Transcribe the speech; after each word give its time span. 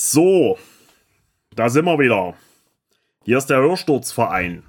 So, 0.00 0.56
da 1.56 1.68
sind 1.68 1.84
wir 1.86 1.98
wieder. 1.98 2.34
Hier 3.24 3.36
ist 3.36 3.46
der 3.46 3.58
Hörsturzverein. 3.58 4.62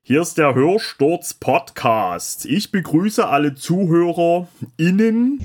Hier 0.00 0.22
ist 0.22 0.38
der 0.38 0.54
Hörsturz 0.54 1.34
Podcast. 1.34 2.46
Ich 2.46 2.72
begrüße 2.72 3.28
alle 3.28 3.54
Zuhörer 3.54 4.48
innen, 4.78 5.40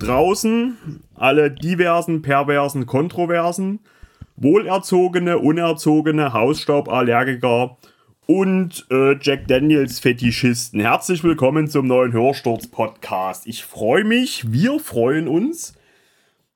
draußen, 0.00 1.00
alle 1.14 1.52
diversen, 1.52 2.22
perversen, 2.22 2.86
kontroversen, 2.86 3.78
wohlerzogene, 4.34 5.38
unerzogene, 5.38 6.32
Hausstauballergiker 6.32 7.78
und 8.26 8.84
äh, 8.90 9.16
Jack 9.20 9.46
Daniels 9.46 10.00
Fetischisten. 10.00 10.80
Herzlich 10.80 11.22
willkommen 11.22 11.68
zum 11.68 11.86
neuen 11.86 12.12
Hörsturz 12.12 12.66
Podcast. 12.66 13.46
Ich 13.46 13.64
freue 13.64 14.02
mich, 14.02 14.50
wir 14.50 14.80
freuen 14.80 15.28
uns, 15.28 15.74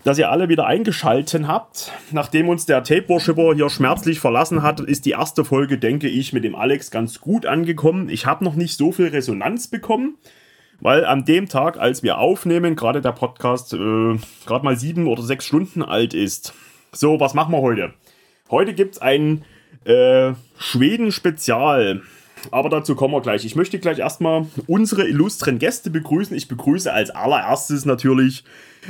dass 0.05 0.19
ihr 0.19 0.31
alle 0.31 0.49
wieder 0.49 0.67
eingeschalten 0.67 1.49
habt. 1.49 1.91
Nachdem 2.13 2.49
uns 2.49 2.67
der 2.67 2.85
Tape 2.85 3.09
Worshipper 3.09 3.55
hier 3.55 3.71
schmerzlich 3.71 4.21
verlassen 4.21 4.63
hat, 4.63 4.81
ist 4.81 5.07
die 5.07 5.13
erste 5.13 5.45
Folge, 5.45 5.79
denke 5.79 6.09
ich, 6.09 6.33
mit 6.33 6.45
dem 6.45 6.55
Alex 6.55 6.91
ganz 6.91 7.21
gut 7.21 7.47
angekommen. 7.47 8.11
Ich 8.11 8.27
habe 8.27 8.45
noch 8.45 8.55
nicht 8.55 8.77
so 8.77 8.93
viel 8.93 9.09
Resonanz 9.09 9.67
bekommen, 9.67 10.17
weil 10.81 11.07
an 11.07 11.25
dem 11.25 11.49
Tag, 11.49 11.79
als 11.79 12.03
wir 12.03 12.19
aufnehmen, 12.19 12.77
gerade 12.77 13.01
der 13.01 13.13
Podcast 13.13 13.73
äh, 13.73 14.19
gerade 14.47 14.65
mal 14.65 14.77
sieben 14.77 15.07
oder 15.07 15.23
sechs 15.23 15.47
Stunden 15.47 15.83
alt 15.83 16.13
ist. 16.13 16.53
So, 16.93 17.19
was 17.19 17.33
machen 17.33 17.53
wir 17.53 17.63
heute? 17.63 17.95
Heute 18.51 18.75
gibt 18.75 18.97
es 18.97 19.03
ein 19.03 19.43
äh, 19.85 20.33
Schweden-Spezial. 20.59 22.03
Aber 22.51 22.69
dazu 22.69 22.95
kommen 22.95 23.15
wir 23.15 23.23
gleich. 23.23 23.47
Ich 23.47 23.57
möchte 23.57 23.79
gleich 23.79 24.01
erstmal 24.01 24.47
unsere 24.67 25.09
illustren 25.09 25.59
Gäste 25.59 25.89
begrüßen. 25.89 26.37
Ich 26.37 26.47
begrüße 26.47 26.93
als 26.93 27.09
allererstes 27.09 27.87
natürlich 27.87 28.45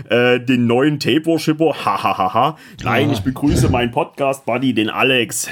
äh, 0.08 0.40
den 0.40 0.66
neuen 0.66 0.98
Tape-Worshipper. 1.00 1.84
Hahaha. 1.84 2.56
Nein, 2.82 3.10
ich 3.10 3.20
begrüße 3.20 3.68
meinen 3.68 3.90
Podcast-Buddy, 3.90 4.74
den 4.74 4.90
Alex. 4.90 5.48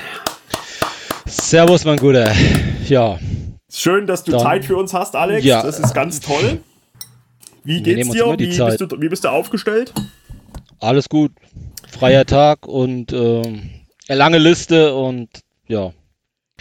Servus, 1.26 1.84
mein 1.84 1.98
Guter. 1.98 2.32
Ja. 2.88 3.18
Schön, 3.70 4.06
dass 4.06 4.24
du 4.24 4.32
Dann- 4.32 4.40
Zeit 4.40 4.64
für 4.64 4.76
uns 4.76 4.92
hast, 4.92 5.16
Alex. 5.16 5.44
Ja. 5.44 5.62
Das 5.62 5.78
ist 5.78 5.94
ganz 5.94 6.20
toll. 6.20 6.60
Wie 7.64 7.82
geht's 7.82 8.10
dir? 8.10 8.26
Wie 8.38 8.46
bist, 8.46 8.80
du, 8.80 9.00
wie 9.00 9.08
bist 9.08 9.24
du 9.24 9.28
aufgestellt? 9.28 9.92
Alles 10.80 11.08
gut. 11.08 11.32
Freier 11.88 12.26
Tag 12.26 12.66
und 12.66 13.12
eine 14.08 14.18
lange 14.18 14.38
Liste 14.38 14.94
und 14.94 15.28
ja. 15.68 15.92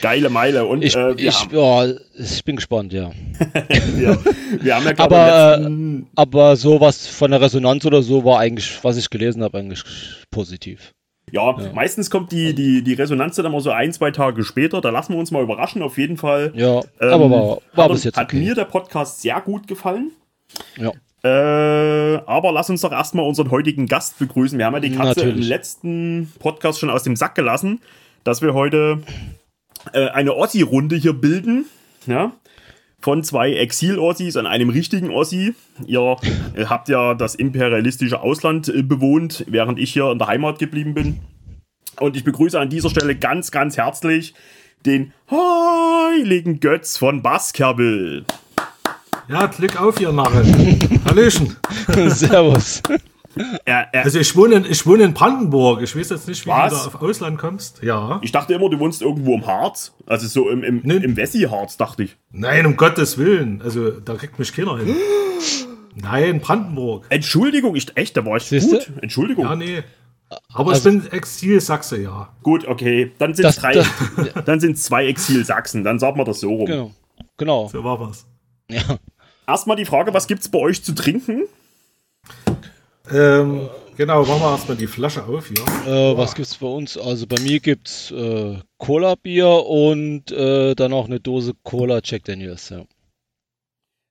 Geile 0.02 0.30
Meile. 0.30 0.66
Und 0.66 0.84
Ich, 0.84 0.96
äh, 0.96 1.14
ich, 1.14 1.40
haben, 1.40 1.56
ja, 1.56 1.94
ich 2.18 2.44
bin 2.44 2.56
gespannt, 2.58 2.92
ja. 2.94 3.12
wir, 3.96 4.18
wir 4.62 4.76
haben 4.76 4.86
ja 4.86 4.94
Aber, 4.98 5.58
letzten- 5.58 6.08
Aber 6.16 6.56
sowas 6.56 7.08
von 7.08 7.32
der 7.32 7.42
Resonanz 7.42 7.86
oder 7.86 8.02
so 8.02 8.26
war 8.26 8.40
eigentlich, 8.40 8.84
was 8.84 8.98
ich 8.98 9.10
gelesen 9.10 9.44
habe, 9.44 9.58
eigentlich 9.60 9.84
positiv. 10.32 10.92
Ja, 11.32 11.58
Ja. 11.58 11.72
meistens 11.74 12.10
kommt 12.10 12.32
die, 12.32 12.54
die, 12.54 12.82
die 12.84 12.94
Resonanz 12.94 13.36
dann 13.38 13.46
immer 13.46 13.62
so 13.62 13.72
ein, 13.72 13.94
zwei 13.94 14.12
Tage 14.12 14.44
später. 14.44 14.82
Da 14.82 14.90
lassen 14.90 15.14
wir 15.14 15.20
uns 15.20 15.32
mal 15.32 15.44
überraschen. 15.44 15.82
Auf 15.82 15.98
jeden 15.98 16.18
Fall 16.18 16.52
Ja, 16.56 16.80
Ähm, 17.00 17.10
aber 17.14 17.30
war, 17.32 17.58
war 17.74 17.86
hat, 17.86 17.92
bis 17.94 18.04
jetzt 18.04 18.18
hat 18.18 18.26
okay. 18.28 18.38
mir 18.40 18.56
der 18.56 18.66
Podcast 18.66 19.22
sehr 19.22 19.40
gut 19.40 19.68
gefallen. 19.68 20.12
Ja. 20.78 20.92
Äh, 21.24 22.18
aber 22.26 22.52
lass 22.52 22.70
uns 22.72 22.82
doch 22.82 22.92
erstmal 22.92 23.26
unseren 23.28 23.52
heutigen 23.52 23.86
Gast 23.86 24.18
begrüßen. 24.20 24.58
Wir 24.58 24.66
haben 24.66 24.74
ja 24.74 24.80
die 24.80 24.90
Katze 24.92 25.20
Natürlich. 25.20 25.36
im 25.46 25.50
letzten 25.50 26.34
Podcast 26.40 26.80
schon 26.80 26.90
aus 26.90 27.04
dem 27.04 27.16
Sack 27.16 27.36
gelassen, 27.36 27.80
dass 28.24 28.42
wir 28.42 28.54
heute 28.56 29.02
äh, 29.94 30.10
eine 30.10 30.36
Ossi-Runde 30.36 30.96
hier 30.96 31.14
bilden. 31.14 31.66
Ja? 32.06 32.34
Von 33.02 33.24
zwei 33.24 33.54
Exil-Ossis 33.54 34.36
und 34.36 34.46
einem 34.46 34.70
richtigen 34.70 35.10
Ossi. 35.10 35.56
Ihr 35.86 36.18
äh, 36.56 36.66
habt 36.66 36.90
ja 36.90 37.14
das 37.14 37.36
imperialistische 37.36 38.22
Ausland 38.22 38.70
äh, 38.70 38.84
bewohnt, 38.84 39.46
während 39.48 39.80
ich 39.80 39.94
hier 39.94 40.12
in 40.12 40.20
der 40.20 40.28
Heimat 40.28 40.60
geblieben 40.60 40.94
bin. 40.94 41.20
Und 42.00 42.16
ich 42.16 42.24
begrüße 42.24 42.60
an 42.60 42.70
dieser 42.70 42.90
Stelle 42.90 43.16
ganz, 43.16 43.52
ganz 43.52 43.78
herzlich 43.78 44.34
den 44.86 45.14
heiligen 45.30 46.60
Götz 46.60 46.98
von 46.98 47.22
Baskerville. 47.22 48.26
Ja, 49.28 49.46
Glück 49.48 49.80
auf, 49.80 50.00
ihr 50.00 50.12
Narren. 50.12 50.80
Hallöchen. 51.06 51.56
Servus. 52.10 52.82
Er, 53.66 53.88
er, 53.94 54.04
Also 54.04 54.20
ich 54.20 54.36
wohne, 54.36 54.56
in, 54.56 54.66
ich 54.66 54.86
wohne 54.86 55.04
in 55.04 55.14
Brandenburg. 55.14 55.82
Ich 55.82 55.96
weiß 55.96 56.10
jetzt 56.10 56.28
nicht, 56.28 56.46
wie 56.46 56.50
Was? 56.50 56.72
du 56.72 56.90
da 56.90 56.96
auf 56.96 57.02
Ausland 57.02 57.38
kommst. 57.38 57.82
Ja. 57.84 58.20
Ich 58.24 58.32
dachte 58.32 58.54
immer, 58.54 58.70
du 58.70 58.80
wohnst 58.80 59.02
irgendwo 59.02 59.36
im 59.36 59.46
Harz. 59.48 59.94
Also 60.06 60.28
so 60.28 60.50
im, 60.50 60.64
im, 60.64 60.82
Nee. 60.84 60.96
im 60.98 61.16
Wessi-Harz, 61.16 61.78
dachte 61.78 62.04
ich. 62.04 62.18
Nein, 62.32 62.66
um 62.66 62.76
Gottes 62.78 63.18
Willen. 63.18 63.62
Also 63.62 63.92
da 63.92 64.16
kriegt 64.16 64.38
mich 64.40 64.54
keiner 64.54 64.78
hin. 64.78 64.96
Nein, 65.96 66.40
Brandenburg. 66.40 67.06
Entschuldigung, 67.10 67.76
ich, 67.76 67.96
echt, 67.98 68.16
da 68.18 68.26
war 68.26 68.38
ich 68.38 68.44
Siehste? 68.44 68.78
gut. 68.78 68.92
Entschuldigung. 69.02 69.46
Ja, 69.46 69.56
nee. 69.56 69.84
Aber 70.54 70.72
Also- 70.72 70.90
ich 70.90 71.02
bin 71.02 71.12
Exil-Sachse, 71.12 72.02
ja. 72.02 72.30
Gut, 72.44 72.66
okay. 72.66 73.12
Dann 73.18 73.34
sind 73.34 73.44
Das- 73.46 73.58
drei. 73.58 73.74
das- 73.74 73.88
dann 74.46 74.60
sind 74.60 74.78
zwei 74.78 75.08
Exil-Sachsen. 75.08 75.84
Dann 75.84 76.00
sagen 76.00 76.18
wir 76.18 76.24
das 76.26 76.40
so 76.40 76.50
rum. 76.54 76.66
Genau. 76.68 76.92
Genau. 77.38 77.68
So 77.68 77.84
war 77.84 78.00
was. 78.00 78.26
Ja. 78.70 78.82
Erstmal 79.48 79.76
die 79.76 79.86
Frage, 79.86 80.14
was 80.14 80.28
gibt's 80.28 80.48
bei 80.50 80.60
euch 80.60 80.82
zu 80.84 80.94
trinken? 80.96 81.44
Ähm, 83.14 83.70
genau, 83.98 84.26
machen 84.26 84.42
wir 84.42 84.52
erstmal 84.52 84.78
die 84.78 84.88
Flasche 84.88 85.24
auf 85.24 85.48
hier. 85.48 85.92
Äh, 85.92 86.18
was 86.18 86.36
gibt's 86.36 86.58
bei 86.58 86.68
uns? 86.68 86.98
Also 86.98 87.28
bei 87.28 87.40
mir 87.42 87.60
gibt's 87.60 88.12
äh, 88.12 88.58
Cola-Bier 88.78 89.48
und 89.48 90.32
äh, 90.32 90.76
dann 90.76 90.92
noch 90.92 91.06
eine 91.06 91.20
Dose 91.20 91.54
Cola 91.64 92.02
Jack 92.04 92.24
Daniels. 92.26 92.70
Ja. 92.70 92.84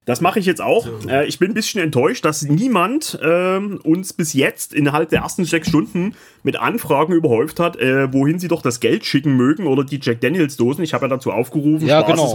Das 0.06 0.20
mache 0.20 0.40
ich 0.40 0.46
jetzt 0.46 0.60
auch. 0.60 0.86
So. 0.86 1.08
Äh, 1.08 1.26
ich 1.26 1.38
bin 1.38 1.50
ein 1.50 1.54
bisschen 1.54 1.80
enttäuscht, 1.82 2.24
dass 2.24 2.42
niemand 2.42 3.18
ähm, 3.22 3.80
uns 3.84 4.12
bis 4.12 4.32
jetzt 4.32 4.74
innerhalb 4.74 5.10
der 5.10 5.20
ersten 5.20 5.44
sechs 5.44 5.68
Stunden 5.68 6.14
mit 6.42 6.56
Anfragen 6.56 7.12
überhäuft 7.12 7.60
hat, 7.60 7.76
äh, 7.76 8.12
wohin 8.12 8.38
sie 8.38 8.48
doch 8.48 8.62
das 8.62 8.80
Geld 8.80 9.04
schicken 9.04 9.36
mögen 9.36 9.66
oder 9.66 9.84
die 9.84 10.00
Jack 10.02 10.20
Daniels 10.20 10.56
Dosen. 10.56 10.82
Ich 10.82 10.94
habe 10.94 11.04
ja 11.04 11.08
dazu 11.10 11.30
aufgerufen, 11.30 11.86
Ja, 11.86 12.02
genau. 12.02 12.34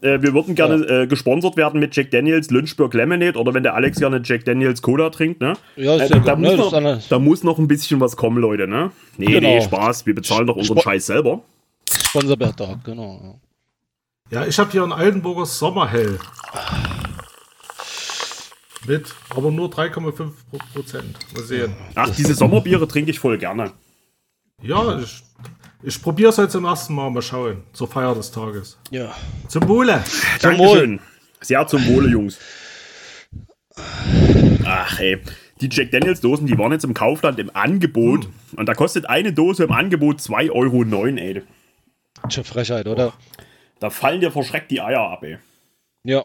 Äh, 0.00 0.22
wir 0.22 0.32
würden 0.32 0.54
gerne 0.54 0.76
äh, 0.86 1.06
gesponsert 1.08 1.56
werden 1.56 1.80
mit 1.80 1.96
Jack 1.96 2.10
Daniels 2.12 2.50
Lynchburg 2.50 2.94
Lemonade 2.94 3.36
oder 3.38 3.52
wenn 3.54 3.64
der 3.64 3.74
Alex 3.74 3.98
gerne 3.98 4.20
Jack 4.24 4.44
Daniels 4.44 4.80
Cola 4.80 5.10
trinkt, 5.10 5.40
ne? 5.40 5.54
Ja, 5.76 5.96
Äh, 5.96 6.04
ist 6.04 6.10
ja 6.10 6.18
da, 6.20 6.34
gut, 6.34 6.42
muss 6.44 6.48
ne? 6.48 6.54
Ist 6.54 6.58
noch, 6.60 6.72
eine 6.72 7.02
da 7.08 7.18
muss 7.18 7.42
noch 7.44 7.58
ein 7.58 7.66
bisschen 7.68 8.00
was 8.00 8.16
kommen, 8.16 8.38
Leute, 8.38 8.68
ne? 8.68 8.92
Nee, 9.16 9.26
Genau. 9.26 9.48
nee, 9.56 9.60
Spaß. 9.60 10.06
Wir 10.06 10.14
bezahlen 10.14 10.46
doch 10.46 10.56
unseren 10.56 10.78
Spo- 10.78 10.82
Scheiß 10.84 11.06
selber. 11.06 11.40
Sponsorbeitrag, 11.90 12.84
genau. 12.84 13.38
Ja. 14.30 14.40
Ja, 14.42 14.46
ich 14.46 14.58
habe 14.58 14.70
hier 14.70 14.82
einen 14.82 14.92
Altenburger 14.92 15.46
Sommerhell. 15.46 16.18
Mit, 18.86 19.14
aber 19.30 19.50
nur 19.50 19.68
3,5 19.68 20.12
Pro- 20.50 20.58
Prozent. 20.72 21.18
Mal 21.34 21.42
sehen. 21.42 21.74
Ach, 21.94 22.08
diese 22.14 22.34
Sommerbiere 22.34 22.86
trinke 22.88 23.10
ich 23.10 23.18
voll 23.18 23.36
gerne. 23.38 23.72
Ja, 24.62 24.98
ich, 24.98 25.22
ich 25.82 26.02
probiere 26.02 26.30
es 26.30 26.38
heute 26.38 26.48
zum 26.48 26.64
ersten 26.64 26.94
Mal. 26.94 27.10
Mal 27.10 27.22
schauen. 27.22 27.62
Zur 27.72 27.88
Feier 27.88 28.14
des 28.14 28.30
Tages. 28.30 28.78
ja. 28.90 29.14
Zum 29.48 29.68
Wohle. 29.68 30.02
Zum 30.38 30.56
Dankeschön. 30.56 31.00
Sehr 31.40 31.66
zum 31.66 31.86
Wohle, 31.86 32.08
Jungs. 32.08 32.38
Ach, 34.64 34.98
ey. 35.00 35.20
Die 35.60 35.68
Jack 35.70 35.90
Daniels 35.90 36.20
Dosen, 36.20 36.46
die 36.46 36.56
waren 36.58 36.72
jetzt 36.72 36.84
im 36.84 36.94
Kaufland 36.94 37.38
im 37.38 37.50
Angebot. 37.54 38.28
Und 38.56 38.66
da 38.66 38.74
kostet 38.74 39.08
eine 39.08 39.32
Dose 39.32 39.64
im 39.64 39.72
Angebot 39.72 40.18
2,09 40.18 40.50
Euro, 40.52 41.16
ey. 41.16 41.42
Schon 42.28 42.44
Frechheit, 42.44 42.86
oder? 42.86 43.12
Da 43.80 43.90
fallen 43.90 44.20
dir 44.20 44.30
verschreckt 44.30 44.70
die 44.70 44.80
Eier 44.80 45.00
ab, 45.00 45.22
ey. 45.22 45.38
Ja. 46.04 46.24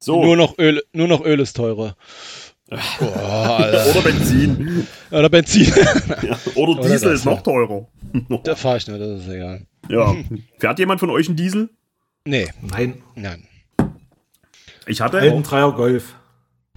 So. 0.00 0.22
Nur 0.24 0.36
noch 0.36 0.58
Öl, 0.58 0.82
nur 0.92 1.08
noch 1.08 1.24
Öl 1.24 1.40
ist 1.40 1.54
teurer. 1.56 1.96
Boah, 2.70 3.58
Alter. 3.60 3.90
Oder 3.90 4.02
Benzin. 4.02 4.86
Oder 5.10 5.28
Benzin. 5.30 5.72
Ja, 6.22 6.38
Oder 6.54 6.82
Diesel 6.82 7.12
das, 7.12 7.20
ist 7.20 7.24
noch 7.24 7.42
teurer. 7.42 7.86
da 8.44 8.54
fahre 8.54 8.76
ich 8.76 8.86
nicht, 8.86 9.00
das 9.00 9.20
ist 9.22 9.28
egal. 9.28 9.66
Ja. 9.88 10.14
Fährt 10.58 10.78
jemand 10.78 11.00
von 11.00 11.10
euch 11.10 11.28
einen 11.28 11.36
Diesel? 11.36 11.70
Nee, 12.26 12.48
Nein, 12.60 13.02
nein. 13.14 13.44
Ich 14.86 15.00
hatte. 15.00 15.18
alten 15.18 15.42
Dreier 15.42 15.72
Golf. 15.72 16.14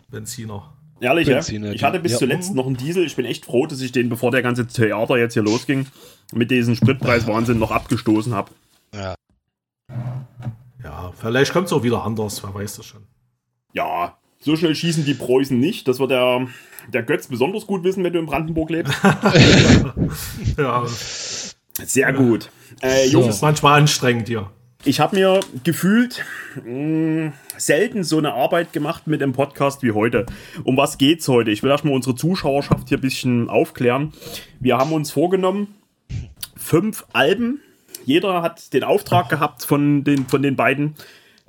Benziner. 0.10 0.74
Ehrlich, 1.02 1.28
Benziner, 1.28 1.68
ja? 1.68 1.74
Ich 1.74 1.84
hatte 1.84 2.00
bis 2.00 2.14
ja. 2.14 2.18
zuletzt 2.20 2.54
noch 2.54 2.68
einen 2.68 2.78
Diesel. 2.78 3.06
Ich 3.06 3.16
bin 3.16 3.26
echt 3.26 3.46
froh, 3.46 3.66
dass 3.66 3.82
ich 3.82 3.92
den, 3.92 4.08
bevor 4.08 4.32
der 4.32 4.42
ganze 4.42 4.68
Theater 4.68 5.18
jetzt 5.18 5.34
hier 5.34 5.44
losging, 5.44 5.88
mit 6.34 6.52
diesem 6.52 6.76
Spritpreiswahnsinn 6.76 7.58
noch 7.60 7.72
abgestoßen 7.72 8.34
habe. 8.34 8.52
Ja. 8.94 9.16
Ja, 10.84 11.12
vielleicht 11.18 11.52
kommt 11.54 11.68
es 11.68 11.74
auch 11.74 11.84
wieder 11.84 12.04
anders. 12.04 12.44
Wer 12.44 12.54
weiß 12.54 12.78
das 12.78 12.86
schon. 12.86 13.04
Ja, 13.74 14.18
so 14.42 14.56
schnell 14.56 14.76
schießen 14.76 15.06
die 15.06 15.14
Preußen 15.14 15.58
nicht. 15.60 15.88
Das 15.88 16.00
wird 16.00 16.12
der, 16.12 16.48
der 16.92 17.04
Götz 17.04 17.28
besonders 17.28 17.66
gut 17.68 17.84
wissen, 17.84 18.04
wenn 18.04 18.12
du 18.14 18.20
in 18.20 18.26
Brandenburg 18.26 18.70
lebst. 18.72 18.94
Ja, 20.58 20.84
Sehr 21.84 22.14
gut. 22.14 22.50
Äh, 22.82 23.06
So. 23.08 23.20
Jungs, 23.22 23.36
ist 23.36 23.42
manchmal 23.42 23.80
anstrengend 23.80 24.28
hier. 24.28 24.50
ich 24.84 25.00
habe 25.00 25.16
mir 25.16 25.40
gefühlt 25.64 26.24
mh, 26.66 27.34
selten 27.58 28.04
so 28.04 28.18
eine 28.18 28.34
Arbeit 28.34 28.74
gemacht 28.74 29.08
mit 29.08 29.22
dem 29.22 29.32
Podcast 29.34 29.84
wie 29.84 29.92
heute. 29.92 30.26
Um 30.64 30.76
was 30.78 30.98
geht's 30.98 31.28
heute? 31.28 31.52
Ich 31.52 31.64
will 31.64 31.70
erstmal 31.70 31.94
unsere 31.94 32.16
Zuschauerschaft 32.16 32.90
hier 32.90 32.98
ein 32.98 33.02
bisschen 33.02 33.50
aufklären. 33.50 34.12
Wir 34.60 34.78
haben 34.78 34.92
uns 34.92 35.12
vorgenommen, 35.12 35.76
fünf 36.58 37.06
Alben. 37.14 37.62
Jeder 38.06 38.42
hat 38.42 38.74
den 38.74 38.84
Auftrag 38.84 39.30
gehabt 39.30 39.64
von 39.64 40.04
den, 40.04 40.26
von 40.28 40.42
den 40.42 40.56
beiden, 40.56 40.96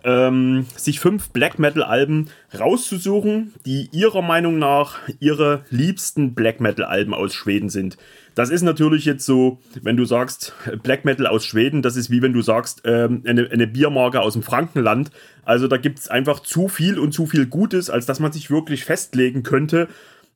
ähm, 0.05 0.67
sich 0.77 1.01
fünf 1.01 1.31
Black 1.31 1.59
Metal-Alben 1.59 2.29
rauszusuchen, 2.59 3.55
die 3.67 3.89
ihrer 3.93 4.23
Meinung 4.23 4.59
nach 4.59 4.99
ihre 5.21 5.65
liebsten 5.71 6.35
Black 6.35 6.61
Metal-Alben 6.61 7.15
aus 7.15 7.35
Schweden 7.35 7.69
sind. 7.69 7.97
Das 8.35 8.51
ist 8.51 8.63
natürlich 8.63 9.05
jetzt 9.05 9.27
so, 9.27 9.59
wenn 9.83 9.97
du 9.97 10.05
sagst 10.05 10.55
Black 10.83 11.05
Metal 11.05 11.27
aus 11.27 11.45
Schweden, 11.45 11.83
das 11.83 11.97
ist 11.97 12.11
wie 12.11 12.23
wenn 12.23 12.33
du 12.33 12.41
sagst 12.43 12.83
ähm, 12.85 13.23
eine, 13.27 13.51
eine 13.51 13.67
Biermarke 13.67 14.21
aus 14.21 14.33
dem 14.33 14.43
Frankenland. 14.43 15.11
Also 15.45 15.69
da 15.69 15.77
gibt 15.77 15.99
es 15.99 16.09
einfach 16.09 16.41
zu 16.41 16.69
viel 16.69 16.99
und 16.99 17.13
zu 17.13 17.27
viel 17.27 17.47
Gutes, 17.47 17.91
als 17.91 18.07
dass 18.07 18.21
man 18.21 18.33
sich 18.33 18.51
wirklich 18.51 18.85
festlegen 18.85 19.43
könnte. 19.43 19.89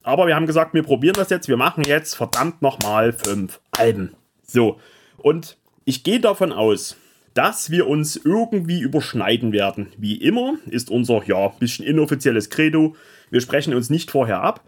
Aber 0.02 0.26
wir 0.26 0.36
haben 0.36 0.46
gesagt, 0.46 0.74
wir 0.74 0.82
probieren 0.82 1.14
das 1.16 1.30
jetzt. 1.30 1.48
Wir 1.48 1.56
machen 1.56 1.84
jetzt 1.84 2.14
verdammt 2.14 2.62
nochmal 2.62 3.12
fünf 3.12 3.60
Alben. 3.72 4.12
So. 4.46 4.78
Und 5.16 5.56
ich 5.84 6.04
gehe 6.04 6.20
davon 6.20 6.52
aus, 6.52 6.96
dass 7.36 7.70
wir 7.70 7.86
uns 7.86 8.16
irgendwie 8.16 8.80
überschneiden 8.80 9.52
werden. 9.52 9.88
Wie 9.98 10.16
immer 10.16 10.54
ist 10.66 10.90
unser, 10.90 11.22
ja, 11.26 11.48
bisschen 11.48 11.84
inoffizielles 11.84 12.48
Credo. 12.48 12.96
Wir 13.30 13.42
sprechen 13.42 13.74
uns 13.74 13.90
nicht 13.90 14.10
vorher 14.10 14.42
ab. 14.42 14.64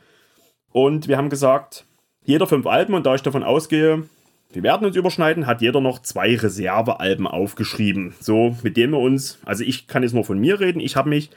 Und 0.70 1.08
wir 1.08 1.16
haben 1.16 1.30
gesagt, 1.30 1.86
jeder 2.24 2.46
fünf 2.46 2.66
Alben, 2.66 2.92
und 2.92 3.06
da 3.06 3.14
ich 3.14 3.22
davon 3.22 3.42
ausgehe, 3.42 4.04
wir 4.52 4.62
werden 4.62 4.86
uns 4.86 4.96
überschneiden, 4.96 5.46
hat 5.46 5.62
jeder 5.62 5.80
noch 5.80 6.02
zwei 6.02 6.36
Reservealben 6.36 7.26
aufgeschrieben. 7.26 8.14
So, 8.20 8.54
mit 8.62 8.76
denen 8.76 8.92
wir 8.92 9.00
uns, 9.00 9.38
also 9.46 9.64
ich 9.64 9.86
kann 9.86 10.02
jetzt 10.02 10.14
nur 10.14 10.24
von 10.24 10.38
mir 10.38 10.60
reden, 10.60 10.80
ich 10.80 10.94
habe 10.94 11.08
mich 11.08 11.30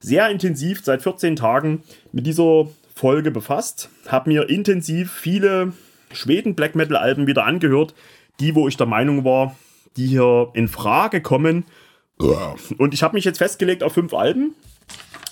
sehr 0.00 0.28
intensiv 0.30 0.80
seit 0.82 1.02
14 1.02 1.36
Tagen 1.36 1.84
mit 2.10 2.26
dieser 2.26 2.68
Folge 2.92 3.30
befasst, 3.30 3.88
habe 4.08 4.30
mir 4.30 4.48
intensiv 4.48 5.12
viele 5.12 5.74
Schweden 6.12 6.56
Black 6.56 6.74
Metal 6.74 6.96
Alben 6.96 7.28
wieder 7.28 7.44
angehört, 7.44 7.94
die, 8.40 8.56
wo 8.56 8.66
ich 8.66 8.76
der 8.76 8.86
Meinung 8.86 9.24
war, 9.24 9.56
die 9.96 10.06
hier 10.06 10.50
in 10.54 10.68
Frage 10.68 11.20
kommen. 11.20 11.64
Und 12.78 12.94
ich 12.94 13.02
habe 13.02 13.14
mich 13.14 13.24
jetzt 13.24 13.38
festgelegt 13.38 13.82
auf 13.82 13.94
fünf 13.94 14.14
Alben, 14.14 14.54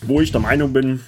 wo 0.02 0.20
ich 0.20 0.32
der 0.32 0.40
Meinung 0.40 0.72
bin, 0.72 1.00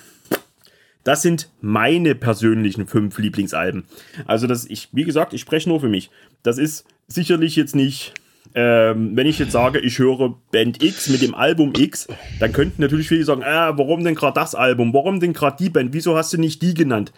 das 1.04 1.22
sind 1.22 1.50
meine 1.60 2.14
persönlichen 2.14 2.87
fünf 2.87 3.19
Lieblingsalben. 3.19 3.84
Also 4.26 4.46
das, 4.46 4.66
ich, 4.66 4.88
wie 4.93 5.04
gesagt, 5.04 5.32
ich 5.32 5.40
spreche 5.40 5.69
nur 5.69 5.81
für 5.81 5.88
mich. 5.88 6.10
Das 6.43 6.58
ist 6.58 6.84
sicherlich 7.08 7.56
jetzt 7.56 7.75
nicht, 7.75 8.14
ähm, 8.54 9.16
wenn 9.16 9.26
ich 9.26 9.38
jetzt 9.38 9.52
sage, 9.52 9.81
ich 9.81 9.98
höre 9.98 10.37
Band 10.52 10.82
X 10.82 11.08
mit 11.08 11.22
dem 11.22 11.34
Album 11.34 11.72
X, 11.76 12.06
dann 12.38 12.52
könnten 12.52 12.82
natürlich 12.82 13.08
viele 13.08 13.25
sagen, 13.25 13.43
äh, 13.43 13.76
warum 13.76 14.05
denn 14.05 14.14
gerade 14.14 14.34
das 14.34 14.55
Album? 14.55 14.94
Warum 14.94 15.19
denn 15.20 15.32
gerade 15.32 15.56
die 15.58 15.70
Band? 15.70 15.93
Wieso 15.93 16.16
hast 16.16 16.32
du 16.32 16.38
nicht 16.38 16.62
die 16.62 16.75
genannt? 16.75 17.12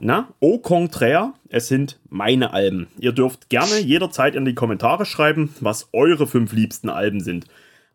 Na, 0.00 0.28
au 0.40 0.58
contraire, 0.58 1.34
es 1.50 1.68
sind 1.68 2.00
meine 2.08 2.52
Alben. 2.54 2.88
Ihr 2.98 3.12
dürft 3.12 3.50
gerne 3.50 3.78
jederzeit 3.78 4.34
in 4.34 4.46
die 4.46 4.54
Kommentare 4.54 5.04
schreiben, 5.04 5.54
was 5.60 5.90
eure 5.92 6.26
fünf 6.26 6.52
liebsten 6.52 6.88
Alben 6.88 7.20
sind. 7.20 7.44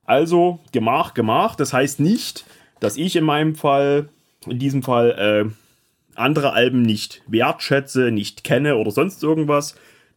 Also, 0.05 0.59
Gemach, 0.71 1.15
Gemach. 1.15 1.55
Das 1.55 1.73
heißt 1.73 1.99
nicht, 1.99 2.45
dass 2.79 2.95
ich 2.95 3.15
in 3.15 3.23
meinem 3.23 3.55
Fall, 3.55 4.09
in 4.45 4.59
diesem 4.59 4.83
Fall, 4.83 5.49
äh, 5.49 5.51
andere 6.13 6.53
Alben 6.53 6.83
nicht 6.83 7.23
wertschätze, 7.27 8.11
nicht 8.11 8.43
kenne 8.43 8.77
oder 8.77 8.91
sonst 8.91 9.23
irgendwas. 9.23 9.75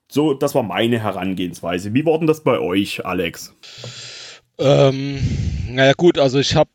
So, 0.08 0.34
das 0.34 0.54
war 0.54 0.62
meine 0.62 1.02
Herangehensweise. 1.02 1.94
Wie 1.94 2.04
war 2.04 2.18
denn 2.18 2.26
das 2.26 2.44
bei 2.44 2.58
euch, 2.58 3.04
Alex? 3.06 3.54
Ähm, 4.58 5.18
naja, 5.70 5.94
gut, 5.94 6.18
also 6.18 6.38
ich 6.38 6.54
habe 6.54 6.70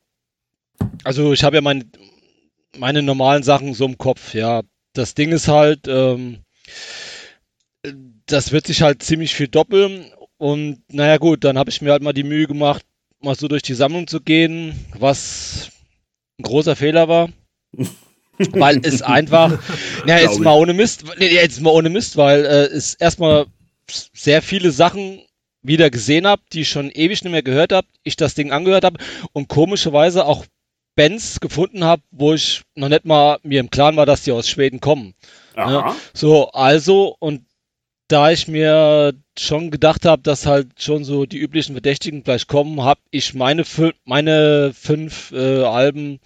also 1.04 1.34
ich 1.34 1.44
habe 1.44 1.58
ja 1.58 1.62
meine, 1.62 1.86
meine 2.78 3.04
normalen 3.04 3.44
Sachen 3.44 3.74
so 3.74 3.86
im 3.86 3.98
Kopf, 3.98 4.34
ja 4.34 4.62
das 4.94 5.16
Ding 5.16 5.32
ist 5.32 5.48
halt, 5.48 5.88
ähm, 5.88 6.40
das 8.26 8.52
wird 8.52 8.68
sich 8.68 8.82
halt 8.82 9.04
ziemlich 9.04 9.36
viel 9.36 9.48
doppeln. 9.48 10.12
Und 10.38 10.82
naja 10.92 11.18
gut, 11.18 11.44
dann 11.44 11.58
habe 11.58 11.70
ich 11.70 11.82
mir 11.82 11.92
halt 11.92 12.04
mal 12.04 12.14
die 12.14 12.24
Mühe 12.24 12.48
gemacht, 12.48 12.86
mal 13.20 13.36
so 13.36 13.48
durch 13.48 13.62
die 13.64 13.74
Sammlung 13.74 14.08
zu 14.08 14.22
gehen, 14.22 14.74
was 14.98 15.70
ein 16.40 16.44
großer 16.44 16.76
Fehler 16.76 17.08
war. 17.08 17.30
weil 18.38 18.80
es 18.84 19.02
einfach, 19.02 19.60
ja, 20.08 20.18
jetzt 20.18 20.40
mal 20.40 20.54
ohne 20.54 20.74
Mist, 20.74 21.04
jetzt 21.20 21.62
mal 21.62 21.70
ohne 21.72 21.90
Mist, 21.90 22.18
weil 22.18 22.46
äh, 22.46 22.66
es 22.66 22.96
erstmal 22.96 23.46
sehr 24.14 24.42
viele 24.42 24.72
Sachen 24.72 25.22
wieder 25.62 25.90
gesehen 25.90 26.28
habe, 26.28 26.42
die 26.52 26.62
ich 26.62 26.70
schon 26.70 26.90
ewig 26.90 27.24
nicht 27.24 27.32
mehr 27.32 27.44
gehört 27.44 27.72
habe, 27.72 27.88
ich 28.04 28.16
das 28.16 28.34
Ding 28.34 28.52
angehört 28.52 28.84
habe 28.84 28.98
und 29.34 29.48
komischerweise 29.48 30.26
auch 30.26 30.46
Bands 30.96 31.40
gefunden 31.40 31.84
habe, 31.84 32.02
wo 32.12 32.34
ich 32.34 32.64
noch 32.76 32.90
nicht 32.90 33.06
mal 33.06 33.40
mir 33.44 33.60
im 33.60 33.70
Klaren 33.70 33.96
war, 33.96 34.06
dass 34.06 34.24
die 34.24 34.32
aus 34.32 34.48
Schweden 34.48 34.80
kommen. 34.80 35.14
Ja, 35.56 35.96
so, 36.14 36.50
also, 36.52 37.16
und 37.20 37.46
da 38.08 38.32
ich 38.32 38.48
mir 38.48 39.14
schon 39.38 39.72
gedacht 39.72 40.06
habe, 40.06 40.22
dass 40.22 40.46
halt 40.46 40.82
schon 40.82 41.04
so 41.04 41.26
die 41.26 41.40
üblichen 41.40 41.74
Verdächtigen 41.74 42.24
gleich 42.24 42.48
kommen, 42.48 42.84
habe 42.84 43.02
ich 43.12 43.34
meine, 43.34 43.64
meine 44.06 44.72
fünf 44.74 45.32
äh, 45.32 45.64
Alben 45.64 46.20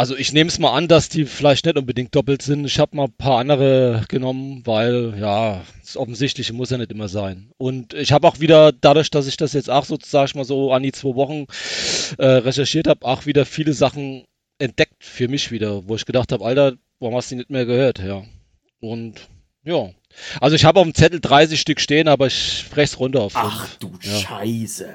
also 0.00 0.16
ich 0.16 0.32
nehme 0.32 0.48
es 0.48 0.58
mal 0.58 0.72
an, 0.72 0.88
dass 0.88 1.10
die 1.10 1.26
vielleicht 1.26 1.66
nicht 1.66 1.76
unbedingt 1.76 2.14
doppelt 2.14 2.40
sind. 2.40 2.64
Ich 2.64 2.78
habe 2.78 2.96
mal 2.96 3.04
ein 3.04 3.12
paar 3.12 3.38
andere 3.38 4.02
genommen, 4.08 4.62
weil 4.64 5.12
ja, 5.20 5.62
das 5.78 5.98
Offensichtliche 5.98 6.54
muss 6.54 6.70
ja 6.70 6.78
nicht 6.78 6.90
immer 6.90 7.08
sein. 7.08 7.50
Und 7.58 7.92
ich 7.92 8.10
habe 8.10 8.26
auch 8.26 8.40
wieder, 8.40 8.72
dadurch, 8.72 9.10
dass 9.10 9.26
ich 9.26 9.36
das 9.36 9.52
jetzt 9.52 9.68
auch 9.68 9.84
sozusagen 9.84 10.38
mal 10.38 10.46
so 10.46 10.72
an 10.72 10.84
die 10.84 10.92
zwei 10.92 11.14
Wochen 11.16 11.44
äh, 12.16 12.24
recherchiert 12.24 12.88
habe, 12.88 13.04
auch 13.04 13.26
wieder 13.26 13.44
viele 13.44 13.74
Sachen 13.74 14.24
entdeckt 14.58 15.04
für 15.04 15.28
mich 15.28 15.50
wieder, 15.50 15.86
wo 15.86 15.96
ich 15.96 16.06
gedacht 16.06 16.32
habe, 16.32 16.46
Alter, 16.46 16.76
warum 16.98 17.16
hast 17.16 17.30
du 17.30 17.34
die 17.34 17.40
nicht 17.40 17.50
mehr 17.50 17.66
gehört? 17.66 17.98
Ja. 17.98 18.22
Und 18.80 19.28
ja. 19.64 19.90
Also 20.40 20.56
ich 20.56 20.64
habe 20.64 20.80
auf 20.80 20.86
dem 20.86 20.94
Zettel 20.94 21.20
30 21.20 21.60
Stück 21.60 21.78
stehen, 21.78 22.08
aber 22.08 22.28
ich 22.28 22.60
spreche 22.60 22.94
es 22.94 22.98
runter 22.98 23.20
auf. 23.20 23.32
Ach 23.36 23.68
du 23.74 23.92
ja. 24.00 24.18
Scheiße. 24.18 24.88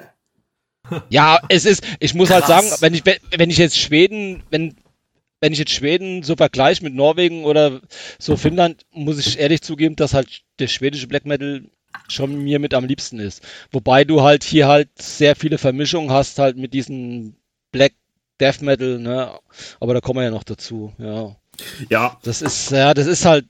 Ja, 1.10 1.38
es 1.48 1.64
ist, 1.64 1.84
ich 2.00 2.14
muss 2.14 2.28
Krass. 2.28 2.48
halt 2.48 2.68
sagen, 2.68 2.80
wenn 2.80 2.94
ich, 2.94 3.04
wenn 3.36 3.50
ich 3.50 3.58
jetzt 3.58 3.78
Schweden, 3.78 4.42
wenn, 4.50 4.74
wenn 5.40 5.52
ich 5.52 5.58
jetzt 5.58 5.72
Schweden 5.72 6.22
so 6.22 6.36
vergleiche 6.36 6.82
mit 6.82 6.94
Norwegen 6.94 7.44
oder 7.44 7.80
so 8.18 8.36
Finnland, 8.36 8.86
muss 8.92 9.18
ich 9.18 9.38
ehrlich 9.38 9.62
zugeben, 9.62 9.96
dass 9.96 10.14
halt 10.14 10.42
der 10.58 10.68
schwedische 10.68 11.06
Black 11.06 11.26
Metal 11.26 11.62
schon 12.08 12.42
mir 12.42 12.58
mit 12.58 12.74
am 12.74 12.84
liebsten 12.84 13.18
ist. 13.18 13.42
Wobei 13.70 14.04
du 14.04 14.22
halt 14.22 14.44
hier 14.44 14.68
halt 14.68 14.88
sehr 15.00 15.36
viele 15.36 15.58
Vermischungen 15.58 16.10
hast, 16.10 16.38
halt 16.38 16.56
mit 16.56 16.74
diesem 16.74 17.36
Black 17.72 17.92
Death 18.40 18.60
Metal, 18.62 18.98
ne? 18.98 19.30
Aber 19.80 19.94
da 19.94 20.00
kommen 20.00 20.20
wir 20.20 20.24
ja 20.24 20.30
noch 20.30 20.44
dazu, 20.44 20.92
ja. 20.98 21.36
Ja. 21.88 22.18
Das 22.22 22.42
ist, 22.42 22.70
ja, 22.70 22.92
das 22.92 23.06
ist 23.06 23.24
halt, 23.24 23.46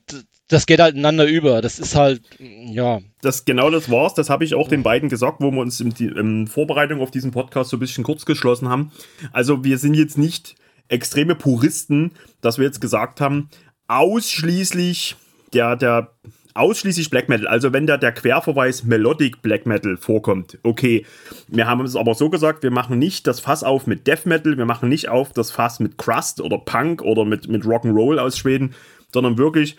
das 0.47 0.65
geht 0.65 0.79
halt 0.79 0.95
ineinander 0.95 1.25
über. 1.25 1.61
Das 1.61 1.77
ist 1.77 1.95
halt, 1.95 2.21
ja. 2.39 3.01
Das, 3.21 3.43
genau 3.43 3.69
das 3.69 3.89
war's. 3.91 4.13
Das 4.13 4.29
habe 4.29 4.45
ich 4.45 4.55
auch 4.55 4.69
den 4.69 4.83
beiden 4.83 5.09
gesagt, 5.09 5.41
wo 5.41 5.51
wir 5.51 5.59
uns 5.59 5.79
in, 5.81 5.91
in 5.91 6.47
Vorbereitung 6.47 7.01
auf 7.01 7.11
diesen 7.11 7.31
Podcast 7.31 7.69
so 7.69 7.77
ein 7.77 7.81
bisschen 7.81 8.03
kurz 8.03 8.25
geschlossen 8.25 8.69
haben. 8.69 8.91
Also 9.33 9.63
wir 9.63 9.77
sind 9.77 9.93
jetzt 9.93 10.17
nicht 10.17 10.55
extreme 10.89 11.35
Puristen, 11.35 12.11
dass 12.41 12.57
wir 12.57 12.65
jetzt 12.65 12.81
gesagt 12.81 13.21
haben, 13.21 13.49
ausschließlich 13.87 15.15
der, 15.53 15.75
der 15.75 16.11
ausschließlich 16.57 17.09
Black 17.09 17.29
Metal. 17.29 17.47
Also 17.47 17.71
wenn 17.71 17.87
da 17.87 17.97
der 17.97 18.11
Querverweis 18.11 18.83
Melodic 18.83 19.41
Black 19.41 19.65
Metal 19.65 19.95
vorkommt, 19.97 20.57
okay. 20.63 21.05
Wir 21.47 21.67
haben 21.67 21.85
es 21.85 21.95
aber 21.95 22.15
so 22.15 22.29
gesagt, 22.29 22.63
wir 22.63 22.71
machen 22.71 22.99
nicht 22.99 23.27
das 23.27 23.39
Fass 23.39 23.63
auf 23.63 23.87
mit 23.87 24.07
Death 24.07 24.25
Metal, 24.25 24.57
wir 24.57 24.65
machen 24.65 24.89
nicht 24.89 25.09
auf 25.09 25.33
das 25.33 25.51
Fass 25.51 25.79
mit 25.79 25.97
Crust 25.97 26.41
oder 26.41 26.57
Punk 26.57 27.01
oder 27.01 27.25
mit, 27.25 27.47
mit 27.47 27.63
Rock'n'Roll 27.63 28.17
aus 28.19 28.37
Schweden, 28.37 28.73
sondern 29.13 29.37
wirklich 29.37 29.77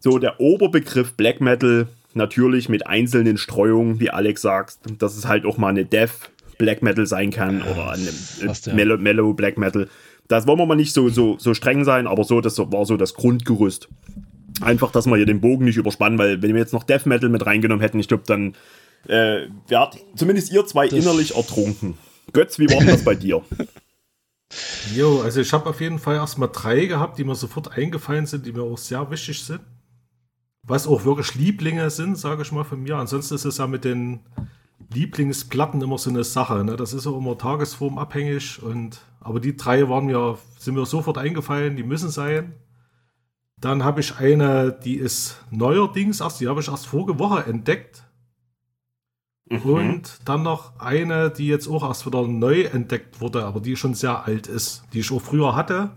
so 0.00 0.18
der 0.18 0.40
Oberbegriff 0.40 1.14
Black 1.14 1.40
Metal, 1.40 1.86
natürlich 2.14 2.68
mit 2.68 2.86
einzelnen 2.86 3.38
Streuungen, 3.38 4.00
wie 4.00 4.10
Alex 4.10 4.42
sagt, 4.42 4.78
dass 4.98 5.16
es 5.16 5.28
halt 5.28 5.44
auch 5.44 5.58
mal 5.58 5.68
eine 5.68 5.84
Death 5.84 6.30
Black 6.58 6.82
Metal 6.82 7.06
sein 7.06 7.30
kann 7.30 7.62
oder 7.62 7.90
eine 7.90 8.06
Fast, 8.06 8.66
ja. 8.66 8.74
Mellow, 8.74 8.98
Mellow 8.98 9.32
Black 9.32 9.56
Metal. 9.56 9.88
Das 10.30 10.46
wollen 10.46 10.60
wir 10.60 10.66
mal 10.66 10.76
nicht 10.76 10.94
so, 10.94 11.08
so, 11.08 11.38
so 11.40 11.54
streng 11.54 11.84
sein, 11.84 12.06
aber 12.06 12.22
so, 12.22 12.40
das 12.40 12.56
war 12.56 12.86
so 12.86 12.96
das 12.96 13.14
Grundgerüst. 13.14 13.88
Einfach, 14.60 14.92
dass 14.92 15.06
wir 15.06 15.16
hier 15.16 15.26
den 15.26 15.40
Bogen 15.40 15.64
nicht 15.64 15.76
überspannen, 15.76 16.20
weil 16.20 16.40
wenn 16.40 16.54
wir 16.54 16.60
jetzt 16.60 16.72
noch 16.72 16.84
Death 16.84 17.04
Metal 17.04 17.28
mit 17.28 17.44
reingenommen 17.44 17.82
hätten, 17.82 17.98
ich 17.98 18.06
glaube, 18.06 18.22
dann 18.28 18.54
äh, 19.08 19.48
wärt 19.66 19.98
zumindest 20.14 20.52
ihr 20.52 20.64
zwei 20.66 20.86
innerlich 20.86 21.34
ertrunken. 21.34 21.98
Götz, 22.32 22.60
wie 22.60 22.70
war 22.70 22.84
das 22.84 23.04
bei 23.04 23.14
dir? 23.14 23.42
Jo, 24.96 25.20
also 25.20 25.40
ich 25.40 25.52
habe 25.52 25.70
auf 25.70 25.80
jeden 25.80 26.00
Fall 26.00 26.16
erstmal 26.16 26.48
drei 26.52 26.86
gehabt, 26.86 27.18
die 27.18 27.24
mir 27.24 27.36
sofort 27.36 27.78
eingefallen 27.78 28.26
sind, 28.26 28.46
die 28.46 28.52
mir 28.52 28.62
auch 28.62 28.78
sehr 28.78 29.08
wichtig 29.08 29.44
sind. 29.44 29.60
Was 30.64 30.88
auch 30.88 31.04
wirklich 31.04 31.36
Lieblinge 31.36 31.88
sind, 31.90 32.18
sage 32.18 32.42
ich 32.42 32.50
mal 32.50 32.64
von 32.64 32.82
mir. 32.82 32.96
Ansonsten 32.96 33.36
ist 33.36 33.44
es 33.44 33.58
ja 33.58 33.68
mit 33.68 33.84
den 33.84 34.18
Lieblingsplatten 34.92 35.82
immer 35.82 35.98
so 35.98 36.10
eine 36.10 36.24
Sache. 36.24 36.64
Ne? 36.64 36.76
Das 36.76 36.92
ist 36.92 37.06
auch 37.06 37.18
immer 37.18 37.38
tagesformabhängig. 37.38 38.62
Und, 38.62 39.00
aber 39.20 39.40
die 39.40 39.56
drei 39.56 39.88
waren 39.88 40.06
mir, 40.06 40.38
sind 40.58 40.74
mir 40.74 40.86
sofort 40.86 41.18
eingefallen, 41.18 41.76
die 41.76 41.82
müssen 41.82 42.10
sein. 42.10 42.54
Dann 43.58 43.84
habe 43.84 44.00
ich 44.00 44.16
eine, 44.16 44.72
die 44.72 44.96
ist 44.96 45.44
neuerdings 45.50 46.20
erst, 46.20 46.40
die 46.40 46.48
habe 46.48 46.60
ich 46.60 46.68
erst 46.68 46.86
vorige 46.86 47.18
Woche 47.18 47.44
entdeckt. 47.44 48.04
Mhm. 49.50 49.60
Und 49.64 50.18
dann 50.24 50.42
noch 50.42 50.78
eine, 50.78 51.30
die 51.30 51.48
jetzt 51.48 51.68
auch 51.68 51.82
erst 51.82 52.06
wieder 52.06 52.26
neu 52.26 52.62
entdeckt 52.62 53.20
wurde, 53.20 53.44
aber 53.44 53.60
die 53.60 53.76
schon 53.76 53.94
sehr 53.94 54.24
alt 54.24 54.46
ist, 54.46 54.84
die 54.92 55.00
ich 55.00 55.12
auch 55.12 55.20
früher 55.20 55.54
hatte. 55.54 55.90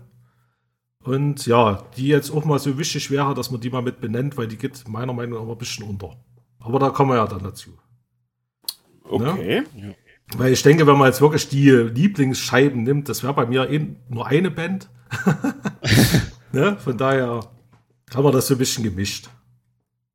Und 1.04 1.46
ja, 1.46 1.82
die 1.96 2.08
jetzt 2.08 2.30
auch 2.30 2.44
mal 2.44 2.58
so 2.58 2.78
wichtig 2.78 3.10
wäre, 3.10 3.34
dass 3.34 3.50
man 3.50 3.60
die 3.60 3.70
mal 3.70 3.82
mit 3.82 4.00
benennt, 4.00 4.36
weil 4.36 4.48
die 4.48 4.56
geht 4.56 4.88
meiner 4.88 5.12
Meinung 5.12 5.44
nach 5.44 5.52
ein 5.52 5.58
bisschen 5.58 5.84
unter. 5.84 6.16
Aber 6.58 6.78
da 6.78 6.90
kommen 6.90 7.10
wir 7.10 7.16
ja 7.16 7.26
dann 7.26 7.42
dazu. 7.42 7.70
Okay. 9.04 9.62
Ne? 9.74 9.94
Weil 10.36 10.52
ich 10.52 10.62
denke, 10.62 10.86
wenn 10.86 10.96
man 10.96 11.08
jetzt 11.08 11.20
wirklich 11.20 11.48
die 11.48 11.70
Lieblingsscheiben 11.70 12.82
nimmt, 12.82 13.08
das 13.08 13.22
wäre 13.22 13.34
bei 13.34 13.46
mir 13.46 13.70
eh 13.70 13.86
nur 14.08 14.26
eine 14.26 14.50
Band. 14.50 14.88
ne? 16.52 16.76
Von 16.82 16.96
daher 16.96 17.40
haben 18.14 18.24
wir 18.24 18.32
das 18.32 18.46
so 18.46 18.54
ein 18.54 18.58
bisschen 18.58 18.84
gemischt. 18.84 19.28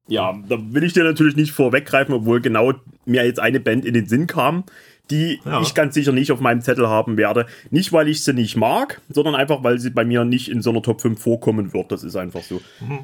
Ja, 0.08 0.36
da 0.48 0.58
will 0.60 0.84
ich 0.84 0.93
dir 0.93 1.03
natürlich 1.03 1.36
nicht 1.36 1.51
vorweggreifen, 1.51 2.15
obwohl 2.15 2.41
genau 2.41 2.74
mir 3.05 3.25
jetzt 3.25 3.39
eine 3.39 3.60
Band 3.60 3.86
in 3.86 3.93
den 3.93 4.08
Sinn 4.08 4.25
kam, 4.25 4.63
die 5.12 5.39
ja. 5.46 5.62
ich 5.62 5.75
ganz 5.75 5.93
sicher 5.93 6.12
nicht 6.12 6.31
auf 6.31 6.39
meinem 6.39 6.62
Zettel 6.62 6.88
haben 6.88 7.15
werde. 7.15 7.46
Nicht, 7.69 7.93
weil 7.93 8.08
ich 8.08 8.24
sie 8.24 8.34
nicht 8.34 8.58
mag, 8.58 9.01
sondern 9.10 9.36
einfach, 9.36 9.63
weil 9.63 9.77
sie 9.77 9.91
bei 9.91 10.05
mir 10.05 10.25
nicht 10.25 10.50
in 10.50 10.63
so 10.63 10.72
einer 10.72 10.81
Top 10.81 11.01
5 11.01 11.22
vorkommen 11.22 11.74
wird. 11.74 11.91
Das 11.91 12.03
ist 12.03 12.15
einfach 12.15 12.41
so. 12.41 12.60
Mhm. 12.79 13.00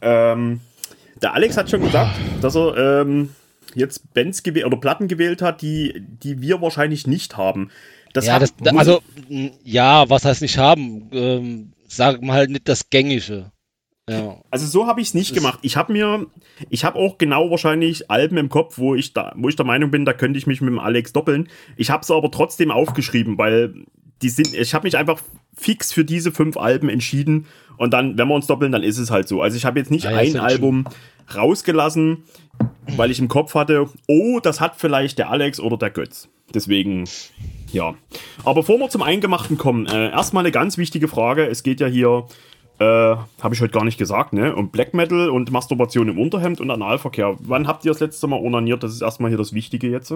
Ähm, 0.00 0.60
der 1.22 1.34
Alex 1.34 1.56
hat 1.56 1.70
schon 1.70 1.82
gesagt, 1.82 2.18
dass 2.40 2.56
er 2.56 3.02
ähm, 3.02 3.30
jetzt 3.78 4.12
Bands 4.14 4.42
gewählt 4.42 4.66
oder 4.66 4.76
Platten 4.76 5.08
gewählt 5.08 5.42
hat, 5.42 5.62
die, 5.62 5.94
die 6.22 6.40
wir 6.40 6.60
wahrscheinlich 6.60 7.06
nicht 7.06 7.36
haben. 7.36 7.70
Das 8.12 8.26
ja, 8.26 8.38
das, 8.38 8.54
also, 8.64 9.00
ja, 9.62 10.08
was 10.08 10.24
heißt 10.24 10.42
nicht 10.42 10.58
haben? 10.58 11.08
Ähm, 11.12 11.72
sagen 11.86 12.26
wir 12.26 12.32
halt 12.32 12.50
nicht 12.50 12.68
das 12.68 12.90
Gängige. 12.90 13.52
Ja. 14.08 14.40
Also 14.50 14.66
so 14.66 14.86
habe 14.86 15.00
ich 15.00 15.08
es 15.08 15.14
nicht 15.14 15.34
gemacht. 15.34 15.58
Ich 15.62 15.76
habe 15.76 15.92
mir, 15.92 16.26
ich 16.70 16.84
habe 16.84 16.98
auch 16.98 17.18
genau 17.18 17.50
wahrscheinlich 17.50 18.10
Alben 18.10 18.38
im 18.38 18.48
Kopf, 18.48 18.78
wo 18.78 18.94
ich 18.94 19.12
da, 19.12 19.34
wo 19.36 19.48
ich 19.48 19.56
der 19.56 19.66
Meinung 19.66 19.90
bin, 19.90 20.06
da 20.06 20.14
könnte 20.14 20.38
ich 20.38 20.46
mich 20.46 20.60
mit 20.60 20.70
dem 20.70 20.78
Alex 20.78 21.12
doppeln. 21.12 21.48
Ich 21.76 21.90
habe 21.90 22.02
es 22.02 22.10
aber 22.10 22.30
trotzdem 22.30 22.70
aufgeschrieben, 22.70 23.36
weil 23.36 23.74
die 24.22 24.30
sind, 24.30 24.54
ich 24.54 24.74
habe 24.74 24.86
mich 24.86 24.96
einfach 24.96 25.20
fix 25.54 25.92
für 25.92 26.04
diese 26.04 26.32
fünf 26.32 26.56
Alben 26.56 26.88
entschieden 26.88 27.46
und 27.76 27.92
dann, 27.92 28.16
wenn 28.16 28.28
wir 28.28 28.34
uns 28.34 28.46
doppeln, 28.46 28.72
dann 28.72 28.82
ist 28.82 28.98
es 28.98 29.10
halt 29.10 29.28
so. 29.28 29.42
Also 29.42 29.56
ich 29.56 29.64
habe 29.64 29.78
jetzt 29.78 29.90
nicht 29.90 30.04
ja, 30.04 30.16
ein 30.16 30.36
Album 30.36 30.86
schön. 30.88 30.94
Rausgelassen, 31.34 32.24
weil 32.96 33.10
ich 33.10 33.18
im 33.18 33.28
Kopf 33.28 33.54
hatte, 33.54 33.88
oh, 34.06 34.40
das 34.40 34.60
hat 34.60 34.76
vielleicht 34.76 35.18
der 35.18 35.30
Alex 35.30 35.60
oder 35.60 35.76
der 35.76 35.90
Götz. 35.90 36.28
Deswegen, 36.54 37.04
ja. 37.72 37.94
Aber 38.44 38.62
bevor 38.62 38.78
wir 38.78 38.88
zum 38.88 39.02
Eingemachten 39.02 39.58
kommen, 39.58 39.86
äh, 39.86 40.10
erstmal 40.10 40.42
eine 40.42 40.52
ganz 40.52 40.78
wichtige 40.78 41.08
Frage. 41.08 41.46
Es 41.46 41.62
geht 41.62 41.80
ja 41.80 41.86
hier 41.86 42.26
äh, 42.78 42.84
habe 42.84 43.54
ich 43.54 43.60
heute 43.60 43.72
gar 43.72 43.84
nicht 43.84 43.98
gesagt, 43.98 44.32
ne? 44.32 44.54
Und 44.54 44.70
Black 44.70 44.94
Metal 44.94 45.30
und 45.30 45.50
Masturbation 45.50 46.08
im 46.08 46.18
Unterhemd 46.18 46.60
und 46.60 46.70
Analverkehr. 46.70 47.36
Wann 47.40 47.66
habt 47.66 47.84
ihr 47.84 47.90
das 47.90 48.00
letzte 48.00 48.28
Mal 48.28 48.40
onaniert? 48.40 48.82
Das 48.82 48.92
ist 48.92 49.02
erstmal 49.02 49.30
hier 49.30 49.38
das 49.38 49.52
Wichtige 49.52 49.88
jetzt. 49.90 50.14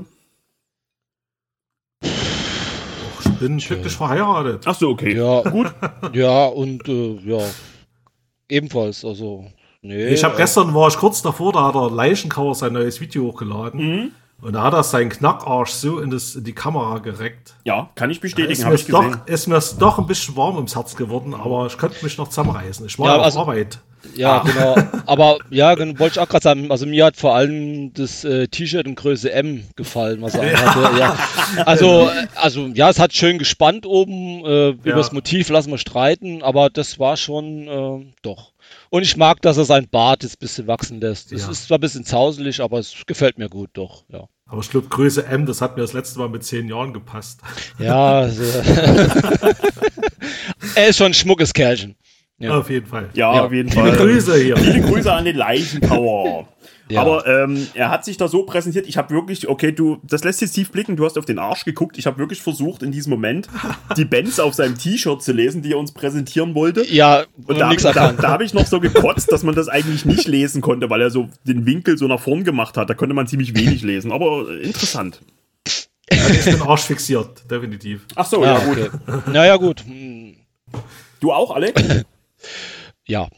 Ich 2.05 3.31
bin 3.41 3.59
glücklich 3.59 3.93
verheiratet. 3.93 4.63
Ach 4.67 4.77
so, 4.77 4.91
okay. 4.91 5.17
Ja, 5.17 5.43
gut. 5.43 5.75
ja, 6.13 6.47
und 6.47 6.89
äh, 6.89 7.15
ja, 7.25 7.45
ebenfalls, 8.49 9.05
also. 9.05 9.47
Nee, 9.83 10.07
ich 10.09 10.23
habe 10.25 10.35
äh, 10.35 10.39
gestern 10.39 10.75
war 10.75 10.89
ich 10.89 10.97
kurz 10.97 11.23
davor, 11.23 11.53
da 11.53 11.65
hat 11.65 11.75
der 11.75 11.91
Leichenkauer 11.91 12.55
sein 12.55 12.73
neues 12.73 13.01
Video 13.01 13.25
hochgeladen. 13.25 13.81
Mhm. 13.81 14.11
Und 14.41 14.55
da 14.55 14.65
hat 14.65 14.75
er 14.75 14.83
seinen 14.83 15.09
Knackarsch 15.09 15.71
so 15.71 16.01
in, 16.01 16.11
das, 16.11 16.35
in 16.35 16.43
die 16.43 16.53
Kamera 16.53 16.99
gereckt. 16.99 17.55
Ja, 17.65 17.91
kann 17.95 18.11
ich 18.11 18.21
bestätigen, 18.21 18.65
habe 18.65 18.75
ich 18.75 18.87
gesehen. 18.87 19.13
Doch, 19.13 19.27
ist 19.27 19.47
mir 19.47 19.61
doch 19.79 19.99
ein 19.99 20.07
bisschen 20.07 20.37
warm 20.37 20.57
ums 20.57 20.75
Herz 20.75 20.97
geworden, 20.97 21.33
aber 21.33 21.67
ich 21.67 21.79
könnte 21.79 22.03
mich 22.03 22.19
noch 22.19 22.29
zusammenreißen. 22.29 22.87
Ich 22.87 22.99
war 22.99 23.07
ja, 23.07 23.17
auf 23.19 23.25
also, 23.25 23.41
Arbeit. 23.41 23.79
Ja, 24.17 24.39
ah. 24.39 24.45
genau. 24.45 24.77
Aber 25.07 25.39
ja, 25.51 25.79
wollte 25.79 26.15
ich 26.15 26.19
auch 26.19 26.29
gerade 26.29 26.43
sagen, 26.43 26.71
also 26.73 26.87
mir 26.87 27.05
hat 27.05 27.17
vor 27.17 27.37
allem 27.37 27.93
das 27.95 28.25
äh, 28.25 28.49
T-Shirt 28.49 28.87
in 28.87 28.97
Größe 28.97 29.31
M 29.31 29.63
gefallen, 29.77 30.23
was 30.23 30.35
er 30.35 30.51
ja. 30.51 30.59
hatte. 30.59 30.99
Ja. 30.99 31.17
Also, 31.67 32.11
also 32.35 32.67
ja, 32.69 32.89
es 32.89 32.99
hat 32.99 33.13
schön 33.13 33.39
gespannt 33.39 33.85
oben. 33.85 34.45
Äh, 34.45 34.69
über 34.71 34.91
ja. 34.91 34.97
das 34.97 35.13
Motiv 35.13 35.51
lassen 35.51 35.71
wir 35.71 35.79
streiten, 35.79 36.43
aber 36.43 36.71
das 36.71 36.99
war 36.99 37.17
schon 37.17 37.69
äh, 37.69 38.13
doch. 38.23 38.52
Und 38.93 39.05
ich 39.05 39.17
mag, 39.17 39.41
dass 39.41 39.57
er 39.57 39.65
sein 39.65 39.89
Bart 39.89 40.23
jetzt 40.23 40.35
ein 40.35 40.41
bisschen 40.41 40.67
wachsen 40.67 41.01
lässt. 41.01 41.33
Es 41.33 41.45
ja. 41.45 41.51
ist 41.51 41.67
zwar 41.67 41.79
ein 41.79 41.81
bisschen 41.81 42.05
zauselig, 42.05 42.61
aber 42.61 42.79
es 42.79 42.95
gefällt 43.07 43.39
mir 43.39 43.49
gut, 43.49 43.71
doch, 43.73 44.05
ja. 44.09 44.29
Aber 44.45 44.61
ich 44.61 44.69
glaube, 44.69 44.89
Größe 44.89 45.25
M, 45.25 45.47
das 45.47 45.63
hat 45.63 45.77
mir 45.77 45.81
das 45.81 45.95
letzte 45.95 46.19
Mal 46.19 46.29
mit 46.29 46.45
zehn 46.45 46.69
Jahren 46.69 46.93
gepasst. 46.93 47.41
Ja, 47.79 48.19
also, 48.19 48.43
er 50.75 50.89
ist 50.89 50.99
schon 50.99 51.07
ein 51.07 51.15
schmuckes 51.15 51.55
Kerlchen. 51.55 51.97
Ja. 52.43 52.59
Auf 52.59 52.71
jeden 52.71 52.87
Fall. 52.87 53.09
Ja, 53.15 53.33
ja. 53.35 53.45
auf 53.45 53.53
jeden 53.53 53.71
Fall. 53.71 53.93
Viele 53.93 53.97
Grüße 54.05 54.37
hier. 54.37 54.57
Viele 54.57 54.81
Grüße 54.81 55.13
an 55.13 55.25
den 55.25 55.37
Leichenpower. 55.37 56.49
Ja. 56.89 57.01
Aber 57.01 57.25
ähm, 57.25 57.69
er 57.75 57.91
hat 57.91 58.05
sich 58.05 58.17
da 58.17 58.27
so 58.27 58.43
präsentiert. 58.43 58.89
Ich 58.89 58.97
habe 58.97 59.15
wirklich, 59.15 59.49
okay, 59.49 59.71
du, 59.71 59.99
das 60.03 60.25
lässt 60.25 60.41
sich 60.41 60.51
tief 60.51 60.73
blicken. 60.73 60.97
Du 60.97 61.05
hast 61.05 61.17
auf 61.17 61.25
den 61.25 61.39
Arsch 61.39 61.65
geguckt. 61.65 61.97
Ich 61.99 62.07
habe 62.07 62.19
wirklich 62.19 62.43
versucht, 62.43 62.83
in 62.83 62.91
diesem 62.91 63.11
Moment 63.11 63.47
die 63.97 64.05
Bands 64.05 64.41
auf 64.41 64.55
seinem 64.55 64.77
T-Shirt 64.77 65.23
zu 65.23 65.33
lesen, 65.33 65.63
die 65.63 65.71
er 65.71 65.79
uns 65.79 65.93
präsentieren 65.93 66.57
wollte. 66.57 66.85
Ja, 66.93 67.25
und 67.47 67.61
da, 67.61 67.73
da, 67.73 68.13
da 68.13 68.29
habe 68.29 68.45
ich 68.45 68.55
noch 68.55 68.67
so 68.67 68.81
gekotzt, 68.81 69.31
dass 69.31 69.45
man 69.45 69.55
das 69.55 69.69
eigentlich 69.69 70.05
nicht 70.05 70.27
lesen 70.27 70.63
konnte, 70.63 70.91
weil 70.91 71.01
er 71.01 71.11
so 71.11 71.29
den 71.47 71.65
Winkel 71.65 71.97
so 71.97 72.09
nach 72.09 72.21
vorn 72.21 72.43
gemacht 72.43 72.77
hat. 72.77 72.91
Da 72.91 72.95
konnte 72.95 73.15
man 73.15 73.29
ziemlich 73.29 73.57
wenig 73.57 73.83
lesen. 73.83 74.11
Aber 74.11 74.49
äh, 74.51 74.63
interessant. 74.63 75.23
Ja, 76.11 76.27
ist 76.27 76.47
den 76.49 76.61
Arsch 76.63 76.83
fixiert, 76.83 77.49
definitiv. 77.49 78.05
Ach 78.17 78.27
so, 78.27 78.43
ja, 78.43 78.59
ja 78.59 78.65
gut. 78.65 78.91
Naja, 79.33 79.57
gut. 79.57 79.85
Du 81.21 81.33
auch, 81.33 81.55
Alex? 81.55 81.81
ja. 83.07 83.29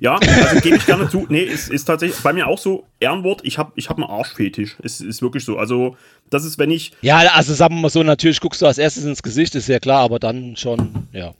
Ja, 0.00 0.16
also 0.16 0.60
gebe 0.60 0.76
ich 0.76 0.86
gerne 0.86 1.08
zu. 1.08 1.26
Nee, 1.28 1.44
ist, 1.44 1.70
ist 1.70 1.84
tatsächlich 1.84 2.20
bei 2.20 2.32
mir 2.32 2.48
auch 2.48 2.58
so 2.58 2.84
Ehrenwort. 3.00 3.40
Ich 3.44 3.58
habe 3.58 3.72
ich 3.76 3.88
hab 3.88 3.96
einen 3.96 4.08
Arschfetisch. 4.08 4.76
Es 4.82 5.00
ist 5.00 5.22
wirklich 5.22 5.44
so. 5.44 5.56
Also, 5.56 5.96
das 6.30 6.44
ist, 6.44 6.58
wenn 6.58 6.70
ich. 6.70 6.92
Ja, 7.00 7.18
also 7.34 7.54
sagen 7.54 7.76
wir 7.76 7.82
mal 7.82 7.90
so, 7.90 8.02
natürlich 8.02 8.40
guckst 8.40 8.60
du 8.60 8.66
als 8.66 8.78
erstes 8.78 9.04
ins 9.04 9.22
Gesicht, 9.22 9.54
ist 9.54 9.68
ja 9.68 9.78
klar, 9.78 10.00
aber 10.00 10.18
dann 10.18 10.56
schon, 10.56 11.08
ja. 11.12 11.34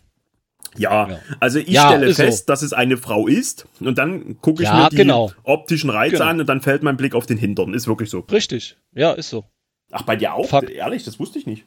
Ja, 0.76 1.08
ja. 1.08 1.18
also 1.40 1.58
ich 1.58 1.68
ja, 1.68 1.88
stelle 1.88 2.14
fest, 2.14 2.46
so. 2.46 2.52
dass 2.52 2.62
es 2.62 2.72
eine 2.72 2.96
Frau 2.96 3.28
ist 3.28 3.66
und 3.78 3.96
dann 3.96 4.40
gucke 4.40 4.62
ich 4.62 4.68
ja, 4.68 4.84
mir 4.84 4.88
die 4.88 4.96
genau. 4.96 5.30
optischen 5.44 5.90
Reize 5.90 6.16
genau. 6.16 6.24
an 6.24 6.40
und 6.40 6.48
dann 6.48 6.62
fällt 6.62 6.82
mein 6.82 6.96
Blick 6.96 7.14
auf 7.14 7.26
den 7.26 7.38
Hintern. 7.38 7.74
Ist 7.74 7.86
wirklich 7.86 8.10
so. 8.10 8.20
Richtig, 8.20 8.76
ja, 8.92 9.12
ist 9.12 9.30
so. 9.30 9.44
Ach, 9.92 10.02
bei 10.02 10.16
dir 10.16 10.34
auch? 10.34 10.48
Fuck. 10.48 10.70
Ehrlich, 10.70 11.04
das 11.04 11.20
wusste 11.20 11.38
ich 11.38 11.46
nicht. 11.46 11.64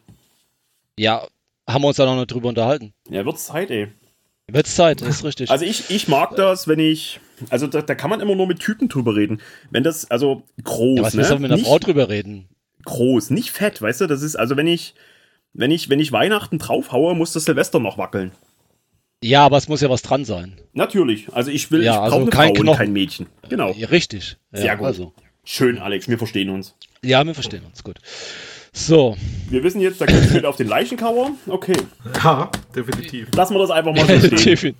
Ja, 1.00 1.26
haben 1.70 1.84
wir 1.84 1.88
uns 1.90 1.98
da 1.98 2.06
noch 2.06 2.16
nicht 2.16 2.32
drüber 2.32 2.50
unterhalten. 2.50 2.94
Ja, 3.10 3.26
wird 3.26 3.40
Zeit, 3.40 3.72
ey. 3.72 3.90
Wird 4.50 4.68
Zeit, 4.68 5.02
ist 5.02 5.26
richtig. 5.26 5.52
Also 5.52 5.66
ich, 5.66 5.90
ich 5.90 6.08
mag 6.08 6.36
das, 6.38 6.68
wenn 6.70 6.80
ich. 6.80 7.20
Also 7.50 7.68
da, 7.68 7.82
da 7.82 7.96
kann 7.96 8.10
man 8.10 8.22
immer 8.22 8.36
nur 8.36 8.48
mit 8.48 8.60
Typen 8.60 8.88
drüber 8.88 9.16
reden. 9.16 9.42
Wenn 9.72 9.84
das, 9.84 10.10
also 10.10 10.44
groß. 10.64 10.98
Ja, 10.98 11.04
was 11.04 11.14
ne? 11.14 11.18
willst 11.20 11.32
du 11.32 11.40
mit 11.40 11.52
einer 11.52 11.62
Frau 11.62 11.80
drüber 11.80 12.08
reden? 12.10 12.48
Groß, 12.86 13.32
nicht 13.32 13.52
fett, 13.52 13.82
weißt 13.82 14.02
du? 14.02 14.08
Das 14.08 14.22
ist, 14.22 14.38
also 14.38 14.56
wenn 14.56 14.68
ich, 14.68 14.96
wenn 15.52 15.70
ich, 15.70 15.90
wenn 15.90 16.00
ich 16.00 16.14
Weihnachten 16.14 16.60
draufhaue, 16.60 17.14
muss 17.14 17.34
das 17.34 17.44
Silvester 17.44 17.80
noch 17.80 17.98
wackeln. 17.98 18.32
Ja, 19.22 19.46
aber 19.46 19.58
es 19.58 19.68
muss 19.68 19.82
ja 19.82 19.90
was 19.90 20.02
dran 20.02 20.24
sein. 20.24 20.54
Natürlich. 20.74 21.28
Also 21.34 21.52
ich 21.52 21.70
will, 21.72 21.84
ja, 21.84 22.08
ich 22.08 22.14
also 22.14 22.26
kein 22.28 22.56
Frau 22.56 22.74
kein 22.74 22.94
Mädchen. 22.94 23.28
Genau. 23.50 23.74
Ja, 23.74 23.90
richtig. 23.90 24.38
Sehr 24.54 24.78
gut. 24.78 24.88
Also. 24.88 25.14
Schön, 25.44 25.78
Alex, 25.80 26.08
wir 26.08 26.18
verstehen 26.18 26.50
uns. 26.50 26.76
Ja, 27.04 27.24
wir 27.26 27.34
verstehen 27.34 27.64
uns, 27.66 27.84
gut. 27.84 28.00
So. 28.78 29.18
Wir 29.50 29.64
wissen 29.64 29.82
jetzt, 29.82 30.00
da 30.00 30.06
kommt 30.06 30.26
steht 30.26 30.46
auf 30.46 30.56
den 30.56 30.68
Leichenkauer. 30.68 31.32
Okay. 31.48 31.78
Ja, 32.24 32.52
definitiv. 32.76 33.30
Lassen 33.36 33.56
wir 33.56 33.60
das 33.60 33.72
einfach 33.72 33.94
mal 33.94 34.20
so 34.20 34.38
stehen. 34.38 34.76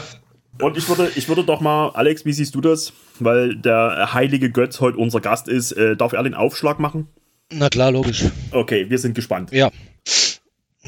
Und 0.60 0.76
ich 0.76 0.88
würde, 0.88 1.10
ich 1.16 1.28
würde 1.28 1.44
doch 1.44 1.60
mal, 1.60 1.90
Alex, 1.90 2.24
wie 2.24 2.32
siehst 2.32 2.54
du 2.54 2.60
das? 2.60 2.92
Weil 3.20 3.56
der 3.56 4.14
heilige 4.14 4.50
Götz 4.50 4.80
heute 4.80 4.98
unser 4.98 5.20
Gast 5.20 5.48
ist. 5.48 5.72
Äh, 5.72 5.96
darf 5.96 6.12
er 6.12 6.22
den 6.22 6.34
Aufschlag 6.34 6.78
machen? 6.78 7.08
Na 7.50 7.68
klar, 7.68 7.90
logisch. 7.90 8.24
Okay, 8.52 8.88
wir 8.88 8.98
sind 8.98 9.14
gespannt. 9.14 9.52
Ja. 9.52 9.70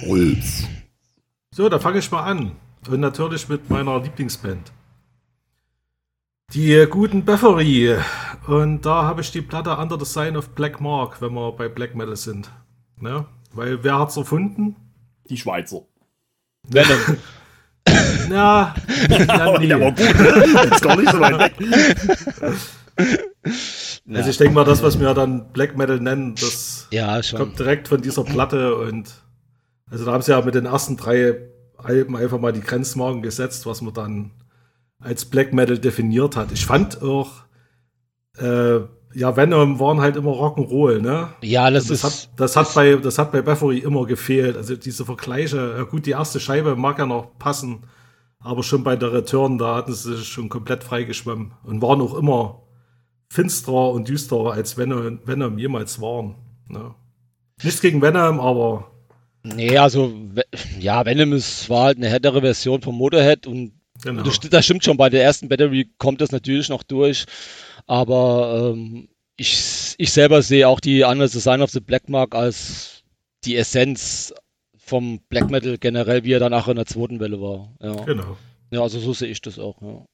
Holz. 0.07 0.65
So, 1.51 1.69
da 1.69 1.79
fange 1.79 1.99
ich 1.99 2.11
mal 2.11 2.25
an. 2.25 2.53
Und 2.89 3.01
natürlich 3.01 3.49
mit 3.49 3.69
meiner 3.71 4.01
Lieblingsband. 4.03 4.73
Die 6.53 6.87
guten 6.89 7.25
Beffery. 7.25 7.97
Und 8.47 8.83
da 8.83 9.05
habe 9.05 9.23
ich 9.23 9.33
die 9.33 9.41
Platte 9.41 9.77
Under 9.77 9.99
the 9.99 10.05
Sign 10.05 10.37
of 10.37 10.51
Black 10.51 10.81
Mark, 10.81 11.21
wenn 11.21 11.33
wir 11.33 11.53
bei 11.53 11.69
Black 11.69 11.95
Metal 11.95 12.17
sind. 12.17 12.51
Ne? 13.01 13.27
Weil 13.53 13.83
wer 13.83 13.99
hat's 13.99 14.17
erfunden? 14.17 14.77
Die 15.29 15.37
Schweizer. 15.37 15.83
Wer 16.69 16.85
denn? 16.85 17.19
Na, 18.29 18.75
aber 19.29 19.59
der 19.59 19.81
war 19.81 19.93
gut. 19.93 20.73
Ist 20.73 20.83
gar 20.83 20.97
nicht 20.97 21.11
so 21.11 21.21
weit 21.21 21.59
weg. 21.59 22.55
Also 24.13 24.31
ich 24.31 24.39
denke 24.39 24.55
mal, 24.55 24.65
das, 24.65 24.83
was 24.83 25.01
wir 25.01 25.13
dann 25.15 25.53
Black 25.53 25.77
Metal 25.77 25.99
nennen, 25.99 26.35
das 26.35 26.89
ja, 26.91 27.21
kommt 27.37 27.59
direkt 27.59 27.89
von 27.89 28.01
dieser 28.01 28.25
Platte 28.25 28.77
und 28.77 29.13
also 29.91 30.05
da 30.05 30.13
haben 30.13 30.23
sie 30.23 30.33
ja 30.33 30.41
mit 30.41 30.55
den 30.55 30.67
ersten 30.67 30.97
drei 30.97 31.37
Alben 31.77 32.17
einfach 32.17 32.39
mal 32.39 32.53
die 32.53 32.61
Grenzmarken 32.61 33.23
gesetzt, 33.23 33.67
was 33.67 33.83
man 33.83 33.95
dann 33.95 34.31
als 35.01 35.25
Black 35.25 35.53
Metal 35.53 35.79
definiert 35.79 36.37
hat. 36.37 36.53
Ich 36.53 36.67
fand 36.67 37.03
auch, 37.03 37.45
äh, 38.39 38.81
ja, 39.15 39.37
Venom 39.37 39.79
waren 39.79 40.01
halt 40.01 40.17
immer 40.17 40.33
Rock'n'Roll, 40.33 41.01
ne? 41.01 41.29
Ja, 41.43 41.71
das, 41.71 41.87
das 41.87 41.91
ist. 41.91 42.05
Hat, 42.05 42.41
das 42.41 42.57
hat 42.57 42.75
bei, 42.75 42.97
das 42.97 43.19
hat 43.19 43.33
bei 43.33 43.43
Bathory 43.43 43.79
immer 43.79 44.07
gefehlt. 44.07 44.57
Also 44.57 44.77
diese 44.77 45.05
Vergleiche, 45.05 45.75
ja 45.77 45.85
gut, 45.85 46.07
die 46.07 46.11
erste 46.11 46.41
Scheibe 46.41 46.75
mag 46.75 46.99
ja 46.99 47.07
noch 47.07 47.39
passen, 47.39 47.85
aber 48.41 48.63
schon 48.63 48.83
bei 48.83 48.97
der 48.97 49.13
Return, 49.13 49.59
da 49.59 49.77
hatten 49.77 49.93
sie 49.95 50.17
sich 50.17 50.27
schon 50.27 50.49
komplett 50.49 50.83
freigeschwommen 50.83 51.53
und 51.63 51.81
waren 51.81 52.01
auch 52.01 52.15
immer 52.15 52.63
finsterer 53.29 53.91
und 53.91 54.09
düsterer 54.09 54.53
als 54.53 54.77
Venom, 54.77 55.21
Venom 55.25 55.59
jemals 55.59 56.01
waren. 56.01 56.35
Ne? 56.69 56.95
Nichts 57.63 57.81
gegen 57.81 58.03
Venom, 58.03 58.41
aber. 58.41 58.91
Nee, 59.45 59.79
also, 59.79 60.13
ja, 60.79 61.05
Venom 61.05 61.33
ist, 61.35 61.71
war 61.71 61.85
halt 61.85 61.99
eine 61.99 62.09
härtere 62.09 62.41
Version 62.41 62.83
vom 62.83 62.97
Motorhead 62.97 63.47
und 63.47 63.73
Genau. 64.03 64.23
Das, 64.23 64.41
das, 64.41 64.65
stimmt 64.65 64.85
schon, 64.85 64.97
bei 64.97 65.09
der 65.09 65.23
ersten 65.23 65.49
Battery 65.49 65.91
kommt 65.99 66.21
das 66.21 66.33
natürlich 66.33 66.69
noch 66.69 66.83
durch, 66.83 67.27
aber 67.87 68.73
ähm, 68.75 69.09
ich, 69.37 69.95
ich 69.99 70.13
selber 70.13 70.43
sehe 70.43 70.69
auch 70.69 70.81
die 70.81 71.05
andere 71.05 71.29
Design 71.29 71.63
of 71.63 71.71
the 71.71 71.81
Black 71.81 72.09
Mark 72.09 72.35
als 72.35 73.03
die 73.45 73.57
Essenz 73.57 74.33
vom 74.77 75.21
Black 75.29 75.51
Metal 75.51 75.79
generell, 75.79 76.25
wie 76.25 76.33
er 76.33 76.41
danach 76.41 76.69
in 76.69 76.77
der 76.77 76.87
zweiten 76.87 77.21
Welle 77.21 77.41
war. 77.41 77.75
Ja, 77.81 78.05
Genau. 78.05 78.37
ja 78.71 78.83
also 78.83 78.99
so 78.99 79.13
sehe 79.13 79.29
ich 79.29 79.41
das 79.41 79.59
auch. 79.59 79.81
Ja. 79.81 80.05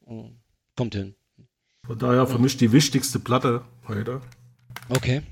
Kommt 0.77 0.95
hin. 0.95 1.15
Von 1.87 1.99
daher 1.99 2.27
für 2.27 2.39
mich 2.39 2.57
die 2.57 2.73
wichtigste 2.73 3.19
Platte 3.19 3.63
heute. 3.89 4.21
Okay. 4.89 5.23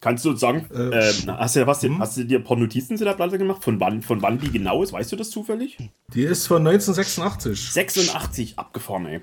Kannst 0.00 0.24
du 0.24 0.30
uns 0.30 0.40
sagen, 0.40 0.66
Äh, 0.72 1.10
ähm, 1.10 1.38
hast, 1.38 1.56
du, 1.56 1.66
was, 1.66 1.82
hm? 1.82 1.98
hast 1.98 2.16
du 2.16 2.24
dir 2.24 2.38
ein 2.38 2.44
paar 2.44 2.56
Notizen 2.56 2.96
zu 2.96 3.04
der 3.04 3.14
Platte 3.14 3.36
gemacht? 3.36 3.64
Von 3.64 3.80
wann, 3.80 4.02
von 4.02 4.22
wann 4.22 4.38
die 4.38 4.50
genau 4.50 4.82
ist? 4.82 4.92
Weißt 4.92 5.10
du 5.10 5.16
das 5.16 5.30
zufällig? 5.30 5.76
Die 6.14 6.22
ist 6.22 6.46
von 6.46 6.66
1986. 6.66 7.72
86 7.72 8.58
abgefahren, 8.58 9.06
ey. 9.06 9.20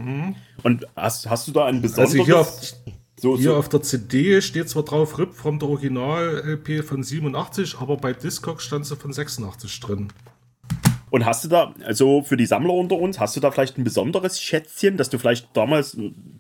Und 0.63 0.85
hast, 0.95 1.29
hast 1.29 1.47
du 1.47 1.53
da 1.53 1.65
ein 1.65 1.81
besonderes... 1.81 2.13
Mhm. 2.13 2.19
Also 2.19 2.25
hier 2.25 2.39
auf, 2.39 2.61
so, 3.17 3.37
hier 3.37 3.51
so, 3.51 3.55
auf 3.55 3.69
der 3.69 3.81
CD 3.81 4.41
steht 4.41 4.67
zwar 4.67 4.83
drauf 4.83 5.17
RIP 5.17 5.33
von 5.33 5.59
der 5.59 5.69
Original-LP 5.69 6.83
von 6.83 7.01
87, 7.01 7.77
aber 7.79 7.95
bei 7.95 8.11
Discogs 8.11 8.65
stand 8.65 8.85
sie 8.85 8.97
von 8.97 9.13
86 9.13 9.79
drin. 9.79 10.09
Und 11.11 11.25
hast 11.25 11.43
du 11.45 11.49
da, 11.49 11.73
also 11.85 12.23
für 12.23 12.35
die 12.37 12.45
Sammler 12.45 12.73
unter 12.73 12.97
uns, 12.97 13.19
hast 13.19 13.35
du 13.35 13.39
da 13.39 13.51
vielleicht 13.51 13.77
ein 13.77 13.83
besonderes 13.83 14.41
Schätzchen, 14.41 14.97
dass 14.97 15.09
du 15.09 15.17
vielleicht 15.17 15.55
damals, 15.55 15.95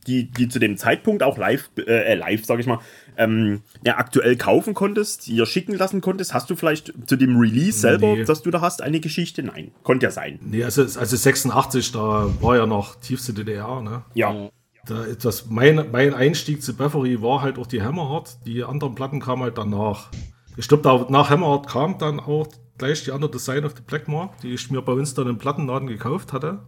die, 0.07 0.29
die 0.31 0.49
zu 0.49 0.59
dem 0.59 0.77
Zeitpunkt 0.77 1.23
auch 1.23 1.37
live, 1.37 1.69
äh, 1.85 2.15
live, 2.15 2.45
sag 2.45 2.59
ich 2.59 2.65
mal, 2.65 2.79
ähm, 3.17 3.61
ja, 3.85 3.97
aktuell 3.97 4.35
kaufen 4.35 4.73
konntest, 4.73 5.27
dir 5.27 5.45
schicken 5.45 5.75
lassen 5.75 6.01
konntest? 6.01 6.33
Hast 6.33 6.49
du 6.49 6.55
vielleicht 6.55 6.93
zu 7.07 7.15
dem 7.15 7.37
Release 7.37 7.79
selber, 7.79 8.15
Nee. 8.15 8.25
dass 8.25 8.41
du 8.41 8.51
da 8.51 8.61
hast, 8.61 8.81
eine 8.81 8.99
Geschichte? 8.99 9.43
Nein, 9.43 9.71
konnte 9.83 10.05
ja 10.07 10.11
sein. 10.11 10.39
Nee, 10.41 10.63
also, 10.63 10.81
also 10.81 11.15
86, 11.15 11.91
da 11.91 12.29
war 12.41 12.57
ja 12.57 12.65
noch 12.65 12.95
tiefste 12.95 13.33
DDR, 13.33 13.81
ne? 13.81 14.03
Ja. 14.13 14.49
Da, 14.87 15.05
das, 15.19 15.47
mein, 15.49 15.85
mein 15.91 16.13
Einstieg 16.13 16.61
zu 16.61 16.75
Bathory 16.75 17.21
war 17.21 17.41
halt 17.41 17.57
auch 17.57 17.65
die 17.65 17.81
Hammerheart. 17.81 18.45
Die 18.45 18.63
anderen 18.63 18.93
Platten 18.93 19.19
kamen 19.19 19.41
halt 19.41 19.57
danach. 19.57 20.11
Ich 20.57 20.67
glaube, 20.67 20.83
da, 20.83 21.07
nach 21.09 21.29
Hammerheart 21.31 21.67
kam 21.67 21.97
dann 21.97 22.19
auch 22.19 22.47
gleich 22.77 23.03
die 23.03 23.11
andere 23.11 23.31
Design 23.31 23.65
of 23.65 23.73
the 23.75 23.83
Black 23.85 24.07
Mark, 24.07 24.39
die 24.41 24.53
ich 24.53 24.69
mir 24.71 24.81
bei 24.81 24.93
uns 24.93 25.13
dann 25.13 25.27
im 25.27 25.37
Plattenladen 25.37 25.87
gekauft 25.87 26.33
hatte. 26.33 26.59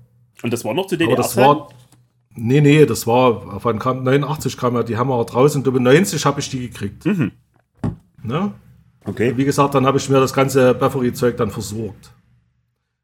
Und 0.44 0.54
das 0.54 0.64
war 0.64 0.74
noch 0.74 0.88
zu 0.88 0.96
Aber 0.96 1.04
DDR. 1.04 1.18
das 1.18 1.38
war. 1.38 1.70
Nee, 2.36 2.62
nee, 2.62 2.86
das 2.86 3.08
war. 3.08 3.64
Wann 3.64 3.80
kam 3.80 4.04
89 4.04 4.58
kam 4.58 4.76
ja 4.76 4.84
die 4.84 4.98
Hammerheart 4.98 5.34
raus 5.34 5.56
und 5.56 5.66
über 5.66 5.80
90 5.80 6.24
habe 6.26 6.40
ich 6.40 6.50
die 6.50 6.70
gekriegt. 6.70 7.06
Ne? 8.24 8.54
Okay. 9.06 9.36
Wie 9.38 9.46
gesagt, 9.46 9.74
dann 9.74 9.86
habe 9.86 9.98
ich 9.98 10.10
mir 10.10 10.20
das 10.20 10.34
ganze 10.34 10.74
Bathory-Zeug 10.74 11.38
dann 11.38 11.50
versorgt. 11.50 12.12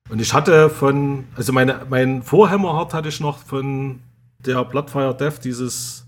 Und 0.09 0.21
ich 0.21 0.33
hatte 0.33 0.69
von, 0.69 1.23
also 1.35 1.53
meine, 1.53 1.85
mein 1.89 2.21
Vorhammerhard 2.21 2.93
hatte 2.93 3.09
ich 3.09 3.19
noch 3.19 3.39
von 3.39 4.01
der 4.39 4.63
Bloodfire 4.65 5.15
Death, 5.15 5.43
dieses 5.43 6.05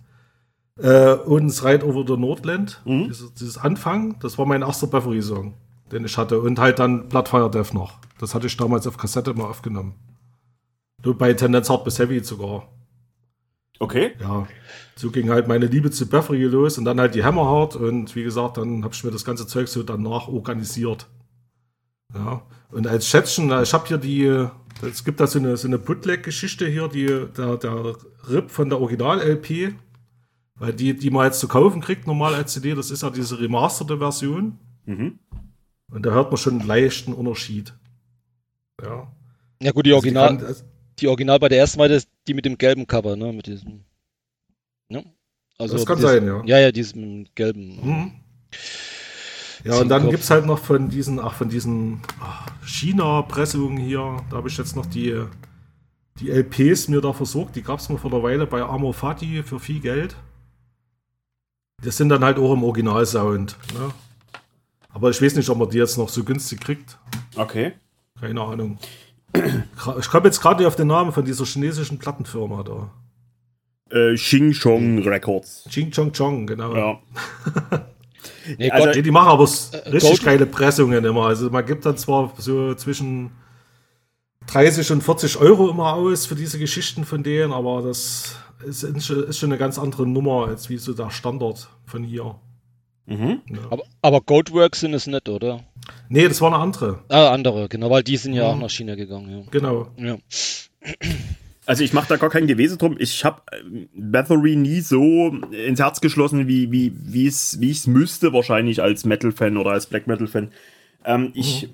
äh, 0.77 1.13
uns 1.13 1.63
Ride 1.63 1.85
over 1.87 2.03
the 2.05 2.19
Nordland, 2.19 2.81
dieses, 2.85 3.33
dieses 3.33 3.57
Anfang, 3.57 4.19
das 4.19 4.37
war 4.37 4.45
mein 4.45 4.61
erster 4.61 4.87
Bathory-Song, 4.87 5.53
den 5.91 6.05
ich 6.05 6.17
hatte. 6.17 6.39
Und 6.39 6.59
halt 6.59 6.79
dann 6.79 7.09
Bloodfire 7.09 7.49
Death 7.49 7.73
noch. 7.73 7.99
Das 8.19 8.33
hatte 8.33 8.47
ich 8.47 8.57
damals 8.57 8.87
auf 8.87 8.97
Kassette 8.97 9.33
mal 9.33 9.45
aufgenommen. 9.45 9.95
Nur 11.03 11.17
bei 11.17 11.33
Tendenz 11.33 11.69
Hard 11.69 11.83
bis 11.83 11.99
Heavy 11.99 12.23
sogar. 12.23 12.67
Okay. 13.79 14.13
Ja, 14.19 14.47
so 14.95 15.11
ging 15.11 15.29
halt 15.29 15.47
meine 15.47 15.65
Liebe 15.65 15.91
zu 15.91 16.07
Bathory 16.07 16.43
los 16.43 16.77
und 16.77 16.85
dann 16.85 16.99
halt 16.99 17.13
die 17.13 17.23
Hammerheart 17.23 17.75
und 17.75 18.15
wie 18.15 18.23
gesagt, 18.23 18.57
dann 18.57 18.83
habe 18.83 18.93
ich 18.93 19.03
mir 19.03 19.11
das 19.11 19.25
ganze 19.25 19.47
Zeug 19.47 19.67
so 19.67 19.83
danach 19.83 20.27
organisiert. 20.27 21.07
Ja, 22.13 22.43
und 22.71 22.87
als 22.87 23.07
Schätzchen, 23.07 23.51
ich 23.61 23.73
habe 23.73 23.87
hier 23.87 23.97
die, 23.97 24.47
es 24.81 25.03
gibt 25.03 25.19
da 25.19 25.27
so 25.27 25.39
eine, 25.39 25.57
so 25.57 25.67
eine 25.67 25.77
Bootleg-Geschichte 25.77 26.65
hier, 26.67 26.87
die, 26.87 27.05
der, 27.05 27.57
der 27.57 27.95
RIP 28.29 28.49
von 28.49 28.69
der 28.69 28.79
Original-LP, 28.79 29.73
weil 30.55 30.73
die, 30.73 30.95
die 30.95 31.09
man 31.09 31.25
jetzt 31.25 31.41
zu 31.41 31.49
kaufen 31.49 31.81
kriegt, 31.81 32.07
normal 32.07 32.33
als 32.33 32.53
CD, 32.53 32.73
das 32.73 32.91
ist 32.91 33.03
ja 33.03 33.09
diese 33.09 33.39
remasterte 33.39 33.97
Version. 33.97 34.57
Mhm. 34.85 35.19
Und 35.95 36.05
da 36.05 36.11
hört 36.11 36.29
man 36.29 36.37
schon 36.37 36.59
einen 36.59 36.67
leichten 36.67 37.13
Unterschied. 37.13 37.73
Ja. 38.83 39.09
Ja 39.61 39.71
gut, 39.71 39.85
die 39.85 39.91
Also 39.93 39.99
Original, 40.03 40.37
kann- 40.37 40.45
also- 40.45 40.63
die 40.99 41.07
Original 41.07 41.39
bei 41.39 41.47
der 41.49 41.59
ersten 41.59 41.79
das 41.79 42.07
die 42.27 42.33
mit 42.33 42.43
dem 42.45 42.57
gelben 42.57 42.85
Cover, 42.85 43.15
ne? 43.15 43.31
Mit 43.31 43.47
diesem. 43.47 43.85
Ne? 44.89 45.05
Also 45.57 45.75
Das 45.77 45.85
kann 45.85 45.95
dieses- 45.97 46.11
sein, 46.11 46.27
ja. 46.27 46.43
Ja, 46.45 46.59
ja, 46.59 46.71
dieses 46.73 46.95
mit 46.95 47.05
dem 47.05 47.25
gelben. 47.33 47.79
Mhm. 47.81 48.11
Ja, 49.63 49.79
und 49.79 49.87
dann 49.89 50.09
gibt 50.09 50.21
es 50.23 50.29
halt 50.29 50.45
noch 50.45 50.59
von 50.59 50.89
diesen, 50.89 51.19
ach, 51.19 51.33
von 51.33 51.47
diesen 51.49 52.01
ach, 52.21 52.45
China-Pressungen 52.65 53.77
hier, 53.77 54.17
da 54.29 54.35
habe 54.37 54.49
ich 54.49 54.57
jetzt 54.57 54.75
noch 54.75 54.85
die, 54.85 55.23
die 56.19 56.29
LPs 56.29 56.87
mir 56.89 56.99
da 57.01 57.13
versorgt. 57.13 57.55
Die 57.55 57.63
gab 57.63 57.79
es 57.79 57.87
mir 57.89 57.97
vor 57.97 58.11
der 58.11 58.21
Weile 58.21 58.45
bei 58.47 58.61
Amor 58.61 58.93
Fati 58.93 59.43
für 59.43 59.59
viel 59.61 59.79
Geld. 59.79 60.15
Das 61.81 61.95
sind 61.97 62.09
dann 62.09 62.23
halt 62.23 62.37
auch 62.37 62.53
im 62.53 62.63
Originalsound. 62.63 63.55
Ne? 63.73 63.93
Aber 64.95 65.09
ich 65.11 65.21
weiß 65.21 65.35
nicht, 65.35 65.47
ob 65.49 65.57
man 65.59 65.69
die 65.69 65.77
jetzt 65.77 65.97
noch 65.97 66.09
so 66.09 66.23
günstig 66.23 66.59
kriegt. 66.61 66.97
Okay. 67.35 67.73
Keine 68.19 68.41
Ahnung. 68.41 68.79
Ich 69.99 70.09
komme 70.09 70.25
jetzt 70.27 70.41
gerade 70.41 70.59
nicht 70.59 70.67
auf 70.67 70.75
den 70.77 70.87
Namen 70.87 71.11
von 71.11 71.23
dieser 71.25 71.45
chinesischen 71.45 71.99
Plattenfirma 71.99 72.63
da. 72.63 72.89
Äh, 73.95 74.15
Xing 74.15 74.53
Chong 74.53 74.99
Records. 75.07 75.65
Ching 75.69 75.91
Chong 75.91 76.11
Chong, 76.13 76.47
genau. 76.47 76.75
Ja. 76.75 76.99
Nee, 78.57 78.69
Also- 78.71 78.85
Gott, 78.87 78.95
die 79.05 79.11
machen 79.11 79.29
aber 79.29 79.43
s- 79.43 79.71
Äh, 79.73 79.89
richtig 79.89 80.09
Gold- 80.11 80.23
geile 80.23 80.45
Pressungen 80.45 81.03
immer. 81.03 81.25
Also 81.27 81.49
man 81.49 81.65
gibt 81.65 81.85
dann 81.85 81.97
zwar 81.97 82.31
so 82.37 82.73
zwischen 82.75 83.31
30 84.47 84.91
und 84.91 85.01
40 85.03 85.37
Euro 85.37 85.69
immer 85.69 85.93
aus 85.93 86.25
für 86.27 86.35
diese 86.35 86.59
Geschichten 86.59 87.05
von 87.05 87.23
denen, 87.23 87.51
aber 87.51 87.81
das 87.81 88.35
ist, 88.63 88.83
ist 88.83 89.05
schon 89.07 89.49
eine 89.49 89.57
ganz 89.57 89.77
andere 89.79 90.05
Nummer 90.07 90.47
als 90.47 90.69
wie 90.69 90.77
so 90.77 90.93
der 90.93 91.09
Standard 91.09 91.67
von 91.85 92.03
hier. 92.03 92.35
Mhm. 93.07 93.41
aber, 93.69 93.83
aber 94.01 94.21
Goldworks 94.21 94.79
sind 94.79 94.93
es 94.93 95.05
nicht, 95.07 95.29
oder? 95.29 95.61
Nee, 96.09 96.27
das 96.27 96.41
war 96.41 96.51
eine 96.53 96.61
andere. 96.61 97.03
Ah, 97.09 97.29
andere, 97.31 97.69
genau, 97.69 97.89
weil 97.91 98.01
die 98.03 98.17
sind 98.17 98.33
ja 98.33 98.43
Mhm. 98.43 98.49
auch 98.49 98.61
nach 98.63 98.69
China 98.71 98.95
gegangen, 98.95 99.47
Genau. 99.51 99.87
ja. 99.97 100.05
ja. 100.05 100.17
Also 101.67 101.83
ich 101.83 101.93
mache 101.93 102.07
da 102.09 102.17
gar 102.17 102.29
kein 102.29 102.45
Gewesen 102.45 102.77
drum. 102.77 102.95
Ich 102.99 103.25
habe 103.25 103.41
Bathory 103.95 104.55
nie 104.55 104.81
so 104.81 105.35
ins 105.51 105.79
Herz 105.79 105.99
geschlossen, 105.99 106.47
wie 106.47 106.71
wie 106.71 106.93
wie 106.95 107.25
es 107.25 107.59
wie 107.59 107.71
ich 107.71 107.77
es 107.77 107.87
müsste 107.87 108.33
wahrscheinlich 108.33 108.81
als 108.83 109.03
Metal-Fan 109.05 109.57
oder 109.57 109.71
als 109.71 109.87
Black 109.87 110.05
Metal-Fan. 110.05 110.51
Ähm, 111.05 111.31
ich 111.33 111.69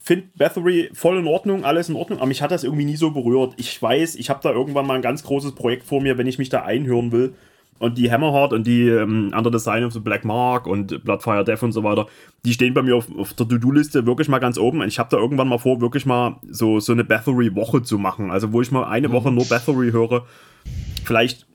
finde 0.00 0.28
Bathory 0.36 0.88
voll 0.94 1.18
in 1.18 1.26
Ordnung, 1.26 1.64
alles 1.64 1.90
in 1.90 1.94
Ordnung, 1.96 2.18
aber 2.20 2.26
mich 2.28 2.40
hat 2.40 2.52
das 2.52 2.64
irgendwie 2.64 2.84
nie 2.86 2.96
so 2.96 3.10
berührt. 3.10 3.52
Ich 3.58 3.80
weiß, 3.80 4.16
ich 4.16 4.30
habe 4.30 4.40
da 4.42 4.50
irgendwann 4.50 4.86
mal 4.86 4.94
ein 4.94 5.02
ganz 5.02 5.22
großes 5.22 5.54
Projekt 5.54 5.84
vor 5.84 6.00
mir, 6.00 6.16
wenn 6.16 6.26
ich 6.26 6.38
mich 6.38 6.48
da 6.48 6.62
einhören 6.62 7.12
will. 7.12 7.34
Und 7.84 7.98
die 7.98 8.10
Hammerheart 8.10 8.54
und 8.54 8.66
die 8.66 8.88
ähm, 8.88 9.30
Under 9.36 9.52
the 9.52 9.62
Sign 9.62 9.84
of 9.84 9.92
the 9.92 10.00
Black 10.00 10.24
Mark 10.24 10.66
und 10.66 11.04
Bloodfire 11.04 11.44
Death 11.44 11.62
und 11.62 11.72
so 11.72 11.84
weiter, 11.84 12.06
die 12.44 12.54
stehen 12.54 12.72
bei 12.72 12.82
mir 12.82 12.96
auf, 12.96 13.06
auf 13.16 13.34
der 13.34 13.46
To-Do-Liste 13.46 14.06
wirklich 14.06 14.28
mal 14.28 14.38
ganz 14.38 14.56
oben. 14.56 14.80
Und 14.80 14.88
ich 14.88 14.98
habe 14.98 15.10
da 15.10 15.18
irgendwann 15.18 15.48
mal 15.48 15.58
vor, 15.58 15.82
wirklich 15.82 16.06
mal 16.06 16.36
so, 16.48 16.80
so 16.80 16.92
eine 16.92 17.04
Bathory-Woche 17.04 17.82
zu 17.82 17.98
machen. 17.98 18.30
Also 18.30 18.52
wo 18.52 18.62
ich 18.62 18.70
mal 18.70 18.84
eine 18.84 19.12
Woche 19.12 19.30
nur 19.30 19.44
Bathory 19.46 19.90
höre. 19.90 20.24
Vielleicht 21.04 21.46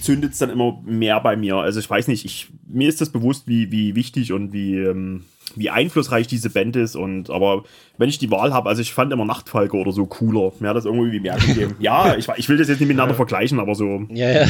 zündet 0.00 0.32
es 0.32 0.38
dann 0.38 0.48
immer 0.48 0.80
mehr 0.86 1.20
bei 1.20 1.36
mir. 1.36 1.56
Also 1.56 1.78
ich 1.78 1.90
weiß 1.90 2.08
nicht, 2.08 2.24
ich, 2.24 2.48
mir 2.66 2.88
ist 2.88 3.02
das 3.02 3.10
bewusst, 3.10 3.46
wie, 3.46 3.70
wie 3.70 3.94
wichtig 3.94 4.32
und 4.32 4.54
wie, 4.54 4.76
ähm, 4.76 5.24
wie 5.56 5.68
einflussreich 5.68 6.26
diese 6.26 6.48
Band 6.48 6.76
ist. 6.76 6.96
Und 6.96 7.28
aber 7.28 7.64
wenn 7.98 8.08
ich 8.08 8.18
die 8.18 8.30
Wahl 8.30 8.54
habe, 8.54 8.70
also 8.70 8.80
ich 8.80 8.94
fand 8.94 9.12
immer 9.12 9.26
Nachtfalke 9.26 9.76
oder 9.76 9.92
so 9.92 10.06
cooler. 10.06 10.52
Mir 10.60 10.70
hat 10.70 10.76
das 10.76 10.86
irgendwie 10.86 11.20
mehr 11.20 11.36
gegeben. 11.36 11.76
ja, 11.80 12.16
ich, 12.16 12.28
ich 12.36 12.48
will 12.48 12.56
das 12.56 12.68
jetzt 12.68 12.80
nicht 12.80 12.88
miteinander 12.88 13.14
vergleichen, 13.14 13.60
aber 13.60 13.74
so. 13.74 14.06
Ja, 14.08 14.30
ja. 14.30 14.46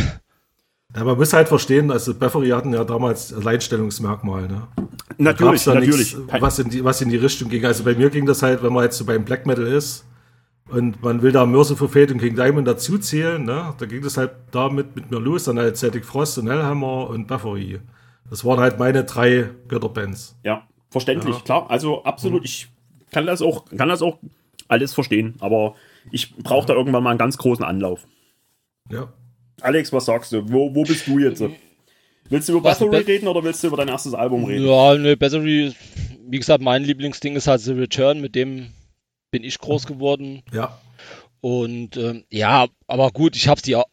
Ja, 0.95 1.05
man 1.05 1.17
muss 1.17 1.33
halt 1.33 1.49
verstehen, 1.49 1.91
also 1.91 2.15
Bathory 2.15 2.51
hatten 2.51 2.73
ja 2.73 2.85
damals 2.85 3.33
Alleinstellungsmerkmal, 3.33 4.49
ne? 4.49 4.69
Natürlich, 5.19 5.65
da 5.65 5.75
natürlich. 5.75 6.17
nichts, 6.17 6.41
was, 6.41 6.59
in 6.59 6.71
die, 6.71 6.85
was 6.85 7.01
in 7.01 7.09
die 7.09 7.17
Richtung 7.17 7.49
ging. 7.49 7.65
Also 7.65 7.85
bei 7.85 7.95
mir 7.95 8.11
ging 8.11 8.27
das 8.27 8.43
halt, 8.43 8.63
wenn 8.63 8.73
man 8.73 8.85
jetzt 8.85 8.99
so 8.99 9.05
beim 9.05 9.25
Black 9.25 9.47
Metal 9.47 9.67
ist 9.67 10.07
und 10.69 11.03
man 11.03 11.23
will 11.23 11.33
da 11.33 11.45
Merciful 11.45 11.89
Fate 11.89 12.13
und 12.13 12.19
King 12.21 12.37
Diamond 12.37 12.69
dazu 12.69 12.99
zählen, 12.99 13.43
ne? 13.45 13.75
da 13.79 13.87
ging 13.87 14.03
das 14.03 14.17
halt 14.17 14.33
damit 14.53 14.95
mit 14.95 15.11
mir 15.11 15.19
los, 15.19 15.45
dann 15.45 15.59
halt 15.59 15.77
Celtic 15.77 16.05
Frost 16.05 16.39
und 16.39 16.49
Hellhammer 16.49 17.09
und 17.09 17.27
Bathory. 17.27 17.81
Das 18.31 18.45
waren 18.45 18.61
halt 18.61 18.79
meine 18.79 19.05
drei 19.05 19.51
Götterbands. 19.69 20.37
Ja, 20.45 20.67
verständlich, 20.91 21.37
Ja. 21.37 21.43
klar. 21.43 21.71
Also 21.71 22.05
absolut, 22.05 22.45
ich 22.45 22.69
kann 23.13 23.27
das 23.27 23.43
auch, 23.43 23.65
kann 23.77 23.89
das 23.89 24.03
auch 24.03 24.19
alles 24.69 24.95
verstehen, 24.95 25.35
aber 25.41 25.75
ich 26.11 26.37
brauche 26.37 26.67
da 26.67 26.75
irgendwann 26.75 27.03
mal 27.03 27.11
einen 27.11 27.19
ganz 27.19 27.39
großen 27.39 27.65
Anlauf. 27.65 28.07
Ja. 28.91 29.13
Alex, 29.61 29.93
was 29.93 30.05
sagst 30.05 30.33
du? 30.33 30.51
Wo, 30.51 30.75
wo 30.75 30.83
bist 30.85 31.07
du 31.07 31.19
jetzt? 31.19 31.43
Willst 32.29 32.49
du 32.49 32.55
über 32.59 32.65
Was, 32.65 32.79
Bathory 32.79 32.99
Bat- 32.99 33.07
reden 33.09 33.29
oder 33.29 33.43
willst 33.45 33.63
du 33.63 33.69
über 33.69 33.77
dein 33.77 33.89
erstes 33.89 34.15
Album 34.15 34.45
reden? 34.45 34.67
Ja, 34.67 34.95
ne, 34.97 35.17
Battery, 35.17 35.73
wie 36.29 36.39
gesagt, 36.39 36.63
mein 36.63 36.83
Lieblingsding 36.85 37.37
ist 37.37 37.47
halt 37.47 37.61
The 37.61 37.73
Return, 37.73 38.21
mit 38.21 38.35
dem 38.35 38.73
bin 39.31 39.45
ich 39.45 39.59
groß 39.59 39.87
geworden. 39.87 40.43
Ja. 40.53 40.79
Und 41.41 41.97
ähm, 41.97 42.25
ja, 42.31 42.67
aber 42.87 43.11
gut, 43.13 43.37
ich 43.37 43.47
hab's 43.49 43.63
die 43.63 43.77
auch, 43.77 43.85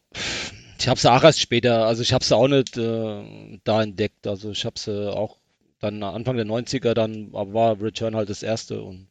ich 0.78 0.88
hab's 0.88 1.06
auch 1.06 1.22
erst 1.22 1.40
später, 1.40 1.86
also 1.86 2.02
ich 2.02 2.12
hab's 2.12 2.32
auch 2.32 2.48
nicht 2.48 2.76
äh, 2.76 3.58
da 3.62 3.82
entdeckt. 3.82 4.26
Also 4.26 4.50
ich 4.50 4.64
hab's 4.64 4.88
äh, 4.88 5.06
auch 5.08 5.38
dann 5.80 6.02
Anfang 6.02 6.36
der 6.36 6.46
90er, 6.46 6.94
dann 6.94 7.32
war 7.32 7.80
Return 7.80 8.16
halt 8.16 8.30
das 8.30 8.42
erste 8.42 8.82
und 8.82 9.06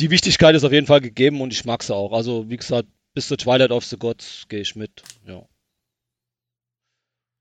die 0.00 0.10
Wichtigkeit 0.10 0.54
ist 0.54 0.64
auf 0.64 0.72
jeden 0.72 0.86
Fall 0.86 1.00
gegeben 1.00 1.40
und 1.40 1.52
ich 1.52 1.64
mag's 1.64 1.90
auch. 1.90 2.12
Also 2.12 2.48
wie 2.48 2.56
gesagt, 2.56 2.88
bis 3.14 3.26
zur 3.28 3.38
Twilight 3.38 3.72
of 3.72 3.84
the 3.84 3.96
Gods 3.96 4.46
gehe 4.48 4.60
ich 4.60 4.76
mit. 4.76 5.02
Ja. 5.26 5.42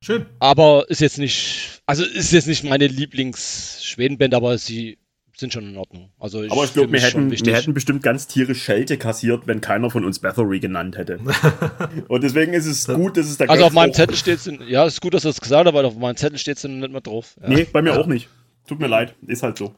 Schön. 0.01 0.25
Aber 0.39 0.89
ist 0.89 1.01
jetzt 1.01 1.17
nicht, 1.17 1.81
also 1.85 2.03
ist 2.03 2.31
jetzt 2.31 2.47
nicht 2.47 2.63
meine 2.63 2.87
Lieblings-Schwedenband, 2.87 4.33
aber 4.33 4.57
sie 4.57 4.97
sind 5.35 5.53
schon 5.53 5.69
in 5.69 5.77
Ordnung. 5.77 6.11
Also 6.19 6.43
ich, 6.43 6.51
Aber 6.51 6.63
ich 6.63 6.73
glaube, 6.73 6.91
wir, 6.91 6.99
hätten, 6.99 7.31
wir 7.31 7.55
hätten 7.55 7.73
bestimmt 7.73 8.01
ganz 8.01 8.27
tierisch 8.27 8.63
Schelte 8.63 8.97
kassiert, 8.97 9.45
wenn 9.45 9.61
keiner 9.61 9.89
von 9.89 10.03
uns 10.03 10.19
Bathory 10.19 10.59
genannt 10.59 10.97
hätte. 10.97 11.19
Und 12.07 12.23
deswegen 12.23 12.53
ist 12.53 12.65
es 12.65 12.87
gut, 12.87 13.17
dass 13.17 13.27
es 13.27 13.37
da 13.37 13.45
Also 13.45 13.65
auf 13.65 13.73
meinem 13.73 13.93
Zettel 13.93 14.15
steht 14.15 14.39
es, 14.39 14.51
ja, 14.67 14.85
ist 14.85 15.01
gut, 15.01 15.13
dass 15.13 15.23
du 15.23 15.29
es 15.29 15.39
gesagt 15.39 15.67
hast, 15.67 15.73
weil 15.73 15.85
auf 15.85 15.95
meinem 15.95 16.17
Zettel 16.17 16.39
steht 16.39 16.57
es 16.57 16.63
nicht 16.63 16.91
mehr 16.91 17.01
drauf. 17.01 17.35
Ja. 17.41 17.49
Nee, 17.49 17.67
bei 17.71 17.81
mir 17.81 17.91
ja. 17.91 17.99
auch 17.99 18.07
nicht. 18.07 18.29
Tut 18.67 18.79
mir 18.79 18.87
leid, 18.87 19.15
ist 19.27 19.43
halt 19.43 19.57
so. 19.57 19.75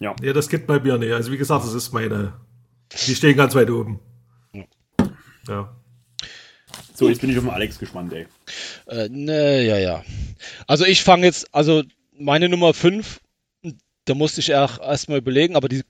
Ja. 0.00 0.16
Ja, 0.22 0.32
das 0.32 0.48
gibt 0.48 0.66
bei 0.66 0.80
mir 0.80 0.98
nicht. 0.98 1.12
Also 1.12 1.30
wie 1.30 1.36
gesagt, 1.36 1.64
das 1.64 1.74
ist 1.74 1.92
meine. 1.92 2.32
Die 3.06 3.14
stehen 3.14 3.36
ganz 3.36 3.54
weit 3.54 3.70
oben. 3.70 4.00
Ja. 5.48 5.74
So, 6.94 7.08
jetzt 7.08 7.20
bin 7.20 7.30
ich 7.30 7.38
auf 7.38 7.44
den 7.44 7.52
Alex 7.52 7.78
gespannt, 7.78 8.12
ey. 8.12 8.26
Äh, 8.86 9.08
ne, 9.08 9.62
ja, 9.62 9.78
ja. 9.78 10.04
Also 10.66 10.84
ich 10.84 11.02
fange 11.02 11.26
jetzt, 11.26 11.54
also 11.54 11.82
meine 12.18 12.48
Nummer 12.48 12.74
5, 12.74 13.20
da 14.04 14.14
musste 14.14 14.40
ich 14.40 14.54
auch 14.54 14.80
erstmal 14.80 15.18
überlegen, 15.18 15.56
aber 15.56 15.68
die 15.68 15.82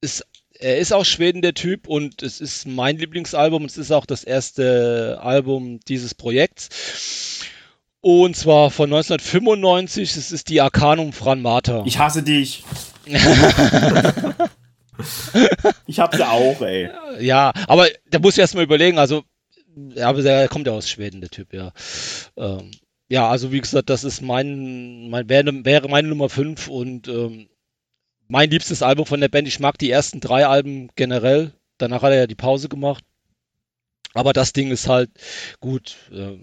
ist, 0.00 0.26
er 0.58 0.78
ist 0.78 0.92
aus 0.92 1.08
Schweden, 1.08 1.42
der 1.42 1.54
Typ, 1.54 1.86
und 1.86 2.22
es 2.22 2.40
ist 2.40 2.66
mein 2.66 2.96
Lieblingsalbum, 2.98 3.64
es 3.64 3.76
ist 3.76 3.92
auch 3.92 4.06
das 4.06 4.24
erste 4.24 5.18
Album 5.22 5.80
dieses 5.88 6.14
Projekts. 6.14 7.40
Und 8.00 8.36
zwar 8.36 8.70
von 8.70 8.92
1995, 8.92 10.16
es 10.16 10.30
ist 10.32 10.48
die 10.48 10.60
Arcanum 10.60 11.12
Fran 11.12 11.42
Mata. 11.42 11.82
Ich 11.86 11.98
hasse 11.98 12.22
dich. 12.22 12.62
ich 15.86 15.98
hab 15.98 16.14
sie 16.14 16.26
auch, 16.26 16.60
ey. 16.62 16.88
Ja, 17.20 17.52
aber 17.66 17.88
da 18.10 18.18
muss 18.18 18.34
ich 18.34 18.40
erstmal 18.40 18.64
überlegen, 18.64 18.98
also, 18.98 19.24
ja, 19.76 20.08
aber 20.08 20.22
der 20.22 20.48
kommt 20.48 20.66
ja 20.66 20.72
aus 20.72 20.88
Schweden, 20.88 21.20
der 21.20 21.30
Typ, 21.30 21.52
ja. 21.52 21.72
Ähm, 22.36 22.70
ja, 23.08 23.28
also 23.28 23.52
wie 23.52 23.60
gesagt, 23.60 23.90
das 23.90 24.04
ist 24.04 24.20
mein, 24.20 25.08
mein 25.10 25.28
wäre, 25.28 25.64
wäre 25.64 25.88
meine 25.88 26.08
Nummer 26.08 26.28
5 26.28 26.68
und 26.68 27.08
ähm, 27.08 27.48
mein 28.28 28.50
liebstes 28.50 28.82
Album 28.82 29.06
von 29.06 29.20
der 29.20 29.28
Band. 29.28 29.46
Ich 29.46 29.60
mag 29.60 29.78
die 29.78 29.90
ersten 29.90 30.20
drei 30.20 30.46
Alben 30.46 30.88
generell. 30.96 31.52
Danach 31.78 32.02
hat 32.02 32.10
er 32.10 32.18
ja 32.18 32.26
die 32.26 32.34
Pause 32.34 32.68
gemacht. 32.68 33.04
Aber 34.14 34.32
das 34.32 34.52
Ding 34.52 34.70
ist 34.70 34.88
halt 34.88 35.10
gut. 35.60 35.96
Äh, 36.10 36.38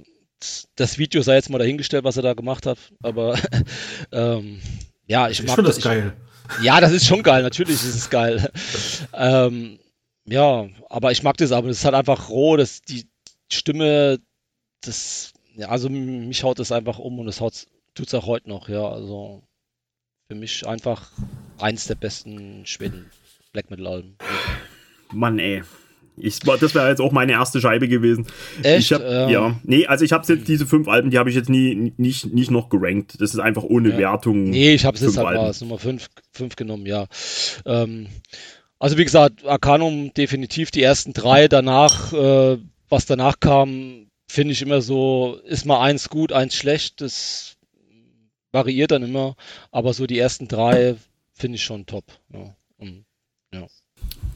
das 0.76 0.98
Video 0.98 1.22
sei 1.22 1.36
jetzt 1.36 1.50
mal 1.50 1.58
dahingestellt, 1.58 2.04
was 2.04 2.18
er 2.18 2.24
da 2.24 2.34
gemacht 2.34 2.66
hat. 2.66 2.78
Aber 3.02 3.38
ähm, 4.12 4.62
ja, 5.06 5.30
ich, 5.30 5.40
ich 5.40 5.48
mag 5.48 5.64
das. 5.64 5.80
Ich, 5.80 5.84
geil. 5.84 6.14
Ja, 6.62 6.80
das 6.80 6.92
ist 6.92 7.06
schon 7.06 7.24
geil. 7.24 7.44
Natürlich 7.44 7.76
ist 7.76 7.96
es 7.96 8.10
geil. 8.10 8.50
ähm, 9.14 9.80
ja, 10.26 10.68
aber 10.90 11.12
ich 11.12 11.24
mag 11.24 11.36
das 11.38 11.52
Album. 11.52 11.70
Das 11.70 11.80
ist 11.80 11.86
halt 11.86 11.96
einfach 11.96 12.30
roh. 12.30 12.56
Das, 12.56 12.82
die 12.82 13.06
Stimme, 13.54 14.20
das 14.82 15.34
ja, 15.56 15.70
also 15.70 15.90
mich 15.90 16.44
haut 16.44 16.60
es 16.60 16.72
einfach 16.72 17.00
um 17.00 17.20
und 17.20 17.28
es 17.28 17.38
tut 17.38 18.08
es 18.08 18.14
auch 18.14 18.26
heute 18.26 18.50
noch, 18.50 18.70
ja. 18.70 18.88
Also 18.88 19.44
für 20.28 20.36
mich 20.36 20.68
einfach 20.68 21.12
eins 21.60 21.86
der 21.88 21.96
besten 21.96 22.66
Schweden 22.66 23.10
Black 23.52 23.70
Metal 23.70 23.88
Alben. 23.88 24.18
Mann, 25.12 25.40
ey. 25.40 25.64
Ich, 26.16 26.40
das 26.40 26.76
wäre 26.76 26.90
jetzt 26.90 27.02
auch 27.02 27.12
meine 27.12 27.32
erste 27.32 27.60
Scheibe 27.60 27.88
gewesen. 27.88 28.28
Echt? 28.62 28.92
Ich 28.92 28.94
hab, 28.94 29.02
ähm, 29.02 29.30
ja, 29.30 29.60
nee, 29.64 29.88
also 29.88 30.06
ich 30.06 30.12
habe 30.12 30.32
jetzt 30.32 30.48
diese 30.48 30.68
fünf 30.68 30.88
Alben, 30.88 31.10
die 31.10 31.18
habe 31.18 31.30
ich 31.30 31.36
jetzt 31.36 31.50
nie 31.50 31.94
nicht, 31.98 32.32
nicht 32.32 32.52
noch 32.52 32.70
gerankt. 32.70 33.20
Das 33.20 33.34
ist 33.34 33.40
einfach 33.40 33.64
ohne 33.64 33.90
ja. 33.90 33.98
Wertung. 33.98 34.44
Nee, 34.44 34.74
ich 34.74 34.86
habe 34.86 34.96
es 34.96 35.02
jetzt 35.02 35.18
halt 35.18 35.38
als 35.38 35.62
Nummer 35.62 35.80
fünf, 35.80 36.08
fünf 36.32 36.56
genommen, 36.56 36.86
ja. 36.86 37.08
Ähm, 37.66 38.08
also 38.78 38.98
wie 38.98 39.06
gesagt, 39.06 39.44
Arcanum 39.46 40.14
definitiv 40.14 40.70
die 40.70 40.84
ersten 40.84 41.14
drei. 41.14 41.48
Danach, 41.48 42.14
äh, 42.14 42.58
was 42.94 43.06
danach 43.06 43.40
kam, 43.40 44.08
finde 44.28 44.54
ich 44.54 44.62
immer 44.62 44.82
so, 44.82 45.40
ist 45.46 45.66
mal 45.66 45.82
eins 45.82 46.10
gut, 46.10 46.32
eins 46.32 46.56
schlecht. 46.56 47.02
Das 47.02 47.58
variiert 48.52 48.92
dann 48.92 49.04
immer. 49.04 49.36
Aber 49.72 49.94
so 49.94 50.08
die 50.08 50.20
ersten 50.20 50.48
drei 50.48 50.96
finde 51.34 51.56
ich 51.56 51.64
schon 51.64 51.86
top. 51.86 52.06
Ja. 52.32 52.56
Und, 52.78 53.06
ja. 53.54 53.68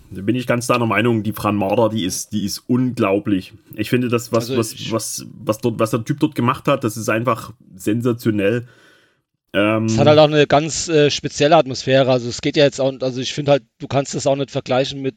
Da 0.10 0.22
bin 0.22 0.36
ich 0.36 0.48
ganz 0.48 0.68
deiner 0.68 0.86
Meinung, 0.86 1.24
die 1.24 1.34
Fran 1.34 1.56
Marder, 1.56 1.90
die 1.90 2.04
ist, 2.04 2.32
die 2.34 2.46
ist 2.46 2.64
unglaublich. 2.68 3.54
Ich 3.76 3.90
finde 3.90 4.08
das, 4.08 4.32
was, 4.32 4.50
also 4.50 4.58
was, 4.58 4.92
was, 4.92 5.26
was, 5.34 5.58
dort, 5.60 5.80
was 5.80 5.92
der 5.92 6.04
Typ 6.04 6.20
dort 6.20 6.36
gemacht 6.36 6.68
hat, 6.68 6.84
das 6.84 6.98
ist 6.98 7.10
einfach 7.10 7.54
sensationell. 7.76 8.68
Ähm, 9.54 9.86
es 9.86 9.98
hat 9.98 10.08
halt 10.08 10.20
auch 10.20 10.28
eine 10.28 10.48
ganz 10.48 10.88
äh, 10.88 11.12
spezielle 11.12 11.58
Atmosphäre. 11.58 12.12
Also 12.12 12.30
es 12.30 12.42
geht 12.42 12.58
ja 12.58 12.64
jetzt 12.64 12.80
auch, 12.80 12.94
also 13.02 13.22
ich 13.22 13.34
finde 13.34 13.52
halt, 13.52 13.64
du 13.80 13.88
kannst 13.88 14.16
das 14.16 14.28
auch 14.28 14.36
nicht 14.36 14.52
vergleichen 14.52 15.02
mit 15.02 15.16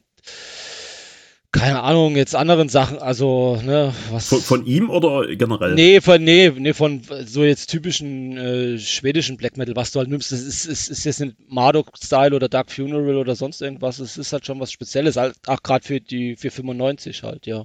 keine 1.52 1.82
Ahnung, 1.82 2.14
jetzt 2.14 2.36
anderen 2.36 2.68
Sachen, 2.68 2.98
also, 2.98 3.60
ne, 3.64 3.92
was. 4.10 4.28
Von, 4.28 4.40
von 4.40 4.66
ihm 4.66 4.88
oder 4.88 5.34
generell? 5.34 5.74
Nee, 5.74 6.00
von, 6.00 6.22
nee, 6.22 6.50
nee, 6.50 6.72
von 6.72 7.02
so 7.24 7.42
jetzt 7.42 7.70
typischen 7.70 8.36
äh, 8.36 8.78
schwedischen 8.78 9.36
Black 9.36 9.56
Metal, 9.56 9.74
was 9.74 9.90
du 9.90 9.98
halt 9.98 10.08
nimmst, 10.08 10.30
das 10.30 10.42
ist, 10.42 10.64
ist, 10.64 10.88
ist 10.88 11.04
jetzt 11.04 11.20
nicht 11.20 11.36
Marduk-Style 11.48 12.36
oder 12.36 12.48
Dark 12.48 12.70
Funeral 12.70 13.16
oder 13.16 13.34
sonst 13.34 13.62
irgendwas, 13.62 13.98
es 13.98 14.16
ist 14.16 14.32
halt 14.32 14.46
schon 14.46 14.60
was 14.60 14.70
Spezielles, 14.70 15.16
halt, 15.16 15.36
auch 15.46 15.62
gerade 15.62 15.84
für 15.84 16.00
die, 16.00 16.36
für 16.36 16.50
95 16.50 17.24
halt, 17.24 17.46
ja, 17.46 17.64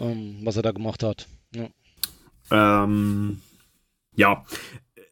ähm, 0.00 0.38
was 0.44 0.56
er 0.56 0.62
da 0.62 0.70
gemacht 0.70 1.02
hat. 1.02 1.26
Ja. 1.54 2.84
Ähm, 2.84 3.40
ja. 4.14 4.44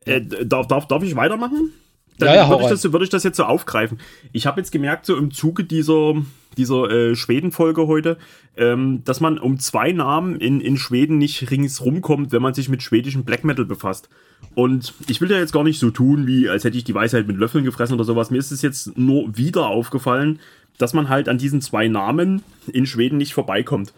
Äh, 0.04 0.20
darf, 0.22 0.68
darf, 0.68 0.87
darf 0.87 1.02
ich 1.02 1.16
weitermachen? 1.16 1.72
Dann 2.18 2.28
ja, 2.31 2.35
ja, 2.35 2.48
würde, 2.48 2.64
ich 2.64 2.68
das, 2.68 2.92
würde 2.92 3.04
ich 3.04 3.11
das 3.11 3.22
jetzt 3.22 3.37
so 3.37 3.44
aufgreifen. 3.44 4.00
Ich 4.33 4.46
habe 4.46 4.61
jetzt 4.61 4.72
gemerkt, 4.72 5.07
so 5.07 5.16
im 5.16 5.31
Zuge 5.31 5.64
dieser, 5.64 6.14
dieser 6.57 6.90
äh, 6.90 7.16
Schweden-Folge 7.16 7.87
heute, 7.87 8.18
ähm, 8.57 9.02
dass 9.04 9.20
man 9.20 9.38
um 9.38 9.61
zwei 9.61 9.92
Namen 9.92 10.40
in, 10.40 10.61
in 10.61 10.76
Schweden 10.76 11.18
nicht 11.18 11.50
ringsrum 11.50 12.00
kommt, 12.00 12.33
wenn 12.33 12.42
man 12.42 12.54
sich 12.54 12.68
mit 12.68 12.83
schwedischem 12.83 13.24
Black 13.24 13.44
Metal 13.44 13.64
befasst. 13.64 14.09
Und 14.54 14.94
ich 15.07 15.20
will 15.20 15.31
ja 15.31 15.38
jetzt 15.38 15.52
gar 15.52 15.62
nicht 15.62 15.78
so 15.78 15.90
tun, 15.90 16.26
wie 16.26 16.48
als 16.48 16.64
hätte 16.64 16.76
ich 16.76 16.85
die 16.85 16.94
Weisheit 16.94 17.28
mit 17.28 17.37
Löffeln 17.37 17.64
gefressen 17.64 17.94
oder 17.94 18.04
sowas. 18.04 18.31
Mir 18.31 18.38
ist 18.38 18.50
es 18.50 18.62
jetzt 18.62 18.98
nur 18.98 19.37
wieder 19.37 19.68
aufgefallen, 19.68 20.40
dass 20.76 20.94
man 20.94 21.09
halt 21.09 21.28
an 21.28 21.38
diesen 21.38 21.61
zwei 21.61 21.87
Namen 21.87 22.42
in 22.72 22.87
Schweden 22.87 23.18
nicht 23.18 23.35
vorbeikommt. 23.35 23.92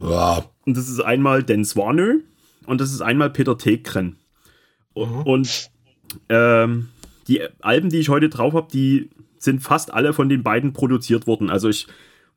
Ja. 0.00 0.44
Und 0.64 0.76
das 0.76 0.88
ist 0.88 1.00
einmal 1.00 1.42
Den 1.42 1.64
Swanö 1.64 2.20
und 2.66 2.80
das 2.80 2.92
ist 2.92 3.02
einmal 3.02 3.30
Peter 3.30 3.58
Tegren. 3.58 4.16
Mhm. 4.94 5.22
Und 5.22 5.70
ähm, 6.28 6.88
die 7.30 7.42
Alben, 7.60 7.88
die 7.88 7.98
ich 7.98 8.08
heute 8.08 8.28
drauf 8.28 8.54
habe, 8.54 8.68
die 8.72 9.08
sind 9.38 9.62
fast 9.62 9.94
alle 9.94 10.12
von 10.12 10.28
den 10.28 10.42
beiden 10.42 10.72
produziert 10.72 11.26
worden. 11.26 11.48
Also 11.48 11.68
ich, 11.68 11.86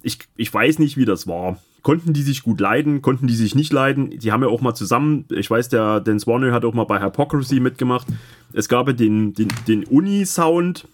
ich, 0.04 0.20
ich 0.38 0.54
weiß 0.54 0.80
nicht, 0.80 0.96
wie 0.96 1.06
das 1.06 1.28
war. 1.28 1.60
Konnten 1.82 2.14
die 2.14 2.22
sich 2.22 2.44
gut 2.44 2.62
leiden? 2.62 3.02
Konnten 3.02 3.28
die 3.28 3.36
sich 3.36 3.56
nicht 3.56 3.74
leiden? 3.74 4.18
Die 4.18 4.32
haben 4.32 4.44
ja 4.44 4.48
auch 4.48 4.62
mal 4.62 4.74
zusammen, 4.74 5.26
ich 5.30 5.50
weiß, 5.50 5.68
der 5.68 6.00
Dan 6.00 6.20
Swanner 6.20 6.54
hat 6.54 6.64
auch 6.64 6.74
mal 6.74 6.86
bei 6.86 7.02
Hypocrisy 7.02 7.60
mitgemacht. 7.60 8.08
Es 8.54 8.70
gab 8.70 8.96
den, 8.96 9.34
den, 9.34 9.50
den 9.68 9.84
Uni-Sound, 9.84 10.88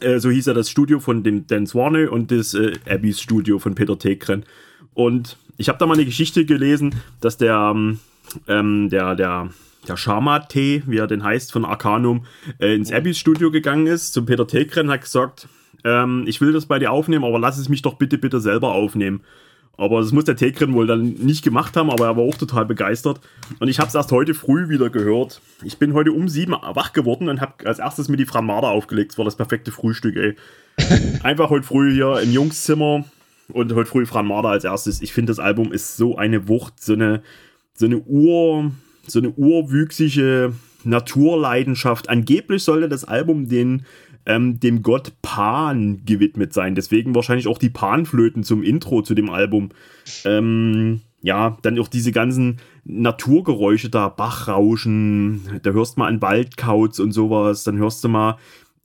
äh, 0.00 0.18
so 0.18 0.30
hieß 0.30 0.46
ja 0.46 0.54
das 0.54 0.70
Studio 0.70 0.98
von 0.98 1.22
dem 1.22 1.46
Dan 1.46 1.66
Swanner 1.66 2.10
und 2.10 2.32
das 2.32 2.54
äh, 2.54 2.72
Abbys 2.88 3.20
Studio 3.20 3.60
von 3.60 3.76
Peter 3.76 3.98
Tegren. 3.98 4.44
Und 4.94 5.36
ich 5.58 5.68
habe 5.68 5.78
da 5.78 5.86
mal 5.86 5.94
eine 5.94 6.06
Geschichte 6.06 6.44
gelesen, 6.44 6.96
dass 7.20 7.36
der, 7.36 7.72
ähm, 8.48 8.88
der, 8.88 9.14
der, 9.14 9.50
der 9.88 9.96
Sharma-T, 9.96 10.84
wie 10.86 10.98
er 10.98 11.06
den 11.06 11.24
heißt, 11.24 11.52
von 11.52 11.64
Arcanum, 11.64 12.26
äh, 12.58 12.74
ins 12.74 12.92
Abbys 12.92 13.18
Studio 13.18 13.50
gegangen 13.50 13.86
ist, 13.86 14.12
zum 14.12 14.26
Peter 14.26 14.46
Tegren, 14.46 14.90
hat 14.90 15.02
gesagt, 15.02 15.48
ähm, 15.84 16.24
ich 16.26 16.40
will 16.40 16.52
das 16.52 16.66
bei 16.66 16.78
dir 16.78 16.92
aufnehmen, 16.92 17.24
aber 17.24 17.38
lass 17.38 17.58
es 17.58 17.68
mich 17.68 17.82
doch 17.82 17.94
bitte, 17.94 18.18
bitte 18.18 18.40
selber 18.40 18.72
aufnehmen. 18.72 19.22
Aber 19.76 20.02
das 20.02 20.12
muss 20.12 20.24
der 20.24 20.36
Tegren 20.36 20.74
wohl 20.74 20.86
dann 20.86 21.14
nicht 21.14 21.42
gemacht 21.42 21.74
haben, 21.74 21.90
aber 21.90 22.04
er 22.04 22.16
war 22.16 22.24
auch 22.24 22.34
total 22.34 22.66
begeistert. 22.66 23.18
Und 23.60 23.68
ich 23.68 23.78
habe 23.78 23.88
es 23.88 23.94
erst 23.94 24.12
heute 24.12 24.34
früh 24.34 24.68
wieder 24.68 24.90
gehört. 24.90 25.40
Ich 25.64 25.78
bin 25.78 25.94
heute 25.94 26.12
um 26.12 26.28
sieben 26.28 26.52
wach 26.52 26.92
geworden 26.92 27.30
und 27.30 27.40
habe 27.40 27.66
als 27.66 27.78
erstes 27.78 28.10
mir 28.10 28.18
die 28.18 28.26
Framada 28.26 28.68
aufgelegt. 28.68 29.12
Das 29.12 29.18
war 29.18 29.24
das 29.24 29.36
perfekte 29.36 29.72
Frühstück, 29.72 30.16
ey. 30.16 30.36
Einfach 31.22 31.48
heute 31.48 31.66
früh 31.66 31.94
hier 31.94 32.20
im 32.20 32.30
Jungszimmer 32.30 33.04
und 33.48 33.74
heute 33.74 33.88
früh 33.88 34.04
Framada 34.04 34.50
als 34.50 34.64
erstes. 34.64 35.00
Ich 35.00 35.14
finde, 35.14 35.30
das 35.30 35.38
Album 35.38 35.72
ist 35.72 35.96
so 35.96 36.18
eine 36.18 36.46
Wucht, 36.46 36.82
so 36.82 36.92
eine, 36.92 37.22
so 37.72 37.86
eine 37.86 38.00
Ur 38.00 38.72
so 39.06 39.18
eine 39.18 39.30
urwüchsige 39.30 40.52
Naturleidenschaft. 40.84 42.08
Angeblich 42.08 42.62
sollte 42.62 42.88
das 42.88 43.04
Album 43.04 43.48
den, 43.48 43.84
ähm, 44.26 44.60
dem 44.60 44.82
Gott 44.82 45.12
Pan 45.22 46.02
gewidmet 46.04 46.52
sein. 46.52 46.74
Deswegen 46.74 47.14
wahrscheinlich 47.14 47.48
auch 47.48 47.58
die 47.58 47.70
Panflöten 47.70 48.44
zum 48.44 48.62
Intro 48.62 49.02
zu 49.02 49.14
dem 49.14 49.30
Album. 49.30 49.70
Ähm, 50.24 51.00
ja, 51.22 51.58
dann 51.62 51.78
auch 51.78 51.88
diese 51.88 52.12
ganzen 52.12 52.58
Naturgeräusche 52.84 53.90
da, 53.90 54.08
Bachrauschen, 54.08 55.60
da 55.62 55.70
hörst 55.70 55.96
du 55.96 56.00
mal 56.00 56.06
einen 56.06 56.22
Waldkauz 56.22 56.98
und 56.98 57.12
sowas, 57.12 57.64
dann 57.64 57.76
hörst 57.76 58.02
du 58.02 58.08
mal 58.08 58.38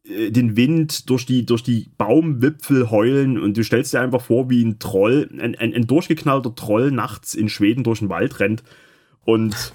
äh, 0.04 0.32
den 0.32 0.58
Wind 0.58 1.10
durch 1.10 1.26
die, 1.26 1.46
durch 1.46 1.64
die 1.64 1.90
Baumwipfel 1.98 2.92
heulen 2.92 3.40
und 3.40 3.56
du 3.56 3.64
stellst 3.64 3.94
dir 3.94 4.02
einfach 4.02 4.22
vor, 4.22 4.50
wie 4.50 4.64
ein 4.64 4.80
Troll, 4.80 5.30
ein, 5.40 5.56
ein, 5.56 5.74
ein 5.74 5.88
durchgeknallter 5.88 6.54
Troll 6.56 6.92
nachts 6.92 7.36
in 7.36 7.48
Schweden 7.48 7.86
durch 7.86 8.00
den 8.00 8.10
Wald 8.10 8.40
rennt 8.42 8.64
und 9.26 9.74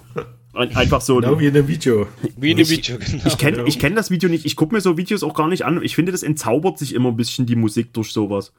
Einfach 0.53 1.01
so. 1.01 1.17
Genau 1.17 1.39
wie 1.39 1.47
in 1.47 1.55
dem 1.55 1.69
Video. 1.69 2.09
Wie 2.37 2.51
in 2.51 2.57
dem 2.57 2.69
Video, 2.69 2.99
genau. 2.99 3.25
Ich 3.25 3.39
kenne 3.39 3.65
ich 3.67 3.79
kenn 3.79 3.95
das 3.95 4.11
Video 4.11 4.29
nicht. 4.29 4.45
Ich 4.45 4.57
gucke 4.57 4.75
mir 4.75 4.81
so 4.81 4.97
Videos 4.97 5.23
auch 5.23 5.35
gar 5.35 5.49
nicht 5.49 5.65
an. 5.65 5.81
Ich 5.83 5.95
finde, 5.95 6.11
das 6.13 6.23
entzaubert 6.23 6.79
sich 6.79 6.95
immer 6.95 7.11
ein 7.11 7.17
bisschen 7.17 7.47
die 7.47 7.57
Musik 7.57 7.93
durch 7.93 8.13
sowas. 8.13 8.53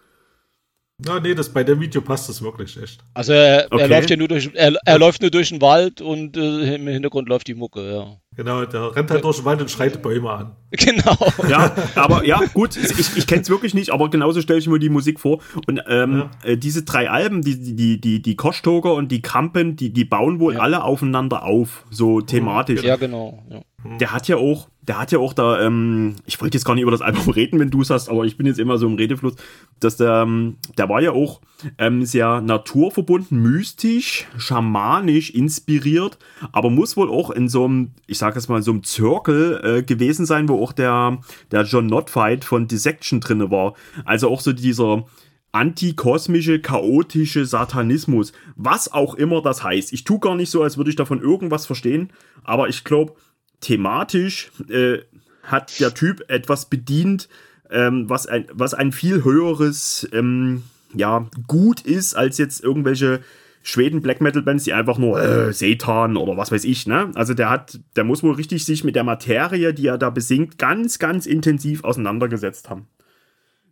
Ja, 1.06 1.20
nee, 1.20 1.34
das, 1.34 1.50
bei 1.50 1.64
dem 1.64 1.82
Video 1.82 2.02
passt 2.02 2.30
das 2.30 2.42
wirklich 2.42 2.82
echt. 2.82 3.04
Also 3.14 3.34
er, 3.34 3.68
okay. 3.72 3.82
er 3.82 3.88
läuft 3.88 4.10
ja 4.10 4.18
nur 4.18 4.28
durch, 4.28 4.52
er, 4.54 4.76
er 4.86 5.00
läuft 5.00 5.22
nur 5.22 5.32
durch 5.32 5.50
den 5.50 5.60
Wald 5.60 6.00
und 6.00 6.38
äh, 6.38 6.76
im 6.76 6.88
Hintergrund 6.88 7.28
läuft 7.28 7.48
die 7.48 7.56
Mucke, 7.56 7.92
ja. 7.92 8.21
Genau, 8.38 8.64
der 8.64 8.96
rennt 8.96 9.12
halt 9.12 9.26
durch 9.26 9.38
den 9.38 9.46
Wald 9.46 9.60
und 9.60 9.70
schreit 9.70 10.02
Bäume 10.02 10.30
an. 10.30 10.56
Genau. 10.72 11.18
Ja, 11.50 11.76
aber 11.96 12.26
ja, 12.26 12.40
gut, 12.54 12.78
ich, 12.78 13.18
ich 13.18 13.28
kenne 13.28 13.42
es 13.42 13.50
wirklich 13.50 13.74
nicht, 13.74 13.92
aber 13.92 14.10
genauso 14.10 14.40
stelle 14.40 14.58
ich 14.58 14.68
mir 14.70 14.80
die 14.80 14.88
Musik 14.88 15.20
vor. 15.20 15.40
Und 15.68 15.82
ähm, 15.90 16.30
ja. 16.44 16.50
äh, 16.50 16.58
diese 16.58 16.84
drei 16.84 17.10
Alben, 17.10 17.42
die, 17.42 17.76
die, 17.76 18.00
die, 18.00 18.22
die 18.22 18.36
Kostoger 18.38 18.94
und 18.94 19.12
die 19.12 19.22
Krampen, 19.22 19.76
die, 19.76 19.92
die 19.92 20.06
bauen 20.06 20.40
wohl 20.40 20.54
ja. 20.54 20.62
alle 20.62 20.86
aufeinander 20.86 21.44
auf, 21.44 21.86
so 21.90 22.22
thematisch. 22.22 22.84
Ja, 22.84 22.96
genau. 22.96 23.44
Ja. 23.50 23.98
Der 23.98 24.14
hat 24.14 24.30
ja 24.30 24.38
auch, 24.38 24.70
der 24.92 25.00
hat 25.00 25.14
ja 25.14 25.20
auch 25.20 25.32
da, 25.32 25.62
ähm, 25.62 26.18
ich 26.26 26.42
wollte 26.42 26.58
jetzt 26.58 26.66
gar 26.66 26.76
nicht 26.76 26.82
über 26.82 26.92
das 26.92 27.00
Album 27.00 27.30
reden, 27.34 27.62
wenn 27.62 27.70
du 27.70 27.80
es 27.80 27.90
hast, 27.90 28.10
aber 28.10 28.26
ich 28.26 28.36
bin 28.36 28.46
jetzt 28.46 28.60
immer 28.60 28.78
so 28.78 28.88
im 28.88 28.96
Redefluss, 28.96 29.36
dass 29.80 29.96
der, 29.96 30.24
ähm, 30.24 30.58
der 30.78 30.90
war 30.90 31.02
ja 31.02 31.14
auch 31.14 31.40
ähm, 31.78 32.04
sehr 32.04 32.42
naturverbunden, 32.42 33.42
mystisch, 33.42 34.28
schamanisch 34.36 35.30
inspiriert, 35.30 36.18
aber 36.52 36.70
muss 36.70 36.98
wohl 36.98 37.10
auch 37.10 37.30
in 37.30 37.48
so 37.48 37.64
einem, 37.64 37.92
ich 38.06 38.18
sag 38.18 38.36
jetzt 38.36 38.50
mal, 38.50 38.62
so 38.62 38.72
einem 38.72 38.84
Circle 38.84 39.62
äh, 39.64 39.84
gewesen 39.84 40.26
sein, 40.26 40.50
wo 40.50 40.62
auch 40.62 40.74
der, 40.74 41.20
der 41.52 41.64
John 41.64 41.86
Notfight 41.86 42.44
von 42.44 42.68
Dissection 42.68 43.22
drinne 43.22 43.50
war. 43.50 43.76
Also 44.04 44.30
auch 44.30 44.42
so 44.42 44.52
dieser, 44.52 45.06
antikosmische, 45.54 46.60
chaotische 46.62 47.46
Satanismus. 47.46 48.32
Was 48.56 48.92
auch 48.92 49.16
immer 49.16 49.42
das 49.42 49.64
heißt. 49.64 49.92
Ich 49.92 50.06
tue 50.06 50.20
gar 50.20 50.36
nicht 50.36 50.50
so, 50.50 50.64
als 50.64 50.78
würde 50.78 50.90
ich 50.90 50.96
davon 50.96 51.22
irgendwas 51.22 51.66
verstehen, 51.66 52.12
aber 52.44 52.70
ich 52.70 52.86
glaube, 52.86 53.16
thematisch 53.62 54.52
äh, 54.70 55.00
hat 55.44 55.80
der 55.80 55.94
Typ 55.94 56.30
etwas 56.30 56.66
bedient, 56.66 57.30
ähm, 57.70 58.10
was, 58.10 58.28
ein, 58.28 58.48
was 58.52 58.74
ein 58.74 58.92
viel 58.92 59.24
höheres 59.24 60.08
ähm, 60.12 60.64
ja, 60.94 61.28
Gut 61.48 61.82
ist, 61.82 62.16
als 62.16 62.38
jetzt 62.38 62.64
irgendwelche 62.64 63.22
Schweden 63.64 64.02
Black 64.02 64.22
Metal 64.22 64.42
Bands, 64.42 64.64
die 64.64 64.74
einfach 64.74 64.98
nur 64.98 65.22
äh, 65.22 65.54
Satan 65.54 66.18
oder 66.18 66.36
was 66.36 66.52
weiß 66.52 66.64
ich, 66.64 66.88
ne? 66.88 67.12
Also 67.14 67.34
der 67.34 67.50
hat, 67.50 67.80
der 67.96 68.04
muss 68.04 68.24
wohl 68.24 68.34
richtig 68.34 68.66
sich 68.66 68.84
mit 68.84 68.96
der 68.96 69.04
Materie, 69.04 69.74
die 69.74 69.88
er 69.88 70.00
da 70.00 70.10
besingt, 70.10 70.58
ganz, 70.58 70.98
ganz 70.98 71.28
intensiv 71.28 71.84
auseinandergesetzt 71.84 72.70
haben. 72.70 72.88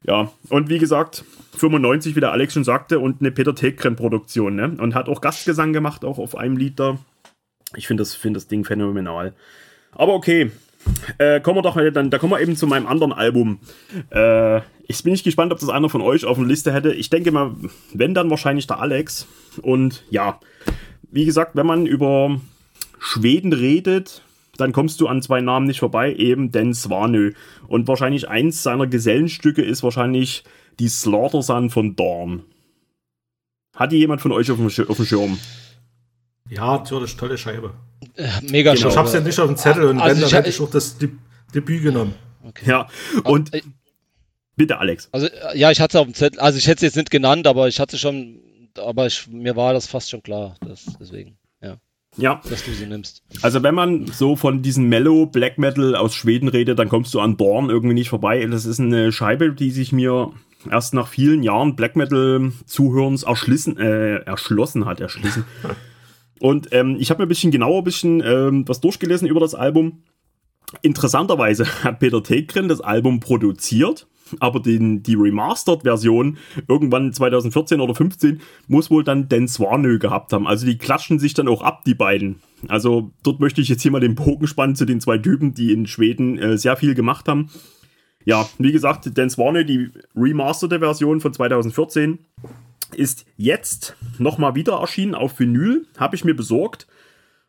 Ja, 0.03 0.31
und 0.49 0.69
wie 0.69 0.77
gesagt, 0.77 1.25
95, 1.57 2.15
wie 2.15 2.21
der 2.21 2.31
Alex 2.31 2.53
schon 2.53 2.63
sagte, 2.63 2.99
und 2.99 3.19
eine 3.19 3.31
Peter 3.31 3.53
Tegren-Produktion, 3.55 4.55
ne? 4.55 4.75
Und 4.79 4.95
hat 4.95 5.09
auch 5.09 5.21
Gastgesang 5.21 5.73
gemacht, 5.73 6.05
auch 6.05 6.19
auf 6.19 6.37
einem 6.37 6.55
Lied 6.55 6.79
da. 6.79 6.99
Ich 7.75 7.87
finde 7.87 8.01
das, 8.01 8.15
find 8.15 8.35
das 8.35 8.47
Ding 8.47 8.63
phänomenal. 8.63 9.33
Aber 9.91 10.13
okay. 10.13 10.51
Äh, 11.17 11.41
kommen 11.41 11.57
wir 11.57 11.61
doch 11.61 11.77
dann, 11.91 12.09
da 12.09 12.17
kommen 12.17 12.31
wir 12.31 12.39
eben 12.39 12.55
zu 12.55 12.65
meinem 12.65 12.87
anderen 12.87 13.11
Album. 13.11 13.59
Äh, 14.11 14.61
ich 14.87 15.03
bin 15.03 15.11
nicht 15.11 15.23
gespannt, 15.23 15.51
ob 15.51 15.59
das 15.59 15.69
einer 15.69 15.89
von 15.89 16.01
euch 16.01 16.25
auf 16.25 16.37
der 16.37 16.47
Liste 16.47 16.73
hätte. 16.73 16.93
Ich 16.93 17.09
denke 17.09 17.31
mal, 17.31 17.55
wenn 17.93 18.13
dann 18.13 18.29
wahrscheinlich 18.29 18.65
der 18.65 18.79
Alex. 18.79 19.27
Und 19.61 20.03
ja, 20.09 20.39
wie 21.11 21.25
gesagt, 21.25 21.55
wenn 21.55 21.67
man 21.67 21.85
über 21.85 22.39
Schweden 22.99 23.53
redet, 23.53 24.23
dann 24.57 24.71
kommst 24.71 24.99
du 24.99 25.07
an 25.07 25.21
zwei 25.21 25.41
Namen 25.41 25.67
nicht 25.67 25.79
vorbei, 25.79 26.13
eben 26.15 26.51
den 26.51 26.73
Svanö. 26.73 27.33
Und 27.67 27.87
wahrscheinlich 27.87 28.29
eins 28.29 28.63
seiner 28.63 28.87
Gesellenstücke 28.87 29.61
ist 29.61 29.83
wahrscheinlich 29.83 30.43
die 30.79 30.89
Slaughter 30.89 31.41
Sun 31.41 31.69
von 31.69 31.95
Dawn. 31.95 32.43
Hat 33.75 33.91
die 33.91 33.97
jemand 33.97 34.21
von 34.21 34.31
euch 34.31 34.51
auf 34.51 34.57
dem 34.57 34.69
Schirm? 34.69 35.37
Ja, 36.49 36.77
natürlich, 36.77 37.15
tolle 37.15 37.37
Scheibe. 37.37 37.73
Äh, 38.15 38.27
mega 38.49 38.73
genau. 38.73 38.89
Ich 38.89 38.97
hab's 38.97 39.13
ja 39.13 39.19
nicht 39.19 39.39
auf 39.39 39.47
dem 39.47 39.57
Zettel 39.57 39.85
und 39.85 39.99
also 39.99 40.15
wenn, 40.15 40.21
dann 40.21 40.31
hätte 40.31 40.49
ich 40.49 40.59
auch 40.61 40.69
das 40.69 40.97
Debüt 41.53 41.83
genommen. 41.83 42.15
Okay. 42.43 42.69
Ja, 42.69 42.87
und 43.23 43.53
aber, 43.53 43.63
bitte, 44.55 44.77
Alex. 44.79 45.09
Also, 45.11 45.27
ja, 45.53 45.71
ich 45.71 45.79
hatte 45.79 45.97
es 45.97 46.01
auf 46.01 46.07
dem 46.07 46.13
Zettel, 46.13 46.39
also 46.39 46.57
ich 46.57 46.67
hätte 46.67 46.77
es 46.77 46.93
jetzt 46.93 46.95
nicht 46.95 47.11
genannt, 47.11 47.47
aber 47.47 47.67
ich 47.67 47.79
hatte 47.79 47.97
schon, 47.97 48.39
aber 48.77 49.05
ich, 49.05 49.27
mir 49.27 49.55
war 49.55 49.73
das 49.73 49.87
fast 49.87 50.09
schon 50.09 50.23
klar, 50.23 50.55
das, 50.61 50.85
deswegen, 50.99 51.37
ja. 51.61 51.77
Ja. 52.17 52.41
Dass 52.49 52.65
du 52.65 52.71
sie 52.71 52.87
nimmst. 52.87 53.21
Also, 53.41 53.61
wenn 53.61 53.75
man 53.75 54.07
so 54.07 54.35
von 54.35 54.63
diesem 54.63 54.89
Mellow 54.89 55.27
Black 55.27 55.59
Metal 55.59 55.95
aus 55.95 56.15
Schweden 56.15 56.49
redet, 56.49 56.79
dann 56.79 56.89
kommst 56.89 57.13
du 57.13 57.19
an 57.19 57.37
Dorn 57.37 57.69
irgendwie 57.69 57.93
nicht 57.93 58.09
vorbei. 58.09 58.43
Das 58.47 58.65
ist 58.65 58.79
eine 58.79 59.11
Scheibe, 59.11 59.53
die 59.53 59.69
sich 59.69 59.91
mir 59.91 60.31
erst 60.69 60.95
nach 60.95 61.07
vielen 61.07 61.43
Jahren 61.43 61.75
Black 61.75 61.95
Metal 61.95 62.51
Zuhörens 62.65 63.23
erschlissen, 63.23 63.77
äh, 63.77 64.17
erschlossen 64.23 64.85
hat, 64.85 64.99
erschließen. 64.99 65.45
Und 66.39 66.69
ähm, 66.71 66.97
ich 66.99 67.09
habe 67.09 67.21
mir 67.21 67.25
ein 67.25 67.29
bisschen 67.29 67.51
genauer 67.51 67.79
ein 67.79 67.83
bisschen 67.83 68.21
ähm, 68.25 68.67
was 68.67 68.81
durchgelesen 68.81 69.27
über 69.27 69.39
das 69.39 69.55
Album. 69.55 70.03
Interessanterweise 70.81 71.65
hat 71.83 71.99
Peter 71.99 72.23
Tegren 72.23 72.67
das 72.67 72.81
Album 72.81 73.19
produziert, 73.19 74.07
aber 74.39 74.59
den, 74.59 75.03
die 75.03 75.15
Remastered-Version 75.15 76.37
irgendwann 76.67 77.11
2014 77.11 77.81
oder 77.81 77.95
15 77.95 78.41
muss 78.67 78.91
wohl 78.91 79.03
dann 79.03 79.27
Den 79.27 79.47
Swanö 79.47 79.99
gehabt 79.99 80.31
haben. 80.33 80.47
Also 80.47 80.65
die 80.65 80.77
klatschen 80.77 81.19
sich 81.19 81.33
dann 81.33 81.47
auch 81.47 81.61
ab, 81.61 81.83
die 81.85 81.95
beiden. 81.95 82.39
Also 82.67 83.11
dort 83.23 83.39
möchte 83.39 83.61
ich 83.61 83.69
jetzt 83.69 83.81
hier 83.81 83.91
mal 83.91 83.99
den 83.99 84.15
Bogen 84.15 84.47
spannen 84.47 84.75
zu 84.75 84.85
den 84.85 85.01
zwei 85.01 85.17
Typen, 85.17 85.53
die 85.53 85.71
in 85.73 85.87
Schweden 85.87 86.37
äh, 86.37 86.57
sehr 86.57 86.77
viel 86.77 86.93
gemacht 86.93 87.27
haben. 87.27 87.49
Ja, 88.25 88.47
wie 88.57 88.71
gesagt, 88.71 89.17
Den 89.17 89.29
Swanö, 89.29 89.63
die 89.63 89.89
remasterte 90.15 90.79
Version 90.79 91.21
von 91.21 91.33
2014, 91.33 92.19
ist 92.95 93.25
jetzt 93.37 93.95
nochmal 94.17 94.55
wieder 94.55 94.79
erschienen 94.79 95.15
auf 95.15 95.39
Vinyl. 95.39 95.85
Habe 95.97 96.15
ich 96.15 96.23
mir 96.23 96.35
besorgt. 96.35 96.87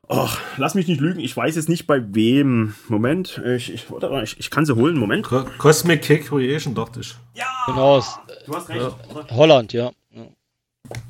Och, 0.08 0.38
lass 0.56 0.74
mich 0.74 0.88
nicht 0.88 1.00
lügen, 1.00 1.20
ich 1.20 1.36
weiß 1.36 1.54
jetzt 1.54 1.68
nicht 1.68 1.86
bei 1.86 2.02
wem. 2.14 2.74
Moment, 2.88 3.40
ich, 3.46 3.72
ich, 3.72 3.86
ich, 4.22 4.40
ich 4.40 4.50
kann 4.50 4.66
sie 4.66 4.74
holen. 4.74 4.98
Moment. 4.98 5.28
Cosmic 5.58 6.02
Cake 6.02 6.24
Creation, 6.24 6.74
dachte 6.74 7.00
ich. 7.00 7.14
Ja! 7.34 7.46
Genau. 7.66 8.02
Du 8.44 8.56
hast 8.56 8.68
recht. 8.68 8.80
Ja. 8.80 9.26
Holland, 9.30 9.72
ja. 9.72 9.92
ja. 10.12 10.26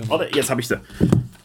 Warte, 0.06 0.28
jetzt 0.34 0.50
habe 0.50 0.60
ich 0.60 0.68
sie. 0.68 0.78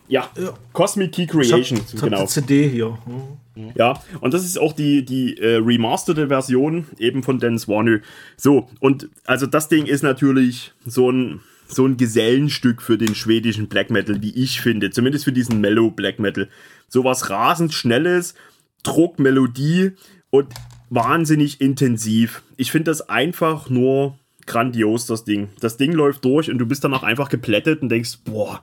Ja, 0.10 0.30
ja. 0.38 0.54
Cosmic 0.74 1.14
Key 1.14 1.26
Creation, 1.28 1.80
ich 1.80 1.94
hab, 1.94 2.02
genau. 2.02 2.22
Die 2.24 2.28
CD 2.28 2.68
hier. 2.68 2.98
Mhm. 3.06 3.72
Ja, 3.74 4.02
und 4.20 4.34
das 4.34 4.44
ist 4.44 4.60
auch 4.60 4.74
die, 4.74 5.06
die 5.06 5.38
äh, 5.38 5.56
remasterte 5.56 6.28
Version 6.28 6.88
eben 7.00 7.24
von 7.24 7.40
Dennis 7.40 7.70
Warnö. 7.70 8.02
So, 8.36 8.70
und 8.82 9.10
also 9.24 9.46
das 9.46 9.70
Ding 9.70 9.86
ist 9.86 10.04
natürlich 10.04 10.74
so 10.86 11.10
ein 11.10 11.40
so 11.68 11.86
ein 11.86 11.98
Gesellenstück 11.98 12.82
für 12.82 12.98
den 12.98 13.16
schwedischen 13.16 13.68
Black 13.68 13.90
Metal, 13.90 14.22
wie 14.22 14.36
ich 14.36 14.62
finde. 14.62 14.92
Zumindest 14.92 15.26
für 15.26 15.32
diesen 15.32 15.62
Mellow 15.62 15.92
Black 15.92 16.20
Metal. 16.20 16.50
Sowas 16.88 17.30
rasend 17.30 17.74
schnelles, 17.74 18.36
Druck, 18.84 19.20
Melodie 19.20 19.92
und 20.30 20.54
wahnsinnig 20.90 21.62
intensiv. 21.62 22.44
Ich 22.58 22.72
finde 22.72 22.92
das 22.92 23.10
einfach 23.10 23.70
nur 23.70 24.20
grandios, 24.46 25.08
das 25.08 25.24
Ding. 25.24 25.50
Das 25.60 25.78
Ding 25.78 25.92
läuft 25.92 26.24
durch 26.24 26.52
und 26.52 26.60
du 26.60 26.66
bist 26.66 26.84
dann 26.84 26.94
auch 26.94 27.04
einfach 27.04 27.30
geplättet 27.30 27.82
und 27.82 27.90
denkst, 27.90 28.20
boah. 28.24 28.62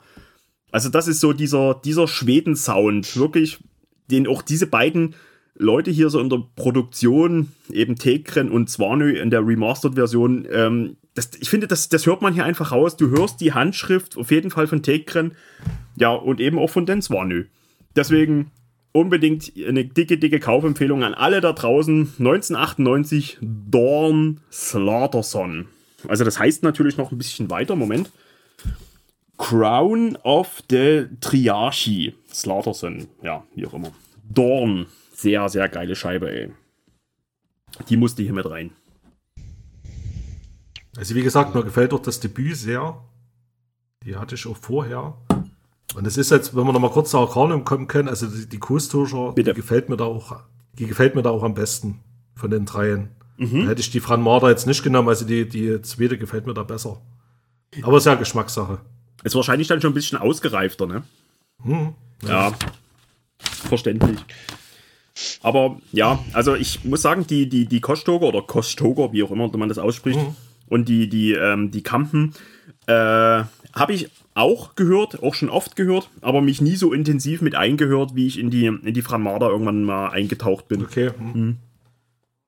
Also 0.71 0.89
das 0.89 1.09
ist 1.09 1.21
so 1.21 1.33
dieser, 1.33 1.81
dieser 1.85 2.09
Schweden-Sound. 2.09 3.17
Wirklich, 3.17 3.59
den 4.11 4.27
auch 4.27 4.43
diese 4.43 4.67
beiden 4.67 5.15
Leute 5.55 5.91
hier 5.91 6.09
so 6.09 6.21
in 6.21 6.31
der 6.31 6.45
Produktion, 6.57 7.49
eben 7.71 7.97
Tekren 7.97 8.51
und 8.51 8.71
Zwanö 8.71 9.11
in 9.11 9.31
der 9.31 9.47
Remastered-Version, 9.47 10.47
ähm, 10.51 10.97
das, 11.15 11.31
ich 11.41 11.51
finde, 11.51 11.67
das, 11.67 11.89
das 11.89 12.07
hört 12.07 12.23
man 12.23 12.35
hier 12.35 12.45
einfach 12.45 12.73
raus. 12.73 12.97
Du 12.97 13.11
hörst 13.11 13.41
die 13.41 13.53
Handschrift 13.53 14.17
auf 14.17 14.31
jeden 14.31 14.51
Fall 14.51 14.67
von 14.67 14.83
Tekren, 14.83 15.37
ja, 15.97 16.11
und 16.11 16.41
eben 16.41 16.59
auch 16.59 16.71
von 16.71 16.87
den 16.87 17.03
Zwanö. 17.03 17.45
Deswegen 17.95 18.51
unbedingt 18.93 19.53
eine 19.57 19.85
dicke, 19.85 20.19
dicke 20.19 20.41
Kaufempfehlung 20.41 21.03
an 21.03 21.15
alle 21.15 21.41
da 21.41 21.53
draußen. 21.53 22.15
1998 22.19 23.39
Dawn 23.41 24.41
Slaughterson. 24.51 25.69
Also 26.09 26.25
das 26.25 26.39
heißt 26.39 26.63
natürlich 26.63 26.97
noch 26.97 27.13
ein 27.13 27.19
bisschen 27.19 27.51
weiter, 27.51 27.77
Moment. 27.77 28.11
Crown 29.39 30.17
of 30.23 30.63
the 30.71 31.07
Triarchy. 31.21 32.15
Slaughterson, 32.33 33.09
ja, 33.23 33.45
wie 33.55 33.67
auch 33.67 33.75
immer. 33.75 33.93
Dawn 34.29 34.87
sehr, 35.15 35.49
sehr 35.49 35.69
geile 35.69 35.97
Scheibe, 35.97 36.31
ey. 36.31 36.51
Die 37.89 37.97
musste 37.97 38.23
hier 38.23 38.33
mit 38.33 38.49
rein. 38.49 38.71
Also 40.97 41.15
wie 41.15 41.23
gesagt, 41.23 41.55
mir 41.55 41.65
gefällt 41.65 41.93
auch 41.93 42.01
das 42.01 42.21
Debüt 42.21 42.57
sehr. 42.57 42.99
Die 44.05 44.17
hatte 44.17 44.35
ich 44.35 44.47
auch 44.47 44.57
vorher. 44.57 45.15
Und 45.95 46.07
es 46.07 46.17
ist 46.17 46.31
jetzt, 46.31 46.57
wenn 46.57 46.65
wir 46.65 46.73
noch 46.73 46.81
mal 46.81 46.91
kurz 46.91 47.13
nach 47.13 47.21
Arcanum 47.21 47.65
kommen 47.65 47.87
können, 47.87 48.09
also 48.09 48.27
die, 48.27 48.49
die 48.49 48.59
Kustuscher, 48.59 49.35
die 49.37 49.45
gefällt 49.45 49.89
mir 49.89 49.97
da 49.97 50.05
auch, 50.05 50.37
die 50.79 50.87
gefällt 50.87 51.15
mir 51.15 51.23
da 51.23 51.31
auch 51.31 51.43
am 51.43 51.55
besten 51.55 52.01
von 52.35 52.51
den 52.51 52.65
dreien. 52.65 53.11
Mhm. 53.37 53.65
Da 53.65 53.71
hätte 53.71 53.81
ich 53.81 53.91
die 53.91 54.01
Fran 54.01 54.23
Marder 54.23 54.49
jetzt 54.49 54.67
nicht 54.67 54.83
genommen, 54.83 55.09
also 55.09 55.25
die, 55.25 55.49
die 55.49 55.81
zweite 55.83 56.19
gefällt 56.19 56.47
mir 56.47 56.55
da 56.55 56.63
besser. 56.63 57.01
Aber 57.83 57.97
ist 57.97 58.07
ja 58.07 58.15
Geschmackssache. 58.15 58.81
Ist 59.25 59.35
wahrscheinlich 59.35 59.69
dann 59.69 59.81
schon 59.81 59.93
ein 59.93 59.95
bisschen 59.95 60.19
ausgereifter, 60.19 60.87
ne? 60.87 61.03
Mhm. 61.63 61.95
Ja. 62.23 62.49
ja. 62.49 62.55
Verständlich. 63.41 64.19
Aber 65.43 65.79
ja, 65.93 66.19
also 66.33 66.55
ich 66.55 66.85
muss 66.85 67.03
sagen, 67.03 67.27
die, 67.27 67.49
die, 67.49 67.67
die 67.67 67.81
Kostoger 67.81 68.27
oder 68.27 68.43
Kostoger, 68.43 69.13
wie 69.13 69.23
auch 69.23 69.31
immer 69.31 69.49
man 69.57 69.69
das 69.69 69.79
ausspricht, 69.79 70.19
mhm. 70.19 70.37
Und 70.73 70.89
die, 70.89 71.07
die, 71.07 71.33
ähm, 71.33 71.71
die 71.71 71.83
Kampen, 71.83 72.33
äh, 72.87 72.93
habe 72.95 73.93
ich 73.93 74.09
auch 74.35 74.75
gehört, 74.75 75.23
auch 75.23 75.35
schon 75.35 75.51
oft 75.51 75.77
gehört, 75.77 76.09
aber 76.23 76.41
mich 76.41 76.63
nie 76.63 76.77
so 76.77 76.95
intensiv 76.95 77.43
mit 77.43 77.55
eingehört, 77.55 78.15
wie 78.15 78.27
ich 78.27 78.39
in 78.39 78.51
die, 78.51 78.65
in 78.65 78.95
die 78.95 79.03
Franmada 79.03 79.49
irgendwann 79.49 79.85
mal 79.85 80.09
eingetaucht 80.09 80.69
bin. 80.69 80.83
Okay. 80.83 81.11
Mhm. 81.19 81.59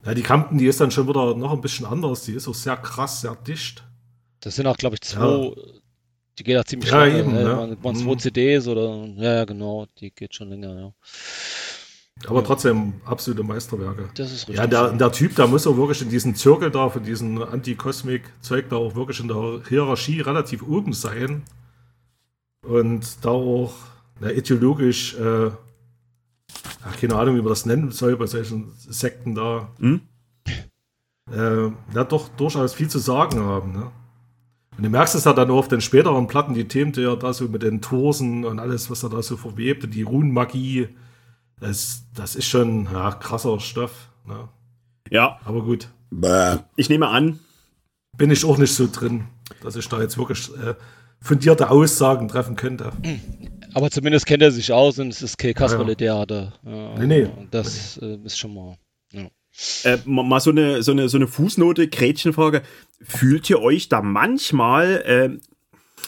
Ja, 0.07 0.15
die 0.15 0.23
Kampen, 0.23 0.57
die 0.57 0.67
ist 0.67 0.81
dann 0.81 0.91
schon 0.91 1.07
wieder 1.07 1.35
noch 1.35 1.53
ein 1.53 1.61
bisschen 1.61 1.85
anders. 1.85 2.25
Die 2.25 2.33
ist 2.33 2.49
auch 2.49 2.55
sehr 2.55 2.79
krass, 2.79 3.21
sehr 3.21 3.37
dicht. 3.37 3.85
Das 4.41 4.57
sind 4.57 4.67
auch, 4.67 4.77
glaube 4.79 4.95
ich, 4.95 5.03
zwei. 5.03 5.27
Ja. 5.27 5.53
Die 6.39 6.45
geht 6.45 6.59
auch 6.59 6.65
ziemlich 6.65 6.91
ja, 6.91 7.05
lange. 7.05 7.19
Eben, 7.19 7.33
ne? 7.33 7.45
Waren, 7.45 7.85
waren 7.85 7.97
zwei 7.97 8.13
mhm. 8.13 8.19
CDs 8.19 8.67
oder. 8.67 9.07
Ja, 9.17 9.35
ja, 9.35 9.45
genau. 9.45 9.87
Die 10.01 10.11
geht 10.11 10.35
schon 10.35 10.49
länger, 10.49 10.75
ja. 10.75 10.93
Aber 12.27 12.41
ja. 12.41 12.47
trotzdem 12.47 12.95
absolute 13.05 13.43
Meisterwerke. 13.43 14.09
Das 14.15 14.33
ist 14.33 14.49
richtig. 14.49 14.57
Ja, 14.57 14.67
der, 14.67 14.93
der 14.93 15.13
Typ, 15.13 15.35
der 15.37 15.47
muss 15.47 15.67
auch 15.67 15.77
wirklich 15.77 16.01
in 16.01 16.09
diesem 16.09 16.35
Zirkel 16.35 16.71
da, 16.71 16.89
von 16.89 17.03
diesem 17.03 17.43
Anti-Kosmik-Zeug 17.43 18.69
da 18.71 18.77
auch 18.77 18.95
wirklich 18.95 19.21
in 19.21 19.29
der 19.29 19.61
Hierarchie 19.69 20.21
relativ 20.21 20.63
oben 20.63 20.93
sein. 20.93 21.43
Und 22.67 23.25
da 23.25 23.31
auch 23.31 23.75
na, 24.21 24.31
ideologisch, 24.31 25.15
äh, 25.19 25.47
ja, 25.47 25.55
keine 27.01 27.17
Ahnung, 27.17 27.37
wie 27.37 27.41
man 27.41 27.49
das 27.49 27.67
nennen 27.67 27.91
soll, 27.91 28.17
bei 28.17 28.27
solchen 28.27 28.73
Sekten 28.79 29.35
da. 29.35 29.69
Hm? 29.79 30.01
Äh, 31.31 31.67
ja, 31.95 32.05
doch 32.05 32.29
durchaus 32.29 32.75
viel 32.75 32.89
zu 32.89 32.99
sagen 32.99 33.41
haben. 33.41 33.73
Ne? 33.73 33.91
Und 34.77 34.85
du 34.85 34.91
merkst 34.91 35.15
es 35.15 35.25
ja 35.25 35.33
dann 35.33 35.51
auch 35.51 35.59
auf 35.59 35.69
den 35.69 35.81
späteren 35.81 36.27
Platten, 36.27 36.55
die 36.55 36.69
Themen, 36.69 36.93
die 36.93 37.03
er 37.03 37.17
da 37.17 37.33
so 37.33 37.49
mit 37.49 37.63
den 37.63 37.81
Torsen 37.81 38.45
und 38.45 38.59
alles, 38.59 38.91
was 38.91 39.03
er 39.03 39.11
da 39.11 39.23
so 39.23 39.37
verwebt, 39.37 39.85
und 39.85 39.95
die 39.95 40.03
Runenmagie, 40.03 40.89
das, 41.61 42.05
das 42.15 42.37
ist 42.37 42.47
schon 42.47 42.89
ja, 42.93 43.13
krasser 43.13 43.61
Stoff. 43.61 44.11
Ne? 44.27 44.49
Ja. 45.11 45.39
Aber 45.45 45.63
gut. 45.63 45.89
Bäh. 46.11 46.59
Ich 46.77 46.89
nehme 46.89 47.09
an. 47.09 47.41
Bin 48.17 48.31
ich 48.31 48.45
auch 48.45 48.59
nicht 48.59 48.73
so 48.73 48.89
drin, 48.91 49.25
dass 49.63 49.75
ich 49.75 49.89
da 49.89 50.01
jetzt 50.01 50.17
wirklich 50.17 50.49
äh, 50.57 50.75
fundierte 51.21 51.71
Aussagen 51.71 52.29
treffen 52.29 52.55
könnte. 52.55 52.93
Aber 53.73 53.91
zumindest 53.91 54.27
kennt 54.27 54.43
er 54.43 54.53
sich 54.53 54.73
aus 54.73 54.99
und 55.01 55.09
es 55.09 55.21
ist 55.21 55.37
kein 55.37 55.55
Kasperle-Theater. 55.55 56.53
Ja, 56.65 56.99
nee, 56.99 57.07
nee. 57.07 57.31
Das. 57.51 57.97
Äh, 57.99 58.19
ist 58.25 58.39
schon 58.39 58.55
mal. 58.55 58.77
Ja. 59.13 59.29
Äh, 59.85 59.99
mal 60.05 60.41
so 60.41 60.51
eine, 60.51 60.83
so, 60.83 60.93
eine, 60.93 61.09
so 61.09 61.17
eine 61.17 61.27
Fußnote, 61.27 61.89
Gretchenfrage. 61.89 62.63
Fühlt 63.03 63.49
ihr 63.51 63.61
euch 63.61 63.89
da 63.89 64.01
manchmal, 64.03 65.03
äh, 65.07 65.39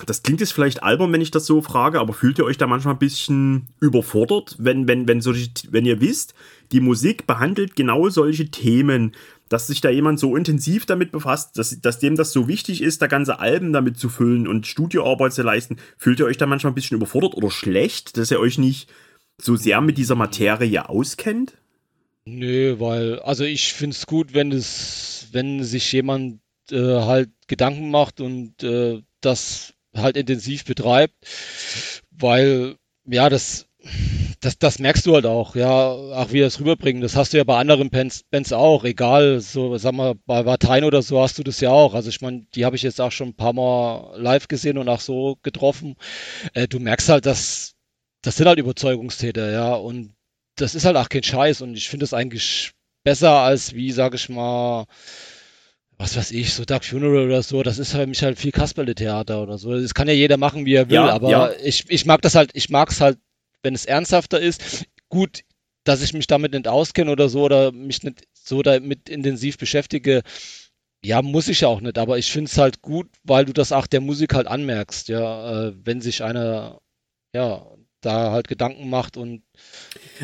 das 0.04 0.22
klingt 0.22 0.40
jetzt 0.40 0.52
vielleicht 0.52 0.82
albern, 0.82 1.12
wenn 1.12 1.20
ich 1.20 1.30
das 1.30 1.46
so 1.46 1.62
frage, 1.62 2.00
aber 2.00 2.12
fühlt 2.12 2.38
ihr 2.38 2.44
euch 2.44 2.58
da 2.58 2.66
manchmal 2.66 2.94
ein 2.94 2.98
bisschen 2.98 3.68
überfordert, 3.80 4.56
wenn, 4.58 4.88
wenn, 4.88 5.08
wenn, 5.08 5.20
solche, 5.20 5.50
wenn 5.70 5.86
ihr 5.86 6.00
wisst, 6.00 6.34
die 6.72 6.80
Musik 6.80 7.26
behandelt 7.26 7.76
genau 7.76 8.08
solche 8.08 8.50
Themen, 8.50 9.12
dass 9.48 9.68
sich 9.68 9.80
da 9.80 9.90
jemand 9.90 10.18
so 10.18 10.36
intensiv 10.36 10.86
damit 10.86 11.12
befasst, 11.12 11.56
dass, 11.56 11.80
dass 11.80 12.00
dem 12.00 12.16
das 12.16 12.32
so 12.32 12.48
wichtig 12.48 12.82
ist, 12.82 13.00
da 13.00 13.06
ganze 13.06 13.38
Alben 13.38 13.72
damit 13.72 13.98
zu 13.98 14.08
füllen 14.08 14.48
und 14.48 14.66
Studioarbeit 14.66 15.32
zu 15.32 15.42
leisten, 15.42 15.76
fühlt 15.96 16.18
ihr 16.18 16.26
euch 16.26 16.36
da 16.36 16.46
manchmal 16.46 16.72
ein 16.72 16.74
bisschen 16.74 16.96
überfordert 16.96 17.34
oder 17.34 17.50
schlecht, 17.50 18.16
dass 18.16 18.30
ihr 18.30 18.40
euch 18.40 18.58
nicht 18.58 18.90
so 19.38 19.56
sehr 19.56 19.80
mit 19.80 19.98
dieser 19.98 20.16
Materie 20.16 20.88
auskennt? 20.88 21.54
Nö, 22.24 22.80
weil, 22.80 23.20
also 23.20 23.44
ich 23.44 23.72
finde 23.72 23.94
es 23.94 24.06
gut, 24.06 24.34
wenn 24.34 24.50
es, 24.50 25.28
wenn 25.30 25.62
sich 25.62 25.92
jemand 25.92 26.40
äh, 26.72 26.76
halt 26.76 27.30
Gedanken 27.46 27.90
macht 27.92 28.20
und 28.20 28.64
äh, 28.64 29.00
das 29.20 29.74
halt 30.00 30.16
intensiv 30.16 30.64
betreibt, 30.64 31.14
weil, 32.10 32.76
ja, 33.06 33.28
das, 33.28 33.66
das, 34.40 34.58
das 34.58 34.78
merkst 34.78 35.06
du 35.06 35.14
halt 35.14 35.26
auch, 35.26 35.54
ja, 35.56 35.90
auch 35.90 36.32
wie 36.32 36.40
das 36.40 36.60
rüberbringen. 36.60 37.02
Das 37.02 37.16
hast 37.16 37.32
du 37.32 37.36
ja 37.38 37.44
bei 37.44 37.58
anderen 37.58 37.90
Bands, 37.90 38.24
Bands 38.30 38.52
auch, 38.52 38.84
egal, 38.84 39.40
so, 39.40 39.76
sag 39.78 39.92
mal, 39.92 40.14
bei 40.26 40.44
Vatein 40.44 40.84
oder 40.84 41.02
so 41.02 41.20
hast 41.20 41.38
du 41.38 41.42
das 41.42 41.60
ja 41.60 41.70
auch. 41.70 41.94
Also 41.94 42.08
ich 42.10 42.20
meine, 42.20 42.46
die 42.54 42.64
habe 42.64 42.76
ich 42.76 42.82
jetzt 42.82 43.00
auch 43.00 43.12
schon 43.12 43.28
ein 43.28 43.36
paar 43.36 43.52
Mal 43.52 44.20
live 44.20 44.48
gesehen 44.48 44.78
und 44.78 44.88
auch 44.88 45.00
so 45.00 45.38
getroffen. 45.42 45.96
Äh, 46.54 46.68
du 46.68 46.78
merkst 46.80 47.08
halt, 47.08 47.26
dass 47.26 47.74
das 48.22 48.36
sind 48.36 48.48
halt 48.48 48.58
Überzeugungstäter, 48.58 49.52
ja, 49.52 49.74
und 49.74 50.14
das 50.56 50.74
ist 50.74 50.84
halt 50.84 50.96
auch 50.96 51.08
kein 51.08 51.22
Scheiß 51.22 51.60
und 51.62 51.76
ich 51.76 51.88
finde 51.88 52.04
es 52.04 52.14
eigentlich 52.14 52.72
besser 53.04 53.30
als 53.30 53.74
wie, 53.74 53.92
sag 53.92 54.14
ich 54.14 54.28
mal, 54.28 54.86
was 55.98 56.16
weiß 56.16 56.30
ich, 56.32 56.52
so 56.52 56.64
Dark 56.64 56.84
Funeral 56.84 57.26
oder 57.26 57.42
so, 57.42 57.62
das 57.62 57.78
ist 57.78 57.92
für 57.92 58.06
mich 58.06 58.22
halt 58.22 58.38
viel 58.38 58.52
Kasperle-Theater 58.52 59.42
oder 59.42 59.58
so. 59.58 59.78
Das 59.78 59.94
kann 59.94 60.08
ja 60.08 60.14
jeder 60.14 60.36
machen, 60.36 60.66
wie 60.66 60.74
er 60.74 60.88
will, 60.88 60.96
ja, 60.96 61.08
aber 61.08 61.30
ja. 61.30 61.52
Ich, 61.62 61.84
ich 61.88 62.04
mag 62.04 62.20
das 62.22 62.34
halt, 62.34 62.50
ich 62.54 62.68
mag 62.68 62.90
es 62.90 63.00
halt, 63.00 63.18
wenn 63.62 63.74
es 63.74 63.86
ernsthafter 63.86 64.40
ist. 64.40 64.84
Gut, 65.08 65.42
dass 65.84 66.02
ich 66.02 66.12
mich 66.12 66.26
damit 66.26 66.52
nicht 66.52 66.68
auskenne 66.68 67.10
oder 67.10 67.28
so 67.28 67.44
oder 67.44 67.72
mich 67.72 68.02
nicht 68.02 68.24
so 68.32 68.62
damit 68.62 69.08
intensiv 69.08 69.56
beschäftige, 69.56 70.22
ja, 71.04 71.22
muss 71.22 71.48
ich 71.48 71.60
ja 71.60 71.68
auch 71.68 71.80
nicht, 71.80 71.98
aber 71.98 72.18
ich 72.18 72.30
finde 72.30 72.50
es 72.50 72.58
halt 72.58 72.82
gut, 72.82 73.08
weil 73.22 73.44
du 73.44 73.52
das 73.52 73.72
auch 73.72 73.86
der 73.86 74.00
Musik 74.00 74.34
halt 74.34 74.48
anmerkst, 74.48 75.08
ja, 75.08 75.68
äh, 75.68 75.74
wenn 75.84 76.00
sich 76.00 76.22
einer, 76.22 76.80
ja, 77.32 77.64
da 78.06 78.30
halt 78.30 78.48
Gedanken 78.48 78.88
macht 78.88 79.16
und 79.16 79.42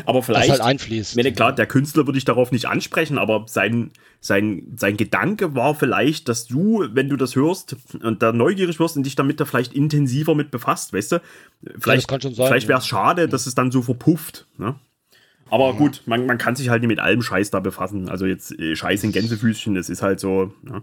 aber 0.05 0.23
vielleicht 0.23 0.49
das 0.49 0.59
halt 0.59 0.69
einfließt. 0.69 1.15
Meine, 1.15 1.31
klar, 1.33 1.53
der 1.53 1.67
Künstler 1.67 2.07
würde 2.07 2.17
ich 2.17 2.25
darauf 2.25 2.51
nicht 2.51 2.65
ansprechen, 2.65 3.17
aber 3.17 3.45
sein, 3.47 3.91
sein, 4.19 4.73
sein 4.75 4.97
Gedanke 4.97 5.55
war 5.55 5.75
vielleicht, 5.75 6.29
dass 6.29 6.47
du, 6.47 6.85
wenn 6.93 7.09
du 7.09 7.17
das 7.17 7.35
hörst 7.35 7.75
und 8.01 8.23
da 8.23 8.31
neugierig 8.31 8.79
wirst 8.79 8.97
und 8.97 9.03
dich 9.03 9.15
damit 9.15 9.39
da 9.39 9.45
vielleicht 9.45 9.73
intensiver 9.73 10.33
mit 10.33 10.49
befasst, 10.49 10.93
weißt 10.93 11.13
du? 11.13 11.21
Vielleicht, 11.77 12.09
ja, 12.09 12.19
vielleicht 12.19 12.67
wäre 12.67 12.79
es 12.79 12.85
ja. 12.85 12.97
schade, 12.97 13.27
dass 13.27 13.45
es 13.45 13.55
dann 13.55 13.71
so 13.71 13.81
verpufft. 13.81 14.47
Ne? 14.57 14.75
Aber 15.49 15.65
ja. 15.67 15.71
gut, 15.73 16.01
man, 16.05 16.25
man 16.25 16.37
kann 16.37 16.55
sich 16.55 16.69
halt 16.69 16.81
nicht 16.81 16.87
mit 16.87 16.99
allem 16.99 17.21
Scheiß 17.21 17.51
da 17.51 17.59
befassen. 17.59 18.09
Also 18.09 18.25
jetzt 18.25 18.57
äh, 18.59 18.75
Scheiß 18.75 19.03
in 19.03 19.11
Gänsefüßchen, 19.11 19.75
das 19.75 19.89
ist 19.89 20.01
halt 20.01 20.19
so. 20.19 20.53
Ne? 20.63 20.81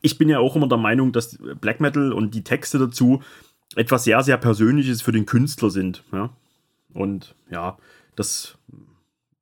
Ich 0.00 0.18
bin 0.18 0.28
ja 0.28 0.38
auch 0.38 0.54
immer 0.54 0.68
der 0.68 0.78
Meinung, 0.78 1.12
dass 1.12 1.38
Black 1.60 1.80
Metal 1.80 2.12
und 2.12 2.34
die 2.34 2.44
Texte 2.44 2.78
dazu 2.78 3.22
etwas 3.74 4.04
sehr, 4.04 4.22
sehr 4.22 4.36
Persönliches 4.36 5.02
für 5.02 5.12
den 5.12 5.26
Künstler 5.26 5.70
sind. 5.70 6.04
Ja? 6.12 6.30
Und 6.94 7.34
ja, 7.50 7.78
das. 8.16 8.58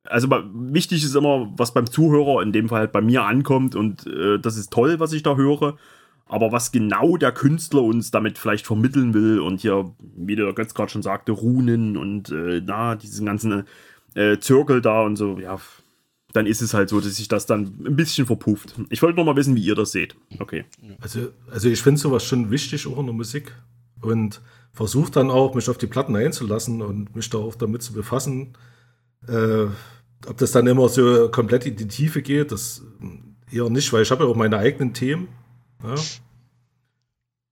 Also 0.03 0.29
wichtig 0.29 1.03
ist 1.03 1.15
immer, 1.15 1.51
was 1.55 1.73
beim 1.73 1.89
Zuhörer, 1.89 2.41
in 2.41 2.51
dem 2.51 2.69
Fall 2.69 2.79
halt 2.79 2.91
bei 2.91 3.01
mir 3.01 3.23
ankommt 3.23 3.75
und 3.75 4.07
äh, 4.07 4.39
das 4.39 4.57
ist 4.57 4.71
toll, 4.71 4.99
was 4.99 5.13
ich 5.13 5.23
da 5.23 5.35
höre. 5.35 5.77
Aber 6.25 6.51
was 6.51 6.71
genau 6.71 7.17
der 7.17 7.31
Künstler 7.31 7.83
uns 7.83 8.09
damit 8.09 8.37
vielleicht 8.37 8.65
vermitteln 8.65 9.13
will 9.13 9.39
und 9.39 9.61
hier, 9.61 9.93
wie 10.15 10.35
der 10.35 10.53
Götz 10.53 10.73
gerade 10.73 10.91
schon 10.91 11.03
sagte, 11.03 11.33
Runen 11.33 11.97
und 11.97 12.31
äh, 12.31 12.61
na, 12.65 12.95
diesen 12.95 13.25
ganzen 13.25 13.65
äh, 14.15 14.37
Zirkel 14.39 14.81
da 14.81 15.01
und 15.01 15.17
so, 15.17 15.37
ja, 15.39 15.59
dann 16.33 16.45
ist 16.45 16.61
es 16.61 16.73
halt 16.73 16.89
so, 16.89 16.99
dass 16.99 17.15
sich 17.15 17.27
das 17.27 17.45
dann 17.45 17.73
ein 17.85 17.95
bisschen 17.95 18.25
verpufft. 18.25 18.75
Ich 18.89 19.01
wollte 19.01 19.17
noch 19.17 19.25
mal 19.25 19.35
wissen, 19.35 19.55
wie 19.55 19.63
ihr 19.63 19.75
das 19.75 19.91
seht. 19.91 20.15
Okay. 20.39 20.65
Also, 20.99 21.29
also 21.51 21.69
ich 21.69 21.81
finde 21.81 21.99
sowas 21.99 22.23
schon 22.23 22.49
wichtig 22.51 22.87
auch 22.87 22.99
in 22.99 23.05
der 23.05 23.15
Musik. 23.15 23.53
Und 24.01 24.41
versuche 24.73 25.11
dann 25.11 25.29
auch, 25.29 25.53
mich 25.53 25.69
auf 25.69 25.77
die 25.77 25.87
Platten 25.87 26.15
einzulassen 26.15 26.81
und 26.81 27.15
mich 27.15 27.29
da 27.29 27.37
auch 27.37 27.55
damit 27.55 27.83
zu 27.83 27.93
befassen. 27.93 28.53
Äh, 29.27 29.65
ob 30.27 30.37
das 30.37 30.51
dann 30.51 30.67
immer 30.67 30.87
so 30.89 31.29
komplett 31.29 31.65
in 31.65 31.75
die 31.75 31.87
Tiefe 31.87 32.21
geht, 32.21 32.51
das 32.51 32.83
eher 33.51 33.69
nicht, 33.69 33.91
weil 33.91 34.03
ich 34.03 34.11
habe 34.11 34.23
ja 34.23 34.29
auch 34.29 34.35
meine 34.35 34.57
eigenen 34.57 34.93
Themen. 34.93 35.27
Ja? 35.83 35.95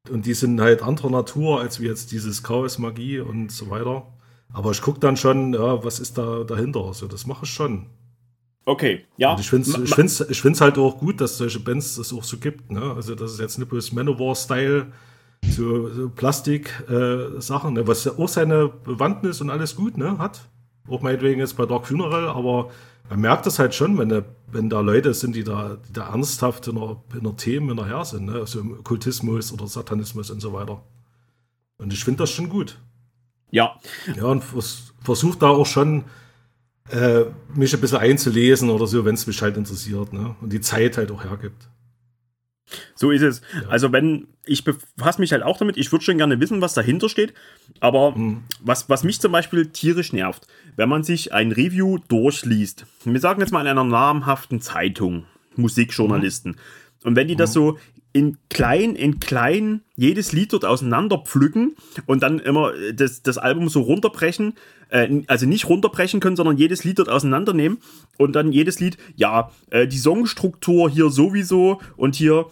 Und 0.10 0.26
die 0.26 0.34
sind 0.34 0.62
halt 0.62 0.82
anderer 0.82 1.10
Natur 1.10 1.60
als 1.62 1.80
wie 1.80 1.88
jetzt 1.88 2.12
dieses 2.12 2.44
Chaos-Magie 2.44 3.20
und 3.20 3.52
so 3.52 3.70
weiter. 3.70 4.08
Aber 4.52 4.72
ich 4.72 4.82
gucke 4.82 5.00
dann 5.00 5.18
schon, 5.18 5.54
ja, 5.54 5.84
was 5.84 6.00
ist 6.00 6.18
da 6.18 6.44
dahinter? 6.44 6.86
Also 6.86 7.08
das 7.08 7.28
mache 7.28 7.46
ich 7.46 7.52
schon. 7.52 7.88
Okay, 8.66 9.06
ja. 9.18 9.34
Und 9.34 9.40
ich 9.40 9.50
finde 9.50 9.70
es 9.70 9.78
ich 9.78 9.96
find's, 9.96 10.22
ich 10.22 10.42
find's 10.42 10.62
halt 10.62 10.78
auch 10.78 10.98
gut, 10.98 11.22
dass 11.22 11.38
solche 11.38 11.60
Bands 11.60 11.96
das 11.96 12.14
auch 12.14 12.24
so 12.24 12.38
gibt. 12.38 12.72
Ne? 12.72 12.94
Also 12.96 13.16
das 13.16 13.34
ist 13.34 13.40
jetzt 13.40 13.58
nicht 13.58 13.70
bloß 13.70 13.94
Manowar-Style, 13.94 14.92
so, 15.44 15.90
so 15.90 16.10
Plastik-Sachen, 16.10 17.78
äh, 17.78 17.80
ne, 17.80 17.88
was 17.88 18.04
ja 18.06 18.14
auch 18.18 18.28
seine 18.28 18.68
Bewandtnis 18.68 19.42
und 19.42 19.50
alles 19.50 19.76
gut 19.76 19.98
ne, 19.98 20.18
hat. 20.18 20.42
Auch 20.88 21.02
meinetwegen 21.02 21.40
jetzt 21.40 21.58
bei 21.58 21.66
Dark 21.66 21.88
Funeral, 21.88 22.28
aber 22.28 22.72
man 23.10 23.22
merkt 23.22 23.46
das 23.46 23.60
halt 23.60 23.76
schon, 23.76 23.98
wenn, 23.98 24.24
wenn 24.52 24.70
da 24.70 24.82
Leute 24.82 25.14
sind, 25.14 25.36
die 25.36 25.44
da, 25.44 25.78
die 25.88 25.94
da 25.94 26.10
ernsthaft 26.10 26.68
in 26.68 26.76
der, 26.76 26.98
in 27.16 27.24
der 27.24 27.36
Themen 27.36 27.70
hinterher 27.70 28.06
sind, 28.06 28.26
ne? 28.26 28.34
also 28.34 28.60
im 28.60 28.74
Okkultismus 28.74 29.52
oder 29.52 29.68
Satanismus 29.68 30.30
und 30.30 30.42
so 30.42 30.54
weiter. 30.54 30.84
Und 31.78 31.94
ich 31.94 32.04
finde 32.04 32.20
das 32.20 32.32
schon 32.32 32.50
gut. 32.50 32.78
Ja. 33.52 33.78
Ja, 34.16 34.26
und 34.26 34.44
vers 34.44 34.94
versuche 35.02 35.40
da 35.40 35.48
auch 35.48 35.66
schon, 35.66 36.04
äh, 36.90 37.26
mich 37.54 37.74
ein 37.74 37.82
bisschen 37.82 38.00
einzulesen 38.00 38.70
oder 38.70 38.88
so, 38.88 39.06
wenn 39.06 39.16
es 39.16 39.28
mich 39.28 39.42
halt 39.42 39.58
interessiert, 39.58 40.12
ne? 40.12 40.36
Und 40.42 40.52
die 40.52 40.62
Zeit 40.62 40.98
halt 40.98 41.12
auch 41.12 41.24
hergibt. 41.24 41.70
So 42.96 43.12
ist 43.12 43.22
es. 43.22 43.42
Ja. 43.54 43.70
Also 43.70 43.92
wenn, 43.92 44.28
ich 44.46 44.64
befasse 44.64 45.20
mich 45.20 45.32
halt 45.32 45.44
auch 45.44 45.58
damit, 45.58 45.78
ich 45.78 45.92
würde 45.92 46.06
schon 46.06 46.18
gerne 46.18 46.40
wissen, 46.40 46.62
was 46.62 46.74
dahinter 46.74 47.10
steht, 47.10 47.34
aber 47.80 48.12
mhm. 48.12 48.44
was, 48.62 48.90
was 48.90 49.04
mich 49.04 49.20
zum 49.20 49.32
Beispiel 49.32 49.68
tierisch 49.68 50.14
nervt, 50.14 50.48
wenn 50.76 50.90
man 50.90 51.04
sich 51.04 51.34
ein 51.34 51.52
Review 51.52 51.98
durchliest, 52.08 52.86
wir 53.06 53.20
sagen 53.20 53.42
jetzt 53.42 53.52
mal 53.52 53.62
in 53.62 53.68
einer 53.68 53.84
namhaften 53.84 54.62
Zeitung, 54.62 55.26
Musikjournalisten, 55.56 56.52
mhm. 56.52 57.08
und 57.08 57.16
wenn 57.16 57.28
die 57.28 57.36
das 57.36 57.52
mhm. 57.52 57.54
so 57.54 57.80
in 58.12 58.38
klein, 58.50 58.96
in 58.96 59.20
klein 59.20 59.82
jedes 59.96 60.32
Lied 60.32 60.54
dort 60.54 60.66
auseinander 60.66 61.20
pflücken 61.20 61.76
und 62.06 62.24
dann 62.24 62.40
immer 62.40 62.72
das, 62.94 63.22
das 63.22 63.38
Album 63.38 63.70
so 63.70 63.82
runterbrechen, 63.82 64.54
äh, 64.90 65.22
also 65.28 65.46
nicht 65.46 65.70
runterbrechen 65.70 66.20
können, 66.20 66.36
sondern 66.36 66.58
jedes 66.58 66.84
Lied 66.84 67.00
dort 67.00 67.10
auseinandernehmen 67.10 67.80
und 68.18 68.36
dann 68.36 68.52
jedes 68.52 68.80
Lied, 68.80 68.98
ja, 69.16 69.52
äh, 69.70 69.88
die 69.88 69.98
Songstruktur 69.98 70.90
hier 70.90 71.10
sowieso 71.10 71.82
und 71.98 72.16
hier 72.16 72.48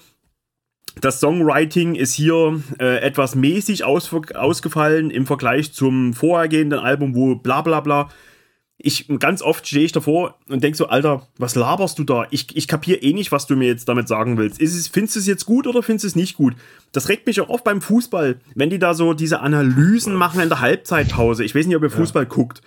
das 1.02 1.20
Songwriting 1.20 1.96
ist 1.96 2.14
hier 2.14 2.62
äh, 2.80 2.98
etwas 3.02 3.36
mäßig 3.36 3.84
ausgefallen 3.84 5.12
im 5.12 5.28
Vergleich 5.28 5.72
zum 5.74 6.14
vorhergehenden 6.14 6.80
Album, 6.80 7.14
wo 7.14 7.36
bla 7.36 7.62
bla 7.62 7.82
bla 7.82 8.10
ich 8.80 9.08
ganz 9.20 9.42
oft 9.42 9.66
stehe 9.66 9.86
ich 9.86 9.92
davor 9.92 10.38
und 10.48 10.64
denke 10.64 10.78
so, 10.78 10.88
Alter, 10.88 11.28
was 11.38 11.56
laberst 11.56 11.98
du 11.98 12.04
da? 12.04 12.28
Ich, 12.30 12.56
ich 12.56 12.68
kapiere 12.68 13.00
eh 13.00 13.14
nicht, 13.14 13.32
was 13.32 13.48
du 13.48 13.56
mir 13.56 13.68
jetzt 13.68 13.90
damit 13.90 14.08
sagen 14.08 14.38
willst. 14.38 14.62
Ist 14.62 14.76
es, 14.76 14.88
findest 14.88 15.16
du 15.16 15.20
es 15.20 15.28
jetzt 15.28 15.46
gut 15.46 15.66
oder 15.66 15.82
findest 15.82 16.04
du 16.04 16.08
es 16.10 16.16
nicht 16.16 16.38
gut? 16.38 16.54
Das 16.92 17.10
regt 17.10 17.26
mich 17.26 17.42
auch 17.42 17.50
oft 17.50 17.64
beim 17.64 17.82
Fußball, 17.82 18.40
wenn 18.54 18.70
die 18.70 18.78
da 18.78 18.94
so 18.94 19.14
diese 19.14 19.40
Analysen 19.40 20.14
machen 20.14 20.42
in 20.42 20.50
der 20.50 20.62
Halbzeitpause. 20.62 21.44
Ich 21.44 21.56
weiß 21.56 21.66
nicht, 21.66 21.76
ob 21.76 21.84
ihr 21.84 21.90
Fußball 21.90 22.24
ja. 22.24 22.30
guckt. 22.30 22.62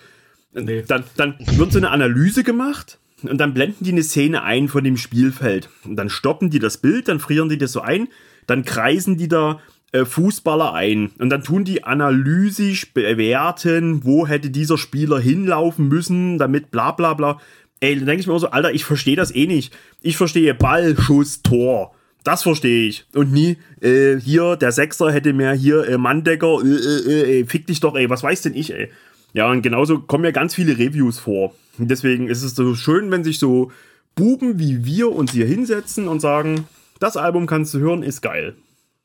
Nee. 0.53 0.83
Dann, 0.85 1.05
dann 1.15 1.35
wird 1.39 1.71
so 1.71 1.77
eine 1.77 1.91
Analyse 1.91 2.43
gemacht 2.43 2.99
und 3.23 3.37
dann 3.37 3.53
blenden 3.53 3.85
die 3.85 3.91
eine 3.91 4.03
Szene 4.03 4.43
ein 4.43 4.67
von 4.67 4.83
dem 4.83 4.97
Spielfeld. 4.97 5.69
Und 5.85 5.95
dann 5.95 6.09
stoppen 6.09 6.49
die 6.49 6.59
das 6.59 6.77
Bild, 6.77 7.07
dann 7.07 7.21
frieren 7.21 7.47
die 7.47 7.57
das 7.57 7.71
so 7.71 7.79
ein, 7.79 8.09
dann 8.47 8.65
kreisen 8.65 9.17
die 9.17 9.29
da 9.29 9.53
äh, 9.53 9.57
Fußballer 9.93 10.73
ein 10.73 11.11
und 11.19 11.29
dann 11.29 11.43
tun 11.43 11.65
die 11.65 11.83
analysisch 11.83 12.93
bewerten, 12.93 14.05
wo 14.05 14.25
hätte 14.25 14.49
dieser 14.49 14.77
Spieler 14.77 15.19
hinlaufen 15.19 15.89
müssen, 15.89 16.37
damit 16.37 16.71
bla 16.71 16.91
bla 16.91 17.13
bla. 17.13 17.39
Ey, 17.81 17.95
dann 17.95 18.05
denke 18.05 18.21
ich 18.21 18.27
mir 18.27 18.39
so, 18.39 18.51
Alter, 18.51 18.71
ich 18.71 18.85
verstehe 18.85 19.15
das 19.15 19.33
eh 19.33 19.47
nicht. 19.47 19.73
Ich 20.01 20.15
verstehe 20.15 20.53
Ball, 20.53 20.95
Schuss, 20.97 21.41
Tor. 21.41 21.93
Das 22.23 22.43
verstehe 22.43 22.87
ich. 22.87 23.05
Und 23.15 23.33
nie, 23.33 23.57
äh, 23.81 24.17
hier, 24.17 24.55
der 24.55 24.71
Sechser 24.71 25.11
hätte 25.11 25.33
mehr 25.33 25.53
hier, 25.53 25.87
äh, 25.87 25.97
Manndecker, 25.97 26.59
äh, 26.63 26.67
äh, 26.67 27.39
äh, 27.39 27.45
fick 27.45 27.65
dich 27.65 27.79
doch, 27.79 27.95
ey, 27.95 28.09
was 28.09 28.21
weiß 28.21 28.43
denn 28.43 28.53
ich, 28.53 28.73
ey. 28.73 28.89
Ja, 29.33 29.49
und 29.49 29.61
genauso 29.61 29.99
kommen 29.99 30.25
ja 30.25 30.31
ganz 30.31 30.53
viele 30.53 30.77
Reviews 30.77 31.19
vor. 31.19 31.55
Und 31.79 31.89
deswegen 31.89 32.27
ist 32.27 32.43
es 32.43 32.53
so 32.53 32.75
schön, 32.75 33.09
wenn 33.11 33.23
sich 33.23 33.39
so 33.39 33.71
Buben 34.13 34.59
wie 34.59 34.85
wir 34.85 35.11
uns 35.11 35.31
hier 35.31 35.45
hinsetzen 35.45 36.07
und 36.07 36.19
sagen, 36.19 36.67
das 36.99 37.17
Album 37.17 37.47
kannst 37.47 37.73
du 37.73 37.79
hören, 37.79 38.03
ist 38.03 38.21
geil. 38.21 38.55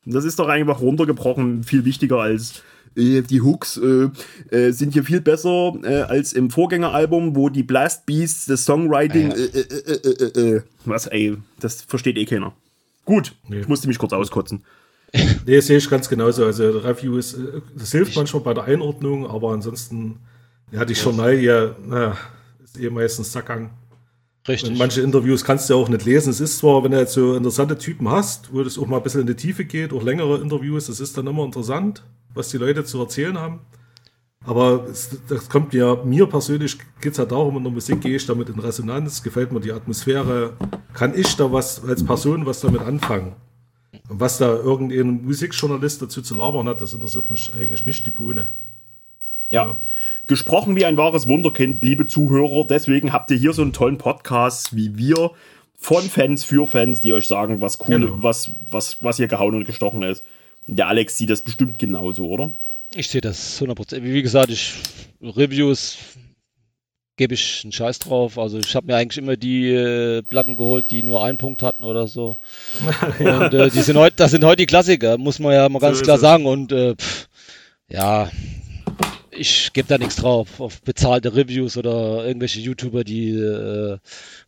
Das 0.07 0.25
ist 0.25 0.39
doch 0.39 0.49
einfach 0.49 0.81
runtergebrochen 0.81 1.65
viel 1.65 1.85
wichtiger 1.85 2.19
als 2.21 2.63
äh, 2.97 3.21
die 3.23 3.43
Hooks 3.43 3.77
äh, 3.79 4.09
äh, 4.57 4.71
sind 4.73 4.93
hier 4.95 5.05
viel 5.05 5.21
besser 5.21 5.75
äh, 5.83 6.03
als 6.03 6.33
im 6.33 6.51
Vorgängeralbum, 6.51 7.37
wo 7.37 7.49
die 7.51 7.63
Blast 7.63 8.07
Beasts, 8.07 8.47
das 8.47 8.65
Songwriting, 8.65 9.31
Ja. 9.33 9.37
äh, 9.37 10.63
was 10.85 11.07
ey, 11.09 11.37
das 11.61 11.83
versteht 11.83 12.17
eh 12.17 12.25
keiner. 12.25 12.55
Gut, 13.05 13.35
Nee. 13.49 13.61
ich 13.61 13.69
musste 13.69 13.89
mich 13.89 13.99
kurz 13.99 14.13
auskotzen. 14.13 14.63
Nee, 15.47 15.61
sehe 15.61 15.79
ich 15.79 15.89
ganz 15.89 16.09
genauso. 16.09 16.45
Also 16.45 16.69
Review 16.79 17.17
ist, 17.17 17.35
äh, 17.35 17.61
das 17.77 17.93
hilft 17.93 18.17
manchmal 18.17 18.43
bei 18.43 18.55
der 18.55 18.65
Einordnung, 18.65 19.27
aber 19.27 19.53
ansonsten, 19.53 20.19
ja, 20.73 20.85
die 20.85 20.95
Journalie, 20.95 21.75
na, 21.87 22.17
ist 22.65 22.79
eh 22.79 22.91
meistens 22.91 23.33
Sackgang. 23.33 23.71
Richtig. 24.49 24.71
Und 24.71 24.79
manche 24.79 25.01
Interviews 25.01 25.45
kannst 25.45 25.69
du 25.69 25.75
ja 25.75 25.81
auch 25.81 25.89
nicht 25.89 26.05
lesen. 26.05 26.31
Es 26.31 26.41
ist 26.41 26.59
zwar, 26.59 26.85
wenn 26.85 26.93
du 26.93 26.99
jetzt 26.99 27.15
so 27.15 27.35
interessante 27.35 27.77
Typen 27.77 28.09
hast, 28.09 28.53
wo 28.53 28.63
das 28.63 28.79
auch 28.79 28.87
mal 28.87 28.99
ein 28.99 29.03
bisschen 29.03 29.23
in 29.23 29.27
die 29.27 29.35
Tiefe 29.35 29.65
geht, 29.65 29.93
auch 29.93 30.03
längere 30.03 30.41
Interviews, 30.41 30.87
das 30.87 31.01
ist 31.01 31.17
dann 31.19 31.27
immer 31.27 31.45
interessant, 31.45 32.05
was 32.33 32.51
die 32.51 32.59
Leute 32.59 32.85
zu 32.85 33.01
erzählen 33.01 33.39
haben. 33.39 33.61
Aber 34.45 34.87
es, 34.89 35.11
das 35.29 35.49
kommt 35.49 35.75
ja, 35.75 35.97
mir 36.05 36.27
persönlich 36.27 36.79
geht 37.01 37.13
es 37.13 37.19
ja 37.19 37.25
darum, 37.25 37.57
in 37.57 37.65
der 37.65 37.73
Musik 37.73 38.01
gehe 38.01 38.15
ich 38.15 38.27
damit 38.27 38.49
in 38.49 38.61
Resonanz, 38.61 39.23
gefällt 39.23 39.51
mir 39.51 39.61
die 39.61 39.73
Atmosphäre, 39.73 40.53
kann 40.93 41.19
ich 41.19 41.35
da 41.35 41.51
was 41.53 41.83
als 41.85 42.05
Person 42.05 42.47
was 42.47 42.61
damit 42.61 42.83
anfangen? 42.83 43.35
Und 44.09 44.21
was 44.21 44.39
da 44.39 44.55
irgendein 44.55 45.25
Musikjournalist 45.25 46.03
dazu 46.03 46.23
zu 46.23 46.37
labern 46.37 46.69
hat, 46.69 46.81
das 46.81 46.93
interessiert 46.93 47.29
mich 47.29 47.51
eigentlich 47.59 47.85
nicht 47.87 48.07
die 48.07 48.11
Bohne. 48.11 48.49
Ja. 49.51 49.77
Gesprochen 50.27 50.75
wie 50.77 50.85
ein 50.85 50.97
wahres 50.97 51.27
Wunderkind, 51.29 51.83
liebe 51.83 52.07
Zuhörer. 52.07 52.67
Deswegen 52.69 53.13
habt 53.13 53.31
ihr 53.31 53.37
hier 53.37 53.53
so 53.53 53.63
einen 53.63 53.73
tollen 53.73 53.99
Podcast 53.99 54.75
wie 54.75 54.97
wir 54.97 55.31
von 55.79 56.03
Fans 56.03 56.45
für 56.45 56.67
Fans, 56.67 57.01
die 57.01 57.13
euch 57.13 57.29
sagen, 57.29 57.61
was 57.61 57.79
cool, 57.81 58.01
Genau. 58.01 58.23
was, 58.23 58.51
was, 58.71 59.03
was 59.03 59.19
hier 59.19 59.29
gehauen 59.29 59.55
und 59.55 59.65
gestochen 59.65 60.03
ist. 60.03 60.25
Der 60.67 60.89
Alex 60.89 61.17
sieht 61.17 61.31
das 61.31 61.43
bestimmt 61.43 61.79
genauso, 61.79 62.27
oder? 62.27 62.55
Ich 62.95 63.09
sehe 63.09 63.21
das 63.21 63.61
100%. 63.63 64.03
Wie 64.03 64.23
gesagt, 64.23 64.51
ich 64.51 64.73
Reviews 65.23 65.99
gebe 67.17 67.35
ich 67.35 67.61
einen 67.63 67.73
Scheiß 67.73 68.01
drauf. 68.01 68.39
Also 68.39 68.59
ich 68.59 68.75
habe 68.75 68.87
mir 68.89 68.97
eigentlich 68.97 69.19
immer 69.19 69.37
die 69.37 69.71
äh, 69.71 70.23
Platten 70.23 70.57
geholt, 70.57 70.91
die 70.91 71.03
nur 71.03 71.23
einen 71.25 71.39
Punkt 71.39 71.63
hatten 71.63 71.85
oder 71.85 72.09
so. 72.09 72.37
Und 73.21 73.55
äh, 73.55 73.71
die 73.71 73.83
sind 73.83 73.97
heute, 73.97 74.17
das 74.17 74.33
sind 74.33 74.45
heute 74.45 74.59
die 74.59 74.67
Klassiker, 74.67 75.19
muss 75.19 75.39
man 75.39 75.53
ja 75.53 75.69
mal 75.69 75.79
ganz 75.79 75.99
So 75.99 76.05
klar 76.05 76.19
sagen. 76.19 76.47
Und 76.47 76.73
äh, 76.73 76.95
pff, 76.97 77.29
ja, 77.89 78.31
ich 79.39 79.73
gebe 79.73 79.89
da 79.89 79.99
nichts 79.99 80.17
drauf. 80.17 80.61
Auf 80.61 80.83
bezahlte 80.83 81.35
Reviews 81.35 81.77
oder 81.77 82.27
irgendwelche 82.27 82.61
YouTuber, 82.61 83.05
die 83.05 83.31
äh, 83.31 83.99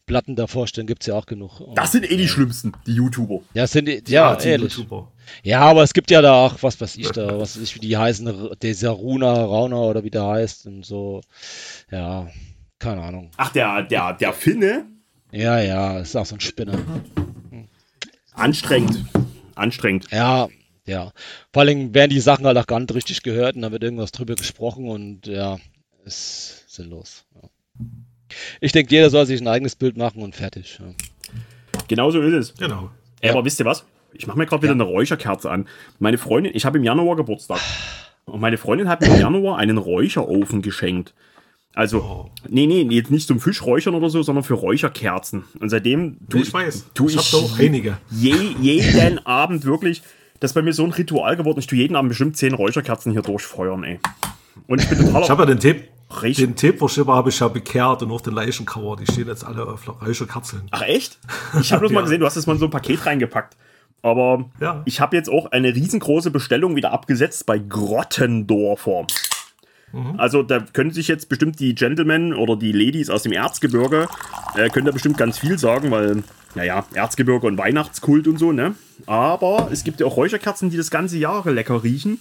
Platten 0.07 0.37
da 0.37 0.47
vorstellen, 0.47 0.87
gibt 0.87 1.03
es 1.03 1.07
ja 1.09 1.15
auch 1.15 1.27
genug. 1.27 1.61
Und, 1.61 1.77
Das 1.77 1.93
sind 1.93 2.11
eh 2.11 2.17
die 2.17 2.29
schlimmsten, 2.29 2.73
die 2.87 2.93
YouTuber. 2.95 3.41
ja, 3.55 3.67
sind 3.67 3.87
die, 3.89 4.03
ja, 4.09 4.35
die 4.37 4.49
ehrlich. 4.49 4.77
YouTuber. 4.77 5.11
Ja, 5.43 5.61
aber 5.61 5.83
es 5.83 5.93
gibt 5.93 6.11
ja 6.11 6.23
da 6.23 6.33
auch, 6.47 6.63
was 6.63 6.81
weiß 6.81 6.97
ich 6.97 7.11
da, 7.11 7.39
was 7.39 7.57
weiß 7.57 7.63
ich, 7.63 7.75
wie 7.75 7.81
die 7.81 7.97
heißen, 7.97 8.51
dieser 8.63 8.91
Runa, 8.91 9.33
Rauna 9.45 9.77
oder 9.77 10.03
wie 10.05 10.11
der 10.11 10.25
heißt 10.27 10.67
und 10.67 10.87
so. 10.87 11.21
Ja, 11.91 12.29
keine 12.79 13.03
Ahnung. 13.03 13.31
Ach, 13.37 13.51
der, 13.53 13.83
der, 13.83 14.15
der 14.15 14.33
Finne? 14.33 14.87
Ja, 15.31 15.61
ja, 15.61 15.99
ist 16.01 16.17
auch 16.17 16.25
so 16.25 16.37
ein 16.37 16.41
Spinner. 16.41 16.79
Anstrengend. 18.33 19.05
Anstrengend. 19.55 20.07
Ja, 20.11 20.49
ja. 20.89 21.13
Vor 21.53 21.63
allem 21.63 21.95
werden 21.95 22.11
die 22.11 22.21
Sachen 22.21 22.47
halt 22.47 22.57
auch 22.59 22.67
gar 22.67 22.81
nicht 22.81 22.93
richtig 22.95 23.23
gehört 23.23 23.55
und 23.57 23.63
dann 23.63 23.73
wird 23.73 23.83
irgendwas 23.85 24.11
drüber 24.13 24.35
gesprochen 24.35 24.89
und 24.89 25.27
ja, 25.27 25.59
ist 26.05 26.65
sinnlos. 26.69 27.25
Ja. 27.35 27.49
Ich 28.61 28.73
denke, 28.73 28.95
jeder 28.95 29.11
soll 29.11 29.27
sich 29.27 29.41
ein 29.41 29.49
eigenes 29.49 29.77
Bild 29.77 29.97
machen 29.97 30.23
und 30.23 30.35
fertig. 30.35 30.79
Ja. 30.81 30.87
Genauso 31.89 32.21
ist 32.21 32.35
es. 32.35 32.55
Genau. 32.59 32.91
Ey, 33.21 33.31
Aber 33.31 33.45
wisst 33.45 33.59
ihr 33.61 33.67
was? 33.67 33.85
Ich 34.13 34.27
mache 34.27 34.39
mir 34.39 34.47
gerade 34.47 34.63
wieder 34.63 34.73
Ja. 34.73 34.81
eine 34.81 34.85
Räucherkerze 34.85 35.51
an. 35.51 35.69
Meine 35.99 36.19
Freundin, 36.19 36.53
ich 36.55 36.65
habe 36.65 36.79
im 36.79 36.85
Januar 36.85 37.17
Geburtstag. 37.17 37.61
Und 38.25 38.41
meine 38.41 38.59
Freundin 38.59 38.89
hat 38.89 39.01
mir 39.01 39.09
im 39.09 39.21
Januar 39.21 39.59
einen 39.59 39.79
Räucherofen 39.79 40.61
geschenkt. 40.63 41.15
Also, 41.75 41.99
Oh. 42.03 42.31
nee, 42.49 42.67
nee, 42.67 42.83
jetzt 42.95 43.11
nicht 43.11 43.27
zum 43.29 43.41
Fischräuchern 43.41 43.95
oder 43.95 44.11
so, 44.11 44.23
sondern 44.23 44.45
für 44.45 44.55
Räucherkerzen. 44.55 45.45
Und 45.61 45.69
seitdem 45.69 46.19
tu 46.29 46.39
ich 46.39 46.53
weiß. 46.53 46.87
tu 46.95 47.09
ich 47.09 47.15
ich, 47.15 47.19
habe 47.35 47.47
da 47.47 47.53
auch 47.55 47.59
einige. 47.59 47.99
je, 48.11 48.35
jeden 48.61 49.19
Abend 49.27 49.65
wirklich, 49.65 50.03
das 50.41 50.51
ist 50.51 50.55
bei 50.55 50.63
mir 50.63 50.73
so 50.73 50.85
ein 50.85 50.93
Ritual 50.93 51.37
geworden. 51.37 51.59
Ich 51.59 51.67
tue 51.67 51.79
jeden 51.79 51.97
Abend 51.97 52.09
bestimmt 52.11 52.37
zehn 52.37 52.55
Räucherkerzen 52.55 53.13
hier 53.13 53.23
durchfeuern, 53.23 53.85
ey. 53.85 54.01
Und 54.67 54.81
ich 54.83 54.89
bin 54.89 54.99
totaler 54.99 55.21
Ich 55.25 55.31
habe 55.31 55.43
ja 55.43 55.47
den 55.47 55.61
Tape, 55.61 55.85
Recht. 56.21 56.39
den 56.41 56.57
Tape-Verschipper 56.57 57.15
habe 57.15 57.29
ich 57.31 57.39
ja 57.41 57.49
bekehrt 57.49 58.03
und 58.03 58.11
auch 58.11 58.21
den 58.21 58.35
Leichencover, 58.35 58.97
die 58.97 59.11
stehen 59.11 59.27
jetzt 59.29 59.45
alle 59.45 59.67
auf 59.67 59.83
Räucherkerzeln. 60.01 60.63
Ach 60.71 60.83
echt? 60.83 61.19
Ich 61.61 61.73
habe 61.73 61.81
bloß 61.81 61.93
mal 61.93 62.01
Ja. 62.01 62.05
gesehen, 62.05 62.21
du 62.21 62.27
hast 62.27 62.37
das 62.37 62.47
mal 62.47 62.55
in 62.55 62.59
so 62.59 62.65
ein 62.67 62.71
Paket 62.71 63.05
reingepackt. 63.07 63.57
Aber 64.03 64.45
Ja. 64.61 64.83
ich 64.85 65.01
habe 65.01 65.17
jetzt 65.17 65.29
auch 65.29 65.51
eine 65.53 65.75
riesengroße 65.75 66.31
Bestellung 66.31 66.77
wieder 66.77 66.93
abgesetzt 66.93 67.47
bei 67.47 67.59
Grottendorfer. 67.59 69.07
Also 70.17 70.43
da 70.43 70.61
können 70.61 70.91
sich 70.91 71.09
jetzt 71.09 71.29
bestimmt 71.29 71.61
die 71.61 71.75
Gentlemen 71.75 72.35
oder 72.35 72.57
die 72.57 72.73
Ladies 72.73 73.09
aus 73.11 73.23
dem 73.23 73.33
Erzgebirge, 73.33 74.09
äh, 74.55 74.69
können 74.69 74.87
da 74.87 74.93
bestimmt 74.93 75.17
ganz 75.17 75.39
viel 75.39 75.59
sagen, 75.59 75.91
weil, 75.91 76.23
naja, 76.55 76.85
Erzgebirge 76.95 77.47
und 77.47 77.57
Weihnachtskult 77.57 78.29
und 78.29 78.39
so, 78.39 78.53
ne? 78.53 78.75
Aber 79.07 79.69
es 79.73 79.85
gibt 79.85 80.01
ja 80.01 80.07
auch 80.07 80.17
Räucherkerzen, 80.17 80.71
die 80.71 80.77
das 80.77 80.91
ganze 80.91 81.17
Jahr 81.19 81.51
lecker 81.51 81.83
riechen. 81.83 82.21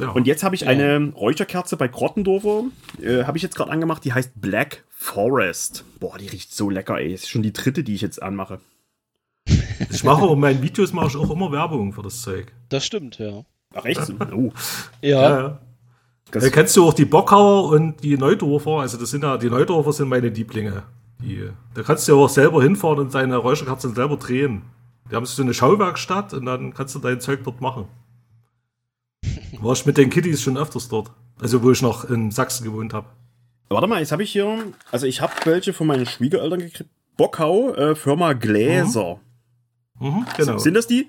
Ja. 0.00 0.10
Und 0.10 0.26
jetzt 0.26 0.42
habe 0.42 0.54
ich 0.54 0.66
eine 0.66 1.12
Räucherkerze 1.14 1.76
bei 1.76 1.88
Grottendorfer, 1.88 2.64
äh, 3.00 3.24
habe 3.24 3.38
ich 3.38 3.42
jetzt 3.42 3.56
gerade 3.56 3.70
angemacht, 3.70 4.04
die 4.04 4.12
heißt 4.12 4.32
Black 4.34 4.84
Forest. 4.90 5.84
Boah, 6.00 6.18
die 6.18 6.28
riecht 6.28 6.54
so 6.54 6.68
lecker, 6.68 6.98
ey. 6.98 7.12
Das 7.12 7.22
ist 7.22 7.30
schon 7.30 7.42
die 7.42 7.52
dritte, 7.52 7.84
die 7.84 7.94
ich 7.94 8.02
jetzt 8.02 8.22
anmache. 8.22 8.60
ich 9.90 10.04
mache 10.04 10.22
aber 10.22 10.32
in 10.32 10.40
meinen 10.40 10.62
Videos 10.62 10.92
mache 10.92 11.08
ich 11.08 11.16
auch 11.16 11.30
immer 11.30 11.52
Werbung 11.52 11.92
für 11.92 12.02
das 12.02 12.20
Zeug. 12.20 12.52
Das 12.68 12.84
stimmt, 12.84 13.18
ja. 13.18 13.44
Ach 13.74 13.84
echt? 13.84 14.00
Oh, 14.32 14.52
Ja, 15.02 15.38
ja. 15.38 15.58
Das, 16.30 16.44
Äh, 16.44 16.50
kennst 16.50 16.76
du 16.76 16.84
auch 16.84 16.94
die 16.94 17.04
Bockhauer 17.04 17.70
und 17.70 18.02
die 18.02 18.16
Neudorfer? 18.16 18.80
Also 18.80 18.98
das 18.98 19.10
sind 19.10 19.22
ja, 19.22 19.36
die 19.36 19.50
Neudorfer 19.50 19.92
sind 19.92 20.08
meine 20.08 20.28
Lieblinge. 20.28 20.82
Die, 21.22 21.48
da 21.74 21.82
kannst 21.82 22.06
du 22.06 22.12
ja 22.12 22.18
auch 22.18 22.28
selber 22.28 22.62
hinfahren 22.62 22.98
und 22.98 23.14
deine 23.14 23.36
Räucherkerzen 23.36 23.94
selber 23.94 24.16
drehen. 24.16 24.62
Die 25.10 25.14
haben 25.14 25.24
so 25.24 25.42
eine 25.42 25.54
Schauwerkstatt 25.54 26.34
und 26.34 26.46
dann 26.46 26.74
kannst 26.74 26.94
du 26.94 26.98
dein 26.98 27.20
Zeug 27.20 27.40
dort 27.44 27.60
machen. 27.60 27.86
War 29.60 29.72
ich 29.72 29.86
mit 29.86 29.96
den 29.96 30.10
Kiddies 30.10 30.42
schon 30.42 30.56
öfters 30.58 30.88
dort. 30.88 31.10
Also 31.40 31.62
wo 31.62 31.70
ich 31.70 31.82
noch 31.82 32.04
in 32.04 32.30
Sachsen 32.30 32.64
gewohnt 32.64 32.94
habe. 32.94 33.06
warte 33.68 33.86
mal, 33.86 34.00
jetzt 34.00 34.12
habe 34.12 34.22
ich 34.22 34.32
hier, 34.32 34.72
also 34.90 35.06
ich 35.06 35.20
habe 35.20 35.32
welche 35.44 35.72
von 35.72 35.86
meinen 35.86 36.06
Schwiegereltern 36.06 36.60
gekriegt. 36.60 36.90
Bockau, 37.16 37.72
äh, 37.74 37.94
Firma 37.94 38.32
Gläser. 38.34 39.20
Mhm, 39.98 40.26
genau. 40.36 40.58
Sind 40.58 40.74
das 40.74 40.86
die? 40.86 41.08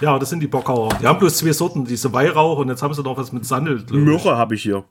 Ja, 0.00 0.18
das 0.18 0.30
sind 0.30 0.40
die 0.40 0.46
Bockhauer. 0.46 0.90
Die 1.00 1.06
haben 1.06 1.18
bloß 1.18 1.38
zwei 1.38 1.52
Sorten, 1.52 1.84
diese 1.84 2.12
Weihrauch 2.12 2.58
und 2.58 2.68
jetzt 2.68 2.82
haben 2.82 2.94
sie 2.94 3.02
noch 3.02 3.16
was 3.16 3.32
mit 3.32 3.44
Sandel. 3.44 3.84
Myrrhe 3.90 4.36
habe 4.36 4.54
ich 4.54 4.62
hier. 4.62 4.84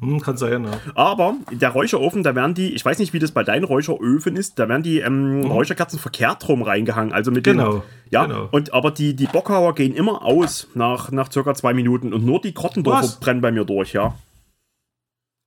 Hm, 0.00 0.20
kann 0.20 0.36
sein, 0.36 0.64
ja. 0.64 0.72
Aber 0.96 1.34
der 1.52 1.70
Räucherofen, 1.70 2.24
da 2.24 2.34
werden 2.34 2.54
die, 2.54 2.74
ich 2.74 2.84
weiß 2.84 2.98
nicht, 2.98 3.12
wie 3.12 3.20
das 3.20 3.30
bei 3.30 3.44
deinen 3.44 3.62
Räucheröfen 3.62 4.34
ist, 4.36 4.58
da 4.58 4.68
werden 4.68 4.82
die 4.82 4.98
ähm, 4.98 5.42
Räucherkerzen 5.44 6.00
verkehrt 6.00 6.48
rum 6.48 6.62
reingehangen. 6.62 7.12
Also 7.12 7.30
mit 7.30 7.46
den, 7.46 7.58
Mhm. 7.58 7.60
Genau. 7.60 7.82
Ja, 8.10 8.26
genau. 8.26 8.48
und 8.50 8.74
aber 8.74 8.90
die, 8.90 9.14
die 9.14 9.26
Bockhauer 9.26 9.74
gehen 9.76 9.94
immer 9.94 10.24
aus 10.24 10.66
nach, 10.74 11.12
nach 11.12 11.30
circa 11.30 11.54
zwei 11.54 11.74
Minuten 11.74 12.12
und 12.12 12.24
nur 12.24 12.40
die 12.40 12.54
Grottendorfer 12.54 13.02
Was? 13.04 13.20
brennen 13.20 13.40
bei 13.40 13.52
mir 13.52 13.64
durch, 13.64 13.92
ja. 13.92 14.16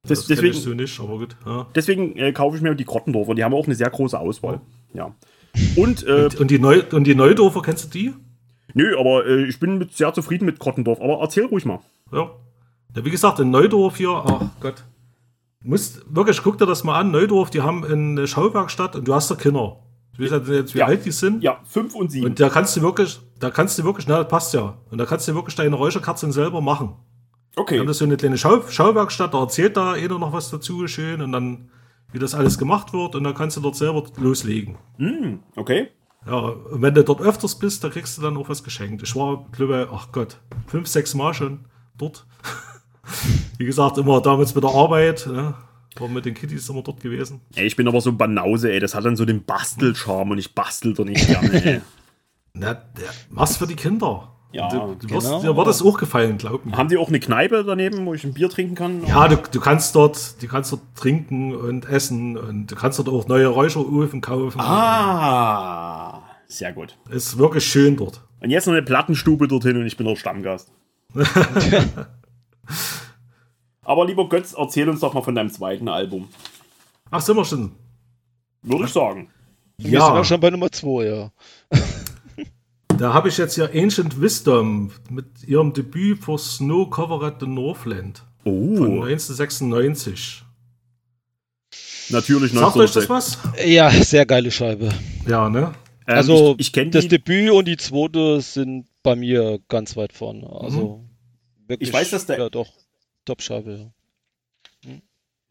Das, 0.07 0.19
Das 0.19 0.27
deswegen 0.27 0.53
ich 0.55 0.61
so 0.63 0.69
nicht, 0.69 0.97
aber 1.01 1.17
gut. 1.17 1.35
Ja. 1.45 1.67
deswegen 1.75 2.15
äh, 2.15 2.31
kaufe 2.31 2.55
ich 2.55 2.61
mir 2.61 2.73
die 2.73 2.85
Grottendorfer, 2.85 3.35
die 3.35 3.43
haben 3.43 3.53
auch 3.53 3.65
eine 3.65 3.75
sehr 3.75 3.89
große 3.89 4.17
Auswahl. 4.17 4.61
Ja. 4.93 5.13
Und, 5.75 6.05
äh, 6.07 6.29
Und 6.39 6.51
die, 6.51 6.59
Neu 6.59 6.83
und 6.93 7.03
die 7.05 7.15
Neudorfer, 7.15 7.61
kennst 7.61 7.85
du 7.85 7.89
die? 7.99 8.13
Nö, 8.73 8.97
aber 8.99 9.25
äh, 9.25 9.45
ich 9.45 9.59
bin 9.59 9.77
mit, 9.77 9.95
sehr 9.95 10.13
zufrieden 10.13 10.45
mit 10.45 10.59
Grottendorf, 10.59 11.01
aber 11.01 11.19
erzähl 11.21 11.45
ruhig 11.45 11.65
mal. 11.65 11.79
Ja. 12.11 12.31
ja 12.95 13.05
wie 13.05 13.09
gesagt, 13.11 13.39
in 13.39 13.51
Neudorf 13.51 13.97
hier, 13.97 14.09
ach 14.09 14.45
Gott. 14.59 14.83
Musst, 15.63 16.03
wirklich, 16.07 16.41
guck 16.43 16.57
dir 16.57 16.65
das 16.65 16.83
mal 16.83 16.99
an. 16.99 17.11
Neudorf, 17.11 17.49
die 17.49 17.61
haben 17.61 17.83
eine 17.83 18.27
Schauwerkstatt 18.27 18.95
und 18.95 19.07
du 19.07 19.13
hast 19.13 19.29
da 19.29 19.35
Kinder. 19.35 19.77
Ich 20.13 20.19
weiß 20.19 20.41
nicht 20.41 20.49
jetzt, 20.49 20.75
wie 20.75 20.79
Ja. 20.79 20.85
alt 20.85 21.05
die 21.05 21.11
sind. 21.11 21.43
Ja, 21.43 21.59
fünf 21.65 21.93
und 21.93 22.11
sieben. 22.11 22.25
Und 22.27 22.39
da 22.39 22.49
kannst 22.49 22.75
du 22.77 22.81
wirklich, 22.81 23.19
da 23.39 23.49
kannst 23.49 23.77
du 23.77 23.83
wirklich, 23.83 24.07
na, 24.07 24.19
das 24.19 24.27
passt 24.27 24.53
ja. 24.53 24.77
Und 24.89 24.97
da 24.97 25.05
kannst 25.05 25.27
du 25.27 25.35
wirklich 25.35 25.55
deine 25.55 25.75
Räucherkerzen 25.75 26.31
selber 26.31 26.61
machen. 26.61 26.95
Okay. 27.55 27.75
Wir 27.75 27.79
haben 27.81 27.87
das 27.87 27.97
so 27.97 28.05
eine 28.05 28.17
kleine 28.17 28.37
Schau 28.37 28.61
Schauwerkstatt, 28.67 29.33
da 29.33 29.39
erzählt 29.41 29.77
da 29.77 29.95
jeder 29.95 30.19
noch 30.19 30.31
was 30.31 30.49
dazu 30.51 30.87
schön 30.87 31.21
und 31.21 31.31
dann, 31.31 31.69
wie 32.11 32.19
das 32.19 32.35
alles 32.35 32.57
gemacht 32.57 32.93
wird 32.93 33.15
und 33.15 33.23
dann 33.23 33.33
kannst 33.33 33.57
du 33.57 33.61
dort 33.61 33.75
selber 33.75 34.03
loslegen. 34.17 34.77
Mm, 34.97 35.39
okay. 35.55 35.89
Ja, 36.25 36.35
und 36.35 36.81
wenn 36.81 36.93
du 36.93 37.03
dort 37.03 37.21
öfters 37.21 37.57
bist, 37.57 37.83
da 37.83 37.89
kriegst 37.89 38.17
du 38.17 38.21
dann 38.21 38.37
auch 38.37 38.49
was 38.49 38.63
geschenkt. 38.63 39.03
Ich 39.03 39.15
war, 39.15 39.45
glaube 39.51 39.89
ach 39.93 40.11
Gott, 40.11 40.39
fünf, 40.67 40.87
sechs 40.87 41.13
Mal 41.13 41.33
schon 41.33 41.65
dort. 41.97 42.25
wie 43.57 43.65
gesagt, 43.65 43.97
immer 43.97 44.21
damals 44.21 44.53
mit 44.53 44.63
der 44.63 44.71
Arbeit. 44.71 45.25
Ja. 45.25 45.55
War 45.99 46.07
mit 46.07 46.25
den 46.25 46.33
Kitties 46.33 46.69
immer 46.69 46.83
dort 46.83 47.01
gewesen. 47.01 47.41
Ey, 47.55 47.65
ich 47.65 47.75
bin 47.75 47.87
aber 47.87 48.01
so 48.01 48.11
Banause, 48.11 48.71
ey. 48.71 48.79
Das 48.79 48.93
hat 48.93 49.05
dann 49.05 49.15
so 49.15 49.25
den 49.25 49.43
Bastelcharme 49.43 50.33
und 50.33 50.37
ich 50.37 50.53
bastel 50.53 50.93
doch 50.93 51.05
nicht 51.05 51.25
gerne, 51.25 51.65
ey. 51.65 51.81
Na, 52.53 52.73
der, 52.73 53.09
was 53.29 53.57
für 53.57 53.67
die 53.67 53.75
Kinder. 53.75 54.33
Ja, 54.51 54.69
du, 54.69 54.95
du 54.95 55.09
wirst, 55.09 55.27
genau. 55.27 55.41
dir 55.41 55.57
wird 55.57 55.67
das 55.67 55.81
auch 55.81 55.97
gefallen, 55.97 56.37
glaub 56.37 56.65
mir. 56.65 56.77
Haben 56.77 56.87
die 56.87 56.97
auch 56.97 57.09
eine 57.09 57.19
Kneipe 57.19 57.63
daneben, 57.65 58.05
wo 58.05 58.13
ich 58.13 58.23
ein 58.23 58.33
Bier 58.33 58.49
trinken 58.49 58.75
kann? 58.75 59.05
Ja, 59.05 59.27
du, 59.27 59.35
du 59.35 59.59
kannst 59.59 59.93
dort, 59.93 60.41
du 60.41 60.47
kannst 60.47 60.71
dort 60.71 60.81
trinken 60.95 61.53
und 61.53 61.87
essen 61.87 62.37
und 62.37 62.67
du 62.67 62.75
kannst 62.75 62.97
dort 62.97 63.09
auch 63.09 63.27
neue 63.27 63.47
Räucheröfen 63.47 64.21
kaufen. 64.21 64.59
Ah, 64.59 66.06
sehr 66.47 66.73
gut. 66.73 66.97
Ist 67.09 67.37
wirklich 67.37 67.65
schön 67.65 67.97
dort. 67.97 68.21
Und 68.39 68.49
jetzt 68.49 68.67
noch 68.67 68.73
eine 68.73 68.83
Plattenstube 68.83 69.47
dorthin 69.47 69.77
und 69.77 69.85
ich 69.85 69.97
bin 69.97 70.07
der 70.07 70.15
Stammgast. 70.15 70.71
Aber 73.83 74.05
lieber 74.05 74.27
Götz, 74.29 74.53
erzähl 74.57 74.89
uns 74.89 74.99
doch 74.99 75.13
mal 75.13 75.21
von 75.21 75.35
deinem 75.35 75.49
zweiten 75.49 75.87
Album. 75.87 76.27
Ach, 77.09 77.21
sind 77.21 77.37
wir 77.37 77.45
schon? 77.45 77.71
Würde 78.61 78.85
ich 78.85 78.91
sagen. 78.91 79.29
Ja. 79.77 79.91
Wir 79.91 80.01
sind 80.01 80.11
auch 80.11 80.25
schon 80.25 80.39
bei 80.41 80.49
Nummer 80.49 80.71
2, 80.71 81.05
ja. 81.05 81.31
Da 82.97 83.13
habe 83.13 83.29
ich 83.29 83.37
jetzt 83.37 83.55
ja 83.57 83.65
Ancient 83.73 84.19
Wisdom 84.19 84.91
mit 85.09 85.43
ihrem 85.47 85.71
Debüt 85.71 86.23
für 86.23 86.37
Snow 86.37 86.89
Cover 86.89 87.25
at 87.25 87.35
the 87.39 87.47
Northland. 87.47 88.23
Oh. 88.43 88.75
Von 88.75 89.03
1996. 89.03 90.43
Natürlich 92.09 92.53
Sagt 92.53 92.77
euch 92.77 92.91
das 92.91 93.09
was? 93.09 93.37
Ja, 93.65 93.89
sehr 93.89 94.25
geile 94.25 94.49
Scheibe. 94.49 94.89
Ja, 95.27 95.49
ne? 95.49 95.73
Ähm, 96.07 96.15
also, 96.15 96.55
ich, 96.57 96.75
ich 96.75 96.91
das 96.91 97.07
Debüt 97.07 97.51
und 97.51 97.67
die 97.67 97.77
zweite 97.77 98.39
sind 98.41 98.87
bei 99.03 99.15
mir 99.15 99.59
ganz 99.67 99.97
weit 99.97 100.13
vorne. 100.13 100.49
Also, 100.49 100.97
mhm. 100.97 101.69
wirklich. 101.69 101.89
Ich 101.89 101.93
weiß, 101.93 102.11
dass 102.11 102.25
der. 102.25 102.39
Ja, 102.39 102.49
doch. 102.49 102.71
Top-Scheibe, 103.25 103.71
ja. 104.83 104.89
Hm. 104.89 105.01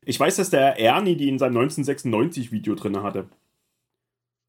Ich 0.03 0.19
weiß, 0.19 0.37
dass 0.37 0.51
der 0.51 0.81
Ernie 0.81 1.17
die 1.17 1.29
in 1.29 1.39
seinem 1.39 1.59
1996-Video 1.59 2.75
drin 2.75 3.03
hatte. 3.03 3.29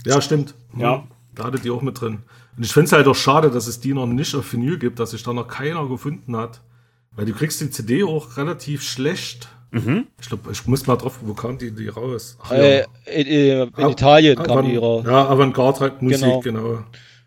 Ja, 0.06 0.22
stimmt. 0.22 0.56
Ja. 0.78 1.08
Da 1.36 1.44
hatte 1.44 1.60
die 1.60 1.70
auch 1.70 1.82
mit 1.82 2.00
drin. 2.00 2.24
Und 2.56 2.66
ich 2.66 2.72
finde 2.72 2.86
es 2.86 2.92
halt 2.94 3.08
auch 3.08 3.16
schade, 3.16 3.52
dass 3.52 3.68
es 3.68 3.80
die 3.80 3.94
noch 3.94 4.08
nicht 4.08 4.34
auf 4.34 4.52
Vinyl 4.52 4.80
gibt, 4.80 5.00
dass 5.00 5.12
sich 5.12 5.24
da 5.24 5.34
noch 5.34 5.48
keiner 5.48 5.88
gefunden 5.88 6.36
hat. 6.38 6.62
Weil 7.12 7.26
du 7.26 7.34
kriegst 7.34 7.60
die 7.62 7.70
CD 7.70 8.04
auch 8.04 8.38
relativ 8.38 8.84
schlecht. 8.84 9.50
Mhm. 9.72 10.08
Ich 10.20 10.28
glaube, 10.28 10.52
ich 10.52 10.66
muss 10.66 10.88
mal 10.88 10.96
drauf, 10.96 11.20
wo 11.22 11.34
kam 11.34 11.58
die, 11.58 11.72
die 11.72 11.90
raus? 11.90 12.38
Ach, 12.42 12.52
äh, 12.52 12.86
in, 13.06 13.28
in, 13.28 13.72
in 13.76 13.90
Italien 13.90 14.42
kam 14.42 14.66
die 14.66 14.78
raus. 14.78 15.04
Ja, 15.06 15.28
Avantgarde-Musik, 15.30 16.20
genau. 16.20 16.40
genau. 16.42 16.84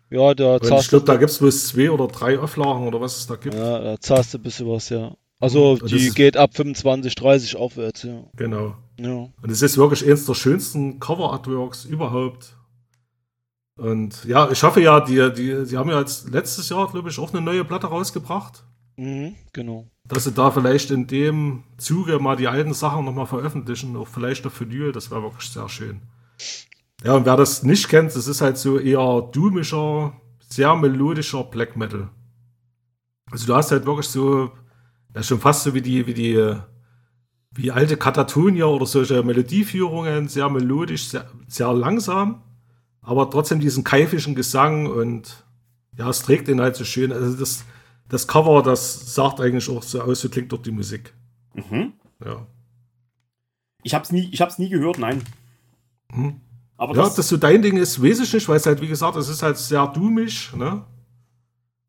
Ja, 0.09 0.33
da 0.33 0.57
Ich 0.57 0.89
glaube, 0.89 1.05
da 1.05 1.15
gibt 1.15 1.31
es 1.31 1.37
bloß 1.37 1.67
zwei 1.67 1.89
oder 1.89 2.07
drei 2.07 2.37
Auflagen 2.37 2.87
oder 2.87 2.99
was 2.99 3.17
es 3.17 3.27
da 3.27 3.35
gibt. 3.35 3.55
Ja, 3.55 3.79
da 3.79 3.99
zahlst 3.99 4.33
du 4.33 4.39
ein 4.39 4.43
bisschen 4.43 4.67
was, 4.67 4.89
ja. 4.89 5.15
Also 5.39 5.71
und 5.71 5.89
die 5.89 6.09
geht 6.09 6.37
ab 6.37 6.51
25, 6.53 7.15
30 7.15 7.55
aufwärts, 7.55 8.03
ja. 8.03 8.23
Genau. 8.35 8.75
Ja. 8.99 9.29
Und 9.41 9.49
es 9.49 9.61
ist 9.61 9.77
wirklich 9.77 10.05
eines 10.05 10.25
der 10.25 10.33
schönsten 10.35 10.99
Cover-Artworks 10.99 11.85
überhaupt. 11.85 12.55
Und 13.77 14.25
ja, 14.25 14.51
ich 14.51 14.61
hoffe 14.61 14.81
ja, 14.81 14.99
die, 14.99 15.31
die, 15.33 15.65
die 15.65 15.77
haben 15.77 15.89
ja 15.89 15.99
jetzt 15.99 16.29
letztes 16.29 16.69
Jahr, 16.69 16.91
glaube 16.91 17.09
ich, 17.09 17.17
auch 17.17 17.33
eine 17.33 17.41
neue 17.41 17.63
Platte 17.63 17.87
rausgebracht. 17.87 18.63
Mhm, 19.01 19.35
genau. 19.51 19.87
Dass 20.03 20.25
sie 20.25 20.31
da 20.31 20.51
vielleicht 20.51 20.91
in 20.91 21.07
dem 21.07 21.63
Zuge 21.77 22.19
mal 22.19 22.35
die 22.35 22.47
alten 22.47 22.73
Sachen 22.73 23.05
nochmal 23.05 23.25
veröffentlichen, 23.25 23.95
auch 23.95 24.07
vielleicht 24.07 24.45
auf 24.45 24.59
Vinyl, 24.59 24.91
das 24.91 25.09
wäre 25.09 25.23
wirklich 25.23 25.49
sehr 25.49 25.67
schön. 25.69 26.01
Ja, 27.03 27.13
und 27.15 27.25
wer 27.25 27.35
das 27.35 27.63
nicht 27.63 27.89
kennt, 27.89 28.15
das 28.15 28.27
ist 28.27 28.41
halt 28.41 28.57
so 28.57 28.77
eher 28.77 29.29
doomischer, 29.31 30.13
sehr 30.49 30.75
melodischer 30.75 31.43
Black 31.43 31.75
Metal. 31.75 32.09
Also 33.31 33.47
du 33.47 33.55
hast 33.55 33.71
halt 33.71 33.85
wirklich 33.85 34.07
so, 34.07 34.51
ist 35.13 35.27
schon 35.27 35.39
fast 35.39 35.63
so 35.63 35.73
wie 35.73 35.81
die, 35.81 36.05
wie 36.05 36.13
die, 36.13 36.55
wie 37.51 37.71
alte 37.71 37.97
Katatonia 37.97 38.65
oder 38.65 38.85
solche 38.85 39.23
Melodieführungen, 39.23 40.27
sehr 40.27 40.49
melodisch, 40.49 41.09
sehr, 41.09 41.27
sehr 41.47 41.73
langsam 41.73 42.43
aber 43.01 43.29
trotzdem 43.29 43.59
diesen 43.59 43.83
keifischen 43.83 44.35
Gesang 44.35 44.85
und 44.85 45.43
ja, 45.97 46.09
es 46.09 46.21
trägt 46.21 46.47
ihn 46.47 46.61
halt 46.61 46.75
so 46.75 46.85
schön. 46.85 47.11
Also 47.11 47.35
das, 47.37 47.65
das 48.11 48.27
Cover, 48.27 48.61
das 48.61 49.15
sagt 49.15 49.39
eigentlich 49.39 49.69
auch 49.69 49.81
so 49.81 50.01
aus, 50.01 50.19
so 50.19 50.27
klingt 50.27 50.51
dort 50.51 50.65
die 50.65 50.71
Musik. 50.71 51.13
Mhm. 51.53 51.93
Ja. 52.23 52.45
Ich 53.83 53.93
hab's 53.93 54.11
nie, 54.11 54.27
ich 54.31 54.41
hab's 54.41 54.59
nie 54.59 54.67
gehört, 54.67 54.99
nein. 54.99 55.21
Hm. 56.11 56.41
Aber 56.75 56.93
ja, 56.93 57.03
das, 57.03 57.15
das 57.15 57.29
so 57.29 57.37
dein 57.37 57.61
Ding 57.61 57.77
ist, 57.77 58.03
weiß 58.03 58.19
ich 58.19 58.33
nicht, 58.33 58.49
weil 58.49 58.57
es 58.57 58.65
halt, 58.65 58.81
wie 58.81 58.87
gesagt, 58.87 59.15
es 59.15 59.29
ist 59.29 59.41
halt 59.41 59.57
sehr 59.57 59.87
dumisch, 59.87 60.53
ne? 60.53 60.83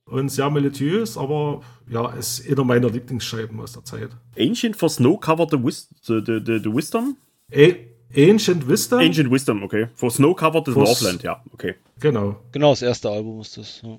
Und 0.05 0.29
sehr 0.29 0.49
melodiös, 0.49 1.17
aber 1.17 1.63
ja, 1.89 2.15
es 2.17 2.39
ist 2.39 2.53
einer 2.53 2.65
meiner 2.65 2.89
Lieblingsscheiben 2.89 3.59
aus 3.59 3.73
der 3.73 3.85
Zeit. 3.85 4.11
Ancient 4.39 4.77
for 4.77 4.89
Snow 4.89 5.19
Cover 5.19 5.49
the, 5.51 5.63
Wis 5.63 5.89
the, 6.03 6.23
the, 6.25 6.41
the, 6.45 6.61
the 6.63 6.73
Wisdom? 6.73 7.17
Ey, 7.51 7.89
Ancient 8.17 8.69
Wisdom? 8.69 9.01
Ancient 9.01 9.31
Wisdom, 9.31 9.65
okay. 9.65 9.89
For 9.95 10.11
Snow 10.11 10.37
Covered 10.37 10.67
the 10.67 10.73
Northland, 10.73 11.25
ja, 11.25 11.43
okay. 11.53 11.75
Genau. 11.99 12.37
Genau, 12.53 12.71
das 12.71 12.83
erste 12.83 13.11
Album 13.11 13.41
ist 13.41 13.57
das. 13.57 13.83
Ja. 13.83 13.99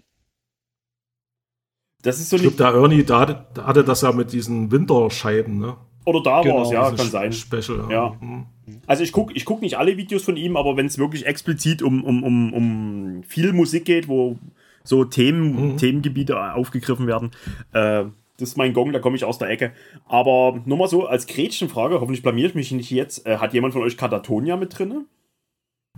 Das 2.04 2.20
ist 2.20 2.30
so 2.30 2.36
ich 2.36 2.42
glaube, 2.44 2.58
der 2.58 2.68
Ernie, 2.68 3.04
da 3.04 3.22
hatte, 3.22 3.46
da 3.54 3.66
hatte, 3.66 3.84
das 3.84 4.02
ja 4.02 4.12
mit 4.12 4.32
diesen 4.32 4.72
Winterscheiben, 4.72 5.58
ne? 5.58 5.78
Oder 6.06 6.22
da 6.22 6.42
genau. 6.42 6.58
war 6.58 6.64
es, 6.64 6.72
ja, 6.72 6.92
kann 6.92 7.08
sein. 7.10 7.34
Special, 7.34 7.88
ja. 7.90 8.16
Mhm. 8.20 8.46
Also 8.86 9.04
ich 9.04 9.14
gucke 9.14 9.34
ich 9.34 9.46
guck 9.46 9.62
nicht 9.62 9.78
alle 9.78 9.98
Videos 9.98 10.24
von 10.24 10.36
ihm, 10.36 10.58
aber 10.58 10.76
wenn 10.76 10.86
es 10.86 10.98
wirklich 10.98 11.26
explizit 11.26 11.82
um, 11.82 12.04
um, 12.04 12.24
um, 12.24 12.54
um 12.54 13.24
viel 13.24 13.54
Musik 13.54 13.86
geht, 13.86 14.10
wo 14.10 14.38
so 14.84 15.06
Themen, 15.06 15.74
mhm. 15.74 15.78
Themengebiete 15.78 16.54
aufgegriffen 16.54 17.08
werden, 17.08 17.32
äh, 17.72 18.04
das 18.38 18.50
ist 18.50 18.58
mein 18.58 18.74
Gong, 18.74 18.92
da 18.92 19.00
komme 19.00 19.16
ich 19.16 19.24
aus 19.24 19.38
der 19.38 19.50
Ecke. 19.50 19.72
Aber 20.06 20.62
nur 20.66 20.78
mal 20.78 20.90
so 20.90 21.06
als 21.06 21.28
Gretchenfrage, 21.28 22.02
hoffentlich 22.02 22.24
blamiere 22.24 22.50
ich 22.50 22.56
mich 22.56 22.72
nicht 22.72 22.92
jetzt. 22.92 23.26
Äh, 23.26 23.38
hat 23.38 23.54
jemand 23.54 23.74
von 23.74 23.84
euch 23.84 23.96
Katatonia 23.96 24.58
mit 24.58 24.78
drin? 24.78 25.06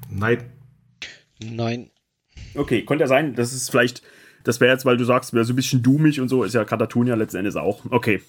Nein. 0.09 0.51
Nein. 1.43 1.89
Okay, 2.53 2.83
könnte 2.83 3.03
ja 3.03 3.07
sein, 3.07 3.33
das 3.35 3.53
ist 3.53 3.69
vielleicht, 3.69 4.03
das 4.45 4.61
wäre 4.61 4.71
jetzt, 4.71 4.85
weil 4.85 4.95
du 4.95 5.03
sagst, 5.03 5.33
wäre 5.33 5.43
so 5.43 5.53
ein 5.53 5.55
bisschen 5.55 5.83
doomig 5.83 6.21
und 6.21 6.29
so, 6.29 6.43
ist 6.43 6.53
ja 6.53 6.63
Katatonia 6.63 7.15
letzten 7.15 7.37
Endes 7.37 7.55
auch. 7.55 7.81
Okay. 7.89 8.21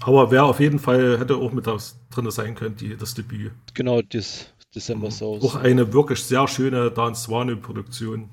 Aber 0.00 0.30
wer 0.30 0.44
auf 0.44 0.60
jeden 0.60 0.78
Fall 0.78 1.18
hätte 1.18 1.36
auch 1.36 1.52
mit 1.52 1.66
das 1.66 1.96
drin 2.10 2.30
sein 2.30 2.54
können, 2.54 2.76
die, 2.76 2.96
das 2.96 3.14
Debüt. 3.14 3.52
Genau, 3.74 4.02
das 4.02 4.52
December 4.74 5.10
Souls. 5.10 5.42
Auch 5.44 5.54
eine 5.54 5.92
wirklich 5.92 6.22
sehr 6.22 6.46
schöne 6.48 6.90
Dan 6.90 7.14
Swane-Produktion. 7.14 8.28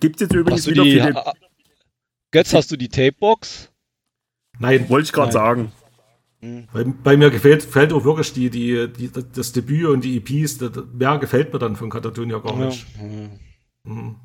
Gibt 0.00 0.16
es 0.16 0.20
jetzt 0.22 0.34
übrigens 0.34 0.66
wieder 0.66 0.84
die, 0.84 0.92
viele. 0.92 1.24
Götz, 2.30 2.52
hast 2.52 2.70
du 2.70 2.76
die 2.76 2.88
Tapebox? 2.88 3.70
Nein. 4.58 4.88
Wollte 4.88 5.06
ich 5.06 5.12
gerade 5.12 5.32
sagen. 5.32 5.72
Bei, 6.72 6.84
bei, 6.84 7.16
mir 7.16 7.30
gefällt, 7.30 7.64
gefällt 7.64 7.92
auch 7.92 8.04
wirklich 8.04 8.32
die, 8.32 8.50
die, 8.50 8.88
die, 8.88 9.10
das 9.10 9.52
Debüt 9.52 9.86
und 9.86 10.04
die 10.04 10.18
EPs. 10.18 10.58
Das, 10.58 10.72
mehr 10.92 11.18
gefällt 11.18 11.52
mir 11.52 11.58
dann 11.58 11.76
von 11.76 11.90
Katatonia 11.90 12.38
gar 12.38 12.56
nicht. 12.56 12.86
Ja. 12.98 13.30
Mhm. 13.92 14.16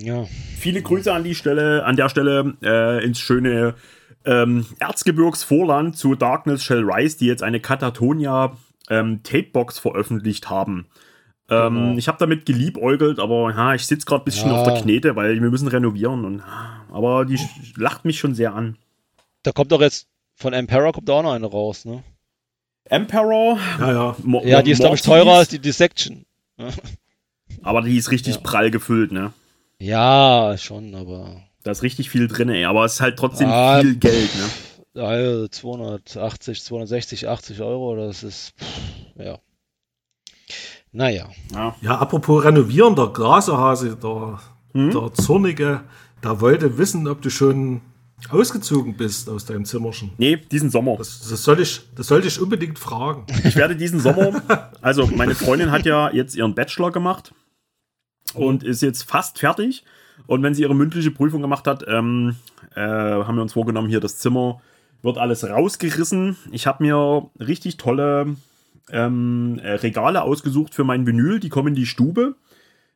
Ja. 0.00 0.26
Viele 0.58 0.82
Grüße 0.82 1.12
an 1.12 1.24
die 1.24 1.34
Stelle, 1.34 1.84
an 1.84 1.96
der 1.96 2.08
Stelle 2.08 2.56
äh, 2.62 3.04
ins 3.04 3.18
schöne 3.18 3.74
ähm, 4.24 4.66
Erzgebirgsvorland 4.78 5.96
zu 5.96 6.14
Darkness 6.14 6.62
Shall 6.62 6.84
Rise, 6.84 7.18
die 7.18 7.26
jetzt 7.26 7.42
eine 7.42 7.60
Katatonia 7.60 8.56
ähm, 8.90 9.22
Tapebox 9.22 9.78
veröffentlicht 9.78 10.50
haben. 10.50 10.86
Ähm, 11.50 11.74
genau. 11.74 11.98
Ich 11.98 12.08
habe 12.08 12.18
damit 12.18 12.44
geliebäugelt, 12.44 13.18
aber 13.18 13.52
ja, 13.54 13.74
ich 13.74 13.86
sitze 13.86 14.06
gerade 14.06 14.22
ein 14.22 14.24
bisschen 14.26 14.50
ja. 14.50 14.56
auf 14.56 14.66
der 14.66 14.80
Knete, 14.80 15.16
weil 15.16 15.40
wir 15.40 15.50
müssen 15.50 15.68
renovieren. 15.68 16.24
Und, 16.24 16.42
aber 16.92 17.24
die 17.24 17.38
lacht 17.76 18.04
mich 18.04 18.18
schon 18.18 18.34
sehr 18.34 18.54
an. 18.54 18.76
Da 19.42 19.52
kommt 19.52 19.72
doch 19.72 19.80
jetzt 19.80 20.08
von 20.34 20.52
Emperor 20.52 20.92
kommt 20.92 21.10
auch 21.10 21.22
noch 21.22 21.32
eine 21.32 21.46
raus, 21.46 21.84
ne? 21.84 22.04
Emperor? 22.84 23.58
Ja, 23.80 23.92
ja. 23.92 24.16
Mo 24.22 24.42
ja, 24.44 24.62
die 24.62 24.70
ist, 24.70 24.78
glaube 24.78 24.94
ich, 24.94 25.02
teurer 25.02 25.38
als 25.38 25.48
die 25.48 25.58
Dissection. 25.58 26.24
aber 27.62 27.82
die 27.82 27.96
ist 27.96 28.10
richtig 28.10 28.36
ja. 28.36 28.40
prall 28.40 28.70
gefüllt, 28.70 29.12
ne? 29.12 29.32
Ja, 29.80 30.56
schon, 30.58 30.94
aber. 30.94 31.42
Da 31.62 31.70
ist 31.70 31.82
richtig 31.82 32.10
viel 32.10 32.28
drin, 32.28 32.48
ey. 32.48 32.64
Aber 32.64 32.84
es 32.84 32.94
ist 32.94 33.00
halt 33.00 33.18
trotzdem 33.18 33.48
ah, 33.48 33.80
viel 33.80 33.96
Geld, 33.96 34.30
ne? 34.34 35.02
Ja, 35.42 35.50
280, 35.50 36.64
260, 36.64 37.28
80 37.28 37.60
Euro, 37.60 37.96
das 37.96 38.22
ist. 38.24 38.54
Pff, 38.58 39.24
ja. 39.24 39.38
Naja. 40.90 41.28
Ja. 41.52 41.76
ja, 41.80 41.98
apropos 41.98 42.44
Renovieren, 42.44 42.96
der 42.96 43.08
Grasehase, 43.08 43.96
der, 43.96 44.40
hm? 44.72 44.90
der 44.90 45.12
Zornige, 45.14 45.82
der 46.24 46.40
wollte 46.40 46.78
wissen, 46.78 47.06
ob 47.06 47.22
du 47.22 47.30
schon 47.30 47.82
ausgezogen 48.30 48.96
bist 48.96 49.28
aus 49.28 49.44
deinem 49.44 49.64
Zimmerchen. 49.64 50.10
Nee, 50.18 50.36
diesen 50.36 50.70
Sommer. 50.70 50.96
Das, 50.96 51.28
das, 51.28 51.44
soll 51.44 51.60
ich, 51.60 51.82
das 51.94 52.08
sollte 52.08 52.26
ich 52.26 52.40
unbedingt 52.40 52.78
fragen. 52.78 53.26
Ich 53.44 53.54
werde 53.54 53.76
diesen 53.76 54.00
Sommer, 54.00 54.72
also 54.80 55.06
meine 55.06 55.36
Freundin 55.36 55.70
hat 55.70 55.86
ja 55.86 56.10
jetzt 56.10 56.34
ihren 56.34 56.54
Bachelor 56.54 56.90
gemacht 56.90 57.32
und 58.34 58.62
ist 58.62 58.82
jetzt 58.82 59.02
fast 59.02 59.38
fertig. 59.38 59.84
Und 60.26 60.42
wenn 60.42 60.54
sie 60.54 60.62
ihre 60.62 60.74
mündliche 60.74 61.10
Prüfung 61.10 61.42
gemacht 61.42 61.66
hat, 61.66 61.84
ähm, 61.88 62.36
äh, 62.74 62.80
haben 62.80 63.36
wir 63.36 63.42
uns 63.42 63.52
vorgenommen, 63.52 63.88
hier 63.88 64.00
das 64.00 64.18
Zimmer 64.18 64.60
wird 65.02 65.18
alles 65.18 65.48
rausgerissen. 65.48 66.36
Ich 66.50 66.66
habe 66.66 66.82
mir 66.82 67.30
richtig 67.38 67.76
tolle 67.76 68.36
ähm, 68.90 69.60
äh, 69.62 69.72
Regale 69.74 70.22
ausgesucht 70.22 70.74
für 70.74 70.84
mein 70.84 71.06
Vinyl. 71.06 71.40
Die 71.40 71.48
kommen 71.48 71.68
in 71.68 71.74
die 71.74 71.86
Stube. 71.86 72.34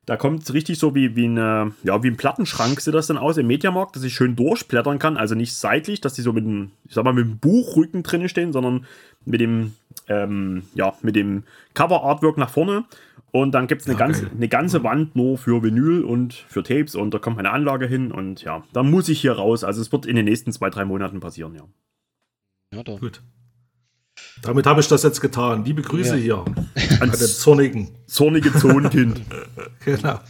Da 0.04 0.16
kommt 0.16 0.42
es 0.42 0.52
richtig 0.52 0.80
so 0.80 0.96
wie, 0.96 1.14
wie, 1.14 1.26
eine, 1.26 1.72
ja, 1.84 2.02
wie 2.02 2.08
ein 2.08 2.16
Plattenschrank 2.16 2.80
sieht 2.80 2.92
das 2.92 3.06
dann 3.06 3.18
aus 3.18 3.36
im 3.36 3.46
Mediamarkt, 3.46 3.94
dass 3.94 4.02
ich 4.02 4.14
schön 4.14 4.34
durchblättern 4.34 4.98
kann. 4.98 5.16
Also 5.16 5.36
nicht 5.36 5.54
seitlich, 5.54 6.00
dass 6.00 6.14
die 6.14 6.22
so 6.22 6.32
mit 6.32 6.44
dem, 6.44 6.72
ich 6.88 6.94
sag 6.94 7.04
mal, 7.04 7.12
mit 7.12 7.24
dem 7.24 7.38
Buchrücken 7.38 8.02
drin 8.02 8.28
stehen, 8.28 8.52
sondern 8.52 8.84
mit 9.24 9.40
dem, 9.40 9.74
ähm, 10.08 10.64
ja, 10.74 10.92
mit 11.02 11.14
dem 11.14 11.44
Cover-Artwork 11.74 12.36
nach 12.36 12.50
vorne. 12.50 12.84
Und 13.34 13.52
dann 13.52 13.66
gibt 13.66 13.80
es 13.80 13.88
eine, 13.88 13.98
ja, 13.98 14.06
ganze, 14.06 14.30
eine 14.30 14.48
ganze 14.48 14.84
Wand 14.84 15.16
nur 15.16 15.38
für 15.38 15.62
Vinyl 15.62 16.04
und 16.04 16.34
für 16.34 16.62
Tapes 16.62 16.94
und 16.94 17.14
da 17.14 17.18
kommt 17.18 17.36
meine 17.36 17.50
Anlage 17.50 17.86
hin 17.86 18.12
und 18.12 18.42
ja, 18.42 18.62
da 18.74 18.82
muss 18.82 19.08
ich 19.08 19.22
hier 19.22 19.32
raus. 19.32 19.64
Also 19.64 19.80
es 19.80 19.90
wird 19.90 20.04
in 20.04 20.16
den 20.16 20.26
nächsten 20.26 20.52
zwei, 20.52 20.68
drei 20.68 20.84
Monaten 20.84 21.18
passieren, 21.20 21.54
ja. 21.54 21.62
Ja, 22.74 22.82
dann. 22.82 23.00
Gut. 23.00 23.22
Damit 24.42 24.66
habe 24.66 24.80
ich 24.80 24.88
das 24.88 25.02
jetzt 25.02 25.22
getan. 25.22 25.64
Liebe 25.64 25.80
Grüße 25.80 26.16
ja. 26.16 26.22
hier 26.22 26.44
an 27.00 27.10
den 27.10 27.18
zornigen. 27.18 27.88
Zornige 28.06 28.52
Zonenkind. 28.52 29.22
genau. 29.84 30.20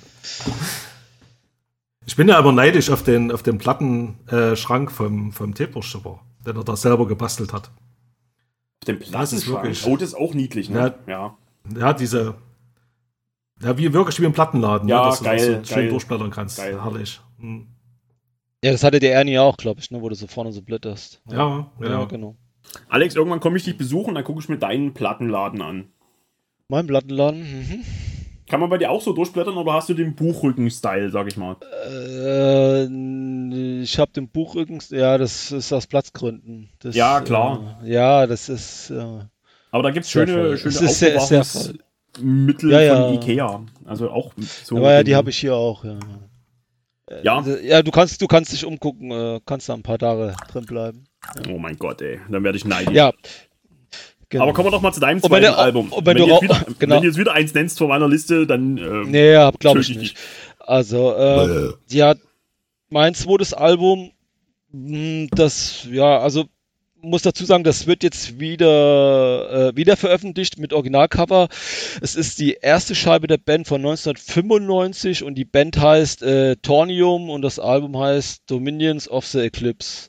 Ich 2.06 2.14
bin 2.14 2.28
ja 2.28 2.38
aber 2.38 2.52
neidisch 2.52 2.90
auf 2.90 3.02
den, 3.02 3.32
auf 3.32 3.42
den 3.42 3.58
Plattenschrank 3.58 4.92
vom, 4.92 5.32
vom 5.32 5.54
Tape-Worshipper, 5.54 6.20
den 6.46 6.56
er 6.56 6.64
da 6.64 6.76
selber 6.76 7.08
gebastelt 7.08 7.52
hat. 7.52 7.70
Auf 8.80 8.86
dem 8.86 9.00
Plattenschrank? 9.00 9.68
Das 9.68 9.86
oh, 9.86 9.96
das 9.96 10.10
ist 10.10 10.14
auch 10.14 10.34
niedlich, 10.34 10.70
ne? 10.70 10.94
Ja. 11.08 11.36
Ja, 11.76 11.92
diese. 11.92 12.36
Ja, 13.62 13.78
wie 13.78 13.92
wirklich 13.92 14.20
wie 14.20 14.24
im 14.24 14.32
Plattenladen, 14.32 14.88
ja, 14.88 14.98
ne? 14.98 15.04
dass 15.06 15.22
geil, 15.22 15.38
du 15.38 15.58
das 15.58 15.68
so 15.68 15.74
schön 15.74 15.88
durchblättern 15.90 16.30
kannst. 16.30 16.58
Geil. 16.58 16.82
Herrlich. 16.82 17.20
Hm. 17.38 17.68
Ja, 18.64 18.72
das 18.72 18.84
hatte 18.84 19.00
der 19.00 19.14
Ernie 19.14 19.38
auch, 19.38 19.56
glaube 19.56 19.80
ich, 19.80 19.90
ne, 19.90 20.00
wo 20.00 20.08
du 20.08 20.14
so 20.14 20.26
vorne 20.26 20.52
so 20.52 20.62
blätterst. 20.62 21.20
Ja, 21.28 21.70
ja, 21.80 21.88
ja, 21.88 22.04
genau. 22.04 22.36
Alex, 22.88 23.16
irgendwann 23.16 23.40
komme 23.40 23.56
ich 23.56 23.64
dich 23.64 23.76
besuchen, 23.76 24.14
dann 24.14 24.24
gucke 24.24 24.40
ich 24.40 24.48
mir 24.48 24.58
deinen 24.58 24.94
Plattenladen 24.94 25.62
an. 25.62 25.88
Mein 26.68 26.86
Plattenladen? 26.86 27.40
Mhm. 27.40 27.84
Kann 28.48 28.60
man 28.60 28.70
bei 28.70 28.78
dir 28.78 28.90
auch 28.90 29.00
so 29.00 29.12
durchblättern 29.12 29.56
oder 29.56 29.72
hast 29.72 29.88
du 29.88 29.94
den 29.94 30.14
Buchrücken-Style, 30.14 31.10
sag 31.10 31.26
ich 31.26 31.36
mal? 31.36 31.56
Äh, 31.86 32.84
ich 33.82 33.98
habe 33.98 34.12
den 34.12 34.28
Buchrücken, 34.28 34.80
ja, 34.90 35.18
das 35.18 35.52
ist 35.52 35.72
aus 35.72 35.86
Platzgründen. 35.86 36.68
Das, 36.80 36.94
ja, 36.94 37.20
klar. 37.20 37.80
Äh, 37.82 37.92
ja, 37.92 38.26
das 38.26 38.48
ist. 38.48 38.90
Äh, 38.90 39.20
Aber 39.70 39.82
da 39.82 39.90
gibt 39.90 40.04
es 40.04 40.10
schöne, 40.10 40.56
schöne 40.56 40.74
ist 40.74 40.98
sehr, 40.98 41.20
sehr 41.20 41.44
voll. 41.44 41.78
Mittel 42.20 42.70
ja, 42.70 42.80
ja. 42.80 43.02
von 43.02 43.14
Ikea. 43.14 43.64
Also 43.84 44.10
auch 44.10 44.32
so. 44.64 44.76
Aber 44.76 44.92
ja, 44.92 45.02
die 45.02 45.14
habe 45.14 45.30
ich 45.30 45.38
hier 45.38 45.54
auch, 45.54 45.84
ja. 45.84 45.98
Ja. 47.22 47.44
Ja, 47.62 47.82
du 47.82 47.90
kannst, 47.90 48.22
du 48.22 48.26
kannst 48.26 48.52
dich 48.52 48.64
umgucken, 48.64 49.10
äh, 49.10 49.40
kannst 49.44 49.68
da 49.68 49.74
ein 49.74 49.82
paar 49.82 49.98
Tage 49.98 50.34
drin 50.50 50.64
bleiben. 50.64 51.04
Oh 51.48 51.58
mein 51.58 51.76
Gott, 51.76 52.00
ey. 52.00 52.20
Dann 52.30 52.42
werde 52.42 52.56
ich 52.56 52.64
neidisch. 52.64 52.94
Ja. 52.94 53.12
Genau. 54.28 54.44
Aber 54.44 54.54
kommen 54.54 54.68
wir 54.68 54.70
doch 54.70 54.80
mal 54.80 54.92
zu 54.92 55.00
deinem 55.00 55.20
zweiten 55.20 55.44
wenn, 55.44 55.52
Album. 55.52 55.92
Wenn, 55.94 56.06
wenn, 56.06 56.16
du 56.16 56.26
jetzt 56.26 56.42
wieder, 56.42 56.64
genau. 56.78 56.94
wenn 56.94 57.02
du 57.02 57.08
jetzt 57.08 57.18
wieder 57.18 57.34
eins 57.34 57.52
nennst 57.52 57.76
von 57.76 57.88
meiner 57.88 58.08
Liste, 58.08 58.46
dann. 58.46 58.78
Ähm, 58.78 59.10
nee, 59.10 59.34
glaube 59.58 59.80
ich 59.80 59.94
nicht. 59.94 60.16
Also, 60.58 61.14
äh, 61.14 61.72
ja, 61.90 62.14
mein 62.88 63.14
zweites 63.14 63.52
Album, 63.52 64.12
hm, 64.70 65.28
das, 65.32 65.86
ja, 65.90 66.18
also 66.18 66.46
muss 67.02 67.22
dazu 67.22 67.44
sagen, 67.44 67.64
das 67.64 67.86
wird 67.86 68.02
jetzt 68.02 68.40
wieder, 68.40 69.70
äh, 69.70 69.76
wieder 69.76 69.96
veröffentlicht 69.96 70.58
mit 70.58 70.72
Originalcover. 70.72 71.48
Es 72.00 72.14
ist 72.14 72.38
die 72.38 72.54
erste 72.54 72.94
Scheibe 72.94 73.26
der 73.26 73.38
Band 73.38 73.66
von 73.66 73.80
1995 73.80 75.24
und 75.24 75.34
die 75.34 75.44
Band 75.44 75.78
heißt 75.78 76.22
äh, 76.22 76.56
Tornium 76.56 77.28
und 77.28 77.42
das 77.42 77.58
Album 77.58 77.98
heißt 77.98 78.42
Dominions 78.46 79.08
of 79.08 79.26
the 79.26 79.40
Eclipse. 79.40 80.08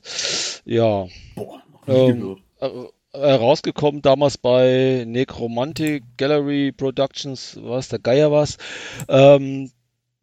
Ja. 0.64 1.06
Boah, 1.34 1.62
ähm, 1.86 2.38
äh, 2.60 3.32
rausgekommen 3.32 4.02
damals 4.02 4.38
bei 4.38 5.04
Necromantic 5.06 6.04
Gallery 6.16 6.72
Productions, 6.72 7.58
was 7.60 7.88
der 7.88 7.98
Geier 7.98 8.32
was. 8.32 8.56
Ähm, 9.08 9.70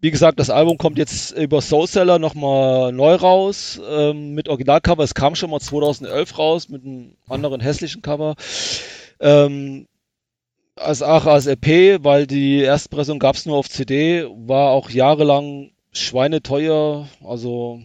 wie 0.01 0.11
gesagt, 0.11 0.39
das 0.39 0.49
Album 0.49 0.79
kommt 0.79 0.97
jetzt 0.97 1.31
über 1.31 1.61
Soulseller 1.61 2.17
nochmal 2.17 2.91
neu 2.91 3.13
raus 3.13 3.79
ähm, 3.87 4.33
mit 4.33 4.49
Originalcover. 4.49 5.03
Es 5.03 5.13
kam 5.13 5.35
schon 5.35 5.51
mal 5.51 5.59
2011 5.59 6.37
raus 6.39 6.69
mit 6.69 6.83
einem 6.83 7.13
anderen 7.29 7.61
hässlichen 7.61 8.01
Cover. 8.01 8.35
Ähm, 9.19 9.87
als 10.75 11.03
auch 11.03 11.27
als 11.27 11.45
EP, 11.45 12.03
weil 12.03 12.25
die 12.25 12.61
Erstpressung 12.61 13.19
gab 13.19 13.35
es 13.35 13.45
nur 13.45 13.57
auf 13.57 13.69
CD, 13.69 14.25
war 14.47 14.71
auch 14.71 14.89
jahrelang 14.89 15.69
schweineteuer, 15.91 17.07
also 17.23 17.79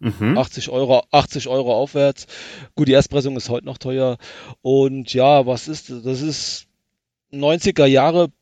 mhm. 0.00 0.36
80 0.36 0.70
Euro, 0.70 1.04
80 1.12 1.46
Euro 1.46 1.72
aufwärts. 1.72 2.26
Gut, 2.74 2.88
die 2.88 2.92
Erstpressung 2.92 3.36
ist 3.36 3.48
heute 3.48 3.66
noch 3.66 3.78
teuer. 3.78 4.18
Und 4.60 5.14
ja, 5.14 5.46
was 5.46 5.68
ist 5.68 5.88
das? 5.88 6.02
Das 6.02 6.20
ist 6.20 6.66
90er 7.32 7.86
Jahre 7.86 8.32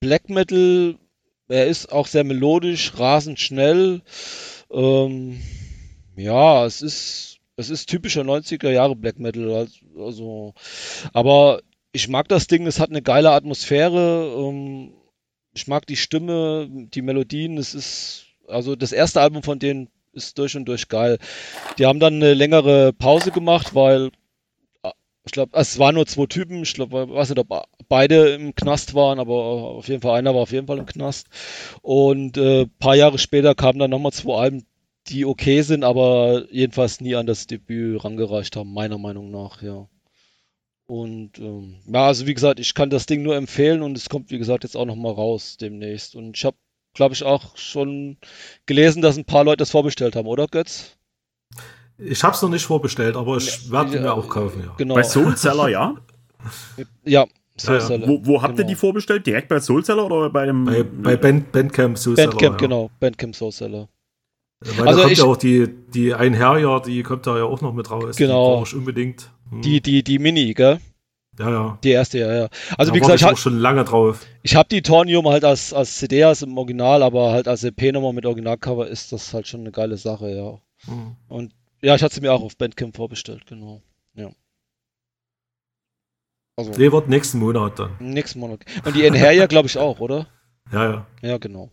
Black 0.00 0.28
Metal 0.28 0.96
er 1.52 1.66
ist 1.66 1.92
auch 1.92 2.06
sehr 2.06 2.24
melodisch, 2.24 2.92
rasend 2.96 3.38
schnell. 3.38 4.00
Ähm, 4.70 5.40
ja, 6.16 6.64
es 6.64 6.80
ist, 6.80 7.38
es 7.56 7.68
ist 7.68 7.90
typischer 7.90 8.22
90er 8.22 8.70
Jahre 8.70 8.96
Black 8.96 9.18
Metal. 9.18 9.68
Also, 9.98 10.54
aber 11.12 11.60
ich 11.92 12.08
mag 12.08 12.26
das 12.28 12.46
Ding, 12.46 12.66
es 12.66 12.80
hat 12.80 12.88
eine 12.88 13.02
geile 13.02 13.32
Atmosphäre. 13.32 14.34
Ähm, 14.34 14.94
ich 15.52 15.66
mag 15.66 15.86
die 15.86 15.96
Stimme, 15.96 16.68
die 16.70 17.02
Melodien. 17.02 17.58
Es 17.58 17.74
ist, 17.74 18.24
also 18.48 18.74
das 18.74 18.92
erste 18.92 19.20
Album 19.20 19.42
von 19.42 19.58
denen 19.58 19.90
ist 20.14 20.38
durch 20.38 20.56
und 20.56 20.64
durch 20.64 20.88
geil. 20.88 21.18
Die 21.78 21.84
haben 21.84 22.00
dann 22.00 22.14
eine 22.14 22.32
längere 22.32 22.94
Pause 22.94 23.30
gemacht, 23.30 23.74
weil 23.74 24.10
ich 25.24 25.32
glaube, 25.32 25.56
es 25.56 25.78
waren 25.78 25.94
nur 25.94 26.06
zwei 26.06 26.26
Typen. 26.26 26.62
Ich 26.62 26.74
glaube, 26.74 27.08
weiß 27.08 27.30
nicht, 27.30 27.38
ob 27.38 27.68
beide 27.88 28.30
im 28.30 28.54
Knast 28.54 28.94
waren, 28.94 29.20
aber 29.20 29.34
auf 29.34 29.88
jeden 29.88 30.02
Fall 30.02 30.18
einer 30.18 30.34
war 30.34 30.42
auf 30.42 30.52
jeden 30.52 30.66
Fall 30.66 30.78
im 30.78 30.86
Knast. 30.86 31.28
Und 31.82 32.36
ein 32.36 32.44
äh, 32.44 32.66
paar 32.78 32.96
Jahre 32.96 33.18
später 33.18 33.54
kamen 33.54 33.78
dann 33.78 33.90
nochmal 33.90 34.12
zwei 34.12 34.34
Alben, 34.34 34.66
die 35.08 35.24
okay 35.24 35.62
sind, 35.62 35.84
aber 35.84 36.46
jedenfalls 36.50 37.00
nie 37.00 37.14
an 37.14 37.26
das 37.26 37.46
Debüt 37.46 38.04
rangereicht 38.04 38.56
haben, 38.56 38.72
meiner 38.72 38.98
Meinung 38.98 39.30
nach, 39.30 39.62
ja. 39.62 39.88
Und 40.86 41.38
ähm, 41.38 41.80
ja, 41.86 42.06
also 42.08 42.26
wie 42.26 42.34
gesagt, 42.34 42.60
ich 42.60 42.74
kann 42.74 42.90
das 42.90 43.06
Ding 43.06 43.22
nur 43.22 43.36
empfehlen 43.36 43.82
und 43.82 43.96
es 43.96 44.08
kommt, 44.08 44.30
wie 44.30 44.38
gesagt, 44.38 44.64
jetzt 44.64 44.76
auch 44.76 44.84
nochmal 44.84 45.12
raus 45.12 45.56
demnächst. 45.56 46.16
Und 46.16 46.36
ich 46.36 46.44
habe, 46.44 46.56
glaube 46.94 47.14
ich, 47.14 47.22
auch 47.22 47.56
schon 47.56 48.18
gelesen, 48.66 49.02
dass 49.02 49.16
ein 49.16 49.24
paar 49.24 49.44
Leute 49.44 49.58
das 49.58 49.70
vorbestellt 49.70 50.16
haben, 50.16 50.26
oder 50.26 50.48
Götz? 50.48 50.98
Ich 52.04 52.22
habe 52.24 52.34
es 52.34 52.42
noch 52.42 52.48
nicht 52.48 52.64
vorbestellt, 52.64 53.16
aber 53.16 53.36
ich 53.36 53.70
werde 53.70 54.00
mir 54.00 54.12
auch 54.12 54.28
kaufen. 54.28 54.62
Ja. 54.64 54.74
Genau. 54.76 54.94
Bei 54.94 55.02
Soulseller, 55.02 55.68
ja? 55.68 55.94
ja. 57.04 57.26
Soulseller. 57.56 58.06
Wo, 58.08 58.20
wo 58.24 58.42
habt 58.42 58.56
genau. 58.56 58.66
ihr 58.66 58.74
die 58.74 58.74
vorbestellt? 58.74 59.26
Direkt 59.26 59.48
bei 59.48 59.60
Soulseller 59.60 60.06
oder 60.06 60.30
bei 60.30 60.46
dem? 60.46 60.64
Bei, 60.64 60.82
bei 60.82 61.16
Band, 61.16 61.52
Bandcamp 61.52 61.98
Soulseller. 61.98 62.30
Bandcamp, 62.30 62.60
ja. 62.60 62.66
genau. 62.66 62.90
Bandcamp 62.98 63.36
Soulseller. 63.36 63.88
Weil 64.60 64.88
also 64.88 64.96
da 64.96 65.02
kommt 65.02 65.12
ich, 65.12 65.18
ja 65.18 65.24
auch 65.24 65.36
die, 65.36 65.68
die 65.92 66.14
Einherjahr, 66.14 66.82
die 66.82 67.02
kommt 67.02 67.26
da 67.26 67.36
ja 67.36 67.44
auch 67.44 67.60
noch 67.60 67.72
mit 67.72 67.90
raus. 67.90 68.16
Genau. 68.16 68.64
Die 68.64 68.76
unbedingt. 68.76 69.30
Hm. 69.50 69.62
Die, 69.62 69.80
die, 69.80 70.02
die 70.02 70.18
Mini, 70.18 70.54
gell? 70.54 70.78
Ja, 71.38 71.50
ja. 71.50 71.78
Die 71.82 71.90
erste, 71.90 72.18
ja, 72.18 72.32
ja. 72.32 72.48
Also 72.76 72.90
da 72.90 72.96
wie 72.96 73.00
gesagt, 73.00 73.20
ich 73.20 73.26
habe 73.26 73.36
schon 73.36 73.58
lange 73.58 73.84
drauf. 73.84 74.26
Ich 74.42 74.54
habe 74.54 74.68
die 74.70 74.82
Tornium 74.82 75.26
halt 75.28 75.44
als, 75.44 75.72
als 75.72 75.96
CD, 75.96 76.24
als 76.24 76.42
im 76.42 76.56
Original, 76.58 77.02
aber 77.02 77.32
halt 77.32 77.48
als 77.48 77.64
EP-Nummer 77.64 78.12
mit 78.12 78.26
Originalcover 78.26 78.86
ist 78.86 79.12
das 79.12 79.32
halt 79.32 79.48
schon 79.48 79.60
eine 79.60 79.72
geile 79.72 79.96
Sache, 79.96 80.30
ja. 80.30 80.58
Hm. 80.86 81.16
Und 81.28 81.52
ja, 81.82 81.96
ich 81.96 82.02
hatte 82.02 82.14
sie 82.14 82.20
mir 82.20 82.32
auch 82.32 82.42
auf 82.42 82.56
Bandcamp 82.56 82.96
vorbestellt, 82.96 83.46
genau. 83.46 83.82
Ja. 84.14 84.30
Also, 86.56 86.70
nee, 86.72 86.92
wird 86.92 87.08
nächsten 87.08 87.38
Monat 87.38 87.78
dann. 87.78 87.96
Nächsten 87.98 88.38
Monat. 88.38 88.64
Und 88.84 88.94
die 88.94 89.04
Enherja, 89.04 89.46
glaube 89.46 89.66
ich, 89.66 89.78
auch, 89.78 90.00
oder? 90.00 90.28
Ja, 90.70 90.90
ja. 90.90 91.06
Ja, 91.22 91.38
genau. 91.38 91.72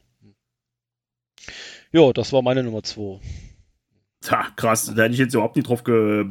Ja, 1.91 2.11
das 2.13 2.33
war 2.33 2.41
meine 2.41 2.63
Nummer 2.63 2.81
2. 2.81 3.19
Tja, 4.21 4.47
krass, 4.55 4.85
da 4.93 5.03
hätte 5.03 5.13
ich 5.13 5.19
jetzt 5.19 5.33
überhaupt 5.33 5.55
nicht 5.55 5.67
drauf 5.67 5.83
ge 5.83 6.25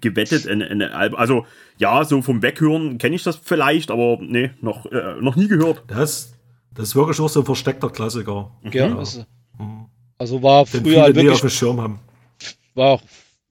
gewettet. 0.00 0.46
In, 0.46 0.60
in, 0.60 0.82
also, 0.82 1.46
ja, 1.78 2.04
so 2.04 2.20
vom 2.20 2.42
Weghören 2.42 2.98
kenne 2.98 3.14
ich 3.14 3.22
das 3.22 3.36
vielleicht, 3.36 3.90
aber 3.90 4.18
nee, 4.20 4.50
noch, 4.60 4.86
äh, 4.86 5.16
noch 5.20 5.36
nie 5.36 5.48
gehört. 5.48 5.84
Das, 5.86 6.34
das 6.74 6.88
ist 6.88 6.96
wirklich 6.96 7.20
auch 7.20 7.28
so 7.28 7.40
ein 7.40 7.46
versteckter 7.46 7.90
Klassiker. 7.90 8.50
Ja, 8.72 8.88
mhm. 8.88 8.98
also, 8.98 9.24
also 10.18 10.42
war 10.42 10.66
früher 10.66 11.02
halt 11.02 11.14
wirklich. 11.14 11.32
auf 11.32 11.40
dem 11.40 11.50
Schirm 11.50 11.80
haben 11.80 12.00
war 12.74 12.90
auch 12.92 13.02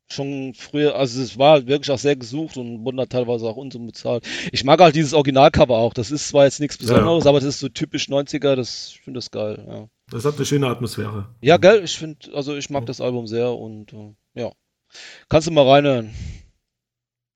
schon 0.09 0.53
früher, 0.53 0.95
also 0.95 1.21
es 1.21 1.37
war 1.37 1.65
wirklich 1.65 1.91
auch 1.91 1.97
sehr 1.97 2.15
gesucht 2.15 2.57
und 2.57 2.85
wurde 2.85 3.07
teilweise 3.07 3.47
auch 3.47 3.55
unbezahlt. 3.55 4.25
Ich 4.51 4.63
mag 4.63 4.79
halt 4.79 4.95
dieses 4.95 5.13
Originalcover 5.13 5.77
auch. 5.77 5.93
Das 5.93 6.11
ist 6.11 6.29
zwar 6.29 6.45
jetzt 6.45 6.59
nichts 6.59 6.77
Besonderes, 6.77 7.23
ja. 7.23 7.29
aber 7.29 7.39
das 7.39 7.49
ist 7.49 7.59
so 7.59 7.69
typisch 7.69 8.07
90er, 8.07 8.55
das 8.55 8.89
ich 8.91 9.01
finde 9.01 9.17
das 9.17 9.31
geil, 9.31 9.65
ja. 9.67 9.87
Das 10.11 10.25
hat 10.25 10.35
eine 10.35 10.45
schöne 10.45 10.67
Atmosphäre. 10.67 11.29
Ja, 11.41 11.57
gell, 11.57 11.83
ich 11.83 11.97
finde, 11.97 12.33
also 12.33 12.55
ich 12.55 12.69
mag 12.69 12.83
ja. 12.83 12.87
das 12.87 13.01
Album 13.01 13.25
sehr 13.25 13.51
und 13.51 13.93
äh, 13.93 14.13
ja. 14.35 14.51
Kannst 15.29 15.47
du 15.47 15.51
mal 15.51 15.67
reinhören. 15.67 16.13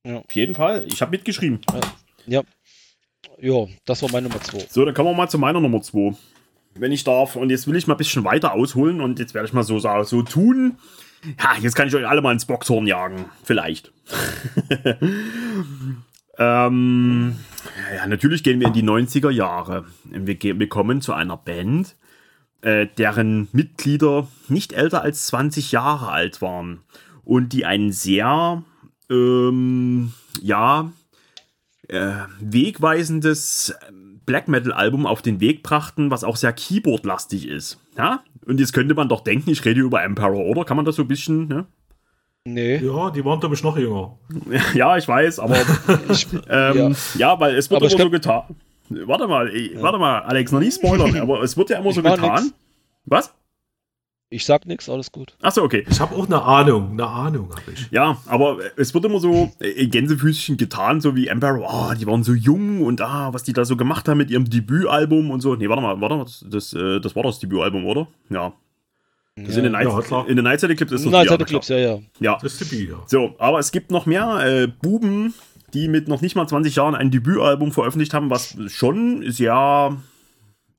Ja. 0.05 0.19
Auf 0.19 0.35
jeden 0.35 0.53
Fall, 0.53 0.85
ich 0.87 1.01
habe 1.01 1.11
mitgeschrieben. 1.11 1.61
Ja. 1.73 1.81
ja. 2.27 2.43
Jo, 3.39 3.69
das 3.85 4.01
war 4.01 4.11
meine 4.11 4.29
Nummer 4.29 4.41
2. 4.41 4.67
So, 4.69 4.85
dann 4.85 4.93
kommen 4.93 5.09
wir 5.09 5.15
mal 5.15 5.29
zu 5.29 5.37
meiner 5.37 5.59
Nummer 5.59 5.81
2. 5.81 6.15
wenn 6.75 6.91
ich 6.91 7.03
darf. 7.03 7.35
Und 7.35 7.49
jetzt 7.49 7.67
will 7.67 7.75
ich 7.75 7.87
mal 7.87 7.95
ein 7.95 7.97
bisschen 7.97 8.23
weiter 8.23 8.53
ausholen 8.53 9.01
und 9.01 9.19
jetzt 9.19 9.33
werde 9.33 9.47
ich 9.47 9.53
mal 9.53 9.63
so, 9.63 9.79
so 9.79 10.21
tun. 10.23 10.77
Ja, 11.39 11.55
jetzt 11.59 11.75
kann 11.75 11.87
ich 11.87 11.95
euch 11.95 12.07
alle 12.07 12.21
mal 12.21 12.31
ins 12.31 12.45
Boxhorn 12.45 12.87
jagen. 12.87 13.25
Vielleicht. 13.43 13.91
ähm, 16.37 17.35
ja, 17.95 18.07
natürlich 18.07 18.43
gehen 18.43 18.59
wir 18.59 18.67
in 18.67 18.73
die 18.73 18.83
90er 18.83 19.29
Jahre. 19.29 19.85
Wir, 20.05 20.37
wir 20.41 20.69
kommen 20.69 21.01
zu 21.01 21.13
einer 21.13 21.37
Band, 21.37 21.95
äh, 22.61 22.87
deren 22.97 23.47
Mitglieder 23.51 24.27
nicht 24.47 24.73
älter 24.73 25.01
als 25.01 25.27
20 25.27 25.71
Jahre 25.71 26.09
alt 26.09 26.41
waren. 26.41 26.81
Und 27.23 27.53
die 27.53 27.65
einen 27.65 27.91
sehr, 27.91 28.63
ähm, 29.09 30.13
ja, 30.41 30.91
äh, 31.89 32.11
wegweisendes 32.39 33.75
Black 34.25 34.47
Metal 34.47 34.73
Album 34.73 35.05
auf 35.05 35.21
den 35.21 35.39
Weg 35.39 35.63
brachten, 35.63 36.11
was 36.11 36.23
auch 36.23 36.35
sehr 36.35 36.53
Keyboard-lastig 36.53 37.47
ist. 37.47 37.79
Ja? 37.97 38.23
Und 38.47 38.59
jetzt 38.59 38.71
könnte 38.71 38.95
man 38.95 39.09
doch 39.09 39.21
denken, 39.21 39.49
ich 39.49 39.63
rede 39.65 39.81
über 39.81 40.01
Emperor, 40.03 40.45
oder? 40.45 40.63
Kann 40.63 40.77
man 40.77 40.85
das 40.85 40.95
so 40.95 41.01
ein 41.01 41.07
bisschen, 41.07 41.47
ne? 41.47 41.65
Nee. 42.45 42.77
Ja, 42.77 43.09
die 43.09 43.25
waren, 43.25 43.41
glaube 43.41 43.55
ich, 43.55 43.63
noch 43.63 43.77
jünger. 43.77 44.17
ja, 44.73 44.95
ich 44.95 45.05
weiß, 45.05 45.39
aber 45.39 45.57
ähm, 46.49 46.77
ja. 46.77 46.91
ja. 47.17 47.39
weil 47.41 47.55
es 47.55 47.69
wird 47.69 47.81
aber 47.81 47.91
immer 47.91 48.03
so 48.03 48.09
getan. 48.09 48.43
Warte 48.89 49.27
mal, 49.27 49.53
ja. 49.53 49.81
warte 49.81 49.97
mal, 49.97 50.21
Alex, 50.21 50.53
noch 50.53 50.61
nicht 50.61 50.75
spoilern, 50.75 51.13
aber 51.17 51.41
es 51.43 51.57
wird 51.57 51.71
ja 51.71 51.79
immer 51.79 51.89
ich 51.89 51.95
so 51.95 52.01
getan. 52.01 52.43
Nix. 52.43 52.53
Was? 53.05 53.33
Ich 54.29 54.45
sag 54.45 54.65
nichts, 54.65 54.89
alles 54.89 55.13
gut. 55.13 55.37
Achso, 55.41 55.63
okay. 55.63 55.85
Ich 55.89 56.01
habe 56.01 56.13
auch 56.13 56.25
eine 56.25 56.41
Ahnung, 56.41 56.91
eine 56.91 57.07
Ahnung 57.07 57.49
habe 57.49 57.71
ich. 57.71 57.89
Ja, 57.91 58.17
aber 58.25 58.57
es 58.75 58.93
wird 58.93 59.05
immer 59.05 59.19
so 59.19 59.53
Gänsefüßchen 59.59 60.57
getan, 60.57 60.99
so 60.99 61.15
wie 61.15 61.27
Emperor, 61.27 61.65
oh, 61.65 61.93
die 61.93 62.05
waren 62.05 62.23
so 62.23 62.33
jung 62.33 62.81
und 62.81 62.99
ah, 62.99 63.33
was 63.33 63.43
die 63.43 63.53
da 63.53 63.63
so 63.63 63.77
gemacht 63.77 64.09
haben 64.09 64.17
mit 64.17 64.29
ihrem 64.29 64.49
Debütalbum 64.49 65.31
und 65.31 65.39
so. 65.39 65.55
Nee, 65.55 65.69
warte 65.69 65.81
mal, 65.81 66.01
warte 66.01 66.15
mal, 66.15 66.25
das, 66.25 66.45
das, 66.49 66.73
äh, 66.73 66.99
das 66.99 67.15
war 67.15 67.23
das 67.23 67.39
Debütalbum, 67.39 67.85
oder? 67.85 68.07
Ja. 68.29 68.51
Das 69.37 69.51
ja, 69.51 69.57
in 69.59 69.63
den 69.63 69.71
Night, 69.73 69.87
ja, 69.87 70.25
in 70.27 70.35
den 70.35 70.43
Night 70.43 70.59
City 70.59 70.75
Clips 70.75 70.91
ist 70.91 71.05
das 71.05 71.11
Night 71.11 71.29
City 71.29 71.45
Clips, 71.45 71.67
ja, 71.69 71.77
ja. 71.77 71.99
Ja. 72.19 72.37
Das 72.41 72.57
Debüt, 72.57 72.89
ja. 72.89 72.97
So, 73.05 73.33
aber 73.37 73.59
es 73.59 73.71
gibt 73.71 73.91
noch 73.91 74.05
mehr 74.07 74.39
äh, 74.45 74.67
Buben, 74.67 75.35
die 75.73 75.87
mit 75.87 76.09
noch 76.09 76.19
nicht 76.19 76.35
mal 76.35 76.47
20 76.47 76.75
Jahren 76.75 76.95
ein 76.95 77.11
Debütalbum 77.11 77.71
veröffentlicht 77.71 78.13
haben, 78.13 78.29
was 78.29 78.57
schon 78.67 79.23
sehr 79.31 79.95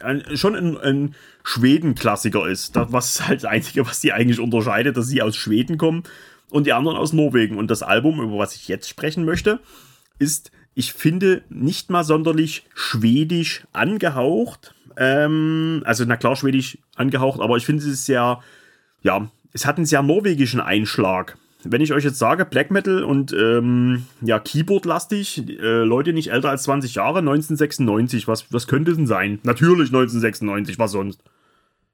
ein, 0.01 0.37
schon 0.37 0.55
ein, 0.55 0.77
ein 0.79 1.15
Schweden-Klassiker 1.45 2.47
ist. 2.49 2.77
Das, 2.77 2.93
was 2.93 3.27
halt 3.27 3.43
das 3.43 3.51
Einzige, 3.51 3.87
was 3.87 4.01
die 4.01 4.13
eigentlich 4.13 4.41
unterscheidet, 4.41 4.97
dass 4.97 5.09
sie 5.09 5.23
aus 5.23 5.37
Schweden 5.37 5.79
kommen 5.79 6.05
und 6.51 6.67
die 6.67 6.73
anderen 6.73 6.97
aus 6.97 7.13
Norwegen. 7.13 7.59
Und 7.59 7.71
das 7.71 7.83
Album, 7.83 8.21
über 8.21 8.39
was 8.39 8.55
ich 8.55 8.69
jetzt 8.69 8.89
sprechen 8.89 9.25
möchte, 9.25 9.61
ist, 10.19 10.51
ich 10.75 10.93
finde, 10.93 11.43
nicht 11.49 11.91
mal 11.91 12.05
sonderlich 12.05 12.65
schwedisch 12.75 13.67
angehaucht. 13.73 14.75
Ähm, 14.97 15.83
also, 15.85 16.05
na 16.07 16.17
klar, 16.17 16.37
schwedisch 16.37 16.79
angehaucht, 16.97 17.41
aber 17.41 17.57
ich 17.57 17.67
finde 17.67 17.85
es 17.85 18.07
sehr, 18.07 18.41
ja, 19.03 19.31
es 19.53 19.67
hat 19.67 19.77
einen 19.77 19.87
sehr 19.87 20.03
norwegischen 20.03 20.61
Einschlag 20.61 21.37
wenn 21.65 21.81
ich 21.81 21.93
euch 21.93 22.05
jetzt 22.05 22.19
sage, 22.19 22.45
Black 22.45 22.71
Metal 22.71 23.03
und 23.03 23.33
ähm, 23.33 24.07
ja, 24.21 24.39
Keyboard-lastig, 24.39 25.49
äh, 25.49 25.83
Leute 25.83 26.13
nicht 26.13 26.31
älter 26.31 26.51
als 26.51 26.63
20 26.65 26.95
Jahre, 26.95 27.19
1996, 27.19 28.29
was, 28.29 28.53
was 28.53 28.67
könnte 28.67 28.95
denn 28.95 29.07
sein? 29.07 29.41
Natürlich 29.43 29.89
1996, 29.89 30.79
was 30.79 30.93
sonst? 30.93 31.23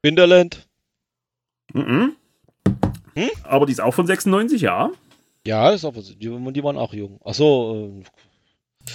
Winterland. 0.02 0.68
Mhm. 1.72 2.12
Hm? 3.14 3.30
Aber 3.44 3.66
die 3.66 3.72
ist 3.72 3.80
auch 3.80 3.94
von 3.94 4.06
96, 4.06 4.60
ja? 4.60 4.90
Ja, 5.46 5.70
ist 5.70 5.84
auch, 5.84 5.94
die, 5.94 6.16
die 6.18 6.64
waren 6.64 6.76
auch 6.76 6.92
jung. 6.92 7.20
Achso. 7.24 8.02
Äh, 8.02 8.92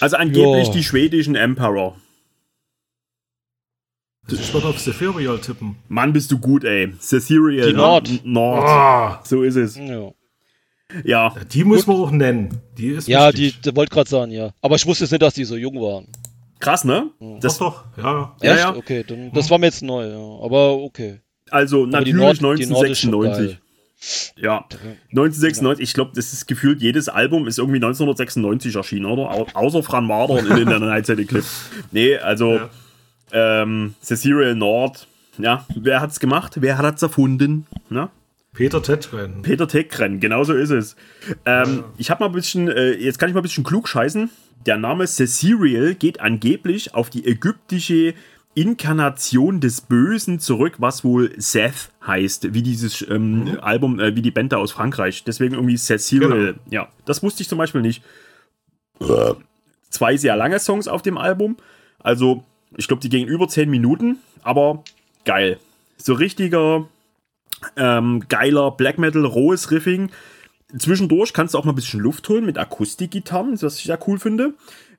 also 0.00 0.16
angeblich 0.16 0.66
jo. 0.66 0.72
die 0.72 0.82
schwedischen 0.82 1.34
Emperor. 1.34 1.96
Ich 4.30 4.54
würde 4.54 4.68
auf 4.68 4.78
Cephirial 4.78 5.38
tippen. 5.38 5.76
Mann, 5.88 6.12
bist 6.12 6.30
du 6.30 6.38
gut, 6.38 6.64
ey. 6.64 6.92
Cephirial. 7.00 7.68
Die 7.68 7.74
Nord. 7.74 8.24
Nord. 8.24 8.64
Oh. 8.64 9.24
So 9.24 9.42
ist 9.42 9.56
es. 9.56 9.76
Ja. 9.76 10.12
Ja. 11.04 11.34
Die 11.52 11.64
muss 11.64 11.86
man 11.86 11.96
auch 11.96 12.10
nennen. 12.10 12.60
Die 12.78 12.88
ist 12.88 13.08
ja, 13.08 13.28
wichtig. 13.28 13.60
die, 13.60 13.70
die 13.70 13.76
wollte 13.76 13.92
gerade 13.92 14.08
sagen, 14.08 14.30
ja. 14.30 14.50
Aber 14.60 14.76
ich 14.76 14.86
wusste 14.86 15.04
jetzt 15.04 15.10
nicht, 15.10 15.22
dass 15.22 15.34
die 15.34 15.44
so 15.44 15.56
jung 15.56 15.74
waren. 15.76 16.06
Krass, 16.60 16.84
ne? 16.84 17.10
Das 17.40 17.58
doch, 17.58 17.84
doch. 17.96 18.04
ja. 18.04 18.36
Echt? 18.40 18.44
Ja, 18.44 18.56
ja. 18.56 18.76
Okay, 18.76 19.04
dann, 19.06 19.32
das 19.32 19.50
war 19.50 19.58
mir 19.58 19.66
jetzt 19.66 19.82
neu, 19.82 20.06
ja. 20.06 20.44
Aber 20.44 20.76
okay. 20.78 21.20
Also 21.50 21.82
Aber 21.82 21.92
natürlich 21.92 22.14
Nord, 22.14 22.38
1996. 22.38 23.58
Ja, 24.36 24.64
1996, 25.10 25.82
ich 25.82 25.94
glaube, 25.94 26.12
das 26.14 26.32
ist 26.32 26.46
gefühlt, 26.46 26.82
jedes 26.82 27.08
Album 27.08 27.46
ist 27.46 27.58
irgendwie 27.58 27.76
1996 27.76 28.74
erschienen, 28.74 29.06
oder? 29.06 29.30
Au 29.30 29.46
außer 29.54 29.82
Fran 29.82 30.06
Mardern 30.06 30.46
in, 30.46 30.56
in 30.58 30.68
der 30.68 30.80
Nightseite 30.80 31.24
Clip. 31.24 31.44
Nee, 31.92 32.16
also 32.16 32.54
ja. 32.54 32.70
Ähm, 33.32 33.94
Cecilial 34.02 34.54
Nord, 34.54 35.08
ja, 35.38 35.66
wer 35.74 36.00
hat's 36.00 36.20
gemacht? 36.20 36.56
Wer 36.60 36.78
hat 36.78 36.96
es 36.96 37.02
erfunden? 37.02 37.66
Na? 37.88 38.10
Peter 38.52 38.82
Tetgren. 38.82 39.40
Peter 39.42 39.66
Tetgren, 39.66 40.20
genau 40.20 40.44
so 40.44 40.52
ist 40.52 40.70
es. 40.70 40.94
Ähm, 41.46 41.78
ja. 41.78 41.84
Ich 41.96 42.10
habe 42.10 42.22
mal 42.22 42.28
ein 42.28 42.34
bisschen, 42.34 42.68
äh, 42.68 42.92
jetzt 42.92 43.18
kann 43.18 43.30
ich 43.30 43.34
mal 43.34 43.40
ein 43.40 43.44
bisschen 43.44 43.64
klug 43.64 43.88
scheißen. 43.88 44.30
Der 44.66 44.76
Name 44.76 45.06
Cecilial 45.06 45.94
geht 45.94 46.20
angeblich 46.20 46.94
auf 46.94 47.08
die 47.08 47.26
ägyptische 47.26 48.14
Inkarnation 48.54 49.60
des 49.60 49.80
Bösen 49.80 50.38
zurück, 50.38 50.74
was 50.76 51.02
wohl 51.02 51.32
Seth 51.38 51.90
heißt, 52.06 52.52
wie 52.52 52.62
dieses 52.62 53.00
ähm, 53.08 53.44
mhm. 53.44 53.60
Album, 53.60 53.98
äh, 53.98 54.14
wie 54.14 54.22
die 54.22 54.30
Band 54.30 54.52
da 54.52 54.58
aus 54.58 54.72
Frankreich. 54.72 55.24
Deswegen 55.24 55.54
irgendwie 55.54 55.78
Cecilial. 55.78 56.30
Genau. 56.30 56.58
Ja, 56.70 56.88
das 57.06 57.22
wusste 57.22 57.42
ich 57.42 57.48
zum 57.48 57.56
Beispiel 57.56 57.80
nicht. 57.80 58.02
Zwei 59.88 60.16
sehr 60.18 60.36
lange 60.36 60.58
Songs 60.58 60.86
auf 60.88 61.00
dem 61.00 61.16
Album. 61.16 61.56
Also 61.98 62.44
ich 62.76 62.88
glaube, 62.88 63.00
die 63.00 63.08
gingen 63.08 63.28
über 63.28 63.48
10 63.48 63.70
Minuten, 63.70 64.18
aber 64.42 64.82
geil. 65.24 65.58
So 65.96 66.14
richtiger, 66.14 66.88
ähm, 67.76 68.24
geiler 68.28 68.70
Black 68.72 68.98
Metal, 68.98 69.24
rohes 69.24 69.70
Riffing. 69.70 70.10
Zwischendurch 70.76 71.32
kannst 71.32 71.54
du 71.54 71.58
auch 71.58 71.64
mal 71.64 71.72
ein 71.72 71.76
bisschen 71.76 72.00
Luft 72.00 72.28
holen 72.28 72.46
mit 72.46 72.58
Akustikgitarren, 72.58 73.60
was 73.60 73.78
ich 73.78 73.84
ja 73.84 73.98
cool 74.06 74.18
finde. 74.18 74.54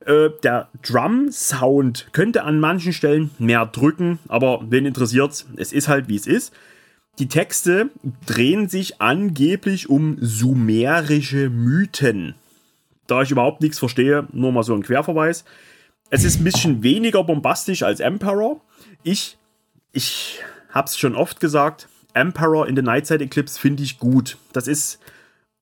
Äh, 0.06 0.30
der 0.44 0.70
Drum-Sound 0.84 2.10
könnte 2.12 2.44
an 2.44 2.60
manchen 2.60 2.94
Stellen 2.94 3.32
mehr 3.40 3.66
drücken, 3.66 4.20
aber 4.28 4.64
wen 4.70 4.86
interessiert 4.86 5.46
es 5.56 5.74
ist 5.74 5.88
halt 5.88 6.10
wie 6.10 6.16
es 6.16 6.28
ist. 6.28 6.54
Die 7.20 7.28
Texte 7.28 7.90
drehen 8.26 8.70
sich 8.70 9.00
angeblich 9.02 9.88
um 9.90 10.18
sumerische 10.20 11.50
Mythen. 11.50 12.34
Da 13.06 13.22
ich 13.22 13.32
überhaupt 13.32 13.62
nichts 13.62 13.80
verstehe, 13.80 14.28
nur 14.32 14.52
mal 14.52 14.64
so 14.64 14.74
ein 14.74 14.82
Querverweis. 14.82 15.46
Es 16.14 16.24
ist 16.24 16.40
ein 16.40 16.44
bisschen 16.44 16.84
weniger 16.84 17.24
bombastisch 17.24 17.82
als 17.82 18.00
Emperor. 18.00 18.62
Ich, 19.02 19.36
ich 19.94 20.42
hab's 20.70 20.96
schon 20.96 21.16
oft 21.16 21.40
gesagt, 21.40 21.90
Emperor 22.14 22.68
in 22.68 22.76
the 22.76 22.84
Nightside 22.84 23.24
Eclipse 23.24 23.60
finde 23.60 23.82
ich 23.82 23.98
gut. 23.98 24.38
Das 24.52 24.68
ist, 24.68 25.00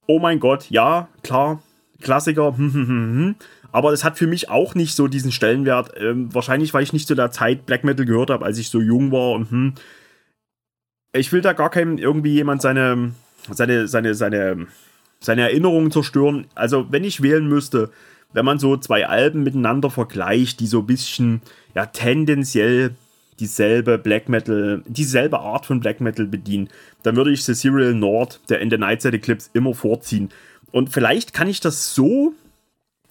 oh 0.07 0.19
mein 0.19 0.41
Gott, 0.41 0.69
ja, 0.69 1.07
klar, 1.23 1.63
Klassiker, 2.01 2.57
hm, 2.57 2.73
hm, 2.73 2.87
hm, 2.87 3.35
aber 3.71 3.93
es 3.93 4.03
hat 4.03 4.17
für 4.17 4.27
mich 4.27 4.49
auch 4.49 4.75
nicht 4.75 4.93
so 4.93 5.07
diesen 5.07 5.31
Stellenwert. 5.31 5.93
Ähm, 5.95 6.33
wahrscheinlich, 6.33 6.73
weil 6.73 6.83
ich 6.83 6.91
nicht 6.91 7.07
zu 7.07 7.15
der 7.15 7.31
Zeit 7.31 7.65
Black 7.65 7.85
Metal 7.85 8.05
gehört 8.05 8.29
habe, 8.29 8.43
als 8.43 8.57
ich 8.57 8.69
so 8.69 8.81
jung 8.81 9.09
war 9.13 9.31
und. 9.31 9.75
Ich 11.13 11.31
will 11.31 11.39
da 11.39 11.53
gar 11.53 11.69
keinem 11.69 11.97
irgendwie 11.97 12.33
jemand 12.33 12.61
seine, 12.61 13.13
seine, 13.49 13.87
seine, 13.87 14.15
seine, 14.15 14.67
seine 15.21 15.41
Erinnerungen 15.43 15.91
zerstören. 15.91 16.47
Also, 16.55 16.91
wenn 16.91 17.05
ich 17.05 17.21
wählen 17.21 17.47
müsste, 17.47 17.89
wenn 18.33 18.45
man 18.45 18.59
so 18.59 18.77
zwei 18.77 19.07
Alben 19.07 19.43
miteinander 19.43 19.89
vergleicht, 19.89 20.59
die 20.59 20.67
so 20.67 20.79
ein 20.79 20.85
bisschen, 20.85 21.41
ja, 21.75 21.85
tendenziell 21.85 22.95
dieselbe 23.39 23.97
Black 23.97 24.29
Metal, 24.29 24.83
dieselbe 24.85 25.39
Art 25.39 25.65
von 25.65 25.79
Black 25.79 25.99
Metal 25.99 26.25
bedienen, 26.25 26.69
dann 27.03 27.15
würde 27.15 27.31
ich 27.31 27.43
The 27.43 27.53
Serial 27.53 27.93
Nord, 27.93 28.39
der 28.49 28.59
in 28.59 28.69
der 28.69 28.79
Nightside 28.79 29.17
Eclipse, 29.17 29.49
immer 29.53 29.73
vorziehen. 29.73 30.29
Und 30.71 30.89
vielleicht 30.91 31.33
kann 31.33 31.47
ich 31.47 31.59
das 31.59 31.95
so, 31.95 32.33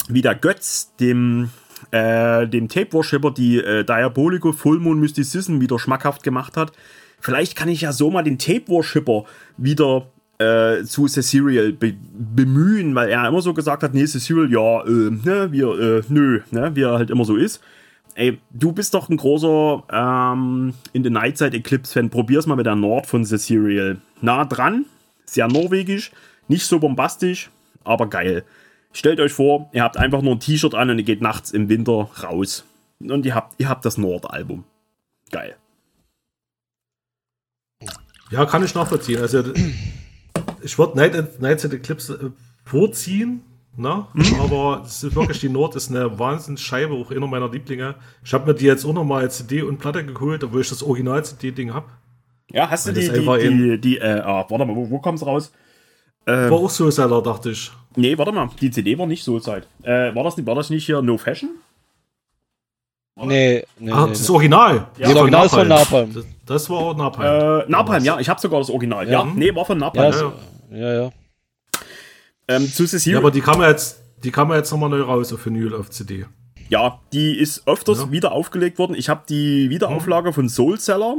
wie 0.09 0.23
der 0.23 0.37
Götz 0.37 0.95
dem, 0.99 1.51
äh, 1.91 2.47
dem 2.47 2.69
Tape 2.69 2.93
Worshipper 2.93 3.33
die 3.33 3.59
äh, 3.59 3.85
Diabolico 3.85 4.53
Full 4.53 4.79
Moon 4.79 5.01
Mysticism 5.01 5.61
wieder 5.61 5.79
schmackhaft 5.79 6.23
gemacht 6.23 6.57
hat, 6.57 6.73
vielleicht 7.19 7.57
kann 7.57 7.69
ich 7.69 7.83
ja 7.83 7.93
so 7.93 8.11
mal 8.11 8.23
den 8.23 8.39
Tape 8.39 8.69
Worshipper 8.69 9.25
wieder 9.57 10.07
äh, 10.41 10.85
zu 10.85 11.07
Cecilial 11.07 11.73
be 11.73 11.95
bemühen, 12.13 12.95
weil 12.95 13.11
er 13.11 13.29
immer 13.29 13.43
so 13.43 13.53
gesagt 13.53 13.83
hat, 13.83 13.93
nee, 13.93 14.07
Cecilial, 14.07 14.51
ja, 14.51 14.83
äh, 14.87 15.11
ne, 15.11 15.53
wir, 15.53 15.79
äh, 15.79 16.03
nö, 16.09 16.41
ne, 16.51 16.75
wie 16.75 16.83
er 16.83 16.95
halt 16.95 17.11
immer 17.11 17.25
so 17.25 17.37
ist. 17.37 17.61
Ey, 18.15 18.39
du 18.51 18.73
bist 18.73 18.95
doch 18.95 19.09
ein 19.09 19.17
großer 19.17 19.85
ähm, 19.93 20.75
In 20.93 21.05
the 21.05 21.11
Nightside 21.11 21.57
Eclipse-Fan. 21.57 22.11
Probier's 22.11 22.47
mal 22.47 22.57
mit 22.57 22.67
der 22.67 22.75
Nord 22.75 23.07
von 23.07 23.25
Cecilial. 23.25 23.99
Nah 24.21 24.45
dran, 24.47 24.87
sehr 25.27 25.47
norwegisch, 25.47 26.11
nicht 26.49 26.67
so 26.67 26.79
bombastisch, 26.79 27.51
aber 27.85 28.09
geil. 28.09 28.45
Stellt 28.93 29.21
euch 29.21 29.33
vor, 29.33 29.69
ihr 29.73 29.83
habt 29.83 29.97
einfach 29.99 30.23
nur 30.23 30.33
ein 30.33 30.41
T-Shirt 30.41 30.75
an 30.75 30.91
und 30.91 30.99
ihr 30.99 31.05
geht 31.05 31.21
nachts 31.21 31.51
im 31.53 31.69
Winter 31.69 32.09
raus. 32.23 32.65
Und 32.99 33.25
ihr 33.25 33.35
habt, 33.35 33.55
ihr 33.59 33.69
habt 33.69 33.85
das 33.85 33.99
Nord-Album. 33.99 34.65
Geil. 35.31 35.55
Ja, 38.31 38.47
kann 38.47 38.65
ich 38.65 38.75
nachvollziehen. 38.75 39.21
Also 39.21 39.45
ich 40.63 40.79
würde 40.79 40.97
Night, 40.97 41.41
Nights 41.41 41.65
at 41.65 41.73
Eclipse 41.73 42.15
äh, 42.15 42.31
vorziehen, 42.65 43.43
Ne? 43.77 44.05
Aber 44.41 44.83
es 44.85 45.03
ist 45.03 45.15
wirklich 45.15 45.41
die 45.41 45.49
Nord 45.49 45.77
ist 45.77 45.91
eine 45.91 46.19
Wahnsinnsscheibe, 46.19 46.93
auch 46.93 47.11
einer 47.11 47.27
meiner 47.27 47.49
Lieblinge. 47.49 47.95
Ich 48.25 48.35
habe 48.35 48.47
mir 48.47 48.55
die 48.55 48.67
jetzt 48.67 48.85
auch 48.85 48.93
nochmal 48.93 49.23
als 49.23 49.39
CD 49.39 49.63
und 49.63 49.79
Platte 49.79 50.05
geholt, 50.05 50.43
obwohl 50.45 50.61
ich 50.61 50.69
das 50.69 50.83
Original-CD-Ding 50.83 51.73
habe. 51.73 51.87
Ja, 52.53 52.69
hast 52.69 52.89
du 52.89 52.93
die, 52.93 53.09
die, 53.09 53.21
die, 53.21 53.81
die, 53.81 53.99
äh, 53.99 54.21
ah, 54.21 54.45
warte 54.49 54.65
mal, 54.65 54.75
wo, 54.75 54.91
wo 54.91 54.99
kommt's 54.99 55.25
raus? 55.25 55.53
War 56.27 56.53
auch 56.53 56.71
so 56.71 56.91
Seller, 56.91 57.23
dachte 57.23 57.51
ich. 57.51 57.71
Nee, 57.97 58.19
warte 58.19 58.33
mal, 58.33 58.51
die 58.61 58.71
CD 58.71 58.99
war 58.99 59.07
nicht 59.07 59.25
so 59.25 59.41
Zeit. 59.41 59.67
Äh, 59.83 60.15
war 60.15 60.25
das, 60.25 60.45
war 60.45 60.55
das 60.55 60.69
nicht 60.69 60.85
hier 60.85 61.01
No 61.01 61.17
Fashion? 61.17 61.51
Nee, 63.27 63.65
nee, 63.79 63.91
Ah, 63.91 64.05
nee. 64.07 64.11
das 64.13 64.31
Original. 64.31 64.87
Ja, 64.99 65.09
das 65.09 65.17
Original 65.17 65.47
ist 65.47 65.55
von 65.55 65.69
Napalm. 65.69 66.15
Das, 66.15 66.25
das 66.47 66.71
war 66.71 66.79
auch 66.79 66.97
Napalm. 66.97 67.61
Äh, 67.61 67.71
Napalm, 67.71 68.05
ja, 68.05 68.19
ich 68.21 68.29
habe 68.29 68.41
sogar 68.41 68.61
das 68.61 68.71
Original. 68.71 69.07
Ja, 69.07 69.25
Ja. 69.25 69.25
nee, 69.35 69.55
war 69.55 69.65
von 69.65 69.79
Ja, 69.79 69.87
Napalm. 69.87 70.11
ist, 70.13 70.21
ja. 70.71 70.77
ja, 70.79 71.03
ja. 71.05 71.11
Ähm, 72.49 72.67
zu 72.73 72.83
Ja, 72.85 72.89
Cecilia, 72.89 73.19
aber 73.19 73.31
die 73.31 73.41
kam 73.41 73.61
ja 73.61 73.69
jetzt, 73.69 74.01
die 74.25 74.31
kam 74.31 74.51
ja 74.51 74.57
jetzt 74.57 74.71
nochmal 74.71 74.91
neu 74.91 75.03
raus 75.03 75.33
auf 75.33 75.45
Vinyl, 75.47 75.75
auf 75.75 75.91
CD. 75.91 76.27
ja, 76.69 77.01
die 77.13 77.39
ist 77.39 77.67
öfters 77.67 77.99
Ja. 78.01 78.11
wieder 78.11 78.33
aufgelegt 78.33 78.79
worden. 78.79 78.95
Ich 78.95 79.09
habe 79.09 79.23
die 79.29 79.71
Wiederauflage 79.71 80.33
von 80.33 80.49
Soul 80.49 80.79
Seller, 80.81 81.17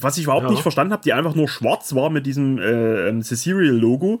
was 0.00 0.18
ich 0.18 0.24
überhaupt 0.24 0.44
Ja. 0.44 0.50
nicht 0.50 0.62
verstanden 0.62 0.92
habe, 0.92 1.02
die 1.02 1.12
einfach 1.12 1.34
nur 1.34 1.48
schwarz 1.48 1.94
war 1.94 2.10
mit 2.10 2.26
diesem 2.26 2.58
äh, 2.58 3.08
ähm, 3.08 3.22
Cecerial-Logo. 3.22 4.20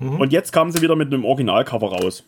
Und 0.00 0.32
jetzt 0.32 0.52
kam 0.52 0.70
sie 0.70 0.80
wieder 0.80 0.94
mit 0.94 1.12
einem 1.12 1.24
Originalcover 1.24 1.88
raus. 1.92 2.22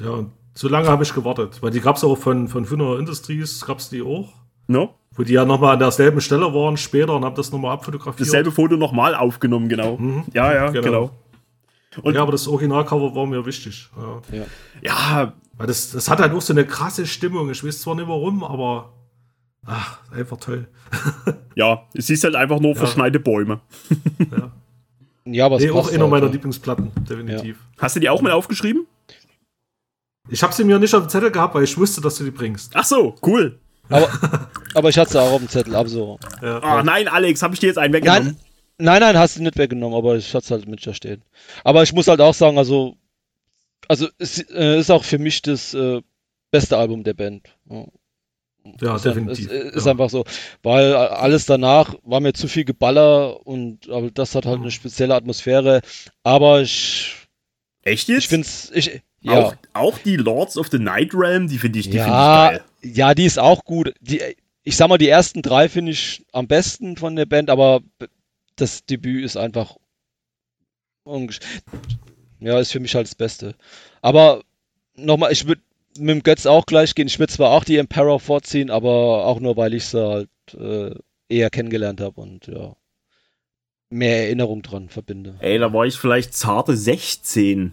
Ja, 0.00 0.10
und 0.10 0.32
so 0.54 0.68
lange 0.68 0.88
habe 0.88 1.02
ich 1.02 1.12
gewartet, 1.14 1.62
weil 1.62 1.70
die 1.70 1.80
gab 1.80 1.96
es 1.96 2.04
auch 2.04 2.16
von, 2.16 2.48
von 2.48 2.64
Finner 2.64 2.98
Industries, 2.98 3.64
gab 3.66 3.78
es 3.78 3.88
die 3.88 4.02
auch. 4.02 4.32
Ne? 4.66 4.88
Wo 5.12 5.22
die 5.22 5.32
ja 5.34 5.44
nochmal 5.44 5.74
an 5.74 5.78
derselben 5.78 6.20
Stelle 6.20 6.52
waren 6.54 6.76
später 6.76 7.14
und 7.14 7.24
haben 7.24 7.34
das 7.36 7.52
nochmal 7.52 7.72
abfotografiert. 7.72 8.26
Dasselbe 8.26 8.50
Foto 8.50 8.76
nochmal 8.76 9.14
aufgenommen, 9.14 9.68
genau. 9.68 9.98
Ja, 10.32 10.52
ja, 10.52 10.70
genau. 10.70 10.82
Genau. 10.82 11.10
Und- 12.02 12.14
ja, 12.14 12.22
aber 12.22 12.32
das 12.32 12.48
Originalcover 12.48 13.14
war 13.14 13.26
mir 13.26 13.44
wichtig. 13.46 13.88
Ja. 13.96 14.36
ja. 14.38 14.44
Ja, 14.82 15.32
Weil 15.56 15.66
das, 15.68 15.92
das 15.92 16.08
hat 16.10 16.18
halt 16.20 16.32
auch 16.32 16.40
so 16.40 16.52
eine 16.52 16.64
krasse 16.66 17.06
Stimmung. 17.06 17.50
Ich 17.50 17.62
weiß 17.64 17.80
zwar 17.82 17.94
nicht 17.94 18.08
warum, 18.08 18.42
aber 18.42 18.92
ach, 19.66 19.98
einfach 20.12 20.38
toll. 20.38 20.66
ja, 21.54 21.82
es 21.94 22.10
ist 22.10 22.24
halt 22.24 22.34
einfach 22.34 22.58
nur 22.58 22.74
verschneite 22.74 23.20
Bäume. 23.20 23.60
ja, 25.24 25.46
aber 25.46 25.56
es 25.56 25.62
Nee, 25.62 25.70
auch 25.70 25.88
einer 25.88 26.00
halt, 26.00 26.10
meiner 26.10 26.26
ja. 26.26 26.32
Lieblingsplatten, 26.32 26.90
definitiv. 27.08 27.58
Hast 27.78 27.94
du 27.96 28.00
die 28.00 28.08
auch 28.08 28.20
mal 28.22 28.32
aufgeschrieben? 28.32 28.86
Ich 30.28 30.42
habe 30.42 30.52
sie 30.52 30.64
mir 30.64 30.78
nicht 30.78 30.94
auf 30.94 31.04
dem 31.04 31.08
Zettel 31.10 31.30
gehabt, 31.30 31.54
weil 31.54 31.64
ich 31.64 31.76
wusste, 31.76 32.00
dass 32.00 32.16
du 32.16 32.24
die 32.24 32.30
bringst. 32.30 32.72
Ach 32.74 32.84
so, 32.84 33.14
cool. 33.22 33.58
Aber, 33.90 34.08
aber 34.74 34.88
ich 34.88 34.98
hatte 34.98 35.12
sie 35.12 35.20
auch 35.20 35.32
auf 35.32 35.40
dem 35.40 35.48
Zettel, 35.48 35.74
ab 35.74 35.88
so. 35.88 36.18
Ja. 36.42 36.58
Ah, 36.60 36.82
nein, 36.82 37.08
Alex, 37.08 37.42
habe 37.42 37.54
ich 37.54 37.60
dir 37.60 37.66
jetzt 37.66 37.78
einen 37.78 37.92
weggenommen? 37.92 38.24
Nein, 38.24 38.36
nein, 38.78 39.00
nein, 39.00 39.18
hast 39.18 39.36
du 39.36 39.42
nicht 39.42 39.58
weggenommen, 39.58 39.96
aber 39.96 40.16
ich 40.16 40.34
hatte 40.34 40.44
es 40.44 40.50
halt 40.50 40.66
mit 40.66 40.86
da 40.86 40.94
stehen. 40.94 41.22
Aber 41.62 41.82
ich 41.82 41.92
muss 41.92 42.08
halt 42.08 42.20
auch 42.20 42.34
sagen, 42.34 42.56
also, 42.56 42.96
also 43.88 44.08
es 44.18 44.38
äh, 44.50 44.78
ist 44.78 44.90
auch 44.90 45.04
für 45.04 45.18
mich 45.18 45.42
das 45.42 45.74
äh, 45.74 46.00
beste 46.50 46.78
Album 46.78 47.04
der 47.04 47.14
Band. 47.14 47.48
Ja. 47.68 47.84
Ja, 48.80 48.96
ist, 48.96 49.04
definitiv. 49.04 49.50
Ist, 49.50 49.74
ist 49.74 49.84
ja. 49.84 49.92
einfach 49.92 50.08
so. 50.08 50.24
Weil 50.62 50.94
alles 50.94 51.44
danach 51.44 51.94
war 52.02 52.20
mir 52.20 52.32
zu 52.32 52.48
viel 52.48 52.64
Geballer 52.64 53.46
und 53.46 53.90
aber 53.90 54.10
das 54.10 54.34
hat 54.34 54.46
halt 54.46 54.60
eine 54.60 54.70
spezielle 54.70 55.14
Atmosphäre. 55.14 55.82
Aber 56.22 56.62
ich, 56.62 57.28
Echt 57.82 58.08
jetzt? 58.08 58.22
ich 58.24 58.28
find's, 58.28 58.70
ich, 58.74 59.02
ja. 59.24 59.46
auch, 59.46 59.54
auch 59.72 59.98
die 59.98 60.16
Lords 60.16 60.56
of 60.56 60.68
the 60.68 60.78
Night 60.78 61.10
Realm, 61.14 61.48
die 61.48 61.58
finde 61.58 61.78
ich, 61.78 61.90
die 61.90 61.96
Ja, 61.96 62.04
finde 62.50 62.58
ich 62.58 62.62
geil. 62.82 62.94
ja, 62.96 63.14
die 63.14 63.24
ist 63.24 63.38
auch 63.38 63.64
gut. 63.64 63.94
Die, 64.00 64.20
ich 64.62 64.76
sag 64.76 64.88
mal, 64.88 64.98
die 64.98 65.08
ersten 65.08 65.42
drei 65.42 65.68
finde 65.68 65.92
ich 65.92 66.24
am 66.32 66.46
besten 66.46 66.96
von 66.96 67.16
der 67.16 67.26
Band, 67.26 67.50
aber 67.50 67.80
das 68.56 68.84
Debüt 68.86 69.24
ist 69.24 69.36
einfach 69.36 69.76
ungesch- 71.06 71.40
ja, 72.40 72.58
ist 72.58 72.72
für 72.72 72.80
mich 72.80 72.94
halt 72.94 73.06
das 73.06 73.14
Beste. 73.14 73.54
Aber 74.02 74.42
nochmal, 74.94 75.32
ich 75.32 75.46
würde 75.46 75.62
mit 75.98 76.10
dem 76.10 76.22
Götz 76.22 76.46
auch 76.46 76.66
gleich 76.66 76.94
gehen. 76.94 77.06
Ich 77.06 77.18
würde 77.18 77.32
zwar 77.32 77.50
auch 77.50 77.64
die 77.64 77.76
Emperor 77.78 78.20
vorziehen, 78.20 78.70
aber 78.70 79.24
auch 79.26 79.40
nur, 79.40 79.56
weil 79.56 79.74
ich 79.74 79.86
sie 79.86 80.02
halt 80.04 80.28
äh, 80.58 80.94
eher 81.28 81.50
kennengelernt 81.50 82.00
habe 82.00 82.20
und 82.20 82.46
ja, 82.48 82.74
mehr 83.90 84.24
Erinnerung 84.24 84.62
dran 84.62 84.88
verbinde. 84.88 85.36
Ey, 85.38 85.58
da 85.58 85.72
war 85.72 85.86
ich 85.86 85.96
vielleicht 85.96 86.34
zarte 86.34 86.76
16. 86.76 87.72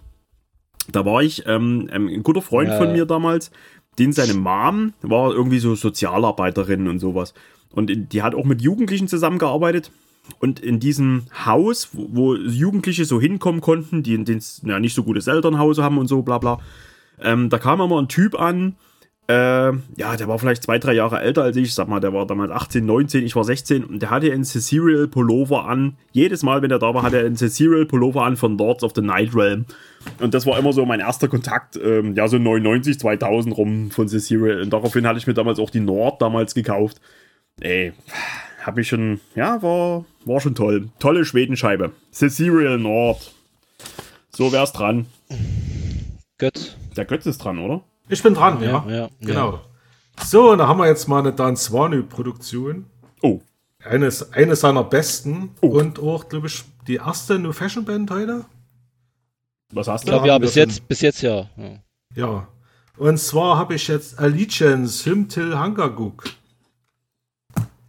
Da 0.90 1.06
war 1.06 1.22
ich, 1.22 1.46
ähm, 1.48 1.90
ähm, 1.92 2.08
ein 2.08 2.24
guter 2.24 2.42
Freund 2.42 2.70
Ja. 2.70 2.78
von 2.78 2.92
mir 2.92 3.06
damals, 3.06 3.52
den 4.00 4.14
seine 4.14 4.34
Mom 4.34 4.94
war 5.02 5.32
irgendwie 5.32 5.60
so 5.60 5.76
Sozialarbeiterin 5.76 6.88
und 6.88 7.00
sowas. 7.00 7.34
Und 7.72 7.92
die 8.14 8.22
hat 8.22 8.36
auch 8.36 8.46
mit 8.46 8.62
Jugendlichen 8.62 9.08
zusammengearbeitet. 9.08 9.92
Und 10.40 10.60
in 10.60 10.80
diesem 10.80 11.24
Haus, 11.46 11.90
wo, 11.94 12.08
wo 12.12 12.36
Jugendliche 12.36 13.06
so 13.06 13.20
hinkommen 13.20 13.60
konnten, 13.62 14.04
die, 14.04 14.24
die 14.24 14.40
ja, 14.64 14.80
nicht 14.80 14.94
so 14.94 15.04
gutes 15.04 15.28
Elternhaus 15.28 15.80
haben 15.80 15.98
und 15.98 16.08
so, 16.08 16.22
bla 16.22 16.38
bla, 16.38 16.60
ähm, 17.22 17.50
da 17.50 17.58
kam 17.58 17.82
immer 17.82 18.00
ein 18.02 18.08
Typ 18.08 18.40
an, 18.40 18.76
äh, 19.28 19.72
ja, 19.97 20.17
der 20.17 20.28
war 20.28 20.39
vielleicht 20.39 20.63
zwei, 20.63 20.78
drei 20.78 20.93
Jahre 20.93 21.22
älter 21.22 21.43
als 21.43 21.55
ich. 21.55 21.74
Sag 21.74 21.88
mal, 21.88 21.99
der 21.99 22.13
war 22.13 22.26
damals 22.26 22.51
18, 22.51 22.86
19, 22.86 23.26
ich 23.26 23.36
war 23.36 23.43
16 23.43 23.84
und 23.84 24.01
der 24.01 24.09
hatte 24.09 24.32
einen 24.32 24.43
Cecerial 24.43 25.07
Pullover 25.07 25.65
an. 25.65 25.95
Jedes 26.11 26.43
Mal, 26.43 26.61
wenn 26.61 26.72
er 26.72 26.80
da 26.80 26.93
war, 26.93 27.03
hatte 27.03 27.19
er 27.19 27.26
einen 27.26 27.38
Cecerial 27.38 27.86
Pullover 27.86 28.24
an 28.24 28.36
von 28.36 28.57
Lords 28.57 28.84
of 28.84 28.93
the 28.95 29.01
Night 29.01 29.34
Realm. 29.36 29.65
Und 30.19 30.34
das 30.34 30.45
war 30.45 30.57
immer 30.57 30.74
so 30.74 30.86
mein 30.86 30.99
erster 30.99 31.28
Kontakt, 31.28 31.80
ähm, 31.82 32.15
ja, 32.15 32.28
so 32.28 32.38
99, 32.39 32.99
2000 32.99 33.55
rum 33.55 33.91
von 33.91 34.09
Cecerial. 34.09 34.61
Und 34.61 34.74
daraufhin 34.74 35.07
hatte 35.07 35.19
ich 35.19 35.28
mir 35.28 35.34
damals 35.34 35.59
auch 35.59 35.69
die 35.69 35.80
Nord 35.80 36.22
damals 36.22 36.53
gekauft. 36.53 36.99
Ey, 37.61 37.93
hab 38.63 38.78
ich 38.78 38.88
schon, 38.88 39.22
ja, 39.36 39.61
war, 39.61 40.05
war 40.26 40.41
schon 40.41 40.55
toll. 40.55 40.89
Tolle 40.99 41.26
Schwedenscheibe. 41.26 41.91
Cecerial 42.11 42.80
Nord. 42.80 43.34
So 44.30 44.51
wär's 44.51 44.74
dran. 44.74 45.05
Götz? 46.38 46.76
Der 46.97 47.05
Götz 47.05 47.26
ist 47.26 47.38
dran, 47.38 47.59
oder? 47.59 47.84
Ich 48.12 48.22
bin 48.22 48.34
dran, 48.36 48.62
ja. 48.62 48.86
ja, 48.88 49.09
Genau. 49.22 49.62
So, 50.24 50.55
da 50.55 50.68
haben 50.68 50.78
wir 50.80 50.88
jetzt 50.88 51.07
mal 51.07 51.20
eine 51.20 51.34
Dan 51.34 51.55
Swanö-Produktion. 51.57 52.86
Oh, 53.24 53.39
Eines, 53.84 54.32
eine 54.34 54.55
seiner 54.55 54.84
besten 54.84 55.51
Oh. 55.62 55.68
und 55.80 55.97
auch, 55.99 56.30
glaube 56.30 56.47
ich, 56.47 56.64
die 56.88 56.95
erste 56.95 57.39
New 57.39 57.51
Fashion 57.53 57.86
Band 57.86 58.12
heute. 58.12 58.45
was 59.72 59.88
hast 59.88 60.01
Ich 60.01 60.05
du? 60.05 60.12
glaube, 60.12 60.24
haben 60.24 60.28
ja, 60.28 60.38
bis 60.38 60.55
jetzt, 60.55 60.88
bis 60.88 61.01
jetzt 61.01 61.22
ja. 61.22 61.49
ja. 61.57 61.80
Ja. 62.16 62.47
Und 62.97 63.18
zwar 63.18 63.57
habe 63.57 63.74
ich 63.76 63.88
jetzt 63.88 64.20
Allegiance 64.20 65.05
Hymn 65.09 65.28
Till 65.30 65.57
Hangaguk. 65.57 66.26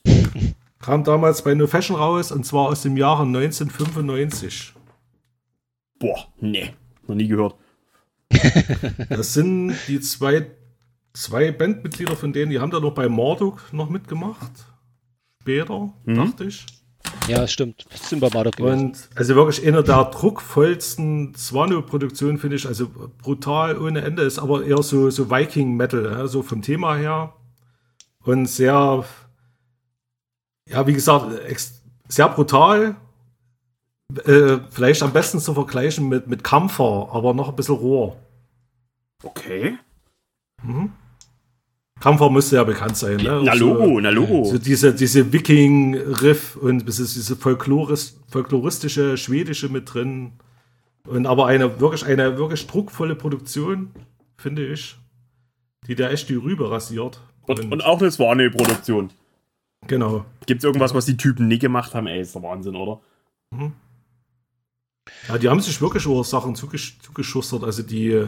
Kam 0.80 1.04
damals 1.04 1.42
bei 1.42 1.54
New 1.54 1.66
Fashion 1.66 1.96
raus 1.96 2.32
und 2.32 2.46
zwar 2.46 2.68
aus 2.68 2.82
dem 2.82 2.96
Jahre 2.96 3.24
1995. 3.24 4.72
Boah, 5.98 6.28
nee. 6.40 6.70
Noch 7.06 7.16
nie 7.16 7.28
gehört. 7.28 7.56
Das 9.10 9.34
sind 9.34 9.74
die 9.88 10.00
zwei, 10.00 10.46
zwei 11.12 11.52
Bandmitglieder 11.52 12.16
von 12.16 12.32
denen, 12.32 12.50
die 12.50 12.60
haben 12.60 12.70
da 12.70 12.80
noch 12.80 12.94
bei 12.94 13.08
Morduk 13.08 13.72
noch 13.72 13.88
mitgemacht. 13.90 14.50
Später, 15.42 15.92
dachte 16.04 16.44
ich. 16.44 16.66
Ja, 17.28 17.46
stimmt. 17.46 17.86
Sind 17.94 18.20
bei 18.20 18.28
Marduk 18.32 18.56
gewesen. 18.56 18.86
Und 18.86 19.08
also 19.14 19.34
wirklich 19.34 19.66
eine 19.66 19.82
der 19.82 20.04
druckvollsten 20.04 21.34
Swano-Produktionen, 21.34 22.38
finde 22.38 22.56
ich. 22.56 22.66
Also 22.66 22.88
brutal 23.22 23.78
ohne 23.78 24.02
Ende, 24.02 24.22
ist 24.22 24.38
aber 24.38 24.64
eher 24.64 24.82
so, 24.82 25.10
so 25.10 25.30
Viking-Metal, 25.30 26.04
ja, 26.04 26.26
so 26.26 26.42
vom 26.42 26.62
Thema 26.62 26.96
her. 26.96 27.34
Und 28.22 28.46
sehr, 28.46 29.04
ja, 30.68 30.86
wie 30.86 30.92
gesagt, 30.92 31.26
sehr 32.08 32.28
brutal. 32.28 32.96
Äh, 34.24 34.58
vielleicht 34.70 35.02
am 35.02 35.12
besten 35.12 35.38
zu 35.38 35.54
vergleichen 35.54 36.08
mit, 36.08 36.26
mit 36.26 36.42
Kampfer, 36.42 37.08
aber 37.12 37.32
noch 37.32 37.48
ein 37.48 37.56
bisschen 37.56 37.76
roher. 37.76 38.16
Okay. 39.22 39.78
Kampfer 42.00 42.30
müsste 42.30 42.56
ja 42.56 42.64
bekannt 42.64 42.96
sein. 42.96 43.16
Ne? 43.18 43.42
Na 43.44 43.52
Logo, 43.52 43.86
So, 43.86 44.00
na 44.00 44.08
Logo. 44.10 44.44
so 44.44 44.58
diese, 44.58 44.94
diese 44.94 45.32
Viking-Riff 45.32 46.56
und 46.56 46.88
es 46.88 46.98
ist 46.98 47.14
diese 47.14 47.36
Folkloris, 47.36 48.18
folkloristische, 48.28 49.16
schwedische 49.16 49.68
mit 49.68 49.92
drin. 49.92 50.32
Und 51.06 51.26
aber 51.26 51.46
eine 51.46 51.80
wirklich, 51.80 52.04
eine 52.06 52.36
wirklich 52.38 52.66
druckvolle 52.66 53.14
Produktion, 53.16 53.90
finde 54.38 54.66
ich, 54.66 54.96
die 55.86 55.94
da 55.94 56.10
echt 56.10 56.28
die 56.30 56.34
Rübe 56.34 56.70
rasiert. 56.70 57.20
Und, 57.46 57.70
und 57.72 57.84
auch 57.84 58.00
eine 58.00 58.10
Swane-Produktion. 58.10 59.10
genau. 59.86 60.24
Gibt's 60.46 60.64
irgendwas, 60.64 60.94
was 60.94 61.04
die 61.06 61.16
Typen 61.16 61.48
nie 61.48 61.58
gemacht 61.58 61.94
haben? 61.94 62.06
Ey, 62.06 62.20
ist 62.20 62.34
der 62.34 62.42
Wahnsinn, 62.42 62.76
oder? 62.76 63.00
Ja, 65.28 65.38
die 65.38 65.48
haben 65.48 65.60
sich 65.60 65.80
wirklich 65.80 66.06
auch 66.06 66.22
Sachen 66.24 66.54
zugesch 66.54 66.98
zugeschustert. 67.00 67.64
Also 67.64 67.82
die, 67.82 68.26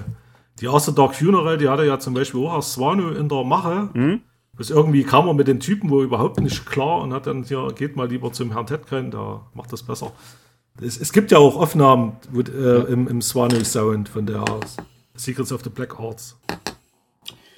die 0.60 0.66
erste 0.66 0.92
Dark 0.92 1.14
Funeral, 1.14 1.58
die 1.58 1.68
hatte 1.68 1.84
ja 1.84 1.98
zum 1.98 2.14
Beispiel 2.14 2.40
auch 2.40 2.54
aus 2.54 2.74
Swano 2.74 3.10
in 3.10 3.28
der 3.28 3.44
Mache. 3.44 3.88
Mhm. 3.94 4.20
Bis 4.56 4.68
irgendwie 4.68 5.02
kam 5.02 5.26
er 5.26 5.34
mit 5.34 5.48
den 5.48 5.60
Typen 5.60 5.88
wo 5.88 6.02
überhaupt 6.02 6.38
nicht 6.38 6.66
klar 6.66 7.00
und 7.00 7.14
hat 7.14 7.26
dann 7.26 7.42
hier, 7.42 7.68
geht 7.74 7.96
mal 7.96 8.08
lieber 8.08 8.32
zum 8.32 8.52
Herrn 8.52 8.66
Tedgren, 8.66 9.10
da 9.10 9.46
macht 9.54 9.72
das 9.72 9.82
besser. 9.82 10.12
Es, 10.80 11.00
es 11.00 11.12
gibt 11.12 11.30
ja 11.30 11.38
auch 11.38 11.56
Aufnahmen 11.56 12.16
wo, 12.30 12.40
äh, 12.40 12.92
im, 12.92 13.08
im 13.08 13.22
Swanee 13.22 13.64
Sound 13.64 14.10
von 14.10 14.26
der 14.26 14.44
Secrets 15.14 15.52
of 15.52 15.62
the 15.64 15.70
Black 15.70 15.98
Arts. 15.98 16.36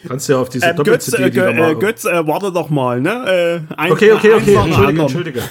Kannst 0.07 0.28
ja 0.28 0.38
auf 0.38 0.51
diese 0.51 0.66
Ähm, 0.66 0.76
Götz, 0.76 1.07
Doppel-CD 1.07 1.24
äh, 1.24 1.30
die 1.30 1.61
äh, 1.61 1.74
Götz 1.74 2.05
äh, 2.05 2.26
warte 2.26 2.53
doch 2.53 2.68
mal, 2.70 3.01
ne? 3.01 3.64
Äh, 3.70 3.74
ein, 3.76 3.92
Okay, 3.92 4.12
okay, 4.12 4.34
okay. 4.34 4.55
Entschuldige. 4.55 5.01
Entschuldige. 5.01 5.42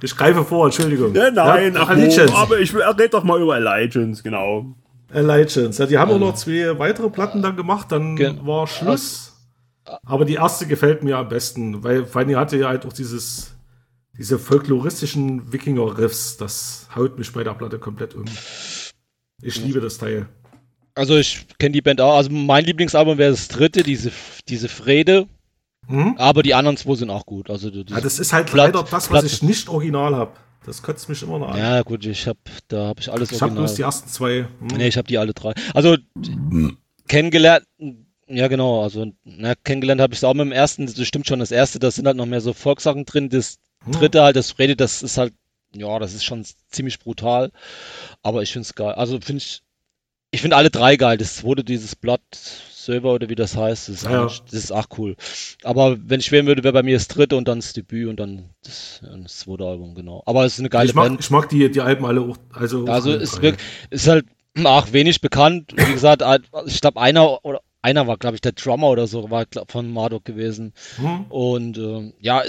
ich 0.00 0.16
greife 0.16 0.44
vor, 0.44 0.66
Entschuldigung. 0.66 1.14
Ja, 1.14 1.30
nein, 1.30 1.74
ja, 1.74 1.80
ach, 1.82 1.96
wo, 1.96 2.34
aber 2.36 2.60
ich 2.60 2.74
rede 2.74 3.08
doch 3.08 3.24
mal 3.24 3.40
über 3.40 3.54
Allegiance, 3.54 4.22
genau. 4.22 4.74
Allegiance. 5.14 5.80
Ja, 5.80 5.86
die 5.86 5.98
haben 5.98 6.10
auch 6.10 6.18
noch 6.18 6.34
zwei 6.34 6.78
weitere 6.78 7.08
Platten 7.08 7.40
dann 7.42 7.56
gemacht, 7.56 7.90
dann 7.92 8.16
Gen- 8.16 8.46
war 8.46 8.66
Schluss. 8.66 9.32
Aber 10.04 10.24
die 10.24 10.34
erste 10.34 10.66
gefällt 10.66 11.02
mir 11.04 11.18
am 11.18 11.28
besten, 11.28 11.84
weil 11.84 12.06
vor 12.06 12.20
allem 12.20 12.28
die 12.30 12.36
hatte 12.36 12.56
ja 12.56 12.68
halt 12.68 12.86
auch 12.86 12.92
dieses, 12.92 13.54
diese 14.16 14.38
folkloristischen 14.38 15.52
Wikinger-Riffs. 15.52 16.36
Das 16.38 16.88
haut 16.96 17.18
mich 17.18 17.32
bei 17.32 17.44
der 17.44 17.52
Platte 17.54 17.78
komplett 17.78 18.14
um. 18.14 18.24
Ich 19.42 19.62
liebe 19.62 19.80
das 19.80 19.98
Teil. 19.98 20.26
Also 20.94 21.16
ich 21.16 21.46
kenne 21.58 21.72
die 21.72 21.82
Band 21.82 22.00
auch. 22.00 22.16
Also 22.16 22.30
mein 22.30 22.64
Lieblingsalbum 22.64 23.18
wäre 23.18 23.32
das 23.32 23.48
dritte, 23.48 23.82
diese, 23.82 24.10
diese 24.48 24.68
Frede. 24.68 25.26
Mhm. 25.88 26.14
Aber 26.18 26.42
die 26.42 26.54
anderen 26.54 26.76
zwei 26.78 26.94
sind 26.94 27.10
auch 27.10 27.26
gut. 27.26 27.50
Also 27.50 27.68
Ja, 27.68 28.00
das 28.00 28.18
ist 28.18 28.32
halt 28.32 28.46
Platt- 28.46 28.74
leider 28.74 28.82
das, 28.84 28.92
was 28.92 29.08
Platt- 29.08 29.24
ich 29.24 29.42
nicht 29.42 29.68
original 29.68 30.14
habe. 30.16 30.32
Das 30.66 30.82
kotzt 30.82 31.08
mich 31.08 31.22
immer 31.22 31.38
noch 31.38 31.50
an. 31.50 31.58
Ja, 31.58 31.82
gut, 31.82 32.06
ich 32.06 32.26
habe 32.26 32.38
da 32.68 32.86
habe 32.86 33.00
ich 33.00 33.10
alles 33.12 33.30
ich 33.32 33.42
habe 33.42 33.52
bloß 33.54 33.74
die 33.74 33.82
ersten 33.82 34.08
zwei. 34.08 34.48
Hm. 34.60 34.66
Nee, 34.76 34.88
ich 34.88 34.96
habe 34.96 35.06
die 35.08 35.18
alle 35.18 35.34
drei. 35.34 35.52
Also 35.74 35.96
kennengelernt, 37.08 37.66
ja 38.26 38.48
genau, 38.48 38.82
also 38.82 39.12
na, 39.24 39.54
kennengelernt 39.54 40.00
habe 40.00 40.14
ich 40.14 40.20
es 40.20 40.24
auch 40.24 40.34
mit 40.34 40.46
dem 40.46 40.52
ersten, 40.52 40.86
das 40.86 41.06
stimmt 41.06 41.26
schon, 41.26 41.38
das 41.38 41.50
erste, 41.50 41.78
da 41.78 41.90
sind 41.90 42.06
halt 42.06 42.16
noch 42.16 42.26
mehr 42.26 42.40
so 42.40 42.52
Volkssachen 42.52 43.04
drin, 43.04 43.28
das 43.28 43.58
Hm. 43.84 43.92
dritte 43.92 44.22
halt, 44.22 44.36
das 44.36 44.58
Rede, 44.58 44.76
das 44.76 45.02
ist 45.02 45.18
halt, 45.18 45.34
ja, 45.74 45.98
das 45.98 46.14
ist 46.14 46.24
schon 46.24 46.44
ziemlich 46.70 46.98
brutal, 47.00 47.50
aber 48.22 48.42
ich 48.42 48.50
finde 48.52 48.64
es 48.64 48.74
geil. 48.74 48.94
Also 48.94 49.20
finde 49.20 49.42
ich, 49.42 49.62
ich 50.30 50.40
finde 50.40 50.56
alle 50.56 50.70
drei 50.70 50.96
geil, 50.96 51.18
das 51.18 51.44
wurde 51.44 51.64
dieses 51.64 51.94
Blood 51.94 52.22
Server 52.84 53.14
oder 53.14 53.28
wie 53.28 53.34
das 53.34 53.56
heißt, 53.56 53.88
das 53.88 53.96
ist, 53.96 54.04
Ja. 54.04 54.24
das 54.26 54.52
ist 54.52 54.72
auch 54.72 54.86
cool. 54.98 55.16
Aber 55.62 55.96
wenn 56.04 56.20
ich 56.20 56.30
wählen 56.32 56.46
würde, 56.46 56.62
wäre 56.64 56.72
bei 56.74 56.82
mir 56.82 56.96
das 56.96 57.08
dritte 57.08 57.36
und 57.36 57.48
dann 57.48 57.58
das 57.58 57.72
Debüt 57.72 58.08
und 58.08 58.20
dann 58.20 58.50
das, 58.64 59.00
das 59.22 59.38
zweite 59.38 59.64
Album, 59.64 59.94
genau. 59.94 60.22
Aber 60.26 60.44
es 60.44 60.54
ist 60.54 60.60
eine 60.60 60.70
geile 60.70 60.88
ich, 60.88 60.94
mag, 60.94 61.08
Band. 61.08 61.20
ich 61.20 61.30
mag 61.30 61.48
die, 61.48 61.70
die 61.70 61.80
Alben 61.80 62.04
alle 62.04 62.20
auch. 62.20 62.36
Also, 62.52 62.84
auch 62.84 62.88
Also 62.88 63.10
alle 63.12 63.22
ist, 63.22 63.40
wirklich, 63.42 63.66
ist 63.90 64.08
halt 64.08 64.26
auch 64.64 64.92
wenig 64.92 65.20
bekannt. 65.20 65.72
Wie 65.76 65.92
gesagt, 65.92 66.22
ich 66.66 66.80
glaube 66.80 67.00
einer 67.00 67.44
oder 67.44 67.60
einer 67.82 68.06
war, 68.06 68.16
glaube 68.16 68.36
ich, 68.36 68.40
der 68.40 68.52
Drummer 68.52 68.88
oder 68.88 69.06
so, 69.06 69.30
war 69.30 69.44
glaub, 69.46 69.70
von 69.70 69.92
Marduk 69.92 70.24
gewesen. 70.24 70.72
Hm? 70.96 71.24
Und 71.28 71.76
ähm, 71.78 72.14
ja, 72.18 72.42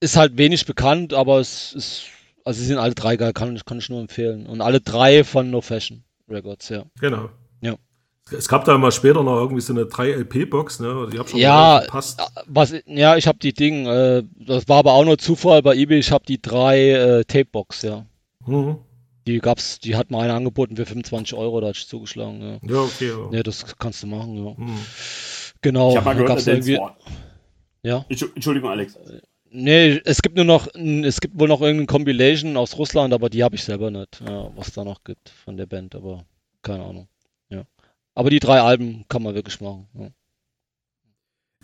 ist 0.00 0.16
halt 0.16 0.36
wenig 0.36 0.66
bekannt, 0.66 1.14
aber 1.14 1.38
es 1.40 1.72
ist, 1.72 2.04
also 2.44 2.60
sie 2.60 2.66
sind 2.66 2.76
alle 2.78 2.94
drei 2.94 3.16
geil, 3.16 3.32
kann, 3.32 3.58
kann 3.64 3.78
ich 3.78 3.88
nur 3.88 4.00
empfehlen. 4.00 4.46
Und 4.46 4.60
alle 4.60 4.80
drei 4.80 5.24
von 5.24 5.50
No 5.50 5.60
Fashion 5.62 6.04
Records, 6.28 6.68
ja. 6.68 6.84
Genau. 7.00 7.30
Ja. 7.62 7.76
Es 8.36 8.48
gab 8.48 8.64
da 8.64 8.76
mal 8.78 8.92
später 8.92 9.22
noch 9.22 9.36
irgendwie 9.40 9.60
so 9.60 9.72
eine 9.72 9.82
3-LP-Box, 9.84 10.80
ne? 10.80 11.08
Die 11.12 11.18
hab 11.18 11.28
schon 11.28 11.38
Ja, 11.40 11.54
mal 11.54 11.80
gepasst. 11.84 12.20
Was, 12.46 12.74
ja, 12.86 13.16
ich 13.16 13.26
habe 13.26 13.38
die 13.38 13.52
Ding, 13.52 13.86
äh, 13.86 14.22
das 14.38 14.68
war 14.68 14.78
aber 14.78 14.92
auch 14.92 15.04
nur 15.04 15.18
Zufall 15.18 15.62
bei 15.62 15.74
eBay, 15.74 15.98
ich 15.98 16.10
habe 16.12 16.24
die 16.26 16.40
drei 16.40 16.90
äh, 16.90 17.24
Tapebox, 17.24 17.82
ja. 17.82 18.06
Mhm. 18.46 18.76
Die 19.26 19.38
gab's, 19.38 19.78
die 19.78 19.96
hat 19.96 20.10
mal 20.10 20.20
einer 20.24 20.34
angeboten 20.34 20.76
für 20.76 20.84
25 20.84 21.34
Euro, 21.34 21.60
da 21.60 21.68
hatte 21.68 21.78
ich 21.78 21.88
zugeschlagen, 21.88 22.60
ja. 22.62 22.74
Ja, 22.74 22.80
okay. 22.82 23.08
Ja. 23.08 23.36
Ja, 23.38 23.42
das 23.42 23.64
kannst 23.78 24.02
du 24.02 24.06
machen, 24.06 24.36
ja. 24.36 24.54
Mhm. 24.56 24.78
Genau. 25.62 25.90
Ich 25.90 25.96
habe 25.96 26.04
mal 26.04 26.14
gehört, 26.16 26.46
irgendwie, 26.46 26.78
ja. 27.82 28.04
Entschu- 28.10 28.30
Entschuldigung, 28.34 28.70
Alex. 28.70 28.98
Nee, 29.56 30.00
es 30.04 30.20
gibt 30.20 30.34
nur 30.36 30.44
noch, 30.44 30.66
es 30.74 31.20
gibt 31.20 31.38
wohl 31.38 31.46
noch 31.48 31.60
irgendeine 31.60 31.86
Compilation 31.86 32.56
aus 32.56 32.76
Russland, 32.76 33.14
aber 33.14 33.30
die 33.30 33.44
habe 33.44 33.54
ich 33.54 33.62
selber 33.62 33.90
nicht, 33.90 34.20
ja, 34.28 34.50
was 34.56 34.72
da 34.72 34.82
noch 34.84 35.04
gibt 35.04 35.28
von 35.44 35.56
der 35.56 35.66
Band, 35.66 35.94
aber 35.94 36.24
keine 36.62 36.84
Ahnung. 36.84 37.08
Aber 38.14 38.30
die 38.30 38.40
drei 38.40 38.60
Alben 38.60 39.04
kann 39.08 39.22
man 39.22 39.34
wirklich 39.34 39.60
machen. 39.60 39.88
Ja. 39.94 40.08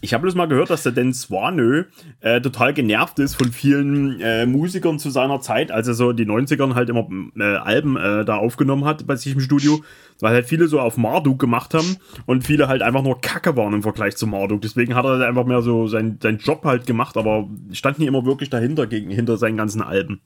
Ich 0.02 0.14
habe 0.14 0.22
bloß 0.22 0.34
mal 0.34 0.48
gehört, 0.48 0.70
dass 0.70 0.82
der 0.82 0.92
Dan 0.92 1.12
Swanö 1.12 1.84
äh, 2.20 2.40
total 2.40 2.72
genervt 2.72 3.18
ist 3.18 3.34
von 3.34 3.52
vielen 3.52 4.18
äh, 4.20 4.46
Musikern 4.46 4.98
zu 4.98 5.10
seiner 5.10 5.42
Zeit, 5.42 5.70
als 5.70 5.88
er 5.88 5.94
so 5.94 6.12
die 6.12 6.24
90ern 6.24 6.74
halt 6.74 6.88
immer 6.88 7.06
äh, 7.38 7.56
Alben 7.56 7.96
äh, 7.98 8.24
da 8.24 8.36
aufgenommen 8.36 8.86
hat 8.86 9.06
bei 9.06 9.16
sich 9.16 9.34
im 9.34 9.40
Studio, 9.40 9.82
weil 10.18 10.32
halt 10.32 10.46
viele 10.46 10.68
so 10.68 10.80
auf 10.80 10.96
Marduk 10.96 11.38
gemacht 11.38 11.74
haben 11.74 11.98
und 12.24 12.46
viele 12.46 12.66
halt 12.66 12.80
einfach 12.80 13.02
nur 13.02 13.20
Kacke 13.20 13.56
waren 13.56 13.74
im 13.74 13.82
Vergleich 13.82 14.16
zu 14.16 14.26
Marduk. 14.26 14.62
Deswegen 14.62 14.94
hat 14.94 15.04
er 15.04 15.12
halt 15.12 15.22
einfach 15.22 15.44
mehr 15.44 15.60
so 15.60 15.86
sein, 15.86 16.18
seinen 16.22 16.38
Job 16.38 16.64
halt 16.64 16.86
gemacht, 16.86 17.18
aber 17.18 17.46
stand 17.72 17.98
nie 17.98 18.06
immer 18.06 18.24
wirklich 18.24 18.48
dahinter, 18.48 18.86
gegen, 18.86 19.10
hinter 19.10 19.36
seinen 19.36 19.58
ganzen 19.58 19.82
Alben. 19.82 20.22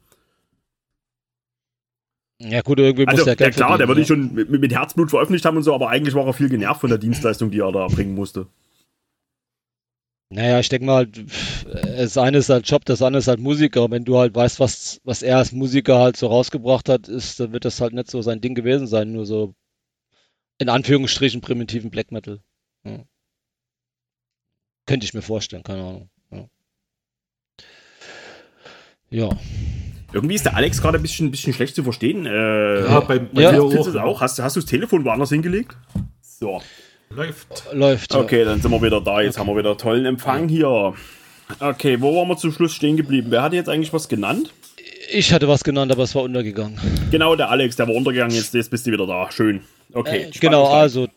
Ja 2.46 2.60
gut, 2.60 2.78
irgendwie 2.78 3.04
muss 3.06 3.14
Also, 3.14 3.24
der 3.24 3.32
ja 3.32 3.36
Geld 3.36 3.54
klar, 3.56 3.78
der 3.78 3.88
würde 3.88 4.04
verdienen, 4.04 4.30
ich 4.30 4.36
schon 4.36 4.50
mit, 4.50 4.60
mit 4.60 4.72
Herzblut 4.72 5.10
veröffentlicht 5.10 5.44
haben 5.44 5.56
und 5.56 5.62
so, 5.62 5.74
aber 5.74 5.88
eigentlich 5.88 6.14
war 6.14 6.26
er 6.26 6.32
viel 6.34 6.48
genervt 6.48 6.80
von 6.80 6.90
der 6.90 6.98
Dienstleistung, 6.98 7.50
die 7.50 7.60
er 7.60 7.72
da 7.72 7.86
bringen 7.86 8.14
musste. 8.14 8.46
Naja, 10.30 10.58
ich 10.58 10.68
denke 10.68 10.86
mal, 10.86 11.06
das 11.06 12.18
eine 12.18 12.38
ist 12.38 12.48
halt 12.48 12.68
Job, 12.68 12.84
das 12.84 13.02
andere 13.02 13.20
ist 13.20 13.28
halt 13.28 13.40
Musiker. 13.40 13.90
Wenn 13.90 14.04
du 14.04 14.18
halt 14.18 14.34
weißt, 14.34 14.58
was, 14.58 15.00
was 15.04 15.22
er 15.22 15.38
als 15.38 15.52
Musiker 15.52 15.98
halt 15.98 16.16
so 16.16 16.26
rausgebracht 16.26 16.88
hat, 16.88 17.08
ist, 17.08 17.38
dann 17.38 17.52
wird 17.52 17.64
das 17.64 17.80
halt 17.80 17.92
nicht 17.92 18.10
so 18.10 18.20
sein 18.20 18.40
Ding 18.40 18.54
gewesen 18.54 18.86
sein, 18.86 19.12
nur 19.12 19.26
so 19.26 19.54
in 20.58 20.68
Anführungsstrichen 20.68 21.40
primitiven 21.40 21.90
Black 21.90 22.10
Metal. 22.10 22.40
Ja. 22.84 23.04
Könnte 24.86 25.04
ich 25.04 25.14
mir 25.14 25.22
vorstellen, 25.22 25.62
keine 25.62 25.84
Ahnung. 25.84 26.10
Ja. 26.30 26.48
ja. 29.10 29.28
Irgendwie 30.14 30.36
ist 30.36 30.44
der 30.44 30.54
Alex 30.56 30.80
gerade 30.80 30.98
ein 30.98 31.02
bisschen, 31.02 31.30
bisschen 31.32 31.52
schlecht 31.52 31.74
zu 31.74 31.82
verstehen. 31.82 32.24
Äh, 32.24 32.84
Ja, 32.86 33.00
bei, 33.00 33.18
bei 33.18 33.42
Ja. 33.42 33.50
dir 33.52 33.62
auch. 33.64 33.72
das 33.74 33.96
auch? 33.96 34.20
Hast, 34.20 34.38
hast 34.40 34.54
du 34.56 34.60
das 34.60 34.70
Telefon 34.70 35.04
woanders 35.04 35.30
hingelegt? 35.30 35.76
So. 36.22 36.62
Läuft. 37.10 37.64
Läuft. 37.72 38.14
ja. 38.14 38.20
Okay, 38.20 38.44
dann 38.44 38.60
sind 38.62 38.70
wir 38.70 38.80
wieder 38.80 39.00
da. 39.00 39.20
Jetzt 39.20 39.38
haben 39.38 39.48
wir 39.48 39.56
wieder 39.56 39.76
tollen 39.76 40.06
Empfang 40.06 40.48
hier. 40.48 40.94
Okay, 41.60 42.00
wo 42.00 42.16
waren 42.16 42.28
wir 42.28 42.36
zum 42.36 42.52
Schluss 42.52 42.72
stehen 42.72 42.96
geblieben? 42.96 43.26
Wer 43.30 43.42
hat 43.42 43.52
jetzt 43.52 43.68
eigentlich 43.68 43.92
was 43.92 44.08
genannt? 44.08 44.52
Ich 45.10 45.32
hatte 45.32 45.48
was 45.48 45.62
genannt, 45.64 45.92
aber 45.92 46.04
es 46.04 46.14
war 46.14 46.22
untergegangen. 46.22 46.78
Genau, 47.10 47.36
der 47.36 47.50
Alex, 47.50 47.76
der 47.76 47.86
war 47.88 47.94
untergegangen. 47.94 48.34
Jetzt, 48.34 48.54
jetzt 48.54 48.70
bist 48.70 48.86
du 48.86 48.92
wieder 48.92 49.06
da. 49.06 49.30
Schön. 49.30 49.60
Okay. 49.92 50.28
Äh, 50.28 50.30
genau, 50.40 50.64
also, 50.66 51.08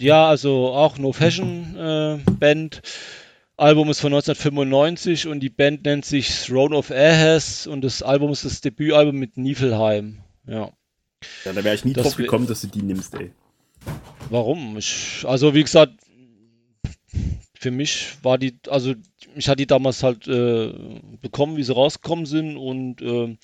ja, 0.00 0.26
also 0.26 0.68
auch 0.68 0.98
No 0.98 1.12
Fashion 1.12 1.76
äh, 1.76 2.18
Band. 2.32 2.80
Album 3.58 3.90
ist 3.90 4.00
von 4.00 4.12
1995 4.12 5.26
und 5.26 5.40
die 5.40 5.50
Band 5.50 5.84
nennt 5.84 6.04
sich 6.04 6.46
Throne 6.46 6.76
of 6.76 6.90
Ahas 6.90 7.66
und 7.66 7.82
das 7.82 8.02
Album 8.02 8.30
ist 8.30 8.44
das 8.44 8.60
Debütalbum 8.60 9.16
mit 9.16 9.36
Niflheim. 9.36 10.20
Ja. 10.46 10.70
Ja, 11.44 11.52
da 11.52 11.64
wäre 11.64 11.74
ich 11.74 11.84
nie 11.84 11.92
Das 11.92 12.04
drauf 12.04 12.16
gekommen, 12.16 12.46
dass 12.46 12.60
du 12.60 12.68
die 12.68 12.82
nimmst, 12.82 13.14
ey. 13.14 13.32
Warum? 14.30 14.76
Ich, 14.78 15.24
also 15.26 15.54
wie 15.54 15.64
gesagt, 15.64 15.94
für 17.54 17.72
mich 17.72 18.12
war 18.22 18.38
die, 18.38 18.56
also 18.68 18.94
ich 19.34 19.48
hatte 19.48 19.56
die 19.56 19.66
damals 19.66 20.04
halt 20.04 20.28
äh, 20.28 20.72
bekommen, 21.20 21.56
wie 21.56 21.64
sie 21.64 21.74
rausgekommen 21.74 22.26
sind 22.26 22.56
und 22.56 23.02
ähm, 23.02 23.38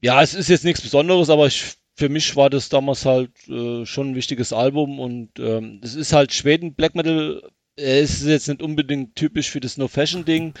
ja, 0.00 0.20
es 0.22 0.34
ist 0.34 0.48
jetzt 0.48 0.64
nichts 0.64 0.80
Besonderes, 0.80 1.30
aber 1.30 1.46
ich, 1.46 1.74
für 1.94 2.08
mich 2.08 2.34
war 2.34 2.50
das 2.50 2.68
damals 2.68 3.04
halt 3.04 3.30
äh, 3.48 3.86
schon 3.86 4.10
ein 4.10 4.14
wichtiges 4.16 4.52
Album 4.52 4.98
und 4.98 5.38
ähm, 5.38 5.80
es 5.82 5.94
ist 5.94 6.12
halt 6.12 6.32
Schweden 6.32 6.74
Black 6.74 6.96
Metal. 6.96 7.42
Äh, 7.78 8.00
Es 8.00 8.20
ist 8.20 8.26
jetzt 8.26 8.48
nicht 8.48 8.62
unbedingt 8.62 9.16
typisch 9.16 9.50
für 9.50 9.60
das 9.60 9.76
No 9.78 9.88
Fashion 9.88 10.24
Ding. 10.24 10.54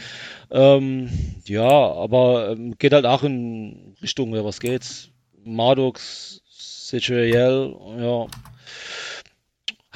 Ähm, 0.50 1.10
ja, 1.44 1.68
aber 1.68 2.50
ähm, 2.52 2.76
geht 2.78 2.92
halt 2.92 3.06
auch 3.06 3.22
in 3.22 3.94
Richtung, 4.02 4.34
ja, 4.34 4.44
was 4.44 4.60
geht's? 4.60 5.10
Mardux, 5.44 6.42
Citriel, 6.50 7.74
ja. 8.00 8.26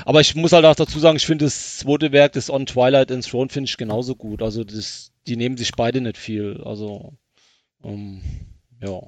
Aber 0.05 0.21
ich 0.21 0.35
muss 0.35 0.53
halt 0.53 0.65
auch 0.65 0.75
dazu 0.75 0.99
sagen, 0.99 1.17
ich 1.17 1.27
finde 1.27 1.45
das 1.45 1.79
zweite 1.79 2.13
Werk, 2.13 2.33
das 2.33 2.51
On 2.51 2.67
Twilight 2.67 3.13
and 3.13 3.27
Throne, 3.27 3.49
finde 3.51 3.69
ich 3.69 3.77
genauso 3.77 4.17
gut. 4.17 4.43
Also 4.43 4.65
das, 4.65 5.13
die 5.27 5.37
nehmen 5.37 5.57
sich 5.57 5.73
beide 5.73 6.01
nicht 6.01 6.19
viel. 6.19 6.61
Also, 6.65 7.13
ähm, 7.85 8.21
ja. 8.83 9.01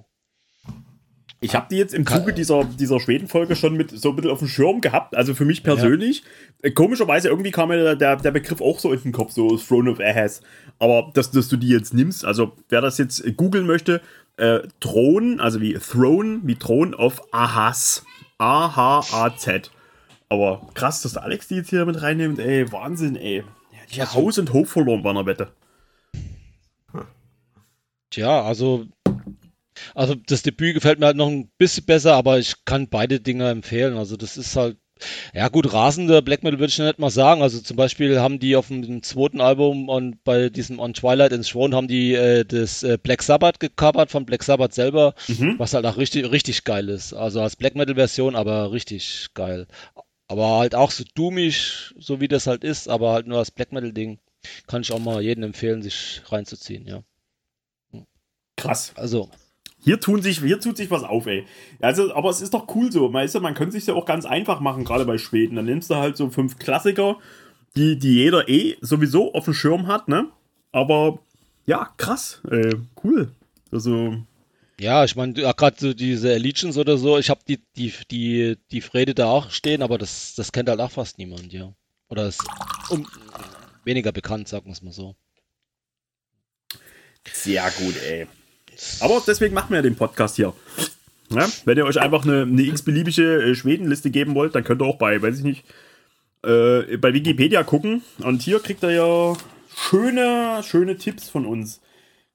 Ich 1.45 1.55
habe 1.55 1.67
die 1.71 1.77
jetzt 1.77 1.93
im 1.93 2.07
Zuge 2.07 2.33
dieser, 2.33 2.65
dieser 2.65 2.99
Schweden-Folge 2.99 3.55
schon 3.55 3.77
mit 3.77 3.91
so 3.91 4.09
ein 4.09 4.17
bisschen 4.17 4.31
auf 4.31 4.39
dem 4.39 4.49
Schirm 4.49 4.81
gehabt. 4.81 5.15
Also 5.15 5.35
für 5.35 5.45
mich 5.45 5.63
persönlich. 5.63 6.23
Äh, 6.63 6.71
Komischerweise 6.71 7.29
irgendwie 7.29 7.51
kam 7.51 7.69
mir 7.69 7.97
der, 7.97 8.17
der 8.17 8.31
Begriff 8.31 8.63
auch 8.63 8.79
so 8.79 8.95
in 8.95 9.03
den 9.03 9.13
Kopf, 9.13 9.33
so 9.33 9.55
Throne 9.59 9.91
of 9.91 10.01
Ahas. 10.01 10.41
Aber 10.79 11.11
dass, 11.13 11.31
dass 11.33 11.49
du 11.49 11.59
die 11.59 11.69
jetzt 11.69 11.93
nimmst, 11.93 12.25
also 12.25 12.53
wer 12.71 12.81
das 12.81 12.97
jetzt 12.97 13.37
googeln 13.37 13.67
möchte, 13.67 14.01
äh, 14.39 14.61
Thron, 14.81 15.39
also 15.39 15.61
wie 15.61 15.75
Throne, 15.75 16.41
wie 16.45 16.57
Thron 16.57 16.95
of 16.95 17.21
Ahas. 17.31 18.07
A-H-A-Z. 18.39 19.71
Aber 20.31 20.67
krass, 20.73 21.03
dass 21.03 21.13
der 21.13 21.25
Alex 21.25 21.49
die 21.49 21.57
jetzt 21.57 21.71
hier 21.71 21.85
mit 21.85 22.01
reinnimmt, 22.01 22.39
ey, 22.39 22.73
Wahnsinn, 22.73 23.17
ey. 23.17 23.45
Die 23.95 24.01
hat 24.01 24.15
Haus 24.15 24.39
und 24.39 24.53
Hof 24.55 24.71
verloren 24.71 25.03
bei 25.03 25.11
einer 25.11 25.27
Wette. 25.27 25.49
Tja, 28.11 28.43
also, 28.43 28.87
also 29.95 30.15
das 30.15 30.43
Debüt 30.43 30.75
gefällt 30.75 30.99
mir 31.01 31.07
halt 31.07 31.17
noch 31.17 31.29
ein 31.29 31.51
bisschen 31.59 31.85
besser, 31.87 32.15
aber 32.15 32.39
ich 32.39 32.65
kann 32.65 32.89
beide 32.89 33.21
Dinge 33.21 33.49
empfehlen. 33.51 33.97
Also 33.97 34.17
das 34.17 34.37
ist 34.37 34.57
halt, 34.57 34.77
Ja, 35.35 35.49
gut, 35.49 35.73
rasende 35.73 36.23
Black 36.23 36.43
Metal 36.43 36.59
würde 36.59 36.71
ich 36.71 36.79
nicht 36.79 36.99
mal 36.99 37.11
sagen. 37.11 37.43
Also 37.43 37.61
zum 37.61 37.77
Beispiel 37.77 38.21
haben 38.21 38.39
die 38.39 38.57
auf 38.57 38.69
dem 38.69 39.03
zweiten 39.03 39.41
Album 39.41 39.89
und 39.89 40.23
bei 40.25 40.49
diesem 40.51 40.79
On 40.79 40.95
Twilight 40.95 41.33
in 41.33 41.43
Throne 41.43 41.75
haben 41.77 41.89
die 41.89 42.15
äh, 42.15 42.45
das 42.45 42.83
äh, 42.83 42.99
Black 43.03 43.23
Sabbath 43.23 43.61
gecovert 43.61 44.11
von 44.11 44.27
Black 44.27 44.43
Sabbath 44.45 44.75
selber, 44.75 45.15
mhm. 45.29 45.59
was 45.59 45.75
halt 45.75 45.87
auch 45.87 45.97
richtig, 45.97 46.31
richtig 46.31 46.65
geil 46.65 46.89
ist. 46.89 47.13
Also 47.13 47.41
als 47.41 47.57
Black 47.57 47.75
Metal 47.75 47.95
Version, 47.97 48.37
aber 48.37 48.73
richtig 48.73 49.29
geil. 49.35 49.67
Aber 50.29 50.59
halt 50.59 50.75
auch 50.75 50.91
so 50.91 51.05
doomig, 51.15 51.95
so 51.99 52.21
wie 52.21 52.29
das 52.29 52.47
halt 52.47 52.65
ist, 52.65 52.89
aber 52.89 53.13
halt 53.13 53.27
nur 53.27 53.39
als 53.39 53.51
Black 53.51 53.73
Metal 53.73 53.93
Ding. 53.93 54.19
Kann 54.67 54.83
ich 54.83 54.93
auch 54.93 54.99
mal 54.99 55.23
jedem 55.23 55.45
empfehlen, 55.45 55.83
sich 55.83 56.23
reinzuziehen, 56.27 56.87
ja. 56.87 57.03
Krass. 58.57 58.93
Also, 58.97 59.31
hier, 59.85 60.01
tun 60.01 60.23
sich, 60.23 60.41
hier 60.41 60.59
tut 60.61 60.79
sich 60.79 60.91
was 60.91 61.03
auf, 61.03 61.27
ey. 61.27 61.45
Also, 61.81 62.15
aber 62.15 62.31
es 62.31 62.41
ist 62.41 62.55
doch 62.55 62.75
cool 62.75 62.91
so. 62.91 63.13
Weißt 63.13 63.35
du, 63.35 63.41
man 63.41 63.55
könnte 63.55 63.73
sich 63.73 63.87
ja 63.87 63.95
auch 63.95 64.07
ganz 64.07 64.25
einfach 64.25 64.61
machen, 64.61 64.85
gerade 64.85 65.05
bei 65.05 65.19
Schweden. 65.19 65.57
Dann 65.57 65.67
nimmst 65.67 65.91
du 65.91 65.97
halt 65.97 66.17
so 66.17 66.31
fünf 66.31 66.59
Klassiker, 66.59 67.19
die, 67.77 67.99
die 67.99 68.15
jeder 68.15 68.49
eh 68.49 68.77
sowieso 68.81 69.35
auf 69.35 69.45
dem 69.45 69.55
Schirm 69.55 69.87
hat, 69.87 70.09
ne? 70.09 70.29
Aber 70.73 71.19
ja, 71.67 71.91
krass. 71.99 72.41
Äh, 72.51 72.77
cool. 73.03 73.31
Also. 73.71 74.17
Ja, 74.81 75.05
ich 75.05 75.17
meine, 75.17 75.39
ja, 75.39 75.53
gerade 75.53 75.77
so 75.79 75.93
diese 75.93 76.33
Allegiance 76.33 76.81
oder 76.81 76.97
so, 76.97 77.19
ich 77.19 77.29
habe 77.29 77.41
die, 77.47 77.61
die, 77.77 77.93
die, 78.11 78.57
die 78.71 78.81
Frede 78.81 79.15
da 79.15 79.27
auch 79.27 79.51
stehen, 79.51 79.83
aber 79.83 79.99
das, 79.99 80.35
das 80.35 80.51
kennt 80.51 80.69
halt 80.69 80.81
auch 80.81 80.91
fast 80.91 81.19
niemand, 81.19 81.53
ja. 81.53 81.73
Oder 82.09 82.29
ist 82.29 82.43
um, 82.89 83.07
weniger 83.85 84.13
bekannt, 84.13 84.49
sagen 84.49 84.67
wir 84.67 84.73
es 84.73 84.83
mal 84.83 84.93
so. 84.93 85.15
Sehr 87.33 87.71
gut, 87.79 87.97
ey. 88.03 88.27
Aber 89.01 89.23
deswegen 89.27 89.55
machen 89.55 89.71
wir 89.71 89.77
ja 89.77 89.83
den 89.83 89.97
Podcast 89.97 90.37
hier. 90.37 90.53
Ja, 91.31 91.49
wenn 91.65 91.79
ihr 91.79 91.87
euch 91.87 92.01
einfach 92.01 92.25
eine, 92.25 92.43
eine 92.43 92.63
x-beliebige 92.63 93.43
äh, 93.43 93.55
Schwedenliste 93.55 94.11
geben 94.11 94.35
wollt, 94.35 94.55
dann 94.55 94.65
könnt 94.65 94.83
ihr 94.83 94.87
auch 94.87 94.99
bei, 94.99 95.21
weiß 95.21 95.39
ich 95.39 95.45
nicht, 95.45 95.65
äh, 96.45 96.97
bei 96.99 97.13
Wikipedia 97.15 97.63
gucken. 97.65 98.03
Und 98.19 98.43
hier 98.43 98.61
kriegt 98.61 98.83
ihr 98.83 98.91
ja 98.91 99.33
schöne, 99.75 100.63
schöne 100.63 100.97
Tipps 100.97 101.29
von 101.29 101.47
uns. 101.47 101.81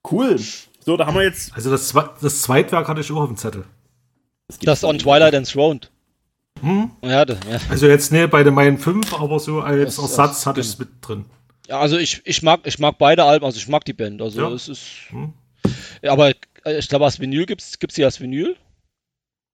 Cool. 0.10 0.40
So, 0.80 0.98
da 0.98 1.06
haben 1.06 1.16
wir 1.16 1.24
jetzt. 1.24 1.54
Also 1.54 1.70
das, 1.70 1.94
das 2.22 2.42
Zweitwerk 2.42 2.88
hatte 2.88 3.02
ich 3.02 3.12
auch 3.12 3.22
auf 3.22 3.28
dem 3.28 3.38
Zettel. 3.38 3.64
Das, 4.48 4.60
das 4.60 4.84
On 4.84 4.98
Twilight 4.98 5.34
Enthroned. 5.34 5.92
Hm? 6.62 6.92
Ja, 7.04 7.26
das, 7.26 7.38
ja. 7.50 7.60
Also 7.70 7.88
jetzt 7.88 8.12
ne 8.12 8.28
bei 8.28 8.44
den 8.44 8.54
meinen 8.54 8.78
5, 8.78 9.14
aber 9.14 9.40
so 9.40 9.62
als 9.62 9.96
das, 9.96 10.04
Ersatz 10.04 10.46
hatte 10.46 10.62
ich 10.62 10.68
es 10.68 10.80
mit 10.80 10.90
drin. 11.02 11.26
Ja, 11.68 11.80
also 11.80 11.98
ich, 11.98 12.22
ich 12.26 12.42
mag 12.42 12.62
ich 12.64 12.80
mag 12.80 12.98
beide 12.98 13.24
Alben, 13.24 13.46
also 13.46 13.58
ich 13.58 13.68
mag 13.68 13.86
die 13.86 13.94
Band. 13.94 14.22
Also 14.22 14.42
ja. 14.42 14.50
es 14.50 14.68
ist. 14.68 14.86
Hm. 15.10 15.34
Aber 16.04 16.30
äh, 16.30 16.80
ich 16.80 16.88
glaube, 16.88 17.06
als 17.06 17.20
Vinyl 17.20 17.46
gibt 17.46 17.62
es 17.62 17.78
die 17.78 18.04
als 18.04 18.20
Vinyl? 18.20 18.56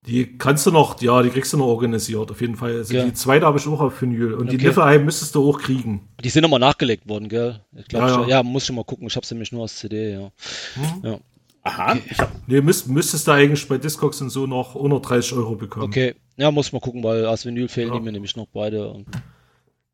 Die 0.05 0.37
kannst 0.37 0.67
du 0.67 0.71
noch, 0.71 1.01
ja, 1.01 1.23
die 1.23 1.29
kriegst 1.29 1.51
du 1.53 1.57
noch 1.57 1.65
organisiert, 1.65 2.29
auf 2.29 2.39
jeden 2.39 2.55
Fall. 2.55 2.77
Also 2.77 2.93
ja. 2.93 3.05
die 3.05 3.13
zweite 3.13 3.45
habe 3.45 3.57
ich 3.57 3.67
auch 3.67 3.81
auf 3.81 3.99
Vinyl. 4.01 4.33
Und 4.33 4.47
okay. 4.47 4.57
die 4.57 4.65
Niffelheim 4.65 5.03
müsstest 5.03 5.33
du 5.33 5.49
auch 5.49 5.59
kriegen. 5.59 6.07
Die 6.23 6.29
sind 6.29 6.43
nochmal 6.43 6.59
nachgelegt 6.59 7.09
worden, 7.09 7.27
gell? 7.27 7.61
Ich 7.75 7.87
glaube, 7.87 8.07
ja, 8.07 8.21
ja. 8.21 8.27
ja, 8.27 8.43
muss 8.43 8.67
schon 8.67 8.75
mal 8.75 8.83
gucken. 8.83 9.07
Ich 9.07 9.15
habe 9.15 9.25
sie 9.25 9.33
nämlich 9.33 9.51
nur 9.51 9.63
als 9.63 9.77
CD, 9.77 10.11
ja. 10.11 10.31
Hm. 10.75 11.01
ja. 11.03 11.19
Aha. 11.63 11.93
Okay. 11.93 12.27
Nee, 12.45 12.61
müsst, 12.61 12.87
müsstest 12.87 13.27
du 13.27 13.31
eigentlich 13.31 13.67
bei 13.67 13.79
Discogs 13.79 14.21
und 14.21 14.29
so 14.29 14.45
noch 14.45 14.75
unter 14.75 14.99
30 14.99 15.33
Euro 15.33 15.55
bekommen. 15.55 15.85
Okay, 15.85 16.13
ja, 16.37 16.51
muss 16.51 16.71
mal 16.71 16.79
gucken, 16.79 17.03
weil 17.03 17.25
als 17.25 17.43
Vinyl 17.43 17.67
fehlen 17.67 17.91
die 17.91 17.99
mir 17.99 18.11
nämlich 18.11 18.35
noch 18.35 18.45
beide. 18.53 18.87
Und 18.87 19.07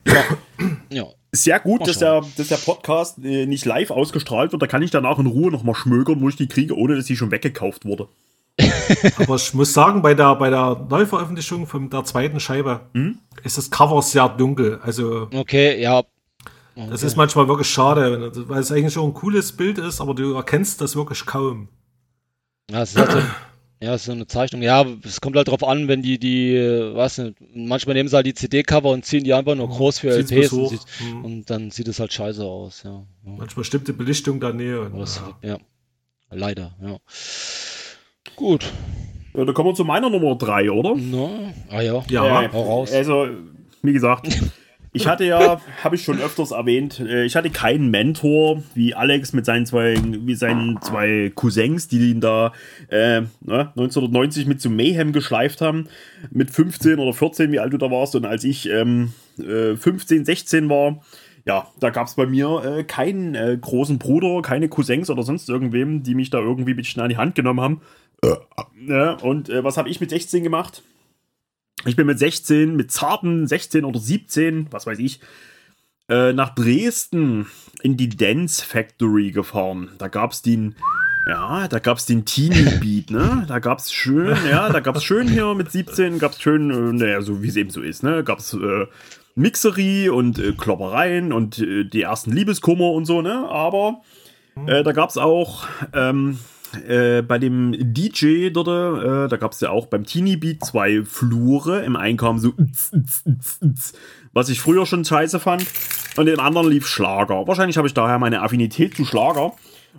ja. 0.08 0.24
ja. 0.90 1.06
Sehr 1.34 1.62
gut, 1.62 1.88
dass 1.88 1.98
der, 1.98 2.22
dass 2.36 2.50
der 2.50 2.58
Podcast 2.58 3.18
äh, 3.24 3.46
nicht 3.46 3.64
live 3.64 3.92
ausgestrahlt 3.92 4.52
wird. 4.52 4.62
Da 4.62 4.68
kann 4.68 4.82
ich 4.82 4.92
danach 4.92 5.18
in 5.18 5.28
Ruhe 5.28 5.50
nochmal 5.50 5.76
schmögern, 5.76 6.20
wo 6.20 6.28
ich 6.28 6.36
die 6.36 6.48
kriege, 6.48 6.76
ohne 6.78 6.98
dass 6.98 7.06
sie 7.06 7.16
schon 7.16 7.32
weggekauft 7.32 7.86
wurde. 7.86 8.10
Aber 9.18 9.36
ich 9.36 9.54
muss 9.54 9.74
sagen, 9.74 10.02
bei 10.02 10.14
der, 10.14 10.36
bei 10.36 10.50
der 10.50 10.86
Neuveröffentlichung 10.90 11.68
von 11.68 11.90
der 11.90 12.04
zweiten 12.04 12.42
Scheibe 12.42 12.82
hm? 12.94 13.20
ist 13.44 13.58
das 13.58 13.72
Cover 13.72 14.02
sehr 14.02 14.28
dunkel. 14.28 14.80
Also. 14.84 15.30
Okay, 15.34 15.82
ja. 15.82 16.00
Okay. 16.76 16.88
Das 16.90 17.04
ist 17.04 17.16
manchmal 17.16 17.48
wirklich 17.48 17.70
schade, 17.70 18.32
weil 18.48 18.60
es 18.60 18.72
eigentlich 18.72 18.94
schon 18.94 19.10
ein 19.10 19.14
cooles 19.14 19.52
Bild 19.54 19.78
ist, 19.78 20.02
aber 20.02 20.14
du 20.14 20.34
erkennst 20.34 20.82
das 20.82 20.96
wirklich 20.96 21.26
kaum. 21.26 21.68
Ja, 22.70 22.82
es 22.82 22.92
ist 22.92 22.98
halt 22.98 23.12
so, 23.12 23.20
ja, 23.82 23.96
ist 23.96 24.06
so 24.06 24.12
eine 24.12 24.28
Zeichnung. 24.28 24.62
Ja, 24.62 24.86
es 25.04 25.22
kommt 25.22 25.36
halt 25.36 25.48
drauf 25.48 25.64
an, 25.64 25.88
wenn 25.88 26.04
die, 26.04 26.20
die, 26.20 26.56
was 26.94 27.18
nicht, 27.18 27.36
manchmal 27.56 27.96
nehmen 27.96 28.10
sie 28.10 28.16
halt 28.16 28.28
die 28.28 28.36
CD-Cover 28.36 28.92
und 28.92 29.06
ziehen 29.06 29.24
die 29.24 29.34
einfach 29.34 29.56
nur 29.56 29.68
groß 29.70 30.00
für 30.00 30.12
Zieht's 30.24 30.32
LPs 30.32 30.54
und, 30.54 30.70
sieht, 30.70 30.82
mhm. 31.00 31.26
und, 31.26 31.50
dann 31.50 31.72
sieht 31.72 31.88
es 31.88 32.00
halt 32.00 32.14
scheiße 32.14 32.46
aus, 32.46 32.84
ja. 32.84 33.04
Manchmal 33.24 33.66
stimmt 33.66 33.88
die 33.88 33.94
Belichtung 33.94 34.40
da 34.40 34.54
näher. 34.54 34.92
Ja. 34.94 35.50
ja. 35.50 35.58
Leider, 36.30 36.76
ja. 36.80 36.98
Gut. 38.36 38.72
Ja, 39.34 39.46
da 39.46 39.52
kommen 39.52 39.70
wir 39.70 39.76
zu 39.76 39.84
meiner 39.84 40.12
Nummer 40.12 40.36
3, 40.36 40.70
oder? 40.70 40.96
No. 40.96 41.52
Ah 41.70 41.82
ja. 41.82 42.04
Ja, 42.08 42.44
äh, 42.44 42.46
raus. 42.48 42.92
Also, 42.92 43.30
wie 43.82 43.94
gesagt, 43.94 44.28
Ich 44.94 45.08
hatte 45.08 45.24
ja, 45.24 45.62
habe 45.84 45.96
ich 45.96 46.04
schon 46.04 46.20
öfters 46.20 46.52
erwähnt, 46.52 47.00
äh, 47.00 47.24
ich 47.24 47.38
hatte 47.38 47.50
keinen 47.50 47.92
Mentor 47.92 48.62
wie 48.74 48.94
Alex 48.94 49.32
mit 49.32 49.46
seinen 49.46 49.66
zwei, 49.66 49.96
wie 50.04 50.36
seinen 50.36 50.82
zwei 50.82 51.32
Cousins, 51.34 51.88
die 51.88 52.12
ihn 52.12 52.20
da 52.20 52.52
äh, 52.90 53.22
1990 53.48 54.46
ne, 54.46 54.50
mit 54.50 54.62
zum 54.62 54.76
Mayhem 54.76 55.14
geschleift 55.14 55.62
haben. 55.62 55.88
Mit 56.30 56.52
15 56.52 57.00
oder 57.00 57.14
14, 57.14 57.54
wie 57.54 57.60
alt 57.60 57.72
du 57.72 57.78
da 57.78 57.90
warst. 57.90 58.16
Und 58.16 58.26
als 58.26 58.44
ich 58.44 58.70
ähm, 58.70 59.14
äh, 59.40 59.78
15, 59.78 60.26
16 60.26 60.70
war, 60.70 61.02
ja, 61.46 61.68
da 61.80 61.90
gab 61.90 62.08
es 62.08 62.16
bei 62.16 62.26
mir 62.26 62.62
äh, 62.64 62.84
keinen 62.84 63.34
äh, 63.34 63.58
großen 63.60 63.98
Bruder, 63.98 64.42
keine 64.42 64.68
Cousins 64.68 65.10
oder 65.10 65.24
sonst 65.24 65.50
irgendwem, 65.50 66.04
die 66.04 66.16
mich 66.16 66.32
da 66.32 66.40
irgendwie 66.40 66.74
ein 66.74 66.78
bisschen 66.78 67.02
an 67.02 67.10
die 67.10 67.18
Hand 67.18 67.36
genommen 67.36 67.62
haben. 67.62 67.82
Äh, 68.24 69.16
und 69.24 69.50
äh, 69.50 69.64
was 69.64 69.78
habe 69.78 69.90
ich 69.90 70.02
mit 70.02 70.10
16 70.10 70.44
gemacht? 70.44 70.84
Ich 71.86 71.96
bin 71.96 72.06
mit 72.06 72.20
16, 72.20 72.76
mit 72.76 72.92
zarten 72.92 73.48
16 73.48 73.86
oder 73.86 74.00
17, 74.00 74.68
was 74.72 74.86
weiß 74.86 75.00
ich, 75.00 75.20
äh, 76.10 76.34
nach 76.34 76.54
Dresden 76.54 77.48
in 77.82 77.98
die 77.98 78.10
Dance 78.10 78.64
Factory 78.64 79.32
gefahren. 79.32 79.90
Da 79.98 80.08
gab 80.08 80.32
es 80.32 80.42
den, 80.42 80.76
ja, 81.28 81.68
da 81.68 81.80
gab 81.80 81.98
es 81.98 82.06
den 82.06 82.26
Teenie 82.26 82.78
Beat, 82.80 83.10
ne? 83.10 83.46
Da 83.48 83.60
gab 83.60 83.80
es 83.80 83.92
schön, 83.92 84.38
ja, 84.50 84.70
da 84.70 84.80
gab 84.80 84.96
es 84.96 85.04
schön 85.04 85.28
hier 85.28 85.54
mit 85.56 85.72
17, 85.72 86.20
gab 86.20 86.34
es 86.34 86.42
schön, 86.42 86.70
äh, 86.70 86.94
naja, 86.94 87.22
so 87.22 87.42
wie 87.42 87.48
es 87.48 87.56
eben 87.56 87.72
so 87.72 87.82
ist, 87.82 88.04
ne? 88.04 88.24
Gab 88.24 88.40
es 88.40 88.54
äh, 88.54 88.86
Mixerie 89.34 90.10
und 90.10 90.38
äh, 90.38 90.52
Kloppereien 90.52 91.34
und 91.34 91.60
äh, 91.60 91.86
die 91.86 92.02
ersten 92.04 92.32
Liebeskummer 92.32 92.92
und 92.92 93.06
so, 93.06 93.22
ne? 93.22 93.48
Aber 93.50 94.02
da 94.68 94.92
gab 94.92 95.10
es 95.10 95.18
auch 95.18 95.66
ähm, 95.94 96.38
äh, 96.88 97.22
bei 97.22 97.38
dem 97.40 97.76
DJ 97.94 98.50
dort, 98.50 98.68
äh, 98.68 99.28
da 99.28 99.38
gab 99.38 99.52
es 99.52 99.62
ja 99.62 99.70
auch 99.70 99.88
beim 99.88 100.06
Teenie 100.06 100.38
Beat 100.38 100.66
zwei 100.66 101.04
Flure. 101.04 101.84
Im 101.84 101.96
einen 101.96 102.18
kam 102.18 102.40
so, 102.40 102.54
was 104.34 104.50
ich 104.50 104.62
früher 104.62 104.86
schon 104.86 105.06
scheiße 105.06 105.40
fand. 105.40 105.66
Und 106.18 106.28
im 106.28 106.40
anderen 106.40 106.70
lief 106.70 106.88
Schlager. 106.88 107.48
Wahrscheinlich 107.48 107.78
habe 107.78 107.88
ich 107.88 107.94
daher 107.94 108.20
meine 108.20 108.42
Affinität 108.42 108.96
zu 108.96 109.06
Schlager. 109.06 109.54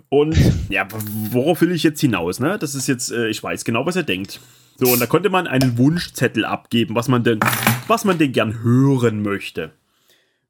Und 0.09 0.37
ja, 0.69 0.87
worauf 1.31 1.61
will 1.61 1.71
ich 1.71 1.83
jetzt 1.83 2.01
hinaus? 2.01 2.39
Ne? 2.39 2.57
Das 2.59 2.75
ist 2.75 2.87
jetzt, 2.87 3.11
äh, 3.11 3.27
ich 3.27 3.41
weiß 3.41 3.65
genau, 3.65 3.85
was 3.85 3.95
er 3.95 4.03
denkt. 4.03 4.39
So, 4.77 4.91
und 4.91 4.99
da 4.99 5.05
konnte 5.05 5.29
man 5.29 5.47
einen 5.47 5.77
Wunschzettel 5.77 6.45
abgeben, 6.45 6.95
was 6.95 7.07
man 7.07 7.23
denn, 7.23 7.39
was 7.87 8.05
man 8.05 8.17
denn 8.17 8.31
gern 8.31 8.63
hören 8.63 9.21
möchte. 9.21 9.71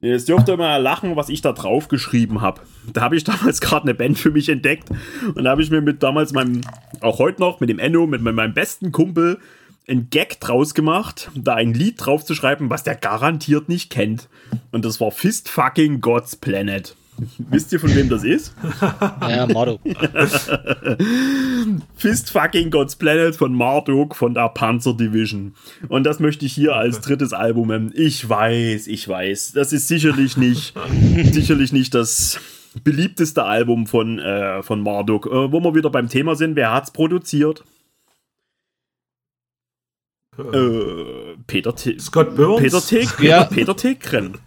Jetzt 0.04 0.28
dürft 0.28 0.49
ihr 0.49 0.58
mal 0.58 0.76
lachen, 0.82 1.16
was 1.16 1.30
ich 1.30 1.39
da 1.39 1.54
drauf 1.54 1.88
geschrieben 1.88 2.41
habe. 2.41 2.62
Da 2.91 3.01
habe 3.01 3.16
ich 3.16 3.24
damals 3.24 3.62
gerade 3.62 3.84
eine 3.84 3.93
Band 3.93 4.20
für 4.20 4.32
mich 4.32 4.49
entdeckt 4.49 4.89
und 5.34 5.45
da 5.45 5.51
habe 5.51 5.64
ich 5.64 5.72
mir 5.72 5.80
mit 5.80 6.04
damals 6.04 6.34
meinem, 6.34 6.60
auch 6.99 7.20
heute 7.20 7.41
noch, 7.41 7.62
mit 7.62 7.70
dem 7.70 7.80
Enno, 7.80 8.06
mit 8.06 8.22
meinem 8.22 8.54
besten 8.54 8.91
Kumpel, 8.91 9.39
ein 9.88 10.10
Gag 10.10 10.41
draus 10.41 10.73
gemacht, 10.73 11.32
da 11.36 11.56
ein 11.56 11.73
Lied 11.73 12.06
drauf 12.06 12.26
zu 12.26 12.36
schreiben, 12.36 12.69
was 12.69 12.84
der 12.84 12.95
garantiert 12.95 13.69
nicht 13.69 13.90
kennt. 13.90 14.28
Und 14.72 14.84
das 14.84 14.99
war 14.99 15.11
Fist 15.11 15.48
Fucking 15.48 16.02
God's 16.02 16.36
Planet. 16.36 16.98
Wisst 17.38 17.72
ihr, 17.72 17.80
von 17.80 17.95
wem 17.95 18.10
das 18.10 18.23
ist? 18.23 18.56
Ja, 19.22 19.48
Marduk. 19.48 19.80
Fist 21.95 22.31
fucking 22.31 22.72
God's 22.72 22.95
Planet 22.95 23.35
von 23.35 23.53
Marduk 23.53 24.15
von 24.15 24.34
der 24.34 24.49
Panzer 24.49 24.94
Division. 24.94 25.56
Und 25.90 26.03
das 26.06 26.19
möchte 26.19 26.45
ich 26.45 26.53
hier 26.53 26.76
als 26.76 27.02
drittes 27.02 27.34
Album. 27.34 27.68
nennen. 27.69 27.94
Ich 27.95 28.27
weiß, 28.27 28.88
ich 28.88 29.07
weiß. 29.07 29.53
Das 29.53 29.73
ist 29.73 29.88
sicherlich 29.88 30.38
nicht, 30.38 30.73
sicherlich 31.31 31.72
nicht 31.72 31.94
das 31.94 32.40
beliebteste 32.84 33.44
Album 33.44 33.88
von, 33.88 34.19
äh, 34.19 34.64
von 34.64 34.81
Marduk. 34.81 35.27
Äh, 35.27 35.52
wo 35.52 35.60
wir 35.60 35.76
wieder 35.76 35.90
beim 35.90 36.10
Thema 36.10 36.35
sind, 36.35 36.56
wer 36.56 36.72
hat's 36.73 36.91
produziert? 36.91 37.64
Äh, 40.38 41.38
Peter 41.45 41.76
T 41.76 41.99
Scott 41.99 42.35
Burns? 42.35 42.61
Peter 42.61 42.81
Tegren. 42.81 43.26
Ja. 43.26 43.44
Peter 43.45 43.76
Tegren. 43.76 44.38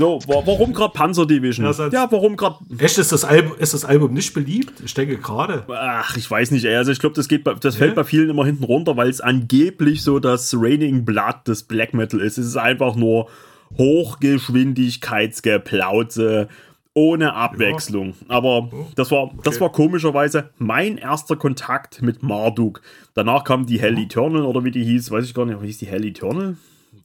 So, 0.00 0.18
warum 0.26 0.72
gerade 0.72 0.92
Panzer 0.94 1.26
Division? 1.26 1.66
Ja, 1.66 1.88
ja 1.88 2.08
warum 2.10 2.38
gerade. 2.38 2.56
Echt, 2.78 2.96
ist 2.96 3.12
das, 3.12 3.22
Album, 3.22 3.52
ist 3.58 3.74
das 3.74 3.84
Album 3.84 4.14
nicht 4.14 4.32
beliebt? 4.32 4.80
Ich 4.82 4.94
denke 4.94 5.18
gerade. 5.18 5.66
Ach, 5.68 6.16
ich 6.16 6.30
weiß 6.30 6.52
nicht, 6.52 6.64
ey. 6.64 6.74
Also, 6.74 6.90
ich 6.90 7.00
glaube, 7.00 7.14
das, 7.14 7.28
geht, 7.28 7.46
das 7.60 7.76
fällt 7.76 7.96
bei 7.96 8.04
vielen 8.04 8.30
immer 8.30 8.46
hinten 8.46 8.64
runter, 8.64 8.96
weil 8.96 9.10
es 9.10 9.20
angeblich 9.20 10.02
so 10.02 10.18
das 10.18 10.54
Raining 10.56 11.04
Blood 11.04 11.46
des 11.46 11.64
Black 11.64 11.92
Metal 11.92 12.18
ist. 12.20 12.38
Es 12.38 12.46
ist 12.46 12.56
einfach 12.56 12.96
nur 12.96 13.28
Hochgeschwindigkeitsgeplauze 13.76 16.48
ohne 16.94 17.34
Abwechslung. 17.34 18.08
Ja. 18.08 18.14
Aber 18.28 18.70
oh, 18.72 18.86
das 18.96 19.10
war, 19.10 19.24
okay. 19.24 19.36
das 19.44 19.60
war 19.60 19.70
komischerweise 19.70 20.48
mein 20.56 20.96
erster 20.96 21.36
Kontakt 21.36 22.00
mit 22.00 22.22
Marduk. 22.22 22.80
Danach 23.12 23.44
kam 23.44 23.66
die 23.66 23.78
Hell 23.78 23.98
Eternal 23.98 24.46
oder 24.46 24.64
wie 24.64 24.70
die 24.70 24.82
hieß, 24.82 25.10
weiß 25.10 25.26
ich 25.26 25.34
gar 25.34 25.44
nicht, 25.44 25.60
wie 25.60 25.66
hieß 25.66 25.76
die 25.76 25.86
Hell 25.86 26.06
Eternal? 26.06 26.56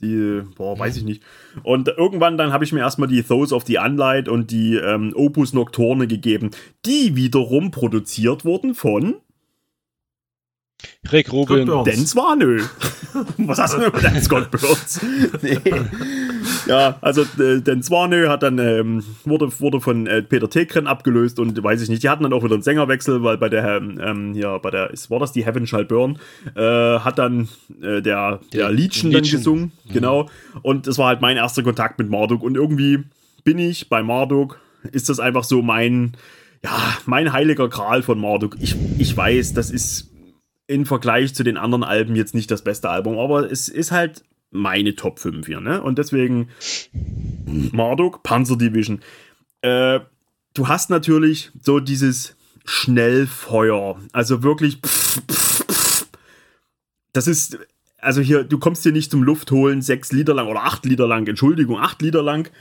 Die, 0.01 0.41
boah, 0.55 0.77
weiß 0.77 0.97
ich 0.97 1.03
nicht. 1.03 1.23
Und 1.63 1.87
irgendwann 1.87 2.37
dann 2.37 2.53
habe 2.53 2.63
ich 2.63 2.71
mir 2.71 2.79
erstmal 2.79 3.07
die 3.07 3.23
Those 3.23 3.53
of 3.53 3.65
the 3.65 3.77
Unlight 3.77 4.27
und 4.27 4.51
die 4.51 4.75
ähm, 4.75 5.13
Opus 5.15 5.53
Nocturne 5.53 6.07
gegeben, 6.07 6.51
die 6.85 7.15
wiederum 7.15 7.71
produziert 7.71 8.45
wurden 8.45 8.75
von 8.75 9.15
Rick 11.11 11.31
Rubin. 11.31 11.69
Den 11.85 12.05
Swanö. 12.05 12.61
Was 13.37 13.59
hast 13.59 13.75
du 13.75 13.79
mit 13.79 14.03
Dan 14.03 14.21
Scott 14.21 14.51
Burns? 14.51 15.01
nee. 15.41 15.59
Ja, 16.67 16.97
also 17.01 17.23
äh, 17.39 17.61
Den 17.61 17.83
Swanö 17.83 18.27
hat 18.27 18.43
dann 18.43 18.59
ähm, 18.59 19.03
wurde, 19.23 19.51
wurde 19.59 19.81
von 19.81 20.07
äh, 20.07 20.21
Peter 20.21 20.49
Tegren 20.49 20.87
abgelöst 20.87 21.39
und 21.39 21.61
weiß 21.61 21.81
ich 21.81 21.89
nicht, 21.89 22.03
die 22.03 22.09
hatten 22.09 22.23
dann 22.23 22.33
auch 22.33 22.43
wieder 22.43 22.53
einen 22.53 22.63
Sängerwechsel, 22.63 23.23
weil 23.23 23.37
bei 23.37 23.49
der 23.49 23.77
ähm, 23.77 24.33
hier 24.33 24.59
bei 24.61 24.71
der 24.71 24.91
war 25.09 25.19
das 25.19 25.31
die 25.31 25.45
Heaven 25.45 25.67
Shall 25.67 25.85
Burn 25.85 26.19
äh, 26.55 26.61
hat 26.99 27.19
dann 27.19 27.47
äh, 27.81 28.01
der 28.01 28.39
der 28.53 28.71
Liedchen 28.71 29.11
dann 29.11 29.23
gesungen, 29.23 29.71
mhm. 29.85 29.93
genau. 29.93 30.29
Und 30.61 30.87
das 30.87 30.97
war 30.97 31.07
halt 31.07 31.21
mein 31.21 31.37
erster 31.37 31.63
Kontakt 31.63 31.99
mit 31.99 32.09
Marduk 32.09 32.43
und 32.43 32.55
irgendwie 32.55 33.03
bin 33.43 33.59
ich 33.59 33.89
bei 33.89 34.03
Marduk 34.03 34.59
ist 34.91 35.09
das 35.09 35.19
einfach 35.19 35.43
so 35.43 35.61
mein 35.61 36.15
ja, 36.63 36.97
mein 37.05 37.31
heiliger 37.31 37.69
Gral 37.69 38.01
von 38.01 38.19
Marduk. 38.19 38.57
Ich, 38.59 38.75
ich 38.97 39.15
weiß, 39.15 39.53
das 39.53 39.69
ist 39.69 40.09
im 40.67 40.85
Vergleich 40.85 41.35
zu 41.35 41.43
den 41.43 41.57
anderen 41.57 41.83
Alben 41.83 42.15
jetzt 42.15 42.33
nicht 42.33 42.49
das 42.49 42.63
beste 42.63 42.89
Album, 42.89 43.17
aber 43.19 43.51
es 43.51 43.67
ist 43.69 43.91
halt 43.91 44.23
meine 44.51 44.95
Top 44.95 45.19
5 45.19 45.45
hier, 45.45 45.59
ne? 45.59 45.81
Und 45.81 45.97
deswegen 45.97 46.49
Marduk, 47.71 48.23
Panzer 48.23 48.57
Division. 48.57 49.01
Äh, 49.61 49.99
du 50.53 50.67
hast 50.67 50.89
natürlich 50.89 51.51
so 51.61 51.79
dieses 51.79 52.35
Schnellfeuer, 52.65 53.99
also 54.11 54.41
wirklich 54.43 54.79
das 57.13 57.27
ist 57.27 57.59
also 57.97 58.21
hier, 58.21 58.43
du 58.43 58.59
kommst 58.59 58.83
hier 58.83 58.91
nicht 58.91 59.09
zum 59.09 59.23
Luftholen 59.23 59.81
sechs 59.81 60.11
Liter 60.11 60.35
lang 60.35 60.47
oder 60.47 60.63
acht 60.63 60.85
Liter 60.85 61.07
lang, 61.07 61.27
Entschuldigung, 61.27 61.79
acht 61.79 62.01
Liter 62.01 62.21
lang 62.21 62.51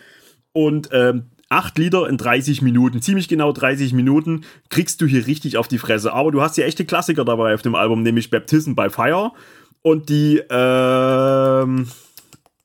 und 0.52 0.88
ähm, 0.92 1.30
8 1.54 1.78
Liter 1.78 2.08
in 2.08 2.18
30 2.18 2.62
Minuten, 2.62 3.00
ziemlich 3.00 3.28
genau 3.28 3.52
30 3.52 3.92
Minuten, 3.92 4.42
kriegst 4.70 5.00
du 5.00 5.06
hier 5.06 5.26
richtig 5.26 5.56
auf 5.56 5.68
die 5.68 5.78
Fresse. 5.78 6.12
Aber 6.12 6.32
du 6.32 6.42
hast 6.42 6.56
hier 6.56 6.66
echte 6.66 6.84
Klassiker 6.84 7.24
dabei 7.24 7.54
auf 7.54 7.62
dem 7.62 7.76
Album, 7.76 8.02
nämlich 8.02 8.30
Baptism 8.30 8.74
by 8.74 8.90
Fire 8.90 9.30
und 9.82 10.08
die, 10.08 10.42
ähm, 10.50 11.86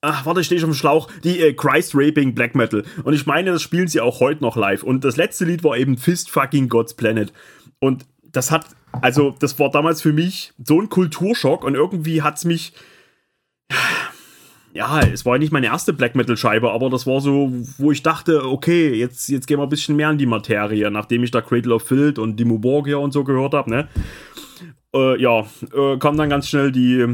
Ach, 0.02 0.26
warte, 0.26 0.40
ich 0.40 0.46
stehe 0.46 0.62
schon 0.62 0.70
im 0.70 0.76
Schlauch. 0.76 1.10
Die 1.26 1.42
äh, 1.42 1.54
Christ 1.54 1.92
Raping 1.94 2.34
Black 2.34 2.56
Metal. 2.56 2.84
Und 3.04 3.14
ich 3.14 3.26
meine, 3.26 3.52
das 3.52 3.62
spielen 3.62 3.90
sie 3.90 4.00
auch 4.00 4.22
heute 4.22 4.42
noch 4.42 4.56
live. 4.56 4.82
Und 4.82 5.04
das 5.04 5.18
letzte 5.18 5.44
Lied 5.44 5.64
war 5.66 5.78
eben 5.78 5.98
Fist 5.98 6.32
Fucking 6.32 6.70
God's 6.70 6.94
Planet. 6.94 7.34
Und 7.80 8.06
das 8.24 8.50
hat, 8.50 8.66
also, 9.02 9.36
das 9.40 9.60
war 9.60 9.70
damals 9.70 10.02
für 10.02 10.14
mich 10.14 10.54
so 10.64 10.80
ein 10.80 10.88
Kulturschock 10.88 11.66
und 11.66 11.76
irgendwie 11.76 12.22
hat 12.22 12.38
es 12.38 12.46
mich 12.46 12.72
ja, 14.74 15.00
es 15.02 15.26
war 15.26 15.38
nicht 15.38 15.52
meine 15.52 15.68
erste 15.68 15.94
Black 15.94 16.16
Metal 16.16 16.38
Scheibe, 16.38 16.72
aber 16.72 16.90
das 16.90 17.08
war 17.08 17.22
so, 17.22 17.52
wo 17.78 17.92
ich 17.92 18.04
dachte, 18.04 18.46
okay, 18.46 18.94
jetzt, 18.94 19.30
jetzt 19.30 19.48
gehen 19.48 19.60
wir 19.60 19.64
ein 19.64 19.70
bisschen 19.70 19.96
mehr 19.96 20.10
in 20.12 20.18
die 20.18 20.26
Materie, 20.26 20.90
nachdem 20.92 21.24
ich 21.24 21.32
da 21.32 21.42
Cradle 21.42 21.74
of 21.74 21.84
Filth 21.84 22.20
und 22.20 22.40
Dimo 22.40 22.60
Borgia 22.60 22.98
und 22.98 23.12
so 23.12 23.24
gehört 23.24 23.54
habe, 23.54 23.70
ne? 23.70 23.88
Äh, 24.94 25.22
ja, 25.22 25.46
äh, 25.76 25.98
kam 25.98 26.18
dann 26.18 26.30
ganz 26.30 26.48
schnell 26.48 26.72
die, 26.72 27.06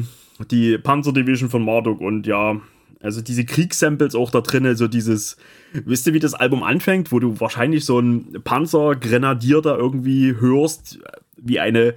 die 0.52 0.78
Panzer 0.78 1.14
Division 1.14 1.50
von 1.50 1.64
Marduk 1.64 2.02
und 2.02 2.28
ja, 2.28 2.60
also 3.02 3.22
diese 3.22 3.46
Kriegssamples 3.46 4.16
auch 4.16 4.32
da 4.32 4.42
drin, 4.42 4.76
so 4.76 4.88
dieses, 4.88 5.38
wisst 5.74 6.08
ihr, 6.08 6.14
wie 6.14 6.20
das 6.20 6.34
Album 6.34 6.64
anfängt, 6.64 7.12
wo 7.12 7.20
du 7.20 7.40
wahrscheinlich 7.40 7.86
so 7.86 8.00
ein 8.00 8.42
Panzergrenadier 8.44 9.62
da 9.62 9.78
irgendwie 9.78 10.36
hörst, 10.40 11.00
wie 11.38 11.60
eine, 11.60 11.94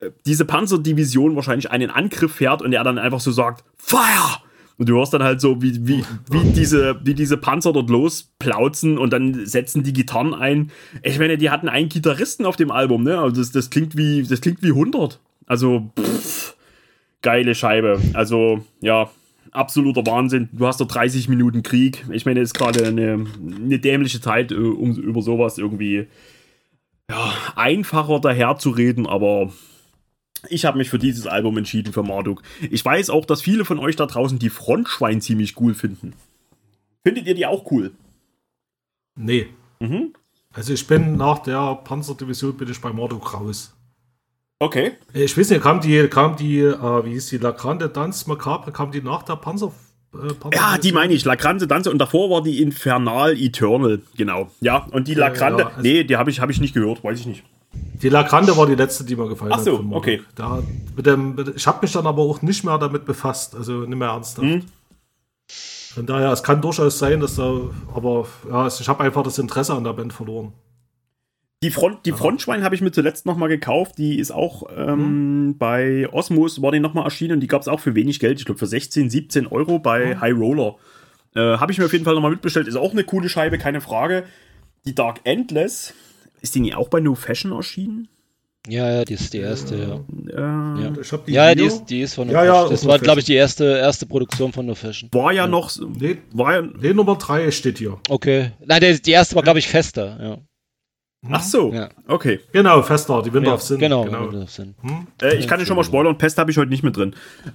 äh, 0.00 0.10
diese 0.26 0.44
Panzerdivision 0.44 1.36
wahrscheinlich 1.36 1.70
einen 1.70 1.90
Angriff 1.90 2.34
fährt 2.34 2.62
und 2.62 2.72
er 2.72 2.82
dann 2.82 2.98
einfach 2.98 3.20
so 3.20 3.30
sagt, 3.30 3.64
Fire! 3.76 4.42
Und 4.78 4.88
du 4.88 4.96
hörst 4.96 5.12
dann 5.12 5.24
halt 5.24 5.40
so, 5.40 5.60
wie, 5.60 5.86
wie, 5.86 6.04
wie, 6.30 6.52
diese, 6.52 7.00
wie 7.02 7.14
diese 7.14 7.36
Panzer 7.36 7.72
dort 7.72 7.90
losplauzen 7.90 8.96
und 8.96 9.12
dann 9.12 9.44
setzen 9.44 9.82
die 9.82 9.92
Gitarren 9.92 10.34
ein. 10.34 10.70
Ich 11.02 11.18
meine, 11.18 11.36
die 11.36 11.50
hatten 11.50 11.68
einen 11.68 11.88
Gitarristen 11.88 12.46
auf 12.46 12.54
dem 12.54 12.70
Album, 12.70 13.02
ne? 13.02 13.18
Also 13.18 13.40
das, 13.40 13.50
das 13.50 13.70
klingt 13.70 13.96
wie, 13.96 14.22
das 14.22 14.40
klingt 14.40 14.62
wie 14.62 14.68
100. 14.68 15.18
Also, 15.46 15.90
pff, 15.98 16.54
geile 17.22 17.56
Scheibe. 17.56 18.00
Also, 18.14 18.64
ja, 18.80 19.10
absoluter 19.50 20.06
Wahnsinn. 20.06 20.48
Du 20.52 20.66
hast 20.66 20.80
da 20.80 20.84
30 20.84 21.28
Minuten 21.28 21.64
Krieg. 21.64 22.04
Ich 22.12 22.24
meine, 22.24 22.40
es 22.40 22.50
ist 22.50 22.54
gerade 22.54 22.86
eine, 22.86 23.26
eine 23.36 23.78
dämliche 23.80 24.20
Zeit, 24.20 24.52
äh, 24.52 24.54
um 24.54 24.94
über 24.94 25.22
sowas 25.22 25.58
irgendwie 25.58 26.06
ja, 27.10 27.32
einfacher 27.56 28.20
daherzureden, 28.20 29.06
aber 29.06 29.50
ich 30.48 30.64
habe 30.64 30.78
mich 30.78 30.90
für 30.90 30.98
dieses 30.98 31.26
Album 31.26 31.56
entschieden 31.58 31.92
für 31.92 32.02
Marduk. 32.02 32.42
Ich 32.70 32.84
weiß 32.84 33.10
auch, 33.10 33.24
dass 33.24 33.42
viele 33.42 33.64
von 33.64 33.78
euch 33.78 33.96
da 33.96 34.06
draußen 34.06 34.38
die 34.38 34.50
Frontschwein 34.50 35.20
ziemlich 35.20 35.60
cool 35.60 35.74
finden. 35.74 36.14
Findet 37.04 37.26
ihr 37.26 37.34
die 37.34 37.46
auch 37.46 37.70
cool? 37.70 37.92
Nee. 39.16 39.48
Mhm. 39.80 40.12
Also 40.52 40.72
ich 40.72 40.86
bin 40.86 41.16
nach 41.16 41.40
der 41.40 41.76
Panzerdivision 41.76 42.56
bin 42.56 42.70
ich 42.70 42.80
bei 42.80 42.92
Marduk 42.92 43.34
raus. 43.34 43.74
Okay. 44.60 44.92
Ich 45.12 45.36
weiß 45.36 45.50
nicht, 45.50 45.62
kam 45.62 45.80
die, 45.80 46.08
kam 46.08 46.36
die, 46.36 46.60
äh, 46.60 47.04
wie 47.04 47.12
hieß 47.12 47.28
die, 47.28 47.38
La 47.38 47.52
Grande 47.52 47.88
Dance 47.88 48.28
Macabre, 48.28 48.72
kam 48.72 48.90
die 48.90 49.00
nach 49.00 49.22
der 49.22 49.36
Panzer 49.36 49.72
äh, 50.14 50.54
ja, 50.54 50.78
die 50.78 50.92
meine 50.92 51.12
ich. 51.12 51.24
La 51.24 51.34
Grande 51.34 51.66
Danze 51.66 51.90
und 51.90 51.98
davor 51.98 52.30
war 52.30 52.42
die 52.42 52.62
Infernal 52.62 53.36
Eternal, 53.38 54.00
genau. 54.16 54.50
Ja, 54.60 54.86
und 54.90 55.06
die 55.06 55.14
La 55.14 55.28
Grande, 55.28 55.64
ja, 55.64 55.68
also 55.68 55.82
nee, 55.82 56.04
die 56.04 56.16
habe 56.16 56.30
ich, 56.30 56.40
hab 56.40 56.50
ich 56.50 56.60
nicht 56.60 56.74
gehört, 56.74 57.04
weiß 57.04 57.20
ich 57.20 57.26
nicht. 57.26 57.44
Die 57.72 58.08
Lagrande 58.08 58.56
war 58.56 58.66
die 58.66 58.74
letzte, 58.74 59.04
die 59.04 59.16
mir 59.16 59.28
gefallen 59.28 59.52
Ach 59.52 59.60
so, 59.60 59.78
hat. 59.78 59.84
okay. 59.90 60.22
Da, 60.34 60.62
mit 60.96 61.06
dem, 61.06 61.34
mit, 61.34 61.56
ich 61.56 61.66
habe 61.66 61.78
mich 61.82 61.92
dann 61.92 62.06
aber 62.06 62.22
auch 62.22 62.42
nicht 62.42 62.64
mehr 62.64 62.78
damit 62.78 63.04
befasst, 63.04 63.54
also 63.54 63.80
nicht 63.80 63.98
mehr 63.98 64.08
ernsthaft. 64.08 64.46
Mhm. 64.46 64.64
Von 65.94 66.06
daher, 66.06 66.32
es 66.32 66.42
kann 66.42 66.60
durchaus 66.60 66.98
sein, 66.98 67.20
dass 67.20 67.36
da, 67.36 67.60
aber 67.94 68.26
ja, 68.48 68.66
ich 68.66 68.88
habe 68.88 69.04
einfach 69.04 69.22
das 69.22 69.38
Interesse 69.38 69.74
an 69.74 69.84
der 69.84 69.94
Band 69.94 70.12
verloren. 70.12 70.52
Die, 71.62 71.72
Front, 71.72 72.06
die 72.06 72.12
Frontschwein 72.12 72.62
habe 72.62 72.76
ich 72.76 72.82
mir 72.82 72.92
zuletzt 72.92 73.26
nochmal 73.26 73.48
gekauft. 73.48 73.98
Die 73.98 74.20
ist 74.20 74.30
auch 74.30 74.68
ähm, 74.76 75.46
mhm. 75.46 75.58
bei 75.58 76.08
Osmos, 76.12 76.62
war 76.62 76.70
die 76.70 76.78
nochmal 76.78 77.04
erschienen 77.04 77.34
und 77.34 77.40
die 77.40 77.48
gab 77.48 77.62
es 77.62 77.68
auch 77.68 77.80
für 77.80 77.96
wenig 77.96 78.20
Geld. 78.20 78.38
Ich 78.38 78.44
glaube 78.44 78.60
für 78.60 78.66
16, 78.68 79.10
17 79.10 79.48
Euro 79.48 79.80
bei 79.80 80.14
mhm. 80.14 80.20
High 80.20 80.36
Roller. 80.36 80.76
Äh, 81.34 81.58
habe 81.58 81.72
ich 81.72 81.78
mir 81.78 81.86
auf 81.86 81.92
jeden 81.92 82.04
Fall 82.04 82.14
nochmal 82.14 82.30
mitbestellt. 82.30 82.68
Ist 82.68 82.76
auch 82.76 82.92
eine 82.92 83.02
coole 83.02 83.28
Scheibe, 83.28 83.58
keine 83.58 83.80
Frage. 83.80 84.24
Die 84.84 84.94
Dark 84.94 85.20
Endless 85.24 85.94
ist 86.40 86.54
die 86.54 86.60
nicht 86.60 86.76
auch 86.76 86.88
bei 86.88 87.00
No 87.00 87.14
Fashion 87.14 87.52
erschienen? 87.52 88.08
Ja, 88.66 88.90
ja, 88.90 89.04
die 89.04 89.14
ist 89.14 89.32
die 89.32 89.38
erste, 89.38 89.76
ja. 89.76 90.00
Ja, 90.30 90.78
ja. 90.78 90.92
Ich 91.00 91.12
hab 91.12 91.24
die, 91.24 91.32
ja 91.32 91.54
die, 91.54 91.64
ist, 91.64 91.86
die 91.86 92.02
ist 92.02 92.14
von 92.14 92.26
No 92.26 92.34
ja, 92.34 92.40
Fashion. 92.40 92.64
Ja, 92.64 92.68
das 92.68 92.86
war, 92.86 92.98
glaube 92.98 93.20
ich, 93.20 93.26
die 93.26 93.34
erste, 93.34 93.64
erste 93.64 94.04
Produktion 94.04 94.52
von 94.52 94.66
No 94.66 94.74
Fashion. 94.74 95.08
War 95.12 95.32
ja, 95.32 95.46
noch. 95.46 95.70
Nee, 95.98 96.18
war 96.32 96.54
ja, 96.56 96.62
nee, 96.62 96.92
Nummer 96.92 97.16
3 97.16 97.50
steht 97.50 97.78
hier. 97.78 97.98
Okay. 98.08 98.52
Nein, 98.64 98.80
der, 98.80 98.98
die 98.98 99.10
erste 99.12 99.36
war, 99.36 99.42
glaube 99.42 99.58
ich, 99.58 99.68
fester, 99.68 100.18
ja. 100.20 100.38
Ach 101.30 101.42
so, 101.42 101.72
ja. 101.72 101.88
okay. 102.06 102.38
Genau, 102.52 102.80
Fester, 102.82 103.22
die 103.22 103.32
Winter 103.32 103.48
ja, 103.48 103.54
of 103.54 103.62
Sin. 103.62 103.78
Genau, 103.78 104.04
genau. 104.04 104.26
Winter 104.26 104.42
of 104.42 104.50
Sin. 104.50 104.76
Hm? 104.82 105.08
Äh, 105.20 105.36
ich 105.36 105.48
kann 105.48 105.58
dir 105.58 105.66
schon 105.66 105.74
mal 105.74 105.82
spoilern, 105.82 106.16
Pest 106.16 106.38
habe 106.38 106.50
ich 106.52 106.58
heute 106.58 106.70
nicht 106.70 106.84
mit 106.84 106.96
drin. 106.96 107.14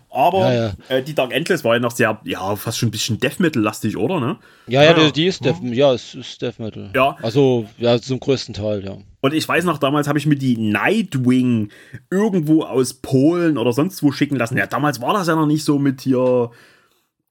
Aber 0.10 0.54
ja, 0.54 0.74
äh, 0.90 1.02
die 1.02 1.16
Dark 1.16 1.32
Endless 1.32 1.64
war 1.64 1.76
ja 1.76 1.80
noch 1.80 1.92
sehr, 1.92 2.20
ja, 2.26 2.56
fast 2.58 2.78
schon 2.78 2.90
ein 2.90 2.92
bisschen 2.92 3.22
Death 3.22 3.40
Metal-lastig, 3.40 3.96
oder? 3.96 4.20
Ne? 4.20 4.38
Ja, 4.68 4.84
ja, 4.84 4.94
die, 4.94 5.14
die, 5.14 5.28
ist 5.28 5.46
Death, 5.46 5.62
hm? 5.62 5.72
ja, 5.72 5.94
es 5.94 6.14
ist 6.14 6.42
Death 6.42 6.60
Metal. 6.60 6.90
Ja. 6.94 7.16
Also, 7.22 7.66
ja, 7.78 8.00
zum 8.02 8.20
größten 8.20 8.54
Teil, 8.54 8.84
ja. 8.84 8.98
Und 9.22 9.34
ich 9.34 9.48
weiß 9.48 9.64
noch, 9.64 9.78
damals 9.78 10.10
habe 10.10 10.20
ich 10.20 10.26
mir 10.26 10.36
die 10.36 10.58
Nightwing 10.58 11.70
irgendwo 12.12 12.64
aus 12.64 12.96
Polen 12.96 13.58
oder 13.58 13.72
sonst 13.72 14.04
wo 14.04 14.12
schicken 14.12 14.36
lassen. 14.36 14.58
Ja, 14.58 14.68
damals 14.68 15.00
war 15.00 15.14
das 15.14 15.28
ja 15.28 15.36
noch 15.36 15.46
nicht 15.46 15.64
so 15.64 15.80
mit 15.80 16.02
hier 16.02 16.52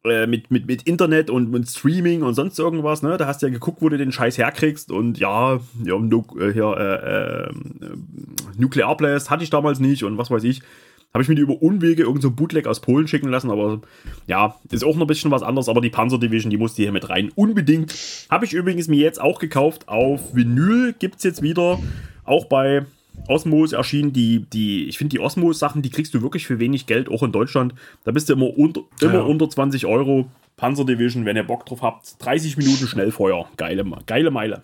äh, 0.05 0.27
mit, 0.27 0.51
mit, 0.51 0.67
mit 0.67 0.83
Internet 0.83 1.31
und 1.31 1.51
mit 1.51 1.69
Streaming 1.69 2.23
und 2.23 2.35
sonst 2.35 2.59
irgendwas, 2.59 3.03
ne? 3.03 3.17
Da 3.19 3.27
hast 3.27 3.43
du 3.43 3.47
ja 3.47 3.53
geguckt, 3.53 3.83
wo 3.83 3.89
du 3.89 3.99
den 3.99 4.11
Scheiß 4.11 4.37
herkriegst 4.37 4.91
und 4.91 5.19
ja, 5.19 5.61
ja 5.85 5.99
nu 5.99 6.25
äh, 6.41 6.53
hier, 6.53 6.77
äh, 6.77 7.49
äh, 7.49 7.51
Nuclear 8.59 8.97
Blast 8.97 9.31
hatte 9.31 9.45
ich 9.45 9.51
damals 9.51 9.79
nicht 9.79 10.03
und 10.03 10.19
was 10.19 10.31
weiß 10.31 10.45
ich. 10.45 10.63
Habe 11.13 11.23
ich 11.23 11.29
mir 11.29 11.35
die 11.35 11.43
über 11.43 11.61
Unwege 11.61 12.05
irgend 12.05 12.23
so 12.23 12.31
Bootleg 12.31 12.67
aus 12.67 12.81
Polen 12.81 13.07
schicken 13.07 13.29
lassen, 13.29 13.51
aber 13.51 13.83
ja, 14.27 14.57
ist 14.71 14.83
auch 14.83 14.95
noch 14.95 15.03
ein 15.03 15.07
bisschen 15.07 15.31
was 15.31 15.43
anderes, 15.43 15.69
aber 15.69 15.83
die 15.83 15.91
Panzer 15.91 16.19
Division, 16.19 16.51
die 16.51 16.57
musste 16.57 16.83
hier 16.83 16.91
mit 16.91 17.11
rein. 17.11 17.31
Unbedingt. 17.35 17.95
Habe 18.31 18.47
ich 18.47 18.55
übrigens 18.55 18.89
mir 18.89 18.99
jetzt 18.99 19.21
auch 19.21 19.39
gekauft 19.39 19.89
auf 19.89 20.35
Vinyl, 20.35 20.95
gibt 20.99 21.17
es 21.17 21.25
jetzt 21.25 21.43
wieder, 21.43 21.79
auch 22.25 22.47
bei 22.47 22.87
Osmos 23.29 23.73
erschienen, 23.73 24.13
die, 24.13 24.47
die, 24.53 24.89
ich 24.89 24.99
finde 24.99 25.11
die 25.11 25.21
Osmos-Sachen, 25.21 25.83
die 25.83 25.91
kriegst 25.91 26.15
du 26.15 26.23
wirklich 26.23 26.47
für 26.47 26.59
wenig 26.59 26.87
Geld, 26.87 27.09
auch 27.09 27.23
in 27.23 27.33
Deutschland. 27.33 27.75
Da 28.05 28.11
bist 28.11 28.29
du 28.29 28.33
immer 28.33 28.57
unter, 28.57 28.83
immer 29.01 29.15
ja. 29.15 29.21
unter 29.21 29.49
20 29.49 29.87
Euro. 29.87 30.27
Panzer 30.57 30.85
Division, 30.85 31.25
wenn 31.25 31.37
ihr 31.37 31.45
Bock 31.45 31.67
drauf 31.67 31.83
habt. 31.83 32.25
30 32.25 32.57
Minuten 32.57 32.87
Schnellfeuer. 32.87 33.49
Geile, 33.57 33.85
geile 34.07 34.31
Meile. 34.31 34.63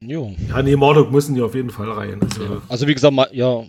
Jo. 0.00 0.34
Ja, 0.48 0.62
nee, 0.62 0.74
Mordok 0.74 1.12
müssen 1.12 1.34
die 1.34 1.42
auf 1.42 1.54
jeden 1.54 1.70
Fall 1.70 1.90
rein. 1.90 2.20
Also, 2.20 2.62
also 2.68 2.88
wie 2.88 2.94
gesagt, 2.94 3.14
ja. 3.32 3.64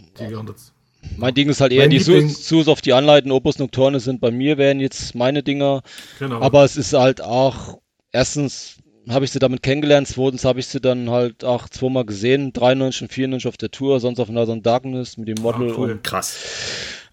Mein 1.17 1.33
Ding 1.33 1.49
ist 1.49 1.61
halt 1.61 1.71
eher 1.71 1.87
die 1.87 1.99
Sus 1.99 2.67
auf 2.67 2.81
die 2.81 2.93
Anleiten, 2.93 3.31
Opus 3.31 3.59
Nocturne 3.59 3.99
sind 3.99 4.19
bei 4.19 4.31
mir, 4.31 4.57
wären 4.57 4.79
jetzt 4.79 5.15
meine 5.15 5.43
Dinger. 5.43 5.83
Genau. 6.17 6.41
Aber 6.41 6.63
es 6.63 6.75
ist 6.75 6.93
halt 6.93 7.21
auch, 7.21 7.79
erstens 8.11 8.77
habe 9.09 9.25
ich 9.25 9.31
sie 9.31 9.39
damit 9.39 9.63
kennengelernt. 9.63 10.07
Zweitens 10.07 10.45
habe 10.45 10.59
ich 10.59 10.67
sie 10.67 10.79
dann 10.79 11.09
halt 11.09 11.43
auch 11.43 11.67
zweimal 11.69 12.05
gesehen. 12.05 12.53
93 12.53 13.03
und 13.03 13.13
94 13.13 13.47
auf 13.47 13.57
der 13.57 13.71
Tour, 13.71 13.99
sonst 13.99 14.19
auf 14.19 14.29
Northern 14.29 14.61
Darkness 14.61 15.17
mit 15.17 15.27
dem 15.27 15.41
Model. 15.41 15.71
Ah, 15.71 15.75
cool. 15.77 15.99
Krass. 16.01 16.37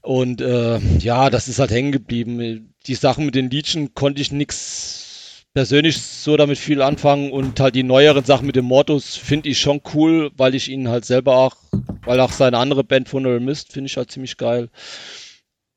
Und 0.03 0.41
äh, 0.41 0.79
ja, 0.99 1.31
das 1.31 1.49
ist 1.49 1.59
halt 1.59 1.71
hängen 1.71 1.93
geblieben. 1.93 2.75
Die 2.87 2.95
Sachen 2.95 3.27
mit 3.27 3.35
den 3.35 3.51
Liedchen 3.51 3.95
konnte 3.95 4.23
ich 4.23 4.33
nichts 4.33 5.45
persönlich 5.53 6.01
so 6.01 6.37
damit 6.37 6.59
viel 6.59 6.81
anfangen 6.81 7.33
und 7.33 7.59
halt 7.59 7.75
die 7.75 7.83
neueren 7.83 8.25
Sachen 8.25 8.47
mit 8.47 8.57
dem 8.57 8.67
Mortus 8.67 9.17
finde 9.17 9.49
ich 9.49 9.59
schon 9.59 9.81
cool, 9.95 10.31
weil 10.37 10.55
ich 10.55 10.69
ihn 10.69 10.89
halt 10.89 11.05
selber 11.05 11.37
auch, 11.37 11.57
weil 12.05 12.21
auch 12.21 12.31
seine 12.31 12.59
andere 12.59 12.85
Band 12.85 13.09
Funeral 13.09 13.41
Mist 13.41 13.73
finde 13.73 13.89
ich 13.89 13.97
halt 13.97 14.13
ziemlich 14.13 14.37
geil. 14.37 14.71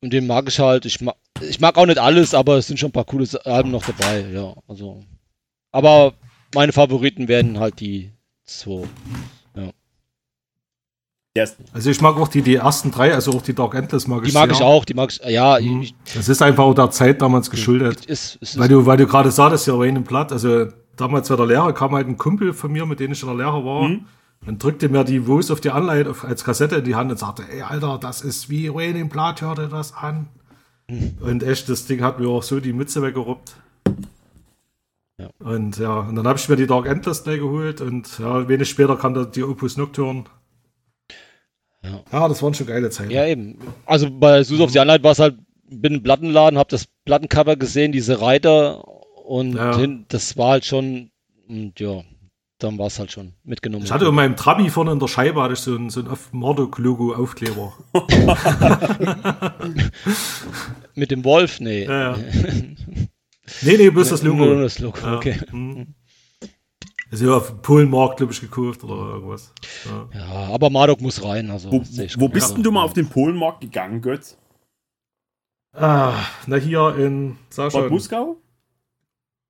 Und 0.00 0.12
den 0.12 0.26
mag 0.26 0.46
ich 0.48 0.58
halt. 0.58 0.84
Ich 0.84 1.00
mag, 1.00 1.16
ich 1.40 1.60
mag 1.60 1.76
auch 1.78 1.86
nicht 1.86 1.98
alles, 1.98 2.34
aber 2.34 2.58
es 2.58 2.66
sind 2.66 2.78
schon 2.78 2.90
ein 2.90 2.92
paar 2.92 3.06
coole 3.06 3.26
Alben 3.44 3.70
noch 3.70 3.84
dabei, 3.84 4.26
ja. 4.32 4.54
Also. 4.68 5.02
Aber 5.74 6.14
meine 6.54 6.72
Favoriten 6.72 7.26
werden 7.26 7.58
halt 7.58 7.80
die 7.80 8.12
zwei. 8.44 8.84
Ja. 9.56 9.70
Yes. 11.36 11.56
Also 11.72 11.90
ich 11.90 12.00
mag 12.00 12.16
auch 12.16 12.28
die, 12.28 12.42
die 12.42 12.54
ersten 12.54 12.92
drei, 12.92 13.12
also 13.12 13.32
auch 13.32 13.42
die 13.42 13.54
Dark 13.54 13.74
Endless 13.74 14.06
mag 14.06 14.22
ich 14.22 14.28
Die 14.30 14.34
mag 14.34 14.50
sehr. 14.50 14.60
ich 14.60 14.62
auch, 14.62 14.84
die 14.84 14.94
mag 14.94 15.10
ich, 15.10 15.20
ja. 15.28 15.58
Mhm. 15.60 15.82
Ich, 15.82 15.94
das 16.14 16.28
ist 16.28 16.40
einfach 16.42 16.62
auch 16.62 16.74
der 16.74 16.92
Zeit 16.92 17.20
damals 17.20 17.50
geschuldet. 17.50 18.06
Ist, 18.06 18.36
ist, 18.36 18.56
weil, 18.56 18.68
du, 18.68 18.86
weil 18.86 18.98
du 18.98 19.08
gerade 19.08 19.32
sagtest, 19.32 19.66
ja, 19.66 19.74
Rain 19.74 20.04
Platt, 20.04 20.30
also 20.30 20.66
damals 20.94 21.28
bei 21.28 21.34
der 21.34 21.46
Lehre 21.46 21.74
kam 21.74 21.92
halt 21.92 22.06
ein 22.06 22.16
Kumpel 22.18 22.52
von 22.52 22.70
mir, 22.70 22.86
mit 22.86 23.00
dem 23.00 23.10
ich 23.10 23.20
in 23.20 23.28
der 23.28 23.36
Lehre 23.36 23.64
war. 23.64 23.88
Mhm. 23.88 24.06
Dann 24.46 24.58
drückte 24.58 24.88
mir 24.88 25.02
die 25.02 25.26
Wos 25.26 25.50
auf 25.50 25.60
die 25.60 25.70
Anleitung 25.72 26.14
als 26.22 26.44
Kassette 26.44 26.76
in 26.76 26.84
die 26.84 26.94
Hand 26.94 27.10
und 27.10 27.18
sagte, 27.18 27.42
ey, 27.50 27.62
Alter, 27.62 27.98
das 28.00 28.20
ist 28.20 28.48
wie 28.48 28.68
Rain 28.68 28.94
in 28.94 29.08
Blood, 29.08 29.40
hör 29.40 29.56
dir 29.56 29.66
das 29.66 29.92
an. 29.92 30.28
Mhm. 30.88 31.18
Und 31.20 31.42
echt, 31.42 31.68
das 31.68 31.86
Ding 31.86 32.00
hat 32.00 32.20
mir 32.20 32.28
auch 32.28 32.44
so 32.44 32.60
die 32.60 32.72
Mütze 32.72 33.02
weggeruppt. 33.02 33.56
Und 35.44 35.76
ja, 35.76 36.00
und 36.00 36.16
dann 36.16 36.26
habe 36.26 36.38
ich 36.38 36.48
mir 36.48 36.56
die 36.56 36.66
Dark 36.66 36.86
Endless 36.86 37.22
Day 37.22 37.38
geholt 37.38 37.82
und 37.82 38.18
ja, 38.18 38.48
wenig 38.48 38.70
später 38.70 38.96
kam 38.96 39.12
da 39.12 39.26
die 39.26 39.42
Opus 39.42 39.76
Nocturne. 39.76 40.24
Ja. 41.82 42.00
ja, 42.10 42.28
das 42.28 42.42
waren 42.42 42.54
schon 42.54 42.66
geile 42.66 42.88
Zeiten. 42.88 43.10
Ja, 43.10 43.26
eben. 43.26 43.58
Also 43.84 44.08
bei 44.10 44.42
Sus 44.42 44.58
auf 44.62 44.72
die 44.72 44.80
Anleitung 44.80 45.04
war 45.04 45.12
es 45.12 45.18
halt, 45.18 45.36
bin 45.68 45.96
im 45.96 46.02
Plattenladen, 46.02 46.58
habe 46.58 46.70
das 46.70 46.86
Plattencover 47.04 47.56
gesehen, 47.56 47.92
diese 47.92 48.22
Reiter 48.22 48.88
und 49.26 49.54
ja. 49.54 49.76
hin, 49.76 50.06
das 50.08 50.38
war 50.38 50.52
halt 50.52 50.64
schon, 50.64 51.10
und 51.46 51.78
ja, 51.78 52.00
dann 52.58 52.78
war 52.78 52.86
es 52.86 52.98
halt 52.98 53.12
schon 53.12 53.34
mitgenommen. 53.44 53.84
Ich 53.84 53.92
hatte 53.92 54.06
in 54.06 54.14
meinem 54.14 54.36
Trabi 54.36 54.70
vorne 54.70 54.92
in 54.92 54.98
der 54.98 55.08
Scheibe 55.08 55.42
hatte 55.42 55.52
ich 55.52 55.60
so 55.60 55.76
ein, 55.76 55.90
so 55.90 56.00
ein 56.00 56.08
Mordok-Logo-Aufkleber. 56.32 57.74
Mit 60.94 61.10
dem 61.10 61.22
Wolf? 61.22 61.60
Nee. 61.60 61.84
Ja, 61.84 62.12
ja. 62.12 62.18
nee, 63.62 63.76
nee, 63.76 63.90
bloß 63.90 64.10
das 64.10 64.22
Logo. 64.22 64.44
Nur 64.44 64.62
das 64.62 64.78
Logo, 64.78 64.98
ja. 64.98 65.16
okay. 65.16 65.40
Mhm. 65.52 65.94
Also 67.10 67.34
auf 67.34 67.62
Polenmarkt, 67.62 68.16
glaube 68.16 68.32
ich, 68.32 68.40
gekauft 68.40 68.82
oder 68.82 69.14
irgendwas. 69.14 69.52
Ja, 69.84 70.08
ja 70.12 70.24
aber 70.52 70.70
Marduk 70.70 71.00
muss 71.00 71.22
rein. 71.22 71.50
Also 71.50 71.70
wo, 71.70 71.80
wo 71.80 72.28
bist 72.28 72.56
denn 72.56 72.62
du 72.62 72.72
mal 72.72 72.82
auf 72.82 72.92
den 72.92 73.08
Polenmarkt 73.08 73.60
gegangen, 73.60 74.00
Götz? 74.00 74.36
Ah, 75.72 76.24
na 76.46 76.56
hier 76.56 76.96
in 76.96 77.36
Sascha. 77.50 77.82
Bad 77.82 77.90
Muskau? 77.90 78.36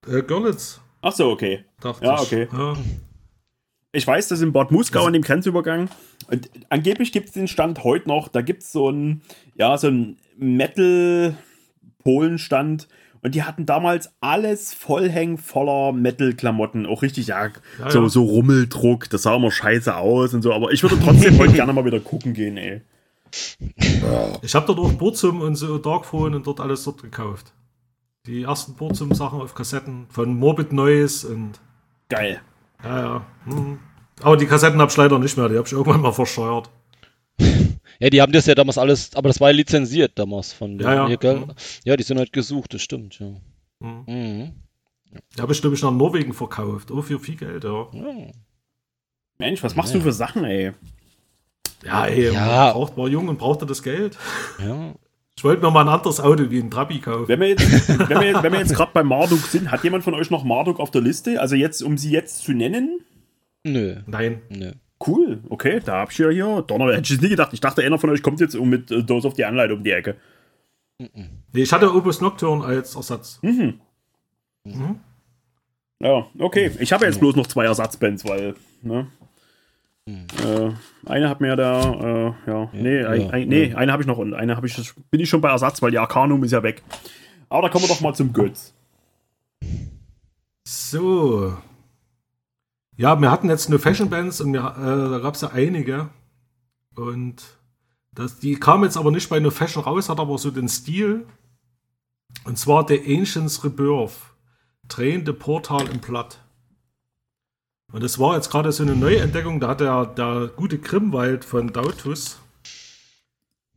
Äh, 0.06 0.22
Görlitz. 0.22 0.80
Ach 1.02 1.12
so, 1.12 1.30
okay. 1.30 1.64
Dachte 1.80 2.04
ja, 2.04 2.20
okay. 2.20 2.48
Ja. 2.52 2.76
Ich 3.92 4.06
weiß, 4.06 4.28
dass 4.28 4.40
in 4.40 4.52
Bad 4.52 4.70
Muskau 4.70 5.04
an 5.04 5.12
dem 5.12 5.22
Grenzübergang, 5.22 5.90
und 6.28 6.48
angeblich 6.68 7.12
gibt 7.12 7.28
es 7.28 7.34
den 7.34 7.46
Stand 7.46 7.84
heute 7.84 8.08
noch, 8.08 8.28
da 8.28 8.40
gibt 8.40 8.62
es 8.62 8.72
so 8.72 8.90
ein, 8.90 9.20
ja, 9.54 9.76
so 9.78 9.88
ein 9.88 10.16
Metal-Polenstand 10.36 12.88
und 13.24 13.34
die 13.34 13.42
hatten 13.42 13.64
damals 13.64 14.12
alles 14.20 14.74
vollhängen 14.74 15.38
voller 15.38 15.92
Metal-Klamotten. 15.92 16.84
Auch 16.84 17.00
richtig, 17.00 17.28
ja, 17.28 17.46
ja, 17.46 17.90
so, 17.90 18.02
ja. 18.02 18.08
so 18.10 18.22
Rummeldruck, 18.22 19.08
das 19.08 19.22
sah 19.22 19.36
immer 19.36 19.50
scheiße 19.50 19.96
aus 19.96 20.34
und 20.34 20.42
so, 20.42 20.52
aber 20.52 20.72
ich 20.72 20.82
würde 20.82 20.98
trotzdem 21.02 21.38
heute 21.38 21.52
gerne 21.54 21.72
mal 21.72 21.86
wieder 21.86 22.00
gucken 22.00 22.34
gehen, 22.34 22.58
ey. 22.58 22.82
Ich 24.42 24.54
habe 24.54 24.66
dort 24.66 24.78
auch 24.78 24.92
Burzum 24.92 25.40
und 25.40 25.56
so 25.56 25.78
Darkphone 25.78 26.34
und 26.34 26.46
dort 26.46 26.60
alles 26.60 26.84
dort 26.84 27.02
gekauft. 27.02 27.54
Die 28.26 28.42
ersten 28.42 28.74
Burzum-Sachen 28.74 29.40
auf 29.40 29.54
Kassetten 29.54 30.04
von 30.10 30.38
Morbid 30.38 30.74
Noise 30.74 31.28
und. 31.28 31.52
Geil. 32.10 32.42
Ja, 32.84 33.00
ja. 33.00 33.26
Hm. 33.46 33.78
Aber 34.20 34.36
die 34.36 34.46
Kassetten 34.46 34.80
habe 34.80 34.90
ich 34.90 34.96
leider 34.98 35.18
nicht 35.18 35.38
mehr, 35.38 35.48
die 35.48 35.56
habe 35.56 35.66
ich 35.66 35.72
irgendwann 35.72 36.02
mal 36.02 36.12
versteuert. 36.12 36.70
Ja, 37.98 38.10
die 38.10 38.20
haben 38.20 38.32
das 38.32 38.46
ja 38.46 38.54
damals 38.54 38.78
alles, 38.78 39.14
aber 39.14 39.28
das 39.28 39.40
war 39.40 39.50
ja 39.50 39.56
lizenziert 39.56 40.12
damals 40.18 40.52
von 40.52 40.78
der 40.78 40.88
ja, 40.88 41.08
ja. 41.08 41.18
Hier, 41.20 41.34
mhm. 41.34 41.52
ja, 41.84 41.96
die 41.96 42.02
sind 42.02 42.18
halt 42.18 42.32
gesucht, 42.32 42.74
das 42.74 42.82
stimmt, 42.82 43.18
ja. 43.18 43.28
Mhm. 43.80 44.04
Mhm. 44.06 44.52
Die 45.36 45.42
habe 45.42 45.52
ich, 45.52 45.60
glaube 45.60 45.76
ich, 45.76 45.82
nach 45.82 45.92
Norwegen 45.92 46.32
verkauft. 46.32 46.90
Oh, 46.90 47.02
für 47.02 47.20
viel 47.20 47.36
Geld, 47.36 47.64
ja. 47.64 47.88
ja. 47.92 48.32
Mensch, 49.38 49.62
was 49.62 49.76
machst 49.76 49.92
ja. 49.92 49.98
du 49.98 50.04
für 50.04 50.12
Sachen, 50.12 50.44
ey? 50.44 50.72
Ja, 51.84 52.06
ey, 52.06 52.32
ja. 52.32 52.72
braucht 52.72 52.96
mal 52.96 53.08
jung 53.08 53.28
und 53.28 53.38
brauchte 53.38 53.66
das 53.66 53.82
Geld. 53.82 54.16
Ja. 54.58 54.94
Ich 55.36 55.42
wollte 55.42 55.62
mir 55.62 55.70
mal 55.70 55.82
ein 55.82 55.88
anderes 55.88 56.20
Auto 56.20 56.50
wie 56.50 56.60
ein 56.60 56.70
Trabi 56.70 57.00
kaufen. 57.00 57.28
Wenn 57.28 57.40
wir 57.40 57.48
jetzt, 57.48 57.88
wenn 57.88 58.52
wir 58.52 58.58
jetzt 58.60 58.74
gerade 58.74 58.90
bei 58.94 59.02
Marduk 59.02 59.40
sind, 59.40 59.70
hat 59.70 59.82
jemand 59.82 60.04
von 60.04 60.14
euch 60.14 60.30
noch 60.30 60.44
Marduk 60.44 60.78
auf 60.78 60.90
der 60.90 61.00
Liste? 61.00 61.40
Also 61.40 61.56
jetzt, 61.56 61.82
um 61.82 61.98
sie 61.98 62.10
jetzt 62.10 62.42
zu 62.42 62.52
nennen? 62.52 63.00
Nö. 63.64 63.96
Nein. 64.06 64.42
Nö. 64.48 64.72
Cool, 65.06 65.40
okay, 65.48 65.80
da 65.84 66.00
hab 66.00 66.12
ich 66.12 66.18
ja 66.18 66.30
hier. 66.30 66.62
Donner, 66.66 66.86
hätte 66.92 67.02
ich 67.02 67.18
es 67.18 67.20
nie 67.20 67.28
gedacht. 67.28 67.52
Ich 67.52 67.60
dachte, 67.60 67.82
einer 67.82 67.98
von 67.98 68.10
euch 68.10 68.22
kommt 68.22 68.40
jetzt 68.40 68.54
mit 68.54 68.90
äh, 68.90 69.02
Dose 69.02 69.28
auf 69.28 69.34
die 69.34 69.44
Anleitung 69.44 69.78
um 69.78 69.84
die 69.84 69.90
Ecke. 69.90 70.16
Nee, 70.98 71.28
ich 71.52 71.72
hatte 71.72 71.92
Opus 71.94 72.20
Nocturne 72.20 72.64
als 72.64 72.94
Ersatz. 72.94 73.38
Mhm. 73.42 73.80
Mhm. 74.64 75.00
Ja, 76.00 76.26
okay. 76.38 76.70
Ich 76.78 76.92
habe 76.92 77.04
jetzt 77.04 77.20
bloß 77.20 77.36
noch 77.36 77.46
zwei 77.46 77.64
Ersatzbands, 77.64 78.24
weil, 78.24 78.54
ne? 78.82 79.06
Mhm. 80.06 80.26
Äh, 80.44 80.70
eine 81.06 81.28
hat 81.28 81.40
mir 81.40 81.56
da, 81.56 81.80
äh, 81.80 82.50
ja, 82.50 82.70
nee, 82.72 83.00
ja, 83.00 83.08
ein, 83.08 83.30
ein, 83.30 83.48
nee, 83.48 83.70
ja. 83.70 83.76
eine 83.76 83.92
habe 83.92 84.02
ich 84.02 84.06
noch 84.06 84.18
und 84.18 84.34
eine 84.34 84.56
habe 84.56 84.66
ich, 84.66 84.94
bin 85.10 85.20
ich 85.20 85.28
schon 85.28 85.40
bei 85.40 85.50
Ersatz, 85.50 85.80
weil 85.82 85.90
die 85.90 85.98
Arcanum 85.98 86.44
ist 86.44 86.52
ja 86.52 86.62
weg. 86.62 86.82
Aber 87.48 87.62
da 87.62 87.68
kommen 87.68 87.84
wir 87.84 87.88
doch 87.88 88.00
mal 88.00 88.14
zum 88.14 88.32
Götz. 88.32 88.74
So. 90.66 91.56
Ja, 92.96 93.20
wir 93.20 93.30
hatten 93.30 93.48
jetzt 93.48 93.68
nur 93.68 93.78
Fashion 93.78 94.08
Bands 94.08 94.40
und 94.40 94.52
wir, 94.52 94.60
äh, 94.60 95.10
da 95.10 95.18
gab 95.18 95.34
es 95.34 95.40
ja 95.40 95.50
einige. 95.50 96.10
Und 96.94 97.42
das, 98.12 98.38
die 98.38 98.54
kamen 98.54 98.84
jetzt 98.84 98.96
aber 98.96 99.10
nicht 99.10 99.28
bei 99.28 99.40
No 99.40 99.50
Fashion 99.50 99.82
raus, 99.82 100.08
hat 100.08 100.20
aber 100.20 100.38
so 100.38 100.50
den 100.50 100.68
Stil. 100.68 101.26
Und 102.44 102.58
zwar 102.58 102.86
The 102.86 103.00
Ancients 103.18 103.64
Rebirth. 103.64 104.12
Drehende 104.86 105.32
Portal 105.32 105.88
im 105.88 106.00
Platt. 106.00 106.40
Und 107.92 108.02
das 108.02 108.18
war 108.18 108.36
jetzt 108.36 108.50
gerade 108.50 108.70
so 108.70 108.82
eine 108.82 108.96
Neuentdeckung. 108.96 109.60
Da 109.60 109.68
hat 109.68 109.80
der, 109.80 110.06
der 110.06 110.50
gute 110.54 110.78
Grimwald 110.78 111.44
von 111.44 111.72
Dautus, 111.72 112.38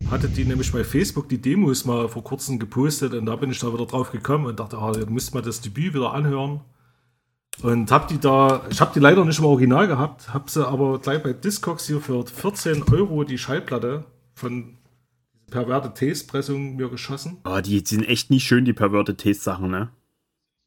hatte 0.10 0.30
die 0.30 0.46
nämlich 0.46 0.72
bei 0.72 0.84
Facebook 0.84 1.30
die 1.30 1.42
Demos 1.42 1.86
mal 1.86 2.08
vor 2.10 2.24
kurzem 2.24 2.60
gepostet 2.60 3.14
und 3.14 3.26
da 3.26 3.36
bin 3.36 3.52
ich 3.52 3.60
da 3.60 3.74
wieder 3.74 3.86
drauf 3.86 4.12
gekommen 4.12 4.46
und 4.46 4.60
dachte, 4.60 4.78
ah, 4.78 4.92
ihr 4.98 5.08
müsst 5.08 5.34
mal 5.34 5.42
das 5.42 5.62
Debüt 5.62 5.94
wieder 5.94 6.14
anhören. 6.14 6.62
Und 7.64 7.92
hab 7.92 8.08
die 8.08 8.20
da, 8.20 8.62
ich 8.70 8.80
habe 8.82 8.92
die 8.94 9.00
leider 9.00 9.26
nicht 9.26 9.40
im 9.40 9.46
Original 9.46 9.88
gehabt, 9.88 10.32
hab 10.34 10.50
sie 10.50 10.68
aber 10.68 11.00
gleich 11.00 11.24
bei 11.24 11.34
Discogs 11.34 11.88
hier 11.88 12.00
für 12.00 12.26
14 12.26 12.84
Euro 12.92 13.24
die 13.24 13.38
Schallplatte 13.38 14.06
von 14.36 14.78
Perverted 15.50 15.96
Taste 15.96 16.28
Pressung 16.28 16.76
mir 16.76 16.90
geschossen. 16.90 17.38
Oh, 17.46 17.60
die 17.60 17.80
sind 17.80 18.08
echt 18.08 18.30
nicht 18.30 18.46
schön, 18.46 18.66
die 18.66 18.74
Perverted 18.74 19.18
Taste 19.18 19.44
Sachen, 19.44 19.72
ne? 19.72 19.90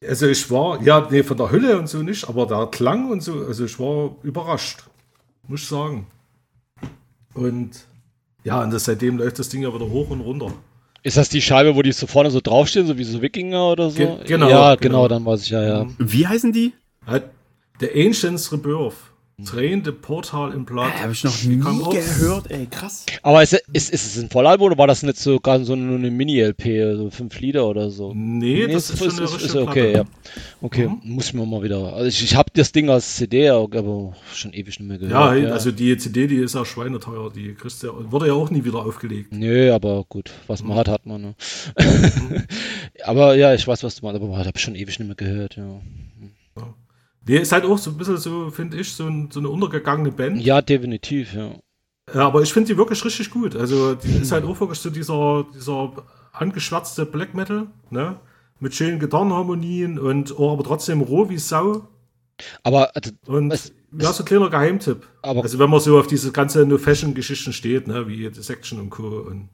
Also 0.05 0.27
ich 0.27 0.49
war, 0.49 0.81
ja, 0.81 1.07
nee, 1.11 1.23
von 1.23 1.37
der 1.37 1.51
Hülle 1.51 1.77
und 1.77 1.87
so 1.87 2.01
nicht, 2.01 2.27
aber 2.27 2.47
der 2.47 2.67
Klang 2.67 3.11
und 3.11 3.21
so, 3.21 3.45
also 3.45 3.65
ich 3.65 3.79
war 3.79 4.15
überrascht. 4.23 4.83
Muss 5.47 5.61
ich 5.61 5.67
sagen. 5.67 6.07
Und 7.33 7.85
ja, 8.43 8.63
und 8.63 8.71
das, 8.71 8.85
seitdem 8.85 9.17
läuft 9.17 9.39
das 9.39 9.49
Ding 9.49 9.61
ja 9.61 9.73
wieder 9.73 9.89
hoch 9.89 10.09
und 10.09 10.21
runter. 10.21 10.51
Ist 11.03 11.17
das 11.17 11.29
die 11.29 11.41
Scheibe, 11.41 11.75
wo 11.75 11.81
die 11.81 11.91
so 11.91 12.07
vorne 12.07 12.31
so 12.31 12.41
draufstehen, 12.41 12.87
so 12.87 12.97
wie 12.97 13.03
so 13.03 13.21
Wikinger 13.21 13.71
oder 13.71 13.89
so? 13.89 13.97
Ge 13.97 14.17
genau. 14.25 14.49
Ja, 14.49 14.75
genau, 14.75 14.77
genau, 14.77 15.07
dann 15.07 15.25
weiß 15.25 15.43
ich 15.43 15.49
ja, 15.49 15.63
ja. 15.63 15.87
Wie 15.97 16.27
heißen 16.27 16.51
die? 16.51 16.73
The 17.79 17.89
Ancients 17.95 18.51
Rebirth. 18.51 19.11
Drehende 19.45 19.91
Portal 19.91 20.53
im 20.53 20.65
Blatt. 20.65 20.93
Äh, 20.95 21.01
Habe 21.01 21.13
ich 21.13 21.23
noch 21.23 21.43
nie 21.43 21.57
gehört, 21.57 22.51
ey, 22.51 22.67
krass. 22.67 23.05
Aber 23.23 23.41
ist, 23.41 23.53
ist, 23.73 23.91
ist 23.91 24.05
es 24.05 24.21
ein 24.21 24.29
Vollalbum 24.29 24.67
oder 24.67 24.77
war 24.77 24.85
das 24.85 25.01
nicht 25.01 25.17
so 25.17 25.39
gar 25.39 25.63
so 25.63 25.73
eine 25.73 26.11
Mini-LP, 26.11 26.95
so 26.95 27.09
fünf 27.09 27.39
Lieder 27.39 27.67
oder 27.67 27.89
so? 27.89 28.13
Nee, 28.13 28.67
nee 28.67 28.73
das 28.73 28.91
ist, 28.91 29.01
ist 29.01 29.15
schon 29.15 29.17
eine 29.17 29.35
ist, 29.35 29.41
ist 29.41 29.55
Okay, 29.55 29.93
ja. 29.93 30.03
Okay, 30.61 30.87
mhm. 30.87 31.01
muss 31.03 31.25
ich 31.27 31.33
mir 31.33 31.45
mal 31.45 31.63
wieder. 31.63 31.93
Also 31.93 32.07
ich, 32.07 32.23
ich 32.23 32.35
habe 32.35 32.51
das 32.53 32.71
Ding 32.71 32.89
als 32.89 33.15
CD, 33.15 33.49
aber 33.49 34.15
schon 34.31 34.53
ewig 34.53 34.79
nicht 34.79 34.87
mehr 34.87 34.99
gehört. 34.99 35.13
Ja, 35.13 35.33
ja, 35.33 35.49
also 35.53 35.71
die 35.71 35.97
CD, 35.97 36.27
die 36.27 36.35
ist 36.35 36.53
ja 36.53 36.63
schweineteuer, 36.63 37.31
die 37.33 37.55
kriegst 37.55 37.81
du, 37.81 38.11
wurde 38.11 38.27
ja 38.27 38.33
auch 38.33 38.51
nie 38.51 38.63
wieder 38.63 38.85
aufgelegt. 38.85 39.33
Nö, 39.33 39.73
aber 39.73 40.05
gut, 40.07 40.29
was 40.45 40.61
man 40.61 40.73
mhm. 40.73 40.79
hat, 40.79 40.87
hat 40.87 41.05
man. 41.07 41.21
Ne? 41.21 41.35
Mhm. 41.79 42.43
aber 43.05 43.33
ja, 43.35 43.55
ich 43.55 43.67
weiß, 43.67 43.83
was 43.83 43.95
du 43.95 44.05
meinst, 44.05 44.21
aber 44.21 44.39
ich 44.39 44.47
habe 44.47 44.59
schon 44.59 44.75
ewig 44.75 44.99
nicht 44.99 45.07
mehr 45.07 45.15
gehört, 45.15 45.55
ja. 45.55 45.81
Nee, 47.27 47.37
ist 47.37 47.51
halt 47.51 47.65
auch 47.65 47.77
so 47.77 47.91
ein 47.91 47.97
bisschen 47.97 48.17
so, 48.17 48.49
finde 48.49 48.77
ich, 48.77 48.91
so, 48.93 49.05
ein, 49.05 49.29
so, 49.31 49.39
eine 49.39 49.49
untergegangene 49.49 50.11
Band. 50.11 50.41
Ja, 50.41 50.61
definitiv, 50.61 51.33
ja. 51.33 51.51
Ja, 52.13 52.27
aber 52.27 52.41
ich 52.41 52.51
finde 52.51 52.73
die 52.73 52.77
wirklich 52.77 53.03
richtig 53.05 53.29
gut. 53.29 53.55
Also, 53.55 53.93
die 53.95 54.17
ist 54.17 54.31
halt 54.31 54.43
auch 54.43 54.59
wirklich 54.59 54.79
so 54.79 54.89
dieser, 54.89 55.45
dieser 55.53 55.91
angeschwärzte 56.33 57.05
Black 57.05 57.33
Metal, 57.33 57.67
ne? 57.89 58.19
Mit 58.59 58.75
schönen 58.75 58.99
Gitarrenharmonien 58.99 59.97
und 59.97 60.37
oh, 60.37 60.51
aber 60.51 60.63
trotzdem 60.63 61.01
roh 61.01 61.29
wie 61.29 61.37
Sau. 61.37 61.87
Aber 62.63 62.95
also, 62.95 63.11
und 63.25 63.51
es, 63.51 63.73
ja, 63.99 64.13
so 64.13 64.23
ein 64.23 64.25
kleiner 64.25 64.49
Geheimtipp. 64.49 65.07
Aber, 65.21 65.41
also 65.43 65.59
wenn 65.59 65.69
man 65.69 65.79
so 65.79 65.99
auf 65.99 66.07
diese 66.07 66.31
ganze 66.31 66.65
No 66.65 66.77
Fashion 66.77 67.13
Geschichten 67.13 67.53
steht, 67.53 67.87
ne, 67.87 68.07
wie 68.07 68.29
The 68.31 68.41
Section 68.41 68.79
und 68.79 68.89
Co. 68.89 69.07
Und 69.07 69.49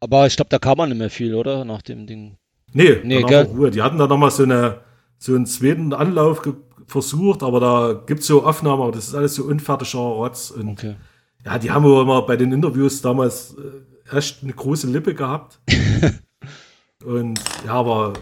aber 0.00 0.26
ich 0.26 0.36
glaube, 0.36 0.50
da 0.50 0.58
kam 0.58 0.78
man 0.78 0.88
nicht 0.88 0.98
mehr 0.98 1.10
viel, 1.10 1.34
oder? 1.34 1.64
Nach 1.64 1.82
dem 1.82 2.06
Ding. 2.06 2.36
Nee, 2.72 3.00
nee 3.04 3.22
gell? 3.22 3.44
Ruhe. 3.44 3.70
Die 3.70 3.82
hatten 3.82 3.98
da 3.98 4.06
nochmal 4.06 4.30
so, 4.30 4.42
eine, 4.42 4.80
so 5.18 5.34
einen 5.34 5.46
zweiten 5.46 5.92
Anlauf 5.92 6.42
versucht, 6.86 7.42
aber 7.42 7.60
da 7.60 8.02
gibt 8.06 8.20
es 8.20 8.26
so 8.26 8.44
Aufnahmen, 8.44 8.82
aber 8.82 8.92
das 8.92 9.08
ist 9.08 9.14
alles 9.14 9.34
so 9.34 9.44
unfertiger 9.44 9.98
Rotz. 9.98 10.50
Und 10.50 10.70
okay. 10.70 10.96
ja, 11.44 11.58
die 11.58 11.70
haben 11.70 11.84
immer 11.84 12.22
bei 12.22 12.36
den 12.36 12.52
Interviews 12.52 13.02
damals 13.02 13.54
äh, 13.54 14.16
echt 14.16 14.42
eine 14.42 14.52
große 14.52 14.86
Lippe 14.86 15.14
gehabt. 15.14 15.60
und 17.04 17.40
ja, 17.64 17.72
aber 17.72 18.14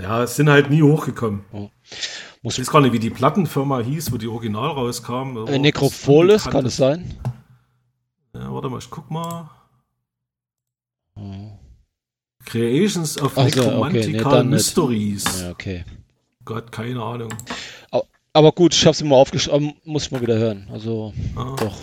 ja, 0.00 0.22
es 0.22 0.36
sind 0.36 0.48
halt 0.48 0.70
nie 0.70 0.82
hochgekommen. 0.82 1.44
Oh. 1.52 1.70
ich 2.42 2.58
weiß 2.58 2.70
gar 2.70 2.80
nicht, 2.80 2.92
wie 2.92 2.98
die 2.98 3.10
Plattenfirma 3.10 3.80
hieß, 3.80 4.12
wo 4.12 4.18
die 4.18 4.28
Original 4.28 4.70
rauskam. 4.70 5.46
Äh, 5.46 5.58
Necropholis, 5.58 6.44
kann 6.44 6.66
es 6.66 6.76
sein? 6.76 7.14
Ja, 8.34 8.52
warte 8.52 8.68
mal, 8.68 8.78
ich 8.78 8.90
guck 8.90 9.10
mal. 9.10 9.50
Oh. 11.14 11.58
Creations 12.44 13.20
of 13.20 13.36
Ach 13.36 13.44
Necromantical 13.44 14.26
okay, 14.26 14.44
nee, 14.44 14.50
Mysteries. 14.50 15.24
Ja, 15.42 15.50
okay. 15.50 15.84
Gott, 16.46 16.72
keine 16.72 17.02
Ahnung. 17.02 17.28
Aber, 18.32 18.52
gut, 18.52 18.74
ich 18.74 18.82
habe 18.84 18.92
es 18.92 19.02
mal 19.02 19.16
aufgeschrieben, 19.16 19.74
muss 19.84 20.04
ich 20.04 20.10
mal 20.12 20.20
wieder 20.20 20.38
hören. 20.38 20.68
Also, 20.70 21.12
ah, 21.36 21.56
doch. 21.58 21.76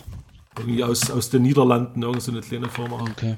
Irgendwie 0.57 0.83
aus, 0.83 1.11
aus 1.11 1.29
den 1.29 1.41
Niederlanden, 1.41 2.01
irgendeine 2.01 2.41
so 2.41 2.47
kleine 2.47 2.69
Firma. 2.69 3.01
Okay. 3.01 3.35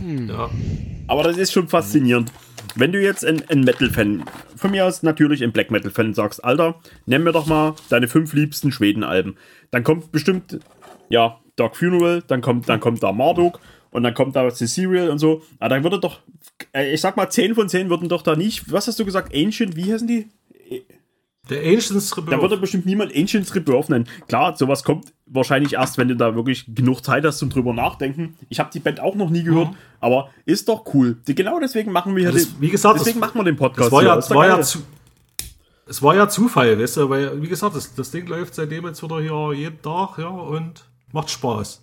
Hm. 0.00 0.28
Ja. 0.28 0.48
Aber 1.08 1.24
das 1.24 1.36
ist 1.36 1.52
schon 1.52 1.68
faszinierend. 1.68 2.32
Wenn 2.76 2.92
du 2.92 3.02
jetzt 3.02 3.24
ein, 3.24 3.42
ein 3.48 3.62
Metal-Fan, 3.62 4.24
von 4.54 4.70
mir 4.70 4.86
aus 4.86 5.02
natürlich 5.02 5.42
ein 5.42 5.52
Black 5.52 5.70
Metal-Fan, 5.70 6.14
sagst, 6.14 6.42
Alter, 6.44 6.76
nenn 7.06 7.24
mir 7.24 7.32
doch 7.32 7.46
mal 7.46 7.74
deine 7.88 8.06
fünf 8.06 8.32
liebsten 8.32 8.70
Schweden-Alben. 8.70 9.36
Dann 9.72 9.82
kommt 9.82 10.12
bestimmt, 10.12 10.60
ja, 11.08 11.40
Dark 11.56 11.76
Funeral, 11.76 12.22
dann 12.26 12.42
kommt, 12.42 12.68
dann 12.68 12.80
kommt 12.80 13.02
da 13.02 13.12
Marduk 13.12 13.60
und 13.90 14.02
dann 14.02 14.14
kommt 14.14 14.36
da 14.36 14.48
The 14.50 14.66
Serial 14.66 15.10
und 15.10 15.18
so. 15.18 15.42
Aber 15.58 15.70
dann 15.70 15.82
würde 15.82 15.98
doch, 15.98 16.20
äh, 16.72 16.92
ich 16.92 17.00
sag 17.00 17.16
mal, 17.16 17.30
10 17.30 17.54
von 17.54 17.68
10 17.68 17.90
würden 17.90 18.08
doch 18.08 18.22
da 18.22 18.36
nicht, 18.36 18.70
was 18.70 18.86
hast 18.86 18.98
du 18.98 19.04
gesagt, 19.04 19.34
Ancient, 19.34 19.76
wie 19.76 19.92
heißen 19.92 20.06
die? 20.06 20.28
Der 21.48 21.62
Ancients 21.64 22.16
Rebirth. 22.16 22.32
Da 22.32 22.40
würde 22.40 22.56
bestimmt 22.56 22.86
niemand 22.86 23.14
Ancients 23.14 23.54
Rebirth 23.54 23.88
nennen. 23.88 24.06
Klar, 24.28 24.56
sowas 24.56 24.84
kommt 24.84 25.12
wahrscheinlich 25.26 25.72
erst, 25.72 25.98
wenn 25.98 26.06
du 26.06 26.14
da 26.14 26.36
wirklich 26.36 26.66
genug 26.72 27.04
Zeit 27.04 27.24
hast 27.24 27.38
zum 27.38 27.50
drüber 27.50 27.72
nachdenken. 27.72 28.36
Ich 28.48 28.60
habe 28.60 28.70
die 28.72 28.78
Band 28.78 29.00
auch 29.00 29.16
noch 29.16 29.30
nie 29.30 29.42
gehört, 29.42 29.70
mhm. 29.70 29.76
aber 29.98 30.30
ist 30.44 30.68
doch 30.68 30.84
cool. 30.94 31.18
Genau 31.24 31.58
deswegen 31.58 31.90
machen 31.90 32.14
wir 32.14 32.24
ja, 32.24 32.30
das, 32.30 32.46
den, 32.52 32.60
wie 32.60 32.68
gesagt, 32.68 33.00
deswegen 33.00 33.20
das, 33.20 33.28
machen 33.28 33.40
wir 33.40 33.44
den 33.44 33.56
Podcast. 33.56 33.86
Das 33.86 33.92
war 33.92 34.02
ja, 34.04 34.14
das 34.14 34.30
war 34.30 34.46
ja 34.46 34.62
zu, 34.62 34.82
es 35.86 36.00
war 36.02 36.14
ja 36.14 36.28
Zufall, 36.28 36.78
weißt 36.78 36.98
du, 36.98 37.10
weil, 37.10 37.42
wie 37.42 37.48
gesagt, 37.48 37.74
das, 37.74 37.94
das 37.96 38.12
Ding 38.12 38.28
läuft 38.28 38.54
seitdem 38.54 38.86
jetzt 38.86 39.02
wieder 39.02 39.20
hier 39.20 39.52
jeden 39.52 39.82
Tag, 39.82 40.18
ja, 40.18 40.28
und 40.28 40.84
macht 41.10 41.30
Spaß. 41.30 41.82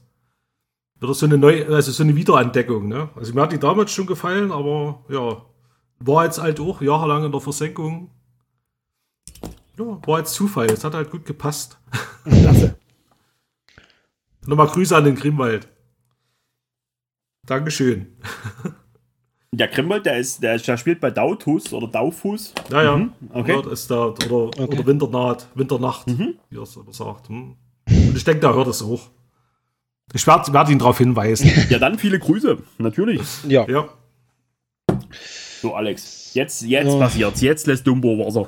Wieder 1.00 1.14
so 1.14 1.26
eine 1.26 1.38
neue, 1.38 1.68
also 1.68 1.92
so 1.92 2.04
eine 2.04 2.16
Wiederentdeckung, 2.16 2.88
ne? 2.88 3.10
Also 3.16 3.34
mir 3.34 3.42
hat 3.42 3.52
die 3.52 3.60
damals 3.60 3.92
schon 3.92 4.08
gefallen, 4.08 4.52
aber 4.52 5.04
ja, 5.10 5.46
war 6.00 6.26
jetzt 6.26 6.42
halt 6.42 6.60
auch 6.60 6.82
jahrelang 6.82 7.24
in 7.24 7.32
der 7.32 7.42
Versenkung. 7.42 8.10
Ja, 9.78 10.00
war 10.08 10.20
jetzt 10.20 10.34
Zufall, 10.34 10.68
es 10.68 10.84
hat 10.84 10.96
halt 10.96 11.12
gut 11.12 11.26
gepasst. 11.26 11.78
Klasse. 12.24 12.78
Nochmal 14.48 14.68
Grüße 14.68 14.96
an 14.96 15.04
den 15.04 15.16
Grimwald. 15.16 15.68
Dankeschön. 17.46 18.18
Der 19.52 19.68
Grimwald, 19.68 20.06
der 20.06 20.18
ist, 20.18 20.44
der, 20.44 20.58
der 20.58 20.78
spielt 20.78 21.00
bei 21.00 21.10
Dautus 21.10 21.74
oder 21.74 21.88
Daufus. 21.88 22.54
Ja, 22.70 22.84
ja. 22.84 22.98
Mhm. 22.98 23.14
Okay. 23.34 23.62
Ja, 23.64 23.72
ist 23.72 23.90
da, 23.90 24.08
oder, 24.08 24.32
okay. 24.32 24.62
oder 24.64 24.86
Winternacht, 24.86 25.48
Winternacht, 25.56 26.08
mhm. 26.08 26.36
wie 26.50 26.58
er 26.58 26.64
es 26.64 26.78
sagt. 26.92 27.30
Hm. 27.30 27.56
Und 27.88 28.18
ich 28.18 28.24
denke, 28.24 28.42
da 28.42 28.54
hört 28.54 28.68
es 28.68 28.82
auch. 28.82 29.10
Ich 30.14 30.26
werde 30.26 30.54
werd 30.54 30.70
ihn 30.70 30.80
darauf 30.80 30.98
hinweisen. 30.98 31.52
Ja, 31.70 31.80
dann 31.80 31.98
viele 31.98 32.20
Grüße, 32.20 32.58
natürlich. 32.78 33.22
Ja. 33.48 33.68
ja. 33.68 33.90
So, 35.62 35.76
Alex, 35.76 36.34
jetzt, 36.34 36.62
jetzt 36.64 36.90
oh. 36.90 37.00
passiert's. 37.00 37.42
Jetzt 37.42 37.68
lässt 37.68 37.86
Dumbo 37.86 38.18
Wasser. 38.26 38.48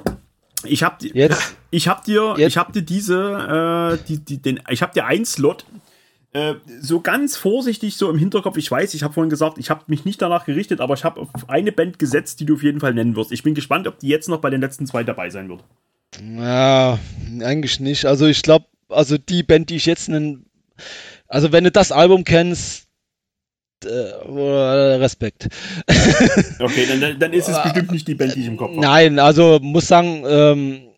Ich 0.64 0.84
hab, 0.84 1.02
jetzt? 1.02 1.56
ich 1.72 1.88
hab 1.88 2.03
dir, 2.03 2.36
jetzt? 2.38 2.48
ich 2.49 2.57
hab 2.57 2.73
dir 2.73 2.81
diese, 2.81 3.99
äh, 3.99 4.06
die, 4.07 4.19
die, 4.19 4.41
den, 4.41 4.61
ich 4.69 4.81
hab 4.81 4.94
dir 4.94 5.06
ein 5.06 5.26
Slot 5.26 5.65
äh, 6.31 6.56
so 6.80 7.02
ganz 7.02 7.38
vorsichtig 7.38 7.98
so 7.98 8.10
im 8.10 8.18
Hinterkopf. 8.18 8.57
Ich 8.57 8.69
weiß, 8.69 8.94
ich 8.94 9.03
habe 9.03 9.14
vorhin 9.14 9.31
gesagt, 9.31 9.57
ich 9.57 9.69
habe 9.69 9.84
mich 9.88 10.06
nicht 10.06 10.22
danach 10.22 10.45
gerichtet, 10.45 10.80
aber 10.80 10.94
ich 10.94 11.03
habe 11.03 11.22
auf 11.22 11.30
eine 11.48 11.72
Band 11.72 11.98
gesetzt, 11.98 12.40
die 12.40 12.45
du 12.45 12.56
auf 12.56 12.64
jeden 12.64 12.80
Fall 12.80 12.94
nennen 12.94 13.15
wirst. 13.15 13.31
Ich 13.31 13.41
bin 13.41 13.56
gespannt, 13.56 13.88
ob 13.88 13.98
die 13.99 14.07
jetzt 14.07 14.30
noch 14.30 14.40
bei 14.40 14.52
den 14.52 14.61
letzten 14.61 14.86
zwei 14.86 15.03
dabei 15.03 15.30
sein 15.31 15.49
wird. 15.49 15.64
Ja, 16.38 16.99
eigentlich 17.41 17.80
nicht. 17.80 18.06
Also 18.06 18.27
ich 18.27 18.44
glaube, 18.44 18.65
also 18.90 19.18
die 19.18 19.41
Band, 19.41 19.69
die 19.72 19.77
ich 19.77 19.88
jetzt 19.88 20.10
nenne, 20.10 20.41
also 21.30 21.51
wenn 21.51 21.64
du 21.64 21.72
das 21.72 21.91
Album 21.91 22.23
kennst, 22.26 22.88
äh, 23.85 23.89
Respekt. 23.89 25.47
Okay, 26.60 26.85
dann, 26.85 27.19
dann, 27.19 27.34
ist 27.34 27.47
es 27.47 27.61
bestimmt 27.64 27.91
nicht 27.91 28.07
die 28.07 28.15
Band, 28.15 28.35
die 28.35 28.41
ich 28.41 28.47
im 28.47 28.57
Kopf 28.57 28.72
habe. 28.72 28.81
Nein, 28.81 29.19
also 29.19 29.60
muss 29.61 29.88
sagen, 29.88 30.26
ähm, 30.27 30.89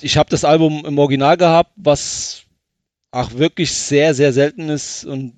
ich 0.00 0.16
habe 0.16 0.28
das 0.28 0.44
Album 0.44 0.84
im 0.84 0.98
Original 0.98 1.36
gehabt, 1.36 1.70
was 1.76 2.42
auch 3.12 3.34
wirklich 3.34 3.72
sehr, 3.72 4.14
sehr 4.14 4.32
selten 4.32 4.68
ist 4.68 5.04
und 5.04 5.34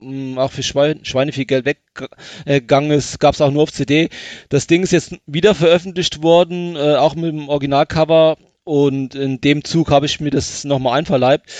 mh, 0.00 0.34
mm, 0.34 0.38
auch 0.38 0.50
für 0.50 0.62
Schweine, 0.62 1.00
Schweine 1.02 1.32
viel 1.32 1.44
Geld 1.44 1.66
weggegangen 1.66 2.90
ist, 2.90 3.20
gab 3.20 3.34
es 3.34 3.40
auch 3.40 3.50
nur 3.50 3.64
auf 3.64 3.72
CD. 3.72 4.08
Das 4.48 4.66
Ding 4.66 4.82
ist 4.82 4.92
jetzt 4.92 5.16
wieder 5.26 5.54
veröffentlicht 5.54 6.22
worden, 6.22 6.76
äh, 6.76 6.96
auch 6.96 7.14
mit 7.14 7.32
dem 7.32 7.48
Originalcover 7.48 8.38
und 8.64 9.14
in 9.14 9.40
dem 9.40 9.62
Zug 9.64 9.90
habe 9.90 10.06
ich 10.06 10.20
mir 10.20 10.30
das 10.30 10.64
nochmal 10.64 10.98
einverleibt. 10.98 11.50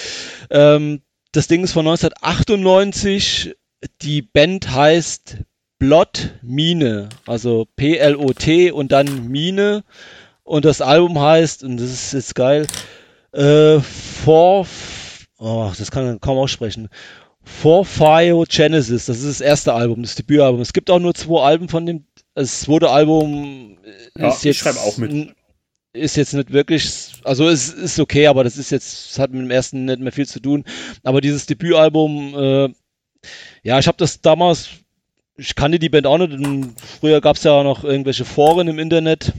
Ähm, 0.50 1.02
das 1.36 1.48
Ding 1.48 1.62
ist 1.64 1.72
von 1.72 1.86
1998. 1.86 3.54
Die 4.00 4.22
Band 4.22 4.70
heißt 4.70 5.36
Blot 5.78 6.30
Mine, 6.40 7.10
also 7.26 7.66
P-L-O-T 7.76 8.70
und 8.70 8.90
dann 8.90 9.28
Mine. 9.28 9.84
Und 10.44 10.64
das 10.64 10.80
Album 10.80 11.20
heißt, 11.20 11.62
und 11.62 11.76
das 11.76 11.90
ist 11.90 12.12
jetzt 12.14 12.34
geil, 12.34 12.66
äh, 13.32 13.80
For, 13.80 14.66
oh, 15.38 15.72
das 15.76 15.90
kann 15.90 16.06
man 16.06 16.20
kaum 16.20 16.38
aussprechen. 16.38 16.88
For 17.42 17.84
Fire 17.84 18.44
Genesis, 18.48 19.06
das 19.06 19.18
ist 19.18 19.40
das 19.40 19.46
erste 19.46 19.74
Album, 19.74 20.02
das 20.02 20.14
Debütalbum. 20.14 20.62
Es 20.62 20.72
gibt 20.72 20.90
auch 20.90 20.98
nur 20.98 21.14
zwei 21.14 21.42
Alben 21.42 21.68
von 21.68 21.84
dem, 21.84 22.06
das 22.34 22.62
zweite 22.62 22.90
Album 22.90 23.78
ja, 24.16 24.28
ist 24.28 24.42
jetzt. 24.42 24.56
Ich 24.56 24.58
schreibe 24.58 24.80
auch 24.80 24.96
mit 24.96 25.34
ist 25.96 26.16
jetzt 26.16 26.34
nicht 26.34 26.52
wirklich, 26.52 27.12
also 27.26 27.48
es 27.48 27.68
ist 27.68 27.98
okay, 27.98 28.26
aber 28.26 28.44
das 28.44 28.56
ist 28.56 28.70
jetzt, 28.70 29.10
das 29.10 29.18
hat 29.18 29.32
mit 29.32 29.42
dem 29.42 29.50
ersten 29.50 29.84
nicht 29.84 30.00
mehr 30.00 30.12
viel 30.12 30.26
zu 30.26 30.40
tun. 30.40 30.64
Aber 31.02 31.20
dieses 31.20 31.46
Debütalbum, 31.46 32.34
äh, 32.34 32.68
ja, 33.62 33.78
ich 33.78 33.86
habe 33.86 33.98
das 33.98 34.20
damals, 34.20 34.70
ich 35.36 35.54
kannte 35.54 35.78
die 35.78 35.88
Band 35.88 36.06
auch 36.06 36.18
nicht. 36.18 36.80
Früher 37.00 37.20
gab 37.20 37.36
es 37.36 37.42
ja 37.42 37.62
noch 37.62 37.84
irgendwelche 37.84 38.24
Foren 38.24 38.68
im 38.68 38.78
Internet, 38.78 39.32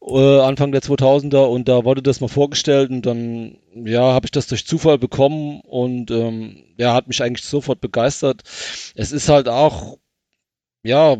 äh, 0.00 0.40
Anfang 0.40 0.72
der 0.72 0.82
2000er, 0.82 1.46
und 1.46 1.68
da 1.68 1.84
wurde 1.84 2.02
das 2.02 2.20
mal 2.20 2.28
vorgestellt 2.28 2.90
und 2.90 3.06
dann, 3.06 3.58
ja, 3.74 4.12
habe 4.12 4.26
ich 4.26 4.30
das 4.32 4.46
durch 4.46 4.66
Zufall 4.66 4.98
bekommen 4.98 5.60
und 5.62 6.10
ähm, 6.10 6.64
ja, 6.76 6.94
hat 6.94 7.08
mich 7.08 7.22
eigentlich 7.22 7.46
sofort 7.46 7.80
begeistert. 7.80 8.42
Es 8.94 9.12
ist 9.12 9.28
halt 9.28 9.48
auch, 9.48 9.98
ja, 10.82 11.16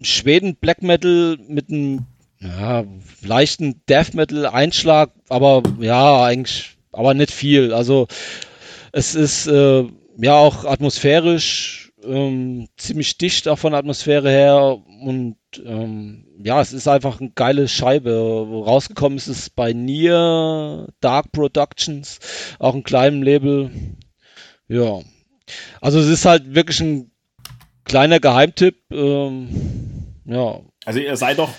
Schweden 0.00 0.56
Black 0.56 0.82
Metal 0.82 1.38
mit 1.48 1.70
einem 1.70 2.06
ja, 2.40 2.84
leichten 3.22 3.82
Death 3.88 4.14
Metal 4.14 4.46
Einschlag, 4.46 5.10
aber 5.28 5.62
ja, 5.80 6.24
eigentlich, 6.24 6.76
aber 6.92 7.14
nicht 7.14 7.32
viel. 7.32 7.72
Also 7.72 8.08
es 8.92 9.14
ist 9.14 9.46
äh, 9.46 9.84
ja 10.18 10.34
auch 10.34 10.64
atmosphärisch 10.64 11.92
ähm, 12.04 12.68
ziemlich 12.76 13.18
dicht 13.18 13.48
auch 13.48 13.58
von 13.58 13.72
der 13.72 13.80
Atmosphäre 13.80 14.30
her 14.30 14.78
und 15.02 15.36
ähm, 15.64 16.26
ja, 16.42 16.60
es 16.60 16.72
ist 16.72 16.88
einfach 16.88 17.20
eine 17.20 17.30
geile 17.30 17.68
Scheibe. 17.68 18.46
Rausgekommen 18.64 19.18
ist 19.18 19.26
es 19.28 19.50
bei 19.50 19.72
Nier 19.72 20.88
Dark 21.00 21.32
Productions, 21.32 22.18
auch 22.58 22.74
ein 22.74 22.84
kleinem 22.84 23.22
Label. 23.22 23.70
Ja, 24.68 25.00
also 25.80 26.00
es 26.00 26.08
ist 26.08 26.24
halt 26.24 26.54
wirklich 26.54 26.80
ein 26.80 27.10
kleiner 27.84 28.20
Geheimtipp. 28.20 28.76
Ähm, 28.90 29.48
ja. 30.24 30.60
Also 30.84 31.00
ihr 31.00 31.16
seid 31.16 31.38
doch 31.38 31.50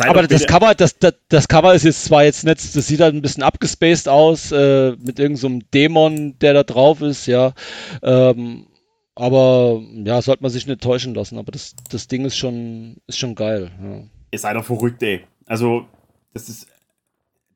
aber 0.00 0.26
das 0.26 0.46
Cover, 0.46 0.74
das, 0.74 0.98
das, 0.98 1.14
das, 1.28 1.48
Cover 1.48 1.74
ist 1.74 1.84
jetzt 1.84 2.04
zwar 2.04 2.24
jetzt 2.24 2.44
nicht, 2.44 2.76
das 2.76 2.86
sieht 2.86 3.00
halt 3.00 3.14
ein 3.14 3.22
bisschen 3.22 3.42
abgespaced 3.42 4.08
aus, 4.08 4.52
äh, 4.52 4.90
mit 4.92 5.18
irgendeinem 5.18 5.60
so 5.60 5.66
Dämon, 5.72 6.38
der 6.38 6.54
da 6.54 6.62
drauf 6.62 7.00
ist, 7.00 7.26
ja. 7.26 7.54
Ähm, 8.02 8.66
aber 9.14 9.82
ja, 10.04 10.22
sollte 10.22 10.42
man 10.42 10.50
sich 10.50 10.66
nicht 10.66 10.80
täuschen 10.80 11.14
lassen. 11.14 11.38
Aber 11.38 11.52
das, 11.52 11.74
das 11.90 12.08
Ding 12.08 12.24
ist 12.24 12.36
schon, 12.36 12.96
ist 13.06 13.18
schon 13.18 13.34
geil. 13.34 13.70
Ja. 13.82 14.02
Ihr 14.30 14.38
seid 14.38 14.56
doch 14.56 14.64
verrückt, 14.64 15.02
ey. 15.02 15.24
Also, 15.46 15.86
das 16.32 16.48
ist. 16.48 16.66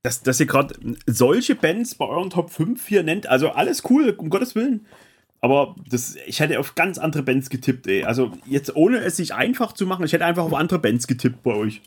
Dass, 0.03 0.23
dass 0.23 0.39
ihr 0.39 0.45
gerade 0.45 0.75
solche 1.07 1.55
Bands 1.55 1.95
bei 1.95 2.07
euren 2.07 2.29
Top 2.29 2.51
5 2.51 2.87
hier 2.87 3.03
nennt, 3.03 3.27
also 3.27 3.49
alles 3.49 3.85
cool, 3.89 4.11
um 4.11 4.29
Gottes 4.29 4.55
Willen. 4.55 4.87
Aber 5.45 5.75
das, 5.91 6.17
ich 6.27 6.41
hätte 6.41 6.59
auf 6.59 6.75
ganz 6.75 6.97
andere 6.97 7.23
Bands 7.23 7.51
getippt, 7.51 7.87
ey. 7.87 8.05
Also 8.05 8.33
jetzt 8.47 8.75
ohne 8.77 9.01
es 9.01 9.19
sich 9.19 9.35
einfach 9.35 9.75
zu 9.75 9.85
machen, 9.85 10.07
ich 10.07 10.15
hätte 10.15 10.25
einfach 10.25 10.45
auf 10.45 10.55
andere 10.55 10.79
Bands 10.79 11.07
getippt 11.07 11.43
bei 11.43 11.53
euch. 11.53 11.83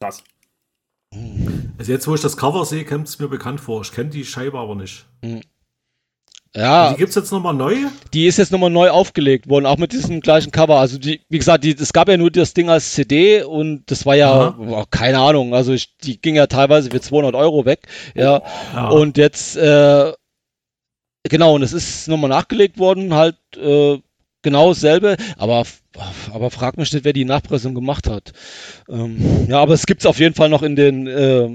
Krass. 0.00 0.24
Also 1.76 1.92
jetzt, 1.92 2.08
wo 2.08 2.14
ich 2.14 2.22
das 2.22 2.38
Cover 2.38 2.64
sehe, 2.64 2.86
kommt 2.86 3.06
es 3.06 3.18
mir 3.18 3.28
bekannt 3.28 3.60
vor. 3.60 3.82
Ich 3.82 3.92
kenne 3.92 4.08
die 4.08 4.24
Scheibe 4.24 4.58
aber 4.58 4.76
nicht. 4.76 5.04
Ja. 6.56 6.92
Die 6.92 6.96
gibt 6.96 7.10
es 7.10 7.16
jetzt 7.16 7.32
nochmal 7.32 7.52
neu? 7.52 7.74
Die 8.14 8.26
ist 8.26 8.38
jetzt 8.38 8.50
nochmal 8.50 8.70
neu 8.70 8.88
aufgelegt 8.88 9.50
worden, 9.50 9.66
auch 9.66 9.76
mit 9.76 9.92
diesem 9.92 10.22
gleichen 10.22 10.50
Cover. 10.50 10.78
Also 10.78 10.96
die, 10.96 11.20
wie 11.28 11.36
gesagt, 11.36 11.64
die, 11.64 11.76
es 11.78 11.92
gab 11.92 12.08
ja 12.08 12.16
nur 12.16 12.30
das 12.30 12.54
Ding 12.54 12.70
als 12.70 12.94
CD 12.94 13.42
und 13.42 13.82
das 13.90 14.06
war 14.06 14.16
ja, 14.16 14.56
oh, 14.58 14.84
keine 14.90 15.18
Ahnung, 15.18 15.52
also 15.52 15.74
ich, 15.74 15.98
die 15.98 16.18
ging 16.18 16.36
ja 16.36 16.46
teilweise 16.46 16.90
für 16.90 17.02
200 17.02 17.34
Euro 17.34 17.66
weg. 17.66 17.88
Ja. 18.14 18.40
ja. 18.72 18.88
Und 18.88 19.18
jetzt, 19.18 19.54
äh, 19.58 20.14
genau, 21.28 21.54
und 21.54 21.62
es 21.62 21.72
ist 21.72 22.08
nochmal 22.08 22.30
nachgelegt 22.30 22.78
worden, 22.78 23.14
halt 23.14 23.36
äh, 23.56 23.98
genau 24.42 24.68
dasselbe, 24.68 25.16
aber, 25.36 25.64
aber 26.32 26.50
frag 26.50 26.76
mich 26.76 26.92
nicht, 26.92 27.04
wer 27.04 27.12
die 27.12 27.24
Nachpressung 27.24 27.74
gemacht 27.74 28.08
hat. 28.08 28.32
Ähm, 28.88 29.46
ja, 29.48 29.60
aber 29.60 29.74
es 29.74 29.86
gibt 29.86 30.02
es 30.02 30.06
auf 30.06 30.18
jeden 30.18 30.34
Fall 30.34 30.48
noch 30.48 30.62
in 30.62 30.76
den 30.76 31.06
äh, 31.06 31.48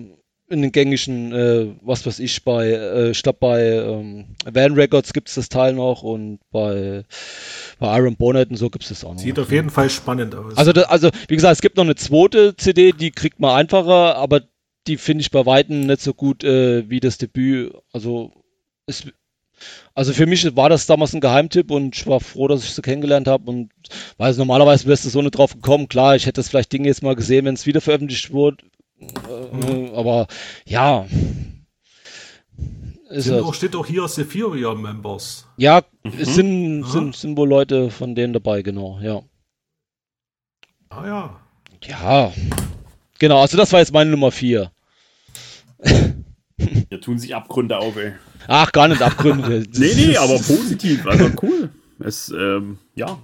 in 0.49 0.61
den 0.61 0.71
gängigen, 0.71 1.31
äh, 1.31 1.67
was 1.81 2.05
weiß 2.05 2.19
ich, 2.19 2.43
bei, 2.43 2.67
äh, 2.67 3.09
ich 3.11 3.23
glaube 3.23 3.39
bei 3.39 3.65
ähm, 3.75 4.35
Van 4.45 4.73
Records 4.73 5.13
gibt 5.13 5.29
es 5.29 5.35
das 5.35 5.49
Teil 5.49 5.73
noch 5.73 6.03
und 6.03 6.39
bei, 6.51 7.03
bei 7.79 7.97
Iron 7.97 8.15
Bonnet 8.15 8.49
und 8.51 8.57
so 8.57 8.69
gibt 8.69 8.83
es 8.83 8.89
das 8.89 9.03
auch 9.03 9.13
noch. 9.13 9.19
Sieht 9.19 9.39
auf 9.39 9.51
jeden 9.51 9.69
Fall 9.69 9.89
spannend 9.89 10.35
aus. 10.35 10.55
Also, 10.55 10.71
das, 10.71 10.85
also 10.85 11.09
wie 11.27 11.35
gesagt, 11.35 11.55
es 11.55 11.61
gibt 11.61 11.77
noch 11.77 11.83
eine 11.83 11.95
zweite 11.95 12.55
CD, 12.55 12.91
die 12.91 13.11
kriegt 13.11 13.39
man 13.39 13.55
einfacher, 13.55 14.15
aber 14.15 14.41
die 14.85 14.97
finde 14.97 15.21
ich 15.21 15.31
bei 15.31 15.45
Weitem 15.45 15.87
nicht 15.87 16.01
so 16.01 16.13
gut 16.13 16.43
äh, 16.43 16.89
wie 16.89 16.99
das 16.99 17.17
Debüt. 17.17 17.73
Also, 17.91 18.31
es, 18.85 19.05
also 19.95 20.13
für 20.13 20.25
mich 20.25 20.55
war 20.55 20.69
das 20.69 20.87
damals 20.87 21.13
ein 21.13 21.21
Geheimtipp 21.21 21.69
und 21.69 21.95
ich 21.95 22.07
war 22.07 22.19
froh, 22.19 22.47
dass 22.47 22.63
ich 22.63 22.73
sie 22.73 22.81
kennengelernt 22.81 23.27
habe 23.27 23.49
und 23.49 23.69
weiß 24.17 24.37
normalerweise 24.37 24.87
wärst 24.87 25.05
du 25.05 25.09
so 25.09 25.21
nicht 25.21 25.37
drauf 25.37 25.53
gekommen. 25.53 25.87
Klar, 25.87 26.15
ich 26.15 26.25
hätte 26.25 26.39
das 26.41 26.49
vielleicht 26.49 26.71
Dinge 26.73 26.87
jetzt 26.87 27.03
mal 27.03 27.15
gesehen, 27.15 27.45
wenn 27.45 27.53
es 27.53 27.65
wieder 27.65 27.81
veröffentlicht 27.81 28.31
wurde, 28.31 28.57
äh, 28.99 29.91
aber 29.95 30.27
ja. 30.65 31.05
Sind 33.09 33.43
auch, 33.43 33.53
steht 33.53 33.75
auch 33.75 33.85
hier 33.85 34.07
Sephiria 34.07 34.73
Members. 34.73 35.47
Ja, 35.57 35.83
mhm. 36.03 36.13
es 36.19 36.33
sind, 36.33 36.81
ja. 36.81 36.87
sind, 36.87 37.15
sind 37.15 37.37
wohl 37.37 37.47
Leute 37.47 37.91
von 37.91 38.15
denen 38.15 38.33
dabei, 38.33 38.63
genau, 38.63 38.99
ja. 39.01 39.21
Ah 40.89 41.05
ja. 41.05 41.39
Ja. 41.85 42.33
Genau, 43.19 43.41
also 43.41 43.57
das 43.57 43.71
war 43.71 43.79
jetzt 43.79 43.93
meine 43.93 44.09
Nummer 44.09 44.31
4. 44.31 44.71
Hier 46.93 47.01
tun 47.01 47.17
sich 47.17 47.33
Abgründe 47.33 47.79
auf, 47.79 47.97
ey. 47.97 48.11
Ach, 48.47 48.71
gar 48.71 48.87
nicht 48.87 49.01
Abgründe. 49.01 49.63
nee, 49.73 49.93
nee, 49.95 50.15
aber 50.15 50.35
positiv. 50.35 51.07
Also 51.07 51.31
cool. 51.41 51.71
Es, 51.97 52.29
ähm, 52.29 52.77
ja. 52.93 53.17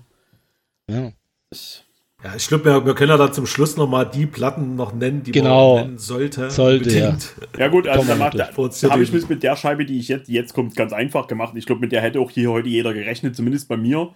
Ja. 0.90 1.12
Es, 1.52 1.84
ja, 2.24 2.36
ich 2.36 2.48
glaube, 2.48 2.66
wir, 2.66 2.84
wir, 2.88 2.96
können 2.96 3.12
ja 3.12 3.18
dann 3.18 3.32
zum 3.32 3.46
Schluss 3.46 3.78
nochmal 3.78 4.10
die 4.10 4.26
Platten 4.26 4.76
noch 4.76 4.92
nennen, 4.92 5.22
die 5.22 5.34
genau. 5.34 5.76
man 5.76 5.86
nennen 5.86 5.98
sollte. 6.00 6.50
Sollte, 6.50 6.98
ja. 6.98 7.16
ja. 7.60 7.68
gut, 7.68 7.88
also 7.88 8.12
da, 8.12 8.32
da, 8.32 8.90
habe 8.90 9.04
ich 9.04 9.14
mit, 9.14 9.30
mit 9.30 9.44
der 9.44 9.56
Scheibe, 9.56 9.86
die 9.86 10.00
ich 10.00 10.08
jetzt, 10.08 10.30
jetzt 10.30 10.56
kommt, 10.56 10.76
ganz 10.76 10.92
einfach 10.92 11.28
gemacht. 11.28 11.54
Ich 11.56 11.68
glaube, 11.68 11.82
mit 11.82 11.92
der 11.92 12.02
hätte 12.02 12.20
auch 12.20 12.32
hier 12.32 12.50
heute 12.50 12.70
jeder 12.70 12.96
gerechnet, 12.96 13.36
zumindest 13.36 13.68
bei 13.68 13.78
mir. 13.78 14.16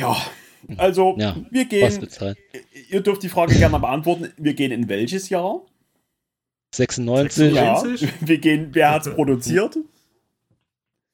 Ja, 0.00 0.16
also 0.78 1.14
ja, 1.16 1.36
wir 1.48 1.64
gehen, 1.66 2.08
ihr 2.90 3.02
dürft 3.02 3.22
die 3.22 3.28
Frage 3.28 3.54
gerne 3.54 3.78
beantworten, 3.78 4.32
wir 4.36 4.54
gehen 4.54 4.72
in 4.72 4.88
welches 4.88 5.28
Jahr? 5.28 5.60
96. 6.74 7.52
Ja, 7.52 7.82
wir 8.20 8.38
gehen, 8.38 8.68
wer 8.72 8.92
hat 8.92 9.06
es 9.06 9.14
produziert? 9.14 9.78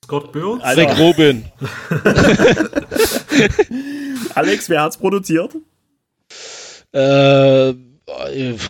Scott 0.04 0.32
Burns? 0.32 0.62
Also, 0.62 0.80
Rick 0.80 0.98
Rubin. 0.98 1.44
Alex, 4.34 4.68
wer 4.68 4.82
hat 4.82 4.92
es 4.92 4.98
produziert? 4.98 5.54
Äh, 6.92 7.74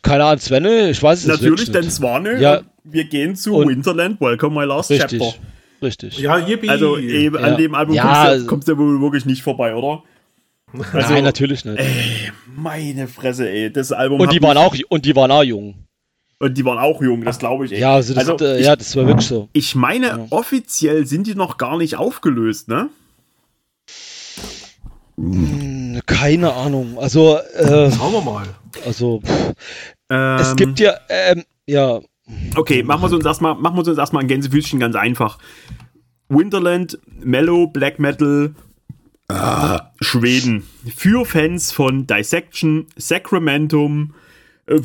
keine 0.02 0.24
Ahnung, 0.24 0.38
Svenne, 0.38 0.90
ich 0.90 1.02
weiß 1.02 1.20
es 1.20 1.26
nicht. 1.26 1.42
Natürlich, 1.42 1.72
denn 1.72 1.90
Swane. 1.90 2.40
Ja. 2.40 2.62
Wir 2.84 3.04
gehen 3.04 3.34
zu 3.34 3.56
Und 3.56 3.68
Winterland, 3.68 4.20
Welcome 4.20 4.60
My 4.60 4.66
Last 4.66 4.90
richtig, 4.90 5.20
Chapter. 5.20 5.38
Richtig. 5.82 6.18
Ja, 6.18 6.38
yippie. 6.38 6.68
Also 6.68 6.98
eben, 6.98 7.36
ja. 7.36 7.42
an 7.42 7.56
dem 7.56 7.74
Album 7.74 7.94
ja. 7.94 8.38
kommst, 8.46 8.68
du, 8.68 8.78
wohl 8.78 9.00
wirklich 9.00 9.26
nicht 9.26 9.42
vorbei, 9.42 9.74
oder? 9.74 10.02
Also, 10.92 11.12
Nein, 11.12 11.24
natürlich 11.24 11.64
nicht. 11.64 11.78
Ey, 11.78 12.32
meine 12.46 13.08
Fresse, 13.08 13.48
ey. 13.48 13.72
Das 13.72 13.92
Album 13.92 14.20
und 14.20 14.32
die 14.32 14.42
waren 14.42 14.56
auch 14.56 14.74
Und 14.88 15.04
die 15.04 15.14
waren 15.14 15.30
auch 15.30 15.42
jung. 15.42 15.83
Und 16.44 16.58
die 16.58 16.64
waren 16.66 16.76
auch 16.76 17.00
jung, 17.00 17.24
das 17.24 17.38
glaube 17.38 17.64
ich. 17.64 17.72
Ey. 17.72 17.80
Ja, 17.80 17.94
also 17.94 18.12
das, 18.12 18.28
also, 18.28 18.44
äh, 18.44 18.62
ja, 18.62 18.76
das 18.76 18.94
war 18.96 19.06
wirklich 19.06 19.26
so. 19.26 19.48
Ich 19.54 19.74
meine, 19.74 20.08
ja. 20.08 20.26
offiziell 20.28 21.06
sind 21.06 21.26
die 21.26 21.34
noch 21.34 21.56
gar 21.56 21.78
nicht 21.78 21.96
aufgelöst, 21.96 22.68
ne? 22.68 22.90
Hm, 25.16 26.02
keine 26.04 26.52
Ahnung. 26.52 26.98
Also, 26.98 27.38
äh, 27.38 27.90
schauen 27.90 28.12
wir 28.12 28.20
mal. 28.20 28.46
Also, 28.84 29.22
ähm, 30.10 30.36
es 30.38 30.54
gibt 30.56 30.80
ja, 30.80 30.92
ähm, 31.08 31.44
ja. 31.64 32.00
Okay, 32.56 32.82
machen 32.82 33.10
wir 33.10 33.16
uns 33.16 33.24
erstmal, 33.24 33.54
machen 33.54 33.76
wir 33.76 33.88
uns 33.88 33.96
erstmal 33.96 34.22
ein 34.22 34.28
Gänsefüßchen 34.28 34.78
ganz 34.78 34.96
einfach. 34.96 35.38
Winterland, 36.28 36.98
Mellow, 37.22 37.68
Black 37.68 37.98
Metal, 37.98 38.54
äh, 39.30 39.78
Schweden. 40.02 40.64
Für 40.94 41.24
Fans 41.24 41.72
von 41.72 42.06
Dissection, 42.06 42.86
Sacramentum, 42.96 44.12
äh, 44.66 44.80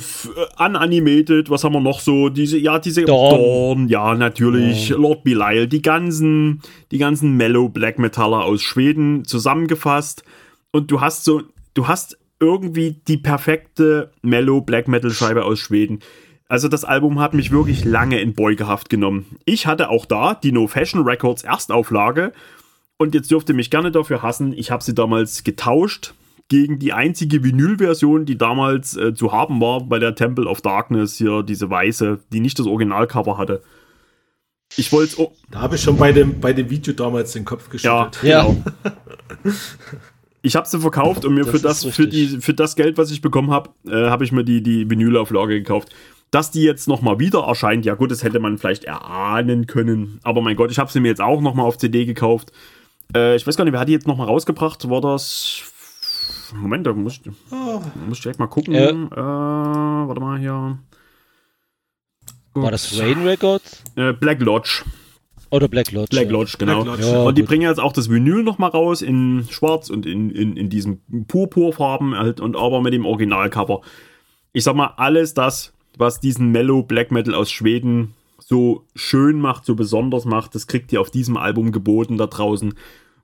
Unanimated, 0.57 1.49
was 1.49 1.63
haben 1.63 1.73
wir 1.73 1.81
noch 1.81 1.99
so? 1.99 2.29
Diese, 2.29 2.57
ja, 2.57 2.79
diese 2.79 3.03
Dawn, 3.05 3.31
Dawn 3.31 3.87
ja, 3.87 4.15
natürlich, 4.15 4.89
ja. 4.89 4.97
Lord 4.97 5.23
Belial, 5.23 5.67
die 5.67 5.81
ganzen, 5.81 6.61
die 6.91 6.97
ganzen 6.97 7.37
Mellow 7.37 7.69
Black 7.69 7.99
Metaller 7.99 8.43
aus 8.43 8.61
Schweden 8.61 9.25
zusammengefasst. 9.25 10.23
Und 10.71 10.91
du 10.91 11.01
hast 11.01 11.23
so, 11.23 11.43
du 11.73 11.87
hast 11.87 12.17
irgendwie 12.39 13.01
die 13.07 13.17
perfekte 13.17 14.11
Mellow 14.21 14.61
Black 14.61 14.87
Metal 14.87 15.11
Scheibe 15.11 15.45
aus 15.45 15.59
Schweden. 15.59 15.99
Also 16.47 16.67
das 16.67 16.83
Album 16.83 17.19
hat 17.19 17.33
mich 17.33 17.51
wirklich 17.51 17.85
lange 17.85 18.19
in 18.19 18.33
Beugehaft 18.33 18.89
genommen. 18.89 19.37
Ich 19.45 19.67
hatte 19.67 19.89
auch 19.89 20.05
da 20.05 20.33
die 20.33 20.51
No 20.51 20.67
Fashion 20.67 21.03
Records 21.03 21.43
Erstauflage 21.43 22.33
und 22.97 23.13
jetzt 23.13 23.29
dürft 23.29 23.49
ihr 23.49 23.55
mich 23.55 23.69
gerne 23.69 23.91
dafür 23.91 24.23
hassen. 24.23 24.53
Ich 24.53 24.71
habe 24.71 24.83
sie 24.83 24.95
damals 24.95 25.43
getauscht 25.43 26.13
gegen 26.49 26.79
die 26.79 26.93
einzige 26.93 27.43
Vinyl-Version, 27.43 28.25
die 28.25 28.37
damals 28.37 28.97
äh, 28.97 29.13
zu 29.13 29.31
haben 29.31 29.61
war 29.61 29.81
bei 29.81 29.99
der 29.99 30.15
Temple 30.15 30.47
of 30.47 30.61
Darkness, 30.61 31.15
hier 31.15 31.43
diese 31.43 31.69
weiße, 31.69 32.19
die 32.33 32.39
nicht 32.39 32.59
das 32.59 32.65
Originalcover 32.65 33.37
hatte. 33.37 33.61
Ich 34.75 34.91
wollte 34.91 35.19
oh. 35.21 35.31
Da 35.51 35.61
habe 35.61 35.75
ich 35.75 35.81
schon 35.81 35.97
bei 35.97 36.11
dem, 36.11 36.39
bei 36.39 36.53
dem 36.53 36.69
Video 36.69 36.93
damals 36.93 37.33
den 37.33 37.45
Kopf 37.45 37.69
geschüttelt. 37.69 38.19
Ja, 38.23 38.41
genau. 38.41 38.63
ich 40.41 40.55
habe 40.55 40.67
sie 40.67 40.79
verkauft 40.79 41.23
und 41.25 41.35
mir 41.35 41.43
das 41.43 41.51
für, 41.51 41.59
das, 41.59 41.85
für, 41.85 42.07
die, 42.07 42.27
für 42.39 42.53
das 42.53 42.75
Geld, 42.75 42.97
was 42.97 43.11
ich 43.11 43.21
bekommen 43.21 43.51
habe, 43.51 43.69
äh, 43.87 44.09
habe 44.09 44.23
ich 44.23 44.31
mir 44.31 44.43
die, 44.43 44.61
die 44.61 44.89
Vinylauflage 44.89 45.53
gekauft. 45.53 45.89
Dass 46.31 46.51
die 46.51 46.61
jetzt 46.61 46.87
nochmal 46.87 47.19
wieder 47.19 47.39
erscheint, 47.39 47.85
ja 47.85 47.95
gut, 47.95 48.11
das 48.11 48.23
hätte 48.23 48.39
man 48.39 48.59
vielleicht 48.59 48.83
erahnen 48.83 49.65
können. 49.65 50.19
Aber 50.23 50.41
mein 50.41 50.55
Gott, 50.55 50.69
ich 50.71 50.77
habe 50.77 50.91
sie 50.91 50.99
mir 50.99 51.07
jetzt 51.07 51.21
auch 51.21 51.41
nochmal 51.41 51.65
auf 51.65 51.77
CD 51.77 52.05
gekauft. 52.05 52.51
Äh, 53.15 53.35
ich 53.35 53.45
weiß 53.45 53.55
gar 53.55 53.65
nicht, 53.65 53.73
wer 53.73 53.79
hat 53.79 53.87
die 53.87 53.93
jetzt 53.93 54.07
nochmal 54.07 54.27
rausgebracht? 54.27 54.89
War 54.89 55.01
das 55.01 55.63
Moment, 56.53 56.87
da 56.87 56.93
muss 56.93 57.21
ich, 57.23 57.31
oh. 57.51 57.81
muss 58.07 58.17
ich 58.17 58.23
direkt 58.23 58.39
mal 58.39 58.47
gucken. 58.47 58.73
Äh, 58.73 58.89
äh, 58.89 59.15
warte 59.15 60.21
mal 60.21 60.39
hier. 60.39 60.79
Gut. 62.53 62.63
War 62.63 62.71
das 62.71 62.99
Rain 62.99 63.23
Records? 63.23 63.83
Äh, 63.95 64.13
Black 64.13 64.41
Lodge. 64.41 64.83
Oder 65.51 65.67
Black 65.67 65.91
Lodge. 65.91 66.09
Black 66.09 66.29
Lodge, 66.29 66.51
ja. 66.53 66.65
genau. 66.65 66.83
Black 66.83 66.99
Lodge. 66.99 67.11
Ja, 67.11 67.23
und 67.23 67.37
die 67.37 67.41
gut. 67.41 67.49
bringen 67.49 67.63
jetzt 67.63 67.79
auch 67.79 67.93
das 67.93 68.09
Vinyl 68.09 68.43
nochmal 68.43 68.69
raus 68.69 69.01
in 69.01 69.45
schwarz 69.49 69.89
und 69.89 70.05
in, 70.05 70.29
in, 70.29 70.55
in 70.55 70.69
diesen 70.69 71.01
Purpurfarben 71.27 72.15
halt 72.17 72.39
und 72.39 72.55
aber 72.55 72.81
mit 72.81 72.93
dem 72.93 73.05
Originalcover. 73.05 73.81
Ich 74.53 74.63
sag 74.63 74.75
mal, 74.75 74.93
alles 74.97 75.33
das, 75.33 75.73
was 75.97 76.19
diesen 76.19 76.51
Mellow 76.51 76.83
Black 76.83 77.11
Metal 77.11 77.33
aus 77.33 77.51
Schweden 77.51 78.13
so 78.39 78.85
schön 78.95 79.39
macht, 79.39 79.65
so 79.65 79.75
besonders 79.75 80.25
macht, 80.25 80.55
das 80.55 80.67
kriegt 80.67 80.91
ihr 80.91 81.01
auf 81.01 81.11
diesem 81.11 81.37
Album 81.37 81.71
geboten 81.71 82.17
da 82.17 82.27
draußen. 82.27 82.73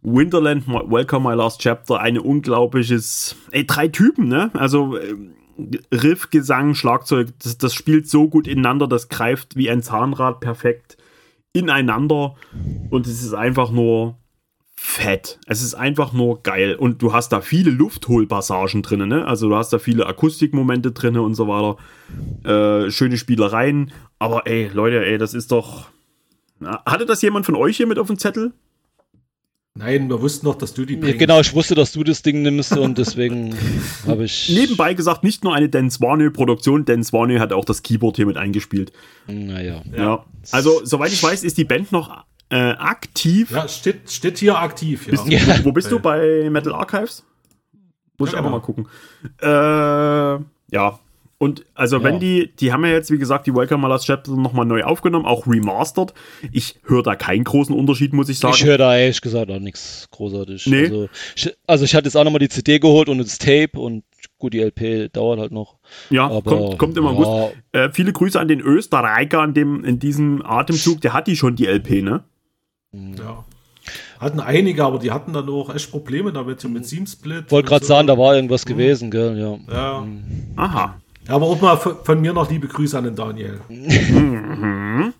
Winterland, 0.05 0.67
Welcome 0.67 1.27
My 1.27 1.35
Last 1.35 1.61
Chapter, 1.61 1.99
ein 1.99 2.19
unglaubliches, 2.19 3.35
ey, 3.51 3.65
drei 3.65 3.87
Typen, 3.87 4.27
ne? 4.27 4.51
Also 4.53 4.97
äh, 4.97 5.15
Riff, 5.91 6.29
Gesang, 6.29 6.75
Schlagzeug, 6.75 7.29
das, 7.41 7.57
das 7.57 7.73
spielt 7.73 8.07
so 8.07 8.27
gut 8.27 8.47
ineinander, 8.47 8.87
das 8.87 9.09
greift 9.09 9.55
wie 9.55 9.69
ein 9.69 9.81
Zahnrad 9.81 10.41
perfekt 10.41 10.97
ineinander 11.53 12.35
und 12.89 13.07
es 13.07 13.23
ist 13.23 13.33
einfach 13.33 13.71
nur 13.71 14.17
fett. 14.75 15.39
Es 15.47 15.63
ist 15.63 15.73
einfach 15.73 16.13
nur 16.13 16.43
geil 16.43 16.75
und 16.75 17.01
du 17.01 17.13
hast 17.13 17.29
da 17.29 17.41
viele 17.41 17.71
Luftholpassagen 17.71 18.83
drin, 18.83 19.07
ne? 19.07 19.25
Also 19.25 19.49
du 19.49 19.55
hast 19.55 19.73
da 19.73 19.79
viele 19.79 20.05
Akustikmomente 20.05 20.91
drin 20.91 21.17
und 21.17 21.33
so 21.33 21.47
weiter. 21.47 21.77
Äh, 22.87 22.91
schöne 22.91 23.17
Spielereien, 23.17 23.91
aber 24.19 24.45
ey, 24.45 24.69
Leute, 24.71 25.03
ey, 25.03 25.17
das 25.17 25.33
ist 25.33 25.51
doch. 25.51 25.87
Hatte 26.61 27.05
das 27.05 27.21
jemand 27.21 27.45
von 27.45 27.55
euch 27.55 27.77
hier 27.77 27.87
mit 27.87 27.97
auf 27.97 28.07
dem 28.07 28.19
Zettel? 28.19 28.53
Nein, 29.77 30.09
wir 30.09 30.21
wussten 30.21 30.45
noch, 30.45 30.55
dass 30.55 30.73
du 30.73 30.85
die 30.85 30.95
bringst. 30.95 31.19
Genau, 31.19 31.41
ich 31.41 31.53
wusste, 31.53 31.75
dass 31.75 31.91
du 31.91 32.05
das 32.05 32.21
Ding 32.21 32.41
nimmst 32.41 32.77
und 32.77 32.97
deswegen 32.97 33.53
habe 34.07 34.23
ich. 34.23 34.47
Nebenbei 34.49 34.93
gesagt, 34.93 35.23
nicht 35.23 35.43
nur 35.43 35.53
eine 35.53 35.67
Dan 35.67 35.91
Swanö-Produktion, 35.91 36.85
Dan 36.85 37.03
Swanö 37.03 37.39
hat 37.39 37.51
auch 37.51 37.65
das 37.65 37.83
Keyboard 37.83 38.15
hier 38.15 38.25
mit 38.25 38.37
eingespielt. 38.37 38.93
Naja. 39.27 39.83
Ja. 39.91 39.97
ja. 39.97 40.25
Also, 40.51 40.79
soweit 40.85 41.11
ich 41.11 41.21
weiß, 41.21 41.43
ist 41.43 41.57
die 41.57 41.65
Band 41.65 41.91
noch 41.91 42.23
äh, 42.49 42.55
aktiv. 42.55 43.51
Ja, 43.51 43.67
steht, 43.67 44.09
steht 44.09 44.37
hier 44.37 44.57
aktiv, 44.57 45.07
ja. 45.07 45.11
Bist, 45.11 45.27
ja. 45.27 45.65
Wo 45.65 45.73
bist 45.73 45.91
du 45.91 45.99
bei 45.99 46.49
Metal 46.49 46.73
Archives? 46.73 47.25
Muss 48.17 48.31
ja, 48.31 48.39
ich 48.39 48.45
einfach 48.45 48.51
genau. 48.51 48.57
mal 48.57 48.61
gucken. 48.61 48.87
Äh, 49.41 50.73
ja, 50.73 50.99
Und 51.37 51.65
also 51.73 51.97
Ja. 51.97 52.03
wenn 52.03 52.19
die, 52.19 52.51
die 52.55 52.71
haben 52.71 52.85
ja 52.85 52.91
jetzt, 52.91 53.11
wie 53.11 53.17
gesagt, 53.17 53.45
die 53.45 53.53
Welcome 53.53 53.83
My 53.85 53.89
Last 53.89 54.05
Chapter 54.05 54.31
nochmal 54.31 54.65
neu 54.65 54.83
aufgenommen, 54.83 55.25
auch 55.25 55.45
remastered. 55.47 56.13
Ich 56.53 56.79
höre 56.85 57.03
da 57.03 57.15
keinen 57.15 57.43
großen 57.43 57.75
Unterschied, 57.75 58.13
muss 58.13 58.29
ich 58.29 58.39
sagen. 58.39 58.55
Ich 58.55 58.63
höre 58.63 58.77
da 58.77 58.95
ehrlich 58.97 59.19
gesagt 59.19 59.51
auch 59.51 59.59
nichts 59.59 60.07
großartig. 60.11 60.65
Nee. 60.67 60.83
Also, 60.85 61.09
ich, 61.35 61.53
also 61.67 61.83
ich 61.85 61.93
hatte 61.93 62.05
jetzt 62.05 62.15
auch 62.15 62.23
nochmal 62.23 62.39
die 62.39 62.47
CD 62.47 62.79
geholt 62.79 63.09
und 63.09 63.17
das 63.17 63.37
Tape 63.37 63.77
und 63.77 64.03
gut, 64.37 64.53
die 64.53 64.61
LP 64.61 65.11
dauert 65.11 65.39
halt 65.39 65.51
noch. 65.51 65.75
ja, 66.09 66.25
Aber, 66.29 66.41
kommt, 66.41 66.77
kommt 66.77 66.97
im 66.97 67.03
ja, 67.03 67.09
August. 67.09 67.55
Äh, 67.73 67.89
viele 67.91 68.13
Grüße 68.13 68.39
an 68.39 68.47
den 68.47 68.61
Österreicher 68.61 69.43
in, 69.43 69.53
dem, 69.53 69.83
in 69.83 69.99
diesem 69.99 70.41
Atemzug. 70.45 71.01
Der 71.01 71.11
hat 71.13 71.27
die 71.27 71.35
schon, 71.35 71.57
die 71.57 71.65
LP, 71.65 72.01
ne? 72.01 72.23
Ja. 72.93 73.43
Hatten 74.19 74.39
einige, 74.39 74.85
aber 74.85 74.99
die 74.99 75.11
hatten 75.11 75.33
dann 75.33 75.49
auch 75.49 75.75
echt 75.75 75.91
Probleme 75.91 76.31
damit, 76.31 76.61
so 76.61 76.69
mit 76.69 76.85
Seamsplit. 76.85 77.51
Wollte 77.51 77.55
und 77.55 77.65
gerade 77.65 77.83
so. 77.85 77.89
sagen, 77.89 78.07
da 78.07 78.17
war 78.17 78.35
irgendwas 78.35 78.65
gewesen, 78.65 79.11
gell, 79.11 79.37
ja. 79.37 79.73
Ja. 79.73 80.07
Aha. 80.55 80.95
Aber 81.27 81.45
auch 81.47 81.59
mal 81.61 81.77
von, 81.77 81.95
von 82.03 82.21
mir 82.21 82.33
noch 82.33 82.49
liebe 82.49 82.67
Grüße 82.67 82.97
an 82.97 83.05
den 83.05 83.15
Daniel. 83.15 83.59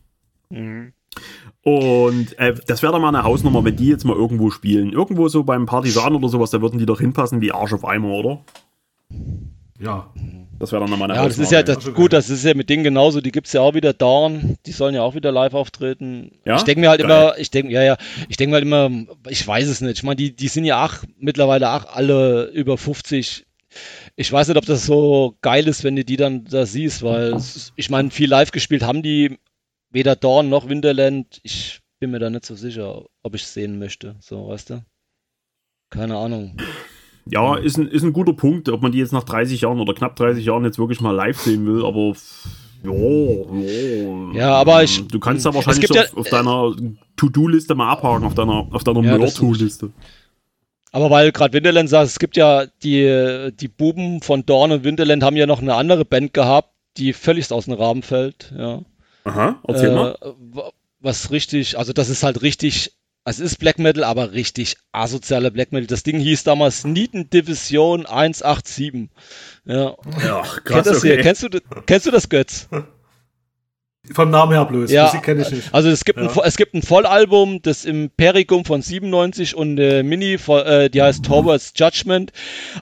Und 1.63 2.37
äh, 2.37 2.53
das 2.67 2.83
wäre 2.83 2.93
doch 2.93 2.99
mal 2.99 3.09
eine 3.09 3.23
Hausnummer, 3.23 3.63
wenn 3.65 3.75
die 3.75 3.87
jetzt 3.87 4.05
mal 4.05 4.15
irgendwo 4.15 4.51
spielen. 4.51 4.91
Irgendwo 4.91 5.27
so 5.29 5.43
beim 5.43 5.65
Partisan 5.65 6.15
oder 6.15 6.29
sowas, 6.29 6.51
da 6.51 6.61
würden 6.61 6.77
die 6.77 6.85
doch 6.85 6.99
hinpassen 6.99 7.41
wie 7.41 7.51
Arsch 7.51 7.73
auf 7.73 7.83
Eimer, 7.85 8.09
oder? 8.09 8.41
Ja. 9.79 10.11
Das 10.59 10.71
wäre 10.71 10.85
dann 10.85 10.97
mal 10.97 11.05
eine 11.05 11.15
Ja, 11.15 11.23
das 11.23 11.37
Hausnummer. 11.37 11.43
ist 11.43 11.51
ja 11.51 11.63
das, 11.63 11.93
gut, 11.93 12.13
das 12.13 12.29
ist 12.29 12.45
ja 12.45 12.53
mit 12.53 12.69
denen 12.69 12.83
genauso, 12.83 13.19
die 13.19 13.31
gibt's 13.31 13.51
ja 13.51 13.61
auch 13.61 13.73
wieder 13.73 13.91
Dorn, 13.93 14.57
die 14.65 14.71
sollen 14.71 14.95
ja 14.95 15.01
auch 15.01 15.15
wieder 15.15 15.31
live 15.31 15.53
auftreten. 15.53 16.31
Ja? 16.45 16.55
Ich 16.55 16.63
denke 16.63 16.81
mir 16.81 16.89
halt 16.89 17.01
Geil. 17.01 17.09
immer, 17.09 17.37
ich 17.37 17.51
denke, 17.51 17.73
ja, 17.73 17.83
ja, 17.83 17.97
ich 18.29 18.37
denke 18.37 18.51
mir 18.51 18.55
halt 18.55 18.65
immer, 18.65 19.05
ich 19.27 19.45
weiß 19.45 19.67
es 19.67 19.81
nicht. 19.81 19.97
Ich 19.97 20.03
meine, 20.03 20.15
die, 20.15 20.33
die 20.35 20.47
sind 20.47 20.63
ja 20.63 20.85
auch 20.85 20.93
mittlerweile 21.19 21.71
auch 21.71 21.85
alle 21.93 22.51
über 22.51 22.77
50. 22.77 23.44
Ich 24.15 24.31
weiß 24.31 24.47
nicht, 24.47 24.57
ob 24.57 24.65
das 24.65 24.85
so 24.85 25.35
geil 25.41 25.67
ist, 25.67 25.83
wenn 25.83 25.95
du 25.95 26.05
die 26.05 26.17
dann 26.17 26.45
da 26.45 26.65
siehst, 26.65 27.03
weil 27.03 27.33
es 27.33 27.73
ich 27.75 27.89
meine, 27.89 28.11
viel 28.11 28.29
live 28.29 28.51
gespielt 28.51 28.83
haben 28.83 29.01
die 29.03 29.37
weder 29.91 30.15
Dorn 30.15 30.49
noch 30.49 30.67
Winterland. 30.69 31.39
Ich 31.43 31.81
bin 31.99 32.11
mir 32.11 32.19
da 32.19 32.29
nicht 32.29 32.45
so 32.45 32.55
sicher, 32.55 33.03
ob 33.23 33.35
ich 33.35 33.45
sehen 33.45 33.79
möchte. 33.79 34.15
So, 34.19 34.47
weißt 34.49 34.69
du? 34.71 34.83
Keine 35.89 36.17
Ahnung. 36.17 36.57
Ja, 37.27 37.55
ist 37.57 37.77
ein, 37.77 37.87
ist 37.87 38.03
ein 38.03 38.13
guter 38.13 38.33
Punkt, 38.33 38.69
ob 38.69 38.81
man 38.81 38.91
die 38.91 38.99
jetzt 38.99 39.13
nach 39.13 39.23
30 39.23 39.61
Jahren 39.61 39.79
oder 39.79 39.93
knapp 39.93 40.15
30 40.15 40.45
Jahren 40.45 40.63
jetzt 40.65 40.77
wirklich 40.77 41.01
mal 41.01 41.11
live 41.11 41.39
sehen 41.39 41.65
will, 41.65 41.83
aber 41.85 42.13
ja, 42.83 42.91
ja. 42.93 44.33
Ja, 44.33 44.53
aber 44.55 44.83
ich- 44.83 45.07
Du 45.07 45.19
kannst 45.19 45.45
da 45.45 45.53
wahrscheinlich 45.53 45.87
so 45.87 45.95
ja- 45.95 46.03
auf, 46.03 46.17
auf 46.17 46.29
deiner 46.29 46.75
To-Do-Liste 47.15 47.73
mal 47.73 47.89
abhaken, 47.91 48.25
auf 48.25 48.35
deiner, 48.35 48.67
auf 48.71 48.83
deiner 48.83 49.01
Ja, 49.03 49.17
das 49.17 49.39
More-To-Liste. 49.41 49.91
Aber 50.95 51.09
weil 51.09 51.33
gerade 51.33 51.51
Winterland 51.53 51.89
sagt, 51.89 52.07
es 52.07 52.19
gibt 52.19 52.37
ja 52.37 52.67
die, 52.81 53.49
die 53.59 53.67
Buben 53.67 54.21
von 54.21 54.45
Dorn 54.45 54.71
und 54.71 54.85
Winterland 54.85 55.23
haben 55.23 55.35
ja 55.35 55.45
noch 55.45 55.61
eine 55.61 55.75
andere 55.75 56.05
Band 56.05 56.33
gehabt, 56.33 56.69
die 56.95 57.11
völlig 57.11 57.51
aus 57.51 57.65
dem 57.65 57.73
Rahmen 57.73 58.01
fällt. 58.01 58.53
Ja. 58.57 58.81
Aha, 59.25 59.59
erzähl 59.67 59.89
Äh, 59.89 59.93
mal. 59.93 60.17
wa- 60.53 60.71
Was 61.01 61.31
richtig, 61.31 61.77
also 61.77 61.91
das 61.91 62.07
ist 62.07 62.23
halt 62.23 62.41
richtig, 62.41 62.93
es 63.25 63.41
ist 63.41 63.59
Black 63.59 63.77
Metal, 63.77 64.05
aber 64.05 64.31
richtig 64.31 64.77
asozialer 64.93 65.51
Black 65.51 65.73
Metal. 65.73 65.87
Das 65.87 66.03
Ding 66.03 66.17
hieß 66.17 66.45
damals 66.45 66.85
Nieten 66.85 67.29
Division 67.29 68.05
187. 68.05 69.09
Ja. 69.65 69.95
Ja, 70.23 70.43
Kennt 70.63 70.85
das 70.85 71.01
hier? 71.01 71.17
Kennst, 71.21 71.43
du, 71.43 71.49
kennst 71.85 72.05
du 72.05 72.11
das, 72.11 72.29
Götz? 72.29 72.69
Vom 74.13 74.29
Namen 74.29 74.51
her 74.53 74.65
bloß. 74.65 74.91
Ja, 74.91 75.05
Musik 75.05 75.23
kenne 75.23 75.41
ich 75.41 75.51
nicht. 75.51 75.73
Also 75.73 75.89
es 75.89 76.05
gibt, 76.05 76.19
ein, 76.19 76.25
Ja. 76.33 76.43
es 76.43 76.57
gibt 76.57 76.73
ein 76.75 76.83
Vollalbum, 76.83 77.61
das 77.61 77.85
Imperium 77.85 78.63
von 78.65 78.81
97 78.81 79.55
und 79.55 79.79
eine 79.79 80.03
Mini, 80.03 80.37
von- 80.37 80.61
äh, 80.65 80.89
die 80.89 81.01
heißt 81.01 81.25
Towards 81.25 81.73
Judgment. 81.75 82.31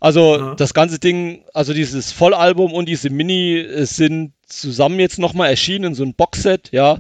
Also 0.02 0.38
Ja. 0.38 0.56
das 0.56 0.74
ganze 0.74 1.00
Ding, 1.00 1.44
also 1.54 1.74
dieses 1.74 2.12
Vollalbum 2.12 2.74
und 2.74 2.88
diese 2.90 3.10
Mini 3.10 3.58
äh, 3.60 3.86
sind 3.86 4.34
zusammen 4.48 5.00
jetzt 5.00 5.18
nochmal 5.20 5.50
erschienen 5.50 5.86
in 5.86 5.96
so 5.96 6.04
ein 6.04 6.14
Boxset, 6.14 6.70
ja. 6.72 7.00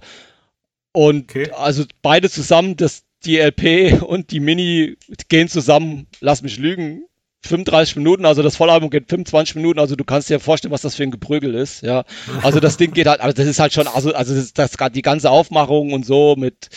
Und 0.92 1.24
Okay. 1.32 1.50
also 1.52 1.84
beide 2.02 2.30
zusammen, 2.30 2.78
das, 2.78 3.04
die 3.26 3.40
LP 3.40 3.94
und 4.04 4.32
die 4.32 4.40
Mini 4.40 4.98
gehen 5.30 5.48
zusammen, 5.48 6.08
lass 6.22 6.42
mich 6.42 6.58
lügen, 6.60 7.04
35 7.46 7.98
Minuten, 7.98 8.26
also 8.26 8.42
das 8.42 8.56
Vollalbum 8.56 8.90
geht 8.90 9.10
25 9.10 9.56
Minuten, 9.56 9.80
also 9.80 9.96
du 9.96 10.04
kannst 10.04 10.30
dir 10.30 10.40
vorstellen, 10.40 10.72
was 10.72 10.82
das 10.82 10.96
für 10.96 11.04
ein 11.04 11.12
Geprügel 11.12 11.56
ist, 11.56 11.82
ja. 11.84 12.04
Also 12.42 12.60
das 12.60 12.78
Ding 12.78 12.94
geht 12.94 13.08
halt, 13.08 13.22
aber 13.22 13.34
das 13.34 13.46
ist 13.46 13.60
halt 13.60 13.74
schon, 13.74 13.88
also, 13.88 14.14
also 14.14 14.34
das, 14.34 14.54
das, 14.54 14.72
die 14.94 15.02
ganze 15.02 15.30
Aufmachung 15.30 15.94
und 15.94 16.06
so 16.06 16.36
mit, 16.38 16.70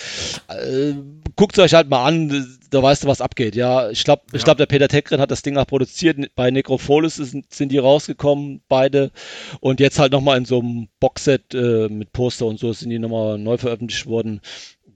äh, 0.48 0.94
guckt 1.36 1.58
euch 1.58 1.74
halt 1.74 1.88
mal 1.88 2.04
an, 2.04 2.58
da 2.70 2.82
weißt 2.82 3.04
du, 3.04 3.08
was 3.08 3.20
abgeht, 3.20 3.54
ja. 3.54 3.90
Ich 3.90 4.02
glaube, 4.04 4.22
ich 4.32 4.40
Ja. 4.40 4.44
glaube, 4.44 4.58
der 4.58 4.66
Peter 4.66 4.88
Tekren 4.88 5.20
hat 5.20 5.30
das 5.30 5.42
Ding 5.42 5.56
auch 5.56 5.66
produziert, 5.66 6.18
bei 6.34 6.50
Necropholis 6.50 7.16
sind, 7.16 7.52
sind 7.52 7.70
die 7.70 7.78
rausgekommen, 7.78 8.60
beide, 8.68 9.12
und 9.60 9.78
jetzt 9.80 9.98
halt 9.98 10.12
nochmal 10.12 10.36
in 10.38 10.44
so 10.44 10.58
einem 10.60 10.88
Boxset 10.98 11.54
äh, 11.54 11.88
mit 11.88 12.12
Poster 12.12 12.46
und 12.46 12.58
so 12.58 12.72
sind 12.72 12.90
die 12.90 12.98
nochmal 12.98 13.38
neu 13.38 13.56
veröffentlicht 13.56 14.06
worden. 14.06 14.40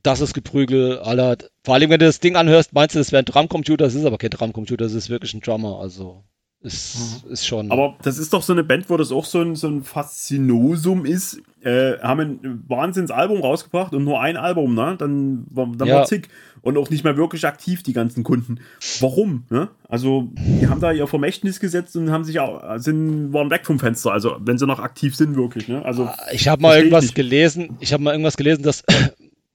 Das 0.02 0.20
ist 0.20 0.35
Geprügel, 0.35 0.98
aller. 1.01 1.36
Vor 1.64 1.74
allem, 1.74 1.90
wenn 1.90 1.98
du 2.01 2.06
das 2.06 2.20
Ding 2.20 2.36
anhörst, 2.36 2.72
meinst 2.72 2.94
du, 2.94 2.98
das 2.98 3.12
wäre 3.12 3.22
ein 3.22 3.27
Drumcomputer, 3.27 3.85
das 3.85 3.94
ist 3.94 4.05
aber 4.05 4.18
kein 4.18 4.31
Drumcomputer, 4.31 4.85
das 4.85 4.94
ist 4.94 5.10
wirklich 5.10 5.35
ein 5.35 5.40
Drummer, 5.40 5.78
also 5.81 6.24
ist, 6.62 7.24
ist 7.31 7.47
schon. 7.47 7.70
Aber 7.70 7.97
das 8.02 8.18
ist 8.18 8.32
doch 8.35 8.43
so 8.43 8.52
eine 8.52 8.62
Band, 8.64 8.90
wo 8.90 8.97
das 8.98 9.12
auch 9.12 9.24
so 9.24 9.40
ein, 9.40 9.56
so 9.56 9.66
ein 9.68 9.82
Faszinosum 9.82 11.06
ist. 11.06 11.40
Äh, 11.62 11.98
haben 12.01 12.20
ein 12.20 12.64
Wahnsinnsalbum 12.68 13.40
rausgebracht 13.43 13.93
und 13.94 14.05
nur 14.05 14.20
ein 14.20 14.36
Album, 14.39 14.74
ne? 14.74 14.97
Dann, 14.98 15.44
war- 15.51 15.70
dann 15.77 15.89
Ja. 15.89 15.97
war 15.97 16.05
zick. 16.06 16.28
Und 16.62 16.77
auch 16.77 16.90
nicht 16.90 17.05
mehr 17.05 17.16
wirklich 17.16 17.47
aktiv, 17.47 17.82
die 17.82 17.93
ganzen 17.94 18.22
Kunden. 18.24 18.60
Warum? 19.01 19.44
Ne? 19.51 19.68
Also, 19.89 20.31
die 20.36 20.68
haben 20.68 20.81
da 20.81 20.93
ihr 20.93 21.06
Vermächtnis 21.06 21.60
gesetzt 21.60 21.97
und 21.97 22.10
haben 22.10 22.24
sich 22.24 22.39
auch, 22.40 22.62
sind, 22.78 23.32
waren 23.32 23.51
weg 23.51 23.64
vom 23.64 23.78
Fenster. 23.78 24.12
Also, 24.12 24.36
wenn 24.40 24.59
sie 24.59 24.66
noch 24.66 24.78
aktiv 24.78 25.16
sind, 25.16 25.36
wirklich, 25.36 25.68
ne? 25.68 25.82
Also, 25.85 26.10
Ich 26.32 26.48
habe 26.48 26.60
mal 26.62 26.77
irgendwas 26.77 27.12
gelesen, 27.14 27.77
ich 27.81 27.93
habe 27.94 28.02
mal 28.02 28.12
irgendwas 28.12 28.36
gelesen, 28.36 28.62
dass 28.62 28.82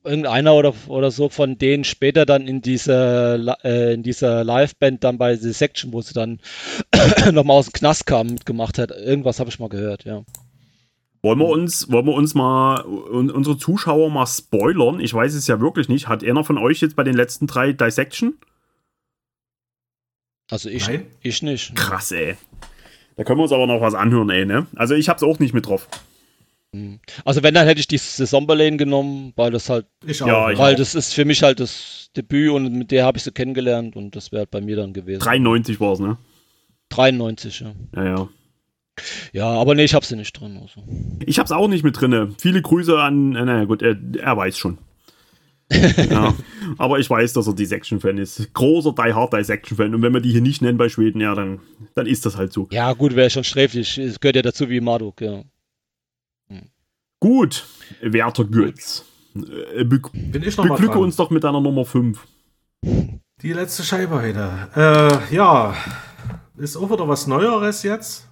irgendeiner 0.05 0.53
oder, 0.53 0.73
oder 0.87 1.11
so 1.11 1.29
von 1.29 1.57
denen 1.57 1.83
später 1.83 2.25
dann 2.25 2.47
in 2.47 2.61
dieser, 2.61 3.63
äh, 3.63 3.93
in 3.93 4.03
dieser 4.03 4.43
Liveband 4.43 5.03
dann 5.03 5.17
bei 5.17 5.35
The 5.35 5.51
Section, 5.51 5.93
wo 5.93 6.01
sie 6.01 6.13
dann 6.13 6.39
nochmal 7.31 7.57
aus 7.57 7.67
dem 7.67 7.73
Knast 7.73 8.05
kam, 8.05 8.27
mitgemacht 8.27 8.77
hat. 8.77 8.91
Irgendwas 8.91 9.39
habe 9.39 9.49
ich 9.49 9.59
mal 9.59 9.69
gehört, 9.69 10.05
ja. 10.05 10.23
wollen 11.21 11.39
wir 11.39 11.47
uns, 11.47 11.91
wollen 11.91 12.05
wir 12.05 12.13
uns 12.13 12.35
mal, 12.35 12.85
un, 12.85 13.29
unsere 13.29 13.57
Zuschauer 13.57 14.09
mal 14.09 14.27
spoilern? 14.27 14.99
Ich 14.99 15.13
weiß 15.13 15.33
es 15.33 15.47
ja 15.47 15.59
wirklich 15.59 15.89
nicht. 15.89 16.07
Hat 16.07 16.23
einer 16.23 16.43
von 16.43 16.57
euch 16.57 16.81
jetzt 16.81 16.95
bei 16.95 17.03
den 17.03 17.15
letzten 17.15 17.47
drei 17.47 17.73
Dissection? 17.73 18.37
Also 20.49 20.69
ich, 20.69 20.87
Nein. 20.87 21.07
ich 21.21 21.41
nicht. 21.41 21.75
Krass, 21.75 22.11
ey. 22.11 22.37
Da 23.15 23.23
können 23.23 23.39
wir 23.39 23.43
uns 23.43 23.51
aber 23.51 23.65
noch 23.65 23.81
was 23.81 23.93
anhören, 23.93 24.29
ey, 24.29 24.45
ne? 24.45 24.67
Also, 24.75 24.93
ich 24.93 25.07
hab's 25.09 25.23
auch 25.23 25.39
nicht 25.39 25.53
mit 25.53 25.65
drauf. 25.67 25.87
Also 27.23 27.43
wenn, 27.43 27.53
dann 27.53 27.67
hätte 27.67 27.79
ich 27.79 27.87
die 27.87 27.97
Somberlane 27.97 28.77
genommen, 28.77 29.33
weil 29.35 29.51
das 29.51 29.69
halt, 29.69 29.85
Ich 30.05 30.19
Ja, 30.19 30.45
auch. 30.45 30.49
ich 30.49 30.57
weil 30.57 30.73
auch. 30.73 30.77
das 30.77 30.95
ist 30.95 31.13
für 31.13 31.25
mich 31.25 31.43
halt 31.43 31.59
das 31.59 32.09
Debüt 32.15 32.51
und 32.51 32.71
mit 32.73 32.91
der 32.91 33.05
habe 33.05 33.17
ich 33.17 33.23
sie 33.23 33.31
kennengelernt 33.31 33.95
und 33.95 34.15
das 34.15 34.31
wäre 34.31 34.41
halt 34.41 34.51
bei 34.51 34.61
mir 34.61 34.75
dann 34.75 34.93
gewesen. 34.93 35.19
93 35.19 35.79
war's, 35.79 35.99
ne? 35.99 36.17
93, 36.89 37.59
ja. 37.61 37.73
Ja, 37.95 38.03
ja. 38.05 38.29
Ja, 39.33 39.47
aber 39.47 39.75
nee, 39.75 39.83
ich 39.83 39.93
habe 39.93 40.05
sie 40.05 40.15
nicht 40.15 40.39
drin. 40.39 40.57
Also. 40.61 40.81
Ich 41.25 41.39
hab's 41.39 41.51
auch 41.51 41.67
nicht 41.67 41.83
mit 41.83 41.99
drinne. 41.99 42.33
Viele 42.39 42.61
Grüße 42.61 42.97
an, 42.97 43.35
äh, 43.35 43.43
naja, 43.43 43.65
gut, 43.65 43.81
er, 43.81 43.97
er 44.17 44.37
weiß 44.37 44.57
schon. 44.57 44.77
ja, 45.71 46.33
aber 46.77 46.99
ich 46.99 47.09
weiß, 47.09 47.33
dass 47.33 47.47
er 47.47 47.55
Dissection-Fan 47.55 48.19
ist. 48.19 48.53
Großer 48.53 48.93
Die 48.93 49.13
Hard 49.13 49.33
Dissection-Fan. 49.33 49.95
Und 49.95 50.01
wenn 50.03 50.13
wir 50.13 50.21
die 50.21 50.31
hier 50.31 50.41
nicht 50.41 50.61
nennen 50.61 50.77
bei 50.77 50.89
Schweden, 50.89 51.19
ja, 51.19 51.33
dann, 51.33 51.59
dann 51.95 52.05
ist 52.05 52.25
das 52.25 52.37
halt 52.37 52.53
so. 52.53 52.67
Ja, 52.71 52.93
gut, 52.93 53.15
wäre 53.15 53.29
schon 53.31 53.43
sträflich. 53.43 53.97
Es 53.97 54.19
gehört 54.19 54.35
ja 54.35 54.41
dazu 54.43 54.69
wie 54.69 54.79
Marduk, 54.79 55.21
ja. 55.21 55.43
Gut, 57.19 57.65
Werter 58.01 58.45
Götz. 58.45 59.03
Äh, 59.35 59.83
be 59.83 59.99
Bin 60.13 60.43
ich 60.43 60.57
noch 60.57 60.67
beglücke 60.67 60.99
uns 60.99 61.15
doch 61.15 61.29
mit 61.29 61.43
deiner 61.43 61.61
Nummer 61.61 61.85
5. 61.85 62.19
Die 63.41 63.53
letzte 63.53 63.83
Scheibe 63.83 64.15
heute. 64.21 64.69
Äh, 65.29 65.35
ja, 65.35 65.73
ist 66.57 66.77
auch 66.77 66.89
wieder 66.91 67.07
was 67.07 67.27
Neueres 67.27 67.83
jetzt. 67.83 68.27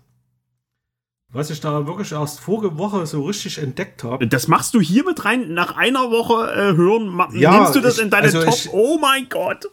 Was 1.32 1.50
ich 1.50 1.60
da 1.60 1.88
wirklich 1.88 2.12
erst 2.12 2.40
vorige 2.42 2.78
Woche 2.78 3.08
so 3.08 3.24
richtig 3.26 3.58
entdeckt 3.58 4.04
habe. 4.04 4.28
Das 4.28 4.48
machst 4.48 4.76
du 4.76 4.80
hier 4.80 5.04
mit 5.04 5.26
rein, 5.26 5.52
nach 5.54 5.76
einer 5.76 6.12
Woche 6.12 6.52
äh, 6.54 6.76
hören, 6.76 7.20
Ja, 7.34 7.58
nimmst 7.58 7.74
du 7.76 7.82
das 7.82 7.98
ich- 7.98 8.04
in 8.04 8.12
deine 8.12 8.26
also 8.26 8.44
Top? 8.44 8.54
ich- 8.54 8.70
oh 8.72 9.00
mein 9.00 9.28
Gott. 9.30 9.66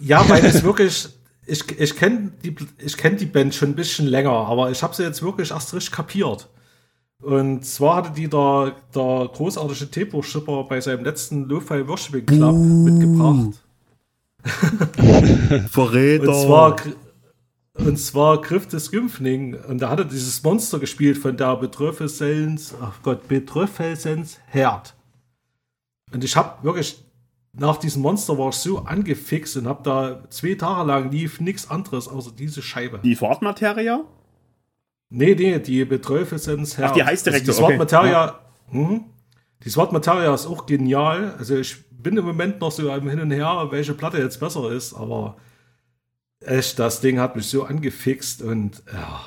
Ja, 0.00 0.28
weil 0.28 0.44
es 0.44 0.64
wirklich. 0.64 1.08
Ich, 1.48 1.62
ich 1.78 1.94
kenne 1.94 2.32
die, 2.42 2.56
ich 2.78 2.96
kenn 2.96 3.16
die 3.16 3.26
Band 3.26 3.54
schon 3.54 3.68
ein 3.70 3.76
bisschen 3.76 4.08
länger, 4.08 4.32
aber 4.32 4.72
ich 4.72 4.82
habe 4.82 4.96
sie 4.96 5.04
jetzt 5.04 5.22
wirklich 5.22 5.52
erst 5.52 5.72
richtig 5.74 5.92
kapiert. 5.92 6.48
Und 7.22 7.64
zwar 7.64 7.96
hatte 7.96 8.12
die 8.12 8.28
der, 8.28 8.76
der 8.94 9.30
großartige 9.32 9.90
Tepo-Schipper 9.90 10.64
bei 10.64 10.80
seinem 10.80 11.04
letzten 11.04 11.44
Lo-Fi 11.44 11.88
Worshiping 11.88 12.26
Club 12.26 12.56
mitgebracht. 12.56 13.62
Verräter. 15.70 16.28
Und 16.28 16.34
zwar, 16.34 16.76
und 17.74 17.96
zwar 17.98 18.40
Griff 18.42 18.68
des 18.68 18.90
Gympfling. 18.90 19.54
Und 19.54 19.80
da 19.80 19.90
hat 19.90 19.98
er 19.98 20.04
dieses 20.04 20.42
Monster 20.42 20.78
gespielt 20.78 21.18
von 21.18 21.36
der 21.36 21.56
Betröffelsens, 21.56 22.74
ach 22.80 23.02
Gott, 23.02 23.28
Betröffelsens 23.28 24.38
Herd. 24.46 24.94
Und 26.12 26.22
ich 26.22 26.36
habe 26.36 26.62
wirklich, 26.62 27.02
nach 27.52 27.78
diesem 27.78 28.02
Monster 28.02 28.38
war 28.38 28.50
ich 28.50 28.56
so 28.56 28.78
angefixt 28.78 29.56
und 29.56 29.66
habe 29.66 29.82
da 29.82 30.22
zwei 30.30 30.54
Tage 30.54 30.86
lang 30.86 31.10
lief 31.10 31.40
nichts 31.40 31.70
anderes 31.70 32.08
außer 32.08 32.30
diese 32.30 32.62
Scheibe. 32.62 33.00
die 33.02 33.16
Fahrtmateria? 33.16 34.04
Nee, 35.08 35.34
nee, 35.34 35.58
die 35.58 35.84
Betreufe 35.84 36.38
sind 36.38 36.76
Ach, 36.80 36.92
die 36.92 37.04
heißt 37.04 37.26
direkt 37.26 37.48
also 37.48 37.52
die 37.52 37.58
so, 37.58 37.64
okay. 37.64 37.78
Materia, 37.78 38.40
hm, 38.70 39.04
die 39.62 39.70
Sword 39.70 39.92
Materia 39.92 40.34
ist 40.34 40.46
auch 40.46 40.66
genial. 40.66 41.34
Also 41.38 41.56
ich 41.56 41.88
bin 41.90 42.16
im 42.16 42.24
Moment 42.24 42.60
noch 42.60 42.72
so 42.72 42.90
am 42.90 43.08
Hin 43.08 43.20
und 43.20 43.30
Her, 43.30 43.68
welche 43.70 43.94
Platte 43.94 44.18
jetzt 44.18 44.40
besser 44.40 44.70
ist, 44.70 44.94
aber 44.94 45.36
echt, 46.40 46.78
das 46.78 47.00
Ding 47.00 47.18
hat 47.18 47.36
mich 47.36 47.46
so 47.46 47.64
angefixt 47.64 48.42
und 48.42 48.82
ja, 48.92 49.24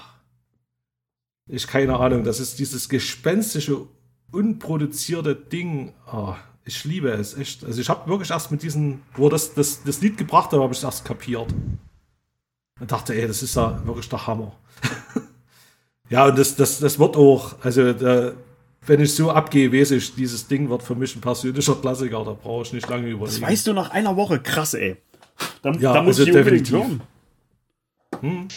ich 1.47 1.67
keine 1.67 1.97
Ahnung, 1.97 2.23
das 2.23 2.39
ist 2.39 2.59
dieses 2.59 2.89
gespenstische, 2.89 3.87
unproduzierte 4.31 5.35
Ding. 5.35 5.93
Ah, 6.05 6.35
ich 6.63 6.83
liebe 6.85 7.09
es, 7.09 7.35
echt. 7.35 7.63
Also 7.63 7.81
ich 7.81 7.89
habe 7.89 8.07
wirklich 8.09 8.29
erst 8.29 8.51
mit 8.51 8.61
diesem, 8.61 9.01
wo 9.15 9.29
das, 9.29 9.55
das, 9.55 9.83
das 9.83 10.01
Lied 10.01 10.17
gebracht 10.17 10.51
habe, 10.51 10.61
habe 10.61 10.73
ich 10.73 10.77
es 10.77 10.83
erst 10.83 11.05
kapiert. 11.05 11.47
Und 12.79 12.91
dachte, 12.91 13.15
ey, 13.15 13.27
das 13.27 13.41
ist 13.41 13.55
ja 13.55 13.85
wirklich 13.85 14.07
der 14.07 14.27
Hammer. 14.27 14.55
ja, 16.09 16.25
und 16.27 16.37
das, 16.37 16.55
das, 16.55 16.79
das 16.79 16.97
wird 16.99 17.15
auch, 17.15 17.55
also 17.63 17.93
da, 17.93 18.31
wenn 18.85 18.99
ich 19.01 19.13
so 19.13 19.31
abgehe, 19.31 19.71
weiß 19.71 19.91
ich, 19.91 20.15
dieses 20.15 20.47
Ding 20.47 20.69
wird 20.69 20.83
für 20.83 20.95
mich 20.95 21.15
ein 21.15 21.21
persönlicher 21.21 21.75
Klassiker, 21.75 22.23
da 22.23 22.33
brauche 22.33 22.63
ich 22.63 22.73
nicht 22.73 22.87
lange 22.89 23.07
überlegen. 23.09 23.39
Das 23.41 23.41
weißt 23.41 23.67
du 23.67 23.73
nach 23.73 23.91
einer 23.91 24.15
Woche, 24.15 24.39
krass, 24.39 24.73
ey. 24.73 24.97
Da, 25.61 25.71
Ja, 25.73 25.93
da 25.93 26.01
muss 26.03 26.19
also 26.19 26.29
ich 26.31 26.35
unbedingt 26.37 26.67
definitiv. 26.71 27.01
hören. 28.21 28.47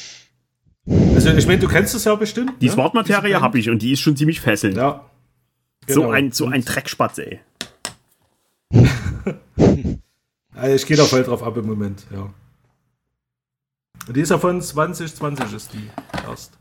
Also 1.14 1.30
ich 1.30 1.46
meine, 1.46 1.60
du 1.60 1.68
kennst 1.68 1.94
es 1.94 2.04
ja 2.04 2.14
bestimmt. 2.14 2.60
Die 2.60 2.66
ne? 2.66 2.72
Smart 2.72 2.94
Materie 2.94 3.28
Diese 3.28 3.40
habe 3.40 3.58
ich 3.58 3.70
und 3.70 3.80
die 3.82 3.92
ist 3.92 4.00
schon 4.00 4.16
ziemlich 4.16 4.40
fesselnd. 4.40 4.76
Ja. 4.76 5.08
So 5.86 6.00
Genau. 6.02 6.12
ein, 6.12 6.32
so 6.32 6.46
ein 6.46 6.64
Dreckspatz, 6.64 7.18
ey. 7.18 7.40
Also 10.54 10.76
ich 10.76 10.86
gehe 10.86 10.96
da 10.96 11.04
voll 11.04 11.22
drauf 11.24 11.42
ab 11.42 11.56
im 11.56 11.66
Moment, 11.66 12.04
ja. 12.12 12.28
Und 14.06 14.16
die 14.16 14.20
ist 14.20 14.30
ja 14.30 14.38
von 14.38 14.60
2020 14.60 15.52
ist 15.54 15.72
die 15.72 15.88
erst. 16.28 16.58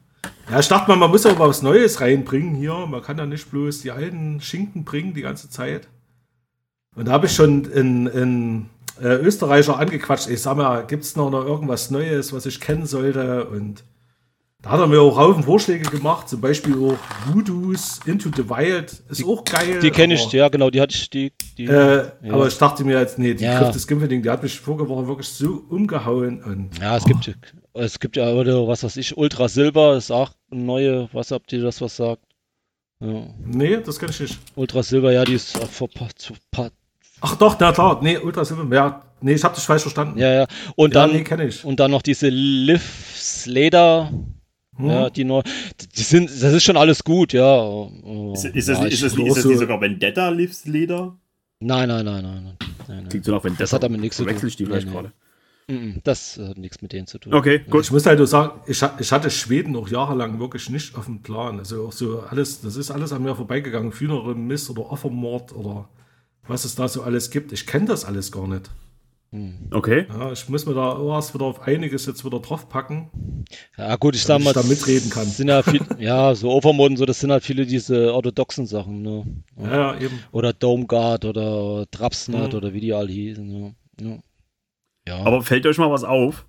Ja, 0.51 0.59
ich 0.59 0.67
dachte 0.67 0.89
mal, 0.89 0.97
man 0.97 1.09
muss 1.11 1.25
auch 1.25 1.39
was 1.39 1.61
Neues 1.61 2.01
reinbringen 2.01 2.55
hier. 2.55 2.73
Man 2.85 3.01
kann 3.01 3.17
ja 3.17 3.25
nicht 3.25 3.49
bloß 3.49 3.81
die 3.83 3.91
alten 3.91 4.41
Schinken 4.41 4.83
bringen 4.83 5.13
die 5.13 5.21
ganze 5.21 5.49
Zeit. 5.49 5.87
Und 6.93 7.07
da 7.07 7.13
habe 7.13 7.27
ich 7.27 7.31
schon 7.31 7.71
einen, 7.73 8.09
einen 8.09 8.69
äh, 9.01 9.15
Österreicher 9.15 9.79
angequatscht. 9.79 10.29
Ich 10.29 10.41
sag 10.41 10.57
mal, 10.57 10.85
gibt 10.85 11.05
es 11.05 11.15
noch, 11.15 11.29
noch 11.29 11.45
irgendwas 11.45 11.89
Neues, 11.89 12.33
was 12.33 12.45
ich 12.45 12.59
kennen 12.59 12.85
sollte? 12.85 13.45
Und 13.45 13.85
da 14.61 14.71
hat 14.71 14.81
er 14.81 14.87
mir 14.87 14.99
auch 14.99 15.17
Haufen 15.17 15.43
Vorschläge 15.43 15.89
gemacht. 15.89 16.27
Zum 16.27 16.41
Beispiel 16.41 16.73
auch 16.75 16.97
Voodoos 17.33 18.01
Into 18.05 18.29
the 18.35 18.49
Wild. 18.49 19.03
Ist 19.09 19.25
auch 19.25 19.45
geil. 19.45 19.79
Die 19.81 19.89
kenne 19.89 20.15
ich, 20.15 20.31
ja, 20.33 20.49
genau, 20.49 20.69
die 20.69 20.81
hatte 20.81 20.93
ich, 20.93 21.09
die, 21.09 21.31
die 21.57 21.65
äh, 21.67 22.07
Ja. 22.23 22.33
Aber 22.33 22.47
ich 22.47 22.57
dachte 22.57 22.83
mir 22.83 22.99
jetzt, 22.99 23.17
nee, 23.17 23.33
die 23.35 23.45
Ja. 23.45 23.57
Griff 23.57 23.71
des 23.71 23.87
Gimpferding, 23.87 24.21
die 24.21 24.29
hat 24.29 24.43
mich 24.43 24.59
vorige 24.59 24.89
Woche 24.89 25.07
wirklich 25.07 25.29
so 25.29 25.63
umgehauen. 25.69 26.43
Und 26.43 26.77
Ja, 26.77 26.97
es 26.97 27.05
gibt, 27.05 27.33
es 27.73 27.99
gibt 27.99 28.17
ja, 28.17 28.31
oder 28.33 28.67
was 28.67 28.83
weiß 28.83 28.97
ich, 28.97 29.17
Ultra 29.17 29.47
Silber 29.47 29.95
ist 29.95 30.11
auch 30.11 30.31
eine 30.51 30.61
neue, 30.61 31.09
was 31.13 31.31
habt 31.31 31.51
ihr 31.53 31.61
das 31.61 31.81
was 31.81 31.95
sagt? 31.97 32.21
Ja. 32.99 33.23
nee, 33.45 33.77
das 33.77 33.97
kann 33.97 34.09
ich 34.09 34.19
nicht. 34.19 34.37
Ultra 34.55 34.83
Silber, 34.83 35.11
ja, 35.11 35.23
die 35.25 35.33
ist 35.33 35.59
auch 35.59 35.67
vor 35.69 35.89
paar, 35.89 36.09
zu 36.15 36.33
paar, 36.51 36.69
Ach 37.21 37.35
doch, 37.35 37.55
na 37.59 37.71
klar, 37.71 37.99
nee, 38.01 38.17
Ultra 38.17 38.43
Silver, 38.45 38.73
ja, 38.75 39.01
nee, 39.21 39.33
ich 39.33 39.43
habe 39.43 39.55
dich 39.55 39.63
falsch 39.63 39.81
verstanden. 39.83 40.19
ja, 40.19 40.31
ja. 40.33 40.47
Und 40.75 40.93
Ja, 40.93 41.01
dann, 41.07 41.15
nee, 41.15 41.23
kenne 41.23 41.47
ich. 41.47 41.63
und 41.65 41.79
dann 41.79 41.91
noch 41.91 42.01
diese 42.01 42.29
Livs 42.29 43.45
Leder, 43.47 44.11
Hm? 44.77 44.85
ja, 44.87 45.09
die 45.09 45.23
neu, 45.23 45.41
die 45.95 46.01
sind, 46.03 46.29
das 46.29 46.53
ist 46.53 46.63
schon 46.63 46.77
alles 46.77 47.03
gut, 47.03 47.33
ja. 47.33 47.61
Oh, 47.63 48.33
Ist, 48.33 48.45
ist, 48.45 48.69
das, 48.69 48.79
ja, 48.79 48.85
ist, 48.85 49.03
das, 49.03 49.15
glaub 49.15 49.27
ist 49.27 49.37
das 49.37 49.45
nicht 49.45 49.59
sogar 49.59 49.81
Vendetta 49.81 50.29
Lives 50.29 50.65
Leder? 50.65 51.17
Nein, 51.59 51.89
nein, 51.89 52.05
nein, 52.05 52.23
nein, 52.23 52.43
nein, 52.43 52.57
nein, 52.87 52.97
nein. 53.03 53.09
Klingt 53.09 53.25
so 53.25 53.31
nach 53.33 53.43
Vendetta. 53.43 53.63
Das 53.63 53.73
hat 53.73 53.83
damit 53.83 53.99
nichts 54.01 54.17
zu 54.17 54.23
tun. 54.23 54.29
Verwechsel 54.29 54.47
ich 54.49 54.55
die 54.55 54.65
vielleicht 54.65 54.87
Nee, 54.87 54.93
nee. 54.93 54.97
gerade. 55.01 55.07
Mhm, 55.09 55.13
Das 56.03 56.37
hat 56.37 56.57
nichts 56.57 56.81
mit 56.81 56.93
denen 56.93 57.07
zu 57.07 57.19
tun. 57.19 57.33
Okay, 57.33 57.59
gut. 57.69 57.83
Ich 57.85 57.91
muss 57.91 58.05
halt 58.05 58.17
nur 58.17 58.27
sagen, 58.27 58.59
ich, 58.67 58.81
ha- 58.83 58.95
ich 58.99 59.11
hatte 59.11 59.29
Schweden 59.29 59.75
auch 59.75 59.87
jahrelang 59.87 60.39
wirklich 60.39 60.69
nicht 60.69 60.95
auf 60.95 61.05
dem 61.05 61.21
Plan. 61.21 61.59
Also 61.59 61.87
auch 61.87 61.91
so 61.91 62.21
alles, 62.21 62.61
das 62.61 62.75
ist 62.75 62.91
alles 62.91 63.11
an 63.13 63.23
mir 63.23 63.35
vorbeigegangen. 63.35 63.91
Funeral 63.91 64.35
Mist 64.35 64.69
oder 64.69 64.91
Offermord 64.91 65.53
oder 65.55 65.89
was 66.47 66.65
es 66.65 66.75
da 66.75 66.87
so 66.87 67.03
alles 67.03 67.29
gibt. 67.31 67.51
Ich 67.51 67.65
kenne 67.67 67.85
das 67.85 68.05
alles 68.05 68.31
gar 68.31 68.47
nicht. 68.47 68.69
Okay. 69.69 70.07
Ja, 70.09 70.33
ich 70.33 70.49
muss 70.49 70.65
mir 70.65 70.73
da 70.73 71.01
erst 71.15 71.33
wieder 71.33 71.45
auf 71.45 71.61
einiges 71.61 72.05
jetzt 72.05 72.25
wieder 72.25 72.41
draufpacken. 72.41 73.45
Ja, 73.77 73.95
gut, 73.95 74.13
ich 74.15 74.23
sag 74.23 74.39
Damit 74.39 74.55
mal, 74.55 74.61
ich 74.61 74.67
da 74.67 74.67
mitreden 74.67 75.09
kann. 75.09 75.25
Sind 75.25 75.47
ja, 75.47 75.63
viel, 75.63 75.79
ja, 75.99 76.35
so 76.35 76.51
Overmod 76.51 76.89
und 76.91 76.97
so, 76.97 77.05
das 77.05 77.21
sind 77.21 77.31
halt 77.31 77.41
viele 77.43 77.65
diese 77.65 78.13
orthodoxen 78.13 78.65
Sachen, 78.65 79.01
ne? 79.01 79.25
Ja, 79.57 79.93
ja 79.93 79.99
eben. 80.01 80.19
Oder 80.33 80.51
Dome 80.51 80.85
Guard 80.85 81.23
oder 81.23 81.85
Trapsnut 81.91 82.51
Mhm. 82.51 82.57
oder 82.57 82.73
wie 82.73 82.81
die 82.81 82.91
alle 82.93 83.09
hießen, 83.09 83.49
ja. 83.49 83.71
Ja, 84.05 84.17
ja. 85.07 85.17
Aber 85.23 85.41
fällt 85.43 85.65
euch 85.65 85.77
mal 85.77 85.91
was 85.91 86.03
auf? 86.03 86.45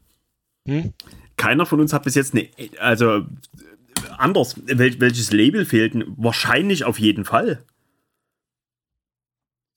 hm? 0.67 0.93
Keiner 1.37 1.67
von 1.67 1.81
uns 1.81 1.93
hat 1.93 2.05
bis 2.05 2.15
jetzt 2.15 2.35
eine. 2.35 2.49
Also, 2.79 3.27
anders. 4.17 4.61
Wel, 4.65 5.01
welches 5.01 5.33
Label 5.33 5.65
fehlt? 5.65 5.95
Wahrscheinlich 6.17 6.85
auf 6.85 6.99
jeden 7.01 7.25
Fall. 7.25 7.65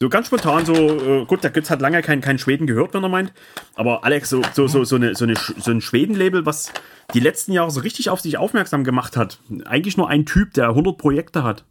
So 0.02 0.10
ganz 0.10 0.28
spontan, 0.28 0.66
so, 0.66 0.74
äh, 1.22 1.26
gut, 1.26 1.44
der 1.44 1.52
Götz 1.52 1.70
hat 1.70 1.80
lange 1.82 2.02
keinen 2.02 2.22
kein 2.22 2.38
Schweden 2.38 2.68
gehört, 2.68 2.94
wenn 2.94 3.02
er 3.02 3.10
meint. 3.10 3.34
Aber 3.76 4.04
Alex, 4.04 4.30
so, 4.30 4.42
so, 4.54 4.68
so, 4.68 4.84
so, 4.84 4.98
eine, 4.98 5.16
so, 5.16 5.24
eine, 5.24 5.36
so 5.36 5.72
ein 5.72 5.80
Schweden-Label, 5.80 6.46
was 6.46 6.74
die 7.14 7.22
letzten 7.22 7.54
Jahre 7.54 7.72
so 7.72 7.80
richtig 7.80 8.10
auf 8.10 8.20
sich 8.20 8.38
aufmerksam 8.38 8.84
gemacht 8.84 9.16
hat. 9.16 9.40
Eigentlich 9.64 9.96
nur 9.96 10.10
ein 10.10 10.26
Typ, 10.26 10.54
der 10.54 10.68
100 10.68 10.98
Projekte 10.98 11.44
hat. 11.44 11.66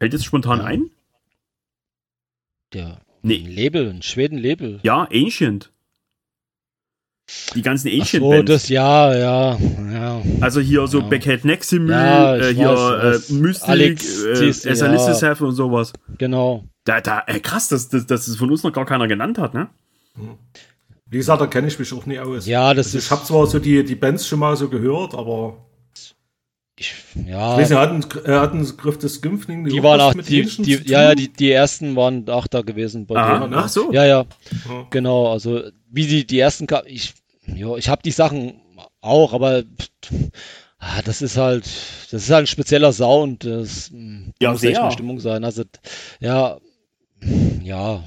Fällt 0.00 0.12
jetzt 0.12 0.24
spontan 0.24 0.58
Ja. 0.58 0.64
ein? 0.64 0.90
Der, 2.74 3.00
Nee. 3.28 3.44
ein 3.46 3.52
Label, 3.52 3.90
ein 3.90 4.02
Schweden-Label. 4.02 4.80
Ja, 4.82 5.08
Ancient. 5.12 5.70
Die 7.54 7.60
ganzen 7.62 7.88
Ach 7.92 8.00
Ancient 8.00 8.22
so, 8.22 8.30
Bands. 8.30 8.50
das, 8.50 8.68
ja, 8.70 9.14
ja, 9.14 9.58
ja. 9.92 10.22
Also 10.40 10.60
hier 10.60 10.86
so 10.86 11.00
Ja. 11.00 11.06
Beckhead 11.08 11.44
Neximü, 11.44 11.92
Ja, 11.92 12.36
ich 12.38 12.42
äh, 12.42 12.54
hier 12.54 12.68
weiß, 12.68 13.30
äh. 13.30 13.34
Mystic, 13.34 13.68
Alex, 13.68 14.22
äh, 14.24 14.40
dies, 14.40 14.64
ja. 14.64 15.32
Und 15.40 15.52
sowas. 15.52 15.92
Genau. 16.16 16.64
Da, 16.84 17.00
da, 17.02 17.22
äh, 17.26 17.38
krass, 17.40 17.68
dass 17.68 17.88
das, 17.90 18.06
das 18.06 18.34
von 18.36 18.50
uns 18.50 18.62
noch 18.62 18.72
gar 18.72 18.86
keiner 18.86 19.06
genannt 19.08 19.36
hat, 19.38 19.52
ne? 19.52 19.68
Wie 21.10 21.18
gesagt, 21.18 21.40
da 21.42 21.46
kenne 21.46 21.68
ich 21.68 21.78
mich 21.78 21.92
auch 21.92 22.06
nie 22.06 22.18
aus. 22.18 22.46
Ja, 22.46 22.72
das 22.72 22.86
Also 22.86 22.98
ich 22.98 23.04
ist, 23.04 23.10
habe 23.10 23.24
zwar 23.24 23.46
so 23.46 23.58
die, 23.58 23.84
die 23.84 23.94
Bands 23.94 24.26
schon 24.26 24.38
mal 24.38 24.56
so 24.56 24.68
gehört, 24.70 25.14
aber 25.14 25.67
ich, 26.80 26.94
ich 27.14 27.26
ja, 27.28 27.56
weiß 27.56 27.70
nicht, 27.70 27.78
hatten, 27.78 28.04
hatten 28.26 28.76
Griff 28.76 28.98
des 28.98 29.20
Gimpfling 29.20 29.64
die 29.64 29.82
waren 29.82 30.00
auch, 30.00 30.14
mit 30.14 30.28
die, 30.28 30.42
die, 30.44 30.74
ja, 30.86 31.02
ja, 31.02 31.14
die, 31.14 31.28
die 31.32 31.50
ersten 31.50 31.96
waren 31.96 32.28
auch 32.28 32.46
da 32.46 32.62
gewesen 32.62 33.06
bei 33.06 33.16
Ah, 33.16 33.40
denen. 33.40 33.54
ach 33.54 33.68
so. 33.68 33.92
Ja, 33.92 34.04
ja, 34.04 34.26
Ja. 34.68 34.86
genau, 34.90 35.30
also, 35.32 35.62
wie 35.90 36.06
die, 36.06 36.26
die 36.26 36.38
ersten, 36.38 36.66
ich, 36.86 37.14
ja, 37.46 37.76
ich 37.76 37.88
habe 37.88 38.02
die 38.02 38.10
Sachen 38.10 38.60
auch, 39.00 39.32
aber, 39.32 39.62
pff, 39.62 40.12
ah, 40.78 41.02
das 41.04 41.22
ist 41.22 41.36
halt, 41.36 41.64
das 42.10 42.22
ist 42.24 42.30
halt 42.30 42.44
ein 42.44 42.46
spezieller 42.46 42.92
Sound, 42.92 43.44
das, 43.44 43.90
da 43.90 43.96
Ja, 44.40 44.50
muss 44.52 44.62
echt 44.62 44.74
sehr. 44.74 44.82
eine 44.82 44.92
Stimmung 44.92 45.20
sein, 45.20 45.44
also, 45.44 45.64
ja, 46.20 46.58
ja, 47.62 48.02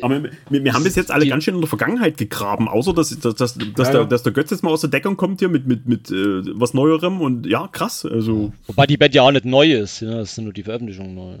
Aber 0.00 0.22
wir, 0.22 0.64
wir, 0.64 0.72
haben 0.72 0.84
bis 0.84 0.96
jetzt 0.96 1.10
alle 1.10 1.26
ganz 1.26 1.44
schön 1.44 1.54
in 1.54 1.60
der 1.60 1.68
Vergangenheit 1.68 2.16
gegraben, 2.16 2.68
außer 2.68 2.94
dass, 2.94 3.10
dass, 3.18 3.34
dass, 3.34 3.58
dass, 3.58 3.58
Ja, 3.88 3.92
der, 3.92 4.00
ja. 4.02 4.04
dass 4.06 4.22
der 4.22 4.32
Götz 4.32 4.50
jetzt 4.50 4.62
mal 4.62 4.70
aus 4.70 4.80
der 4.80 4.90
Deckung 4.90 5.16
kommt 5.16 5.40
hier 5.40 5.50
mit, 5.50 5.66
mit, 5.66 5.86
mit 5.86 6.10
äh, 6.10 6.14
was 6.58 6.72
Neuerem 6.72 7.20
und 7.20 7.46
ja, 7.46 7.68
krass. 7.68 8.06
Also, 8.06 8.52
wobei 8.66 8.86
die 8.86 8.96
Band 8.96 9.14
ja 9.14 9.22
auch 9.22 9.30
nicht 9.30 9.44
neu 9.44 9.72
ist, 9.72 10.00
ja, 10.00 10.10
das 10.18 10.34
sind 10.34 10.44
nur 10.44 10.52
die 10.54 10.62
Veröffentlichungen 10.62 11.14
neu, 11.14 11.32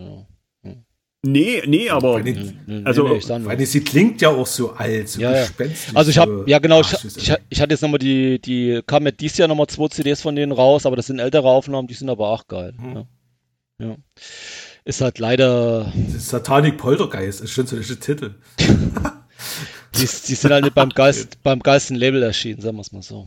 ja. 0.64 0.74
nee, 1.24 1.62
nee, 1.66 1.88
aber 1.88 2.14
Weil 2.14 2.24
die- 2.24 2.32
Nee, 2.32 2.52
nee, 2.66 2.82
Also, 2.84 3.08
nee, 3.08 3.20
nur. 3.26 3.44
Weil 3.46 3.56
die, 3.56 3.64
sie 3.66 3.80
klingt 3.80 4.20
ja 4.20 4.28
auch 4.28 4.46
so 4.46 4.72
alt, 4.72 5.08
so 5.08 5.20
Ja. 5.22 5.46
Also 5.94 6.10
ich 6.10 6.18
habe, 6.18 6.44
ja 6.46 6.58
genau, 6.58 6.80
ich, 6.82 6.94
ach, 6.94 7.04
ich, 7.04 7.32
ich 7.48 7.60
hatte 7.60 7.72
jetzt 7.72 7.80
nochmal 7.82 8.00
die, 8.00 8.38
die, 8.38 8.82
kam 8.86 9.04
mit 9.04 9.20
dies 9.20 9.38
Jahr 9.38 9.48
nochmal 9.48 9.68
zwei 9.68 9.88
CDs 9.88 10.20
von 10.20 10.36
denen 10.36 10.52
raus, 10.52 10.84
aber 10.84 10.96
das 10.96 11.06
sind 11.06 11.20
ältere 11.20 11.48
Aufnahmen, 11.48 11.88
die 11.88 11.94
sind 11.94 12.10
aber 12.10 12.28
auch 12.28 12.46
geil. 12.46 12.74
Mhm. 12.78 13.04
Ja. 13.78 13.96
Ist 14.84 15.00
halt 15.00 15.18
leider, 15.18 15.92
Satanic 16.18 16.76
Poltergeist 16.76 17.40
ist 17.40 17.50
schon 17.52 17.66
so 17.66 17.76
der 17.76 18.00
Titel. 18.00 18.34
die, 18.58 20.00
die 20.00 20.06
sind 20.06 20.50
halt 20.50 20.64
nicht 20.64 20.74
beim 20.74 20.88
Geist, 20.94 21.42
beim 21.42 21.60
geilsten 21.60 21.96
Label 21.96 22.22
erschienen, 22.22 22.60
sagen 22.60 22.76
wir 22.76 22.80
es 22.80 22.92
mal 22.92 23.02
so. 23.02 23.26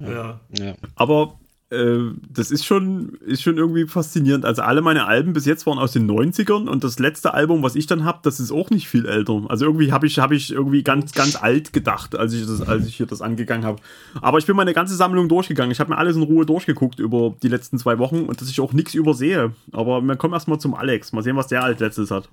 Ja. 0.00 0.40
Ja. 0.58 0.74
Aber 0.96 1.38
das 1.70 2.50
ist 2.50 2.64
schon, 2.64 3.14
ist 3.26 3.42
schon 3.42 3.56
irgendwie 3.56 3.86
faszinierend. 3.86 4.44
Also 4.44 4.62
alle 4.62 4.80
meine 4.80 5.06
Alben 5.06 5.32
bis 5.32 5.44
jetzt 5.44 5.66
waren 5.66 5.78
aus 5.78 5.92
den 5.92 6.08
90ern 6.08 6.68
und 6.68 6.84
das 6.84 6.98
letzte 6.98 7.34
Album, 7.34 7.62
was 7.62 7.74
ich 7.74 7.86
dann 7.86 8.04
habe, 8.04 8.20
das 8.22 8.38
ist 8.38 8.52
auch 8.52 8.70
nicht 8.70 8.88
viel 8.88 9.06
älter. 9.06 9.42
Also 9.48 9.64
irgendwie 9.64 9.90
habe 9.90 10.06
ich, 10.06 10.18
hab 10.18 10.30
ich 10.30 10.52
irgendwie 10.52 10.82
ganz, 10.82 11.12
ganz 11.12 11.36
alt 11.36 11.72
gedacht, 11.72 12.14
als 12.16 12.32
ich, 12.32 12.46
das, 12.46 12.60
als 12.60 12.86
ich 12.86 12.96
hier 12.96 13.06
das 13.06 13.22
angegangen 13.22 13.64
habe. 13.64 13.80
Aber 14.20 14.38
ich 14.38 14.46
bin 14.46 14.54
meine 14.56 14.74
ganze 14.74 14.94
Sammlung 14.94 15.28
durchgegangen. 15.28 15.72
Ich 15.72 15.80
habe 15.80 15.90
mir 15.90 15.98
alles 15.98 16.16
in 16.16 16.22
Ruhe 16.22 16.46
durchgeguckt 16.46 17.00
über 17.00 17.34
die 17.42 17.48
letzten 17.48 17.78
zwei 17.78 17.98
Wochen 17.98 18.24
und 18.24 18.40
dass 18.40 18.50
ich 18.50 18.60
auch 18.60 18.72
nichts 18.72 18.94
übersehe. 18.94 19.52
Aber 19.72 20.00
wir 20.00 20.16
kommen 20.16 20.34
erstmal 20.34 20.60
zum 20.60 20.74
Alex. 20.74 21.12
Mal 21.12 21.22
sehen, 21.22 21.36
was 21.36 21.48
der 21.48 21.64
als 21.64 21.80
letztes 21.80 22.10
hat. 22.10 22.28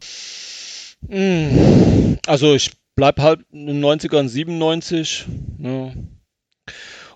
Mm, 1.08 2.18
Also 2.28 2.54
ich 2.54 2.72
bleib 2.96 3.20
halt 3.20 3.42
in 3.52 3.66
den 3.66 3.84
90ern 3.84 4.28
97. 4.28 5.26
Ja. 5.58 5.92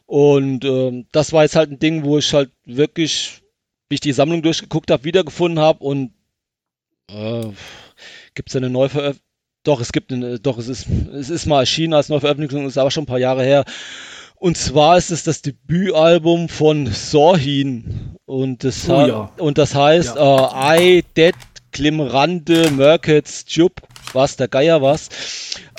Und 0.05 0.63
ähm, 0.65 1.07
das 1.11 1.33
war 1.33 1.43
jetzt 1.43 1.55
halt 1.55 1.71
ein 1.71 1.79
Ding, 1.79 2.03
wo 2.03 2.17
ich 2.17 2.33
halt 2.33 2.51
wirklich, 2.65 3.41
wie 3.89 3.95
ich 3.95 4.01
die 4.01 4.11
Sammlung 4.13 4.41
durchgeguckt 4.41 4.91
habe, 4.91 5.03
wiedergefunden 5.03 5.59
habe 5.59 5.83
und 5.83 6.13
äh, 7.09 7.45
gibt 8.35 8.49
es 8.49 8.55
eine 8.55 8.69
Neuveröffentlichung? 8.69 9.21
Doch, 9.63 9.81
es 9.81 9.91
gibt 9.91 10.13
eine, 10.13 10.39
doch, 10.39 10.59
es 10.59 10.67
ist, 10.67 10.85
es 10.87 11.31
ist 11.31 11.47
mal 11.47 11.61
erschienen 11.61 11.95
als 11.95 12.09
Neuveröffentlichung, 12.09 12.67
ist 12.67 12.77
aber 12.77 12.91
schon 12.91 13.05
ein 13.05 13.07
paar 13.07 13.17
Jahre 13.17 13.43
her. 13.43 13.65
Und 14.35 14.57
zwar 14.57 14.95
ist 14.97 15.09
es 15.09 15.23
das 15.23 15.41
Debütalbum 15.41 16.49
von 16.49 16.85
Sorhin. 16.85 18.15
Und 18.25 18.63
das, 18.63 18.87
Oh 18.87 19.07
ja. 19.07 19.31
und 19.39 19.57
das 19.57 19.73
heißt 19.73 20.17
äh, 20.17 20.99
I, 20.99 21.03
Dead, 21.17 21.33
Glimrande, 21.71 22.69
Merkets, 22.69 23.45
Jupp, 23.47 23.81
was, 24.13 24.35
der 24.37 24.47
Geier 24.47 24.81
was. 24.81 25.09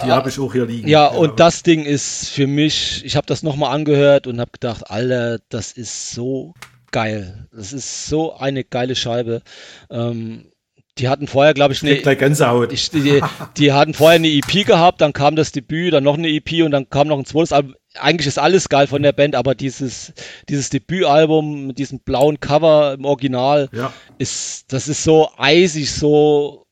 Die 0.05 0.11
habe 0.11 0.29
ich 0.29 0.39
auch 0.39 0.53
hier 0.53 0.67
liegen. 0.67 0.89
Ja, 0.89 1.07
und 1.07 1.41
das 1.41 1.63
Ding 1.63 1.85
ist 1.85 2.29
für 2.31 2.47
mich, 2.47 3.05
ich 3.05 3.17
habe 3.17 3.27
das 3.27 3.43
nochmal 3.43 3.75
angehört 3.75 4.27
und 4.27 4.41
habe 4.41 4.53
gedacht, 4.53 4.91
Alter, 4.91 5.39
das 5.49 5.73
ist 5.73 6.11
so 6.11 6.55
geil. 6.93 7.47
Das 7.53 7.73
ist 7.73 8.07
so 8.07 8.35
eine 8.37 8.65
geile 8.65 8.95
Scheibe. 8.95 9.43
Ähm, 9.91 10.51
die 10.99 11.09
hatten 11.09 11.27
vorher, 11.27 11.53
glaube 11.53 11.75
ich, 11.75 11.83
eine, 11.83 12.17
Gänsehaut. 12.17 12.73
ich, 12.73 12.91
die, 12.91 13.21
die 13.59 13.73
hatten 13.73 13.93
vorher 13.93 14.17
eine 14.17 14.29
EP 14.29 14.67
gehabt, 14.67 15.03
dann 15.03 15.13
kam 15.13 15.37
das 15.37 15.53
Debüt, 15.53 15.93
dann 15.93 16.05
noch 16.05 16.17
eine 16.17 16.29
EP 16.29 16.65
und 16.65 16.71
dann 16.71 16.89
kam 16.89 17.09
noch 17.09 17.19
ein 17.19 17.27
zweites 17.27 17.53
Album. 17.53 17.75
Eigentlich 17.99 18.27
ist 18.27 18.39
alles 18.39 18.69
geil 18.69 18.87
von 18.87 19.03
der 19.03 19.13
Band, 19.13 19.35
aber 19.37 19.55
dieses, 19.55 20.13
dieses 20.49 20.71
Debütalbum 20.71 21.67
mit 21.67 21.79
diesem 21.79 22.01
blauen 22.01 22.41
Cover 22.41 22.95
im 22.95 23.05
Original 23.05 23.69
ja. 23.73 23.93
ist, 24.19 24.73
das 24.73 24.89
ist 24.89 25.05
so 25.05 25.31
eisig, 25.37 25.93
so, 25.93 26.66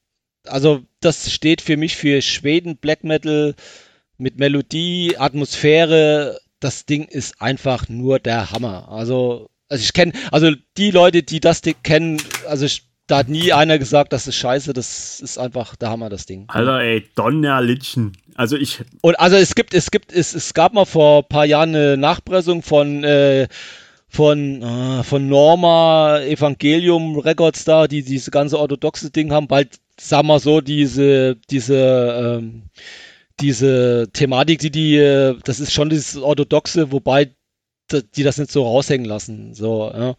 also 0.46 0.82
das 1.00 1.30
steht 1.32 1.60
für 1.60 1.76
mich 1.76 1.96
für 1.96 2.22
Schweden 2.22 2.76
Black 2.76 3.04
Metal 3.04 3.54
mit 4.18 4.38
Melodie, 4.38 5.16
Atmosphäre. 5.18 6.38
Das 6.60 6.86
Ding 6.86 7.04
ist 7.04 7.40
einfach 7.40 7.88
nur 7.88 8.18
der 8.18 8.50
Hammer. 8.50 8.88
Also, 8.88 9.50
also 9.68 9.82
ich 9.82 9.92
kenne, 9.92 10.12
also 10.30 10.50
die 10.76 10.90
Leute, 10.90 11.22
die 11.22 11.40
das 11.40 11.60
Ding 11.60 11.76
kennen, 11.82 12.22
also 12.48 12.66
ich, 12.66 12.84
da 13.06 13.18
hat 13.18 13.28
nie 13.28 13.52
einer 13.52 13.78
gesagt, 13.78 14.12
das 14.12 14.26
ist 14.26 14.36
scheiße, 14.36 14.72
das 14.72 15.20
ist 15.20 15.36
einfach 15.36 15.76
der 15.76 15.90
Hammer, 15.90 16.08
das 16.08 16.24
Ding. 16.24 16.44
Alter, 16.48 16.80
ey, 16.80 17.06
Donnerlitschen. 17.16 18.12
Also 18.34 18.56
ich, 18.56 18.80
Und 19.02 19.18
also 19.20 19.36
es 19.36 19.54
gibt, 19.54 19.74
es 19.74 19.90
gibt, 19.90 20.12
es, 20.12 20.34
es 20.34 20.54
gab 20.54 20.72
mal 20.72 20.86
vor 20.86 21.22
ein 21.22 21.28
paar 21.28 21.44
Jahren 21.44 21.74
eine 21.74 21.96
Nachpressung 21.96 22.62
von, 22.62 23.04
äh, 23.04 23.46
von, 24.08 24.62
äh, 24.62 25.02
von 25.02 25.28
Norma 25.28 26.20
Evangelium 26.20 27.18
Records 27.18 27.64
da, 27.64 27.86
die 27.86 28.02
diese 28.02 28.30
ganze 28.30 28.58
orthodoxe 28.58 29.10
Ding 29.10 29.32
haben, 29.32 29.50
weil, 29.50 29.68
sag 29.98 30.24
mal 30.24 30.38
so, 30.40 30.60
diese, 30.60 31.36
diese, 31.50 32.38
ähm, 32.40 32.64
diese 33.40 34.08
Thematik, 34.12 34.60
die 34.60 34.70
die, 34.70 34.96
äh, 34.96 35.36
das 35.44 35.60
ist 35.60 35.72
schon 35.72 35.90
dieses 35.90 36.16
orthodoxe, 36.16 36.92
wobei 36.92 37.30
die 38.16 38.22
das 38.22 38.38
nicht 38.38 38.50
so 38.50 38.62
raushängen 38.64 39.06
lassen, 39.06 39.54
so, 39.54 39.90
ja. 39.92 40.14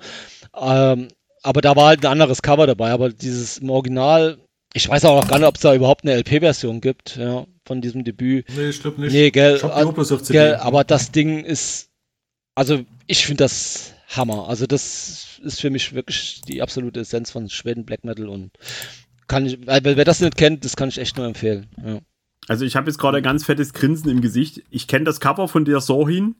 Ähm, 0.55 1.07
aber 1.41 1.61
da 1.61 1.75
war 1.75 1.87
halt 1.87 2.05
ein 2.05 2.11
anderes 2.11 2.41
Cover 2.41 2.67
dabei, 2.67 2.91
aber 2.91 3.09
dieses 3.09 3.57
im 3.59 3.69
Original, 3.69 4.37
ich 4.73 4.87
weiß 4.87 5.05
auch 5.05 5.21
noch 5.21 5.27
gar 5.27 5.39
nicht, 5.39 5.47
ob 5.47 5.55
es 5.55 5.61
da 5.61 5.73
überhaupt 5.73 6.03
eine 6.03 6.13
LP-Version 6.15 6.81
gibt, 6.81 7.15
ja, 7.17 7.45
von 7.65 7.81
diesem 7.81 8.03
Debüt. 8.03 8.45
Nee, 8.55 8.69
ich 8.69 8.81
glaube 8.81 9.01
nicht. 9.01 9.13
Nee, 9.13 9.31
gell, 9.31 9.55
Ich 9.57 9.63
hab 9.63 9.75
die 9.75 9.83
auch 9.83 9.93
bloß 9.93 10.11
auf 10.11 10.23
CD. 10.23 10.39
gell, 10.39 10.55
aber 10.55 10.83
das 10.83 11.11
Ding 11.11 11.43
ist, 11.43 11.89
also 12.55 12.83
ich 13.07 13.25
finde 13.25 13.43
das 13.45 13.93
Hammer. 14.09 14.47
Also 14.47 14.65
das 14.67 15.39
ist 15.43 15.61
für 15.61 15.69
mich 15.69 15.93
wirklich 15.93 16.41
die 16.47 16.61
absolute 16.61 16.99
Essenz 17.01 17.31
von 17.31 17.49
Schweden 17.49 17.85
Black 17.85 18.03
Metal 18.03 18.29
und 18.29 18.51
kann 19.27 19.45
ich, 19.45 19.65
weil, 19.65 19.83
wer 19.83 20.05
das 20.05 20.21
nicht 20.21 20.37
kennt, 20.37 20.65
das 20.65 20.75
kann 20.75 20.89
ich 20.89 20.97
echt 20.99 21.17
nur 21.17 21.25
empfehlen. 21.25 21.67
Ja. 21.83 21.99
also 22.47 22.63
ich 22.65 22.75
habe 22.75 22.87
jetzt 22.87 22.97
gerade 22.97 23.17
ein 23.17 23.23
ganz 23.23 23.43
fettes 23.45 23.73
Grinsen 23.73 24.09
im 24.09 24.21
Gesicht. 24.21 24.61
Ich 24.69 24.87
kenne 24.87 25.05
das 25.05 25.19
Cover 25.19 25.47
von 25.47 25.65
der 25.65 25.79
Sorhin, 25.81 26.35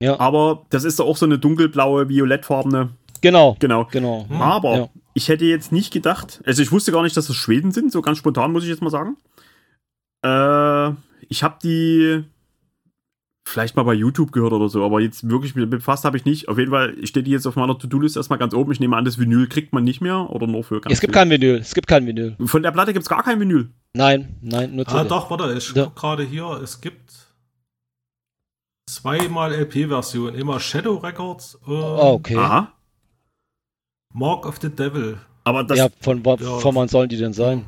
Ja, 0.00 0.20
aber 0.20 0.66
das 0.70 0.84
ist 0.84 0.98
doch 1.00 1.06
auch 1.06 1.16
so 1.16 1.26
eine 1.26 1.38
dunkelblaue, 1.38 2.08
violettfarbene. 2.08 2.90
genau, 3.22 3.56
Genau. 3.58 3.86
genau. 3.90 4.26
Aber 4.30 4.76
Ja. 4.76 4.88
ich 5.14 5.28
hätte 5.28 5.44
jetzt 5.46 5.72
nicht 5.72 5.92
gedacht, 5.92 6.40
also 6.44 6.62
ich 6.62 6.70
wusste 6.72 6.92
gar 6.92 7.02
nicht, 7.02 7.16
dass 7.16 7.26
das 7.28 7.36
Schweden 7.36 7.72
sind, 7.72 7.90
so 7.92 8.02
ganz 8.02 8.18
spontan 8.18 8.52
muss 8.52 8.62
ich 8.64 8.68
jetzt 8.70 8.82
mal 8.82 8.90
sagen. 8.90 9.16
Äh, 10.22 10.94
ich 11.28 11.42
habe 11.42 11.56
die 11.62 12.24
vielleicht 13.48 13.76
mal 13.76 13.84
bei 13.84 13.94
YouTube 13.94 14.32
gehört 14.32 14.52
oder 14.52 14.68
so, 14.68 14.84
aber 14.84 15.00
jetzt 15.00 15.30
wirklich 15.30 15.54
mit 15.54 15.70
befasst 15.70 16.04
habe 16.04 16.16
ich 16.16 16.24
nicht. 16.24 16.48
Auf 16.48 16.58
jeden 16.58 16.72
Fall 16.72 16.96
steht 17.06 17.26
die 17.28 17.30
jetzt 17.30 17.46
auf 17.46 17.54
meiner 17.54 17.78
To-Do-List 17.78 18.16
erstmal 18.16 18.40
ganz 18.40 18.52
oben. 18.54 18.72
Ich 18.72 18.80
nehme 18.80 18.96
an, 18.96 19.04
das 19.04 19.18
Vinyl 19.18 19.46
kriegt 19.46 19.72
man 19.72 19.84
nicht 19.84 20.00
mehr 20.00 20.28
oder 20.30 20.46
nur 20.48 20.64
für 20.64 20.80
ganz 20.80 20.92
Es 20.92 21.00
gibt 21.00 21.12
viel? 21.14 21.20
kein 21.20 21.30
Vinyl, 21.30 21.56
es 21.56 21.72
gibt 21.74 21.86
kein 21.86 22.06
Vinyl. 22.06 22.36
Von 22.44 22.62
der 22.64 22.72
Platte 22.72 22.92
gibt 22.92 23.04
es 23.04 23.08
gar 23.08 23.22
kein 23.22 23.38
Vinyl. 23.38 23.70
Nein, 23.94 24.36
nein, 24.42 24.74
nur 24.74 24.86
Ah, 24.88 24.96
CD. 24.98 25.08
doch, 25.08 25.30
warte, 25.30 25.54
ich 25.56 25.72
Ja. 25.74 25.84
guck 25.84 25.96
gerade 25.96 26.24
hier, 26.24 26.60
es 26.62 26.80
gibt 26.80 27.12
zweimal 28.90 29.52
LP-Versionen. 29.52 30.34
Immer 30.34 30.58
Shadow 30.60 30.96
Records 30.96 31.54
und 31.54 31.72
Oh, 31.80 32.14
okay. 32.14 32.36
Aha. 32.36 32.72
Mark 34.12 34.46
of 34.46 34.58
the 34.60 34.68
Devil. 34.70 35.18
Aber 35.44 35.62
das, 35.64 35.78
ja, 35.78 35.88
von, 36.00 36.22
Ja. 36.24 36.36
von 36.36 36.74
wann 36.74 36.88
sollen 36.88 37.08
die 37.08 37.16
denn 37.16 37.32
sein? 37.32 37.66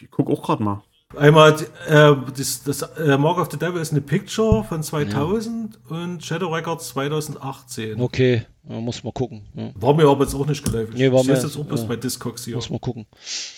ich 0.00 0.10
guck 0.10 0.28
auch 0.30 0.42
gerade 0.42 0.62
mal. 0.62 0.82
Einmal, 1.16 1.54
äh, 1.88 2.14
das, 2.36 2.62
das 2.64 2.82
äh, 2.82 3.16
Mark 3.18 3.38
of 3.38 3.48
the 3.50 3.58
Devil 3.58 3.80
ist 3.80 3.92
eine 3.92 4.00
Picture 4.00 4.64
von 4.64 4.82
2000 4.82 5.78
und 5.88 6.24
Shadow 6.24 6.48
Records 6.54 6.88
2018. 6.88 8.00
Okay, 8.00 8.42
ja, 8.68 8.80
muss 8.80 9.02
mal 9.04 9.12
gucken. 9.12 9.42
Ja, 9.54 9.70
War 9.74 9.94
mir 9.94 10.06
aber 10.08 10.24
jetzt 10.24 10.34
auch 10.34 10.46
nicht 10.46 10.64
geläufig. 10.64 10.94
Nee, 10.96 11.10
war 11.12 11.20
ich 11.20 11.26
mir- 11.28 11.34
jetzt 11.34 11.56
auch 11.56 11.64
bloß 11.64 11.82
ja. 11.82 11.86
bei 11.86 11.96
Discogs 11.96 12.44
hier. 12.44 12.56
muss 12.56 12.70
mal 12.70 12.78
gucken. 12.78 13.06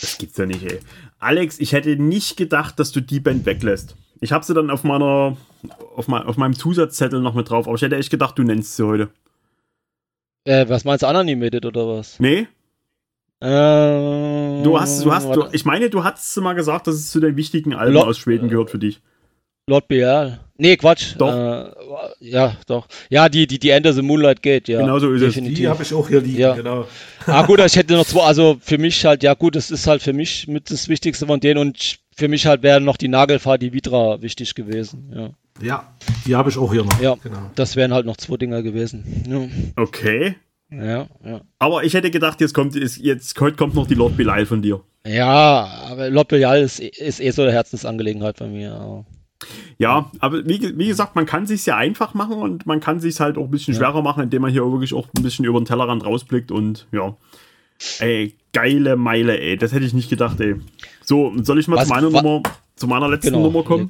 Das 0.00 0.18
gibt's 0.18 0.36
ja 0.38 0.46
nicht, 0.46 0.62
ey. 0.64 0.80
Alex, 1.18 1.58
ich 1.58 1.72
hätte 1.72 1.96
nicht 1.96 2.36
gedacht, 2.36 2.78
dass 2.78 2.92
du 2.92 3.00
die 3.00 3.20
Band 3.20 3.46
weglässt. 3.46 3.96
Ich 4.20 4.32
habe 4.32 4.44
sie 4.44 4.54
dann 4.54 4.70
auf 4.70 4.82
meiner, 4.84 5.36
auf, 5.94 6.08
mein, 6.08 6.22
auf 6.22 6.36
meinem 6.36 6.54
Zusatzzettel 6.54 7.20
noch 7.20 7.34
mit 7.34 7.50
drauf, 7.50 7.66
aber 7.66 7.76
ich 7.76 7.82
hätte 7.82 7.96
echt 7.96 8.10
gedacht, 8.10 8.38
du 8.38 8.42
nennst 8.42 8.76
sie 8.76 8.86
heute. 8.86 9.10
Äh, 10.44 10.68
was 10.68 10.84
meinst 10.84 11.02
du, 11.02 11.08
Unanimated 11.08 11.66
oder 11.66 11.86
was? 11.88 12.18
Nee? 12.20 12.46
Äh, 13.40 14.62
Du 14.62 14.80
hast, 14.80 15.04
du 15.04 15.12
hast, 15.12 15.26
du, 15.34 15.44
ich 15.52 15.64
meine, 15.64 15.90
du 15.90 16.02
hattest 16.04 16.36
mal 16.38 16.54
gesagt, 16.54 16.86
dass 16.86 16.94
es 16.96 17.10
zu 17.10 17.20
den 17.20 17.36
wichtigen 17.36 17.74
Alben 17.74 17.94
Lo- 17.94 18.02
aus 18.04 18.18
Schweden 18.18 18.48
gehört 18.48 18.70
für 18.70 18.78
dich. 18.78 19.00
Lord 19.68 19.88
BR. 19.88 20.38
Nee, 20.58 20.76
Quatsch. 20.76 21.14
Doch. 21.18 21.32
Äh, 21.34 21.70
ja, 22.20 22.56
doch. 22.66 22.86
Ja, 23.10 23.28
die, 23.28 23.46
die, 23.46 23.58
die 23.58 23.70
Ende 23.70 23.92
the 23.92 24.00
Moonlight 24.02 24.40
Gate, 24.42 24.68
ja. 24.68 24.80
Genau 24.80 24.98
so 24.98 25.12
ist 25.12 25.22
es. 25.22 25.34
Die 25.34 25.68
habe 25.68 25.82
ich 25.82 25.92
auch 25.92 26.08
hier 26.08 26.20
liegen, 26.20 26.38
Ja. 26.38 26.54
genau. 26.54 26.86
Ah, 27.26 27.42
gut, 27.44 27.60
ich 27.60 27.76
hätte 27.76 27.94
noch 27.94 28.06
zwei, 28.06 28.22
also 28.22 28.56
für 28.60 28.78
mich 28.78 29.04
halt, 29.04 29.22
ja 29.22 29.34
gut, 29.34 29.54
das 29.56 29.70
ist 29.70 29.86
halt 29.86 30.02
für 30.02 30.12
mich 30.12 30.46
mit 30.48 30.70
das 30.70 30.88
Wichtigste 30.88 31.26
von 31.26 31.40
denen 31.40 31.58
und 31.58 31.98
für 32.16 32.28
mich 32.28 32.46
halt 32.46 32.62
wären 32.62 32.84
noch 32.84 32.96
die 32.96 33.08
Nagelfahrt, 33.08 33.60
die 33.60 33.72
Vitra 33.72 34.22
wichtig 34.22 34.54
gewesen, 34.54 35.12
ja. 35.14 35.30
Ja, 35.60 35.94
die 36.26 36.36
habe 36.36 36.50
ich 36.50 36.58
auch 36.58 36.70
hier 36.72 36.84
noch. 36.84 37.00
Ja. 37.00 37.16
Genau. 37.22 37.50
Das 37.54 37.76
wären 37.76 37.92
halt 37.94 38.04
noch 38.06 38.18
zwei 38.18 38.36
Dinger 38.36 38.62
gewesen. 38.62 39.72
Okay. 39.76 40.36
Ja, 40.70 41.06
ja. 41.24 41.40
Aber 41.58 41.84
ich 41.84 41.94
hätte 41.94 42.10
gedacht, 42.10 42.40
jetzt 42.40 42.54
kommt, 42.54 42.74
ist, 42.76 42.96
jetzt 42.98 43.38
heute 43.40 43.56
kommt 43.56 43.74
noch 43.74 43.86
die 43.86 43.94
Lord 43.94 44.16
Belial 44.16 44.46
von 44.46 44.62
dir. 44.62 44.80
Ja, 45.06 45.64
aber 45.88 46.10
Lord 46.10 46.28
Belial 46.28 46.60
ist, 46.60 46.80
ist 46.80 47.20
eh 47.20 47.30
so 47.30 47.42
eine 47.42 47.52
Herzensangelegenheit 47.52 48.38
bei 48.38 48.48
mir. 48.48 48.74
aber- 48.74 49.06
Ja, 49.78 50.10
aber 50.18 50.44
wie, 50.48 50.76
wie 50.76 50.88
gesagt, 50.88 51.14
man 51.14 51.26
kann 51.26 51.46
sich 51.46 51.64
ja 51.66 51.76
einfach 51.76 52.14
machen 52.14 52.38
und 52.38 52.66
man 52.66 52.80
kann 52.80 52.98
sich 52.98 53.20
halt 53.20 53.38
auch 53.38 53.44
ein 53.44 53.50
bisschen 53.50 53.74
Ja. 53.74 53.80
schwerer 53.80 54.02
machen, 54.02 54.24
indem 54.24 54.42
man 54.42 54.50
hier 54.50 54.62
wirklich 54.70 54.92
auch 54.94 55.06
ein 55.16 55.22
bisschen 55.22 55.44
über 55.44 55.60
den 55.60 55.66
Tellerrand 55.66 56.04
rausblickt 56.04 56.50
und 56.50 56.88
ja. 56.90 57.16
Ey, 58.00 58.34
geile 58.52 58.96
Meile, 58.96 59.38
ey. 59.38 59.56
Das 59.58 59.72
hätte 59.72 59.84
ich 59.84 59.92
nicht 59.94 60.08
gedacht, 60.10 60.40
ey. 60.40 60.56
So, 61.04 61.32
soll 61.42 61.60
ich 61.60 61.68
mal 61.68 61.76
Was- 61.76 61.84
zu 61.88 61.94
meiner 61.94 62.12
wa- 62.12 62.22
Nummer, 62.22 62.42
zu 62.74 62.86
meiner 62.88 63.08
letzten 63.08 63.28
Genau. 63.32 63.42
Nummer 63.42 63.62
kommen? 63.62 63.88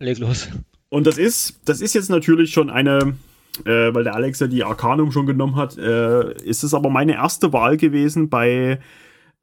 Leg, 0.00 0.18
leg 0.18 0.18
los. 0.18 0.48
Und 0.90 1.06
das 1.06 1.16
ist, 1.16 1.60
das 1.64 1.80
ist 1.80 1.94
jetzt 1.94 2.10
natürlich 2.10 2.52
schon 2.52 2.68
eine, 2.68 3.16
äh, 3.64 3.94
weil 3.94 4.04
der 4.04 4.14
Alex 4.14 4.40
ja 4.40 4.46
die 4.46 4.64
Arcanum 4.64 5.12
schon 5.12 5.26
genommen 5.26 5.56
hat, 5.56 5.78
äh, 5.78 6.32
ist 6.42 6.62
es 6.62 6.74
aber 6.74 6.90
meine 6.90 7.14
erste 7.14 7.52
Wahl 7.52 7.76
gewesen 7.76 8.28
bei, 8.28 8.80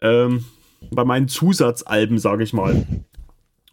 ähm, 0.02 0.46
bei 0.92 1.06
meinen 1.06 1.28
Zusatzalben, 1.28 2.18
sage 2.18 2.44
ich 2.44 2.54
mal. 2.54 2.86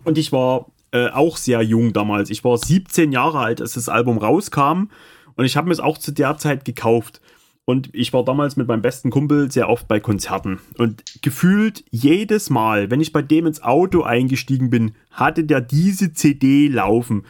Und 0.05 0.19
ich 0.19 0.33
war 0.33 0.67
äh, 0.93 1.09
auch 1.09 1.37
sehr 1.37 1.63
jung 1.63 1.93
damals. 1.93 2.31
Ich 2.31 2.45
war 2.45 2.57
17 2.57 3.13
Jahre 3.13 3.39
alt, 3.39 3.61
als 3.61 3.75
das 3.75 3.89
Album 3.89 4.19
rauskam. 4.19 4.89
Und 5.37 5.45
ich 5.45 5.57
habe 5.57 5.69
mir 5.69 5.73
es 5.73 5.81
auch 5.81 5.99
zu 5.99 6.13
der 6.13 6.39
Zeit 6.39 6.65
gekauft. 6.65 7.21
Und 7.65 7.91
ich 7.93 8.13
war 8.13 8.25
damals 8.25 8.57
mit 8.57 8.67
meinem 8.67 8.83
besten 8.83 9.11
Kumpel 9.11 9.51
sehr 9.53 9.69
oft 9.69 9.87
bei 9.87 10.01
Konzerten. 10.01 10.59
Und 10.77 11.23
gefühlt 11.23 11.85
jedes 11.91 12.51
Mal, 12.51 12.91
wenn 12.91 13.01
ich 13.01 13.13
bei 13.13 13.23
dem 13.23 13.47
ins 13.47 13.63
Auto 13.63 14.03
eingestiegen 14.03 14.71
bin, 14.71 14.93
hatte 15.11 15.45
der 15.45 15.61
diese 15.61 16.13
CD 16.13 16.67
laufen. 16.67 17.25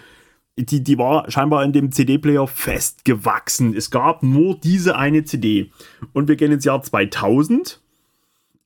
Die, 0.59 0.83
die 0.83 0.99
war 0.99 1.31
scheinbar 1.31 1.65
in 1.65 1.73
dem 1.73 1.91
CD-Player 1.91 2.47
festgewachsen. 2.47 3.75
Es 3.75 3.91
gab 3.91 4.23
nur 4.23 4.57
diese 4.57 4.97
eine 4.97 5.25
CD. 5.25 5.71
Und 6.13 6.29
wir 6.29 6.37
gehen 6.37 6.53
ins 6.53 6.65
Jahr 6.65 6.83
2000 6.83 7.81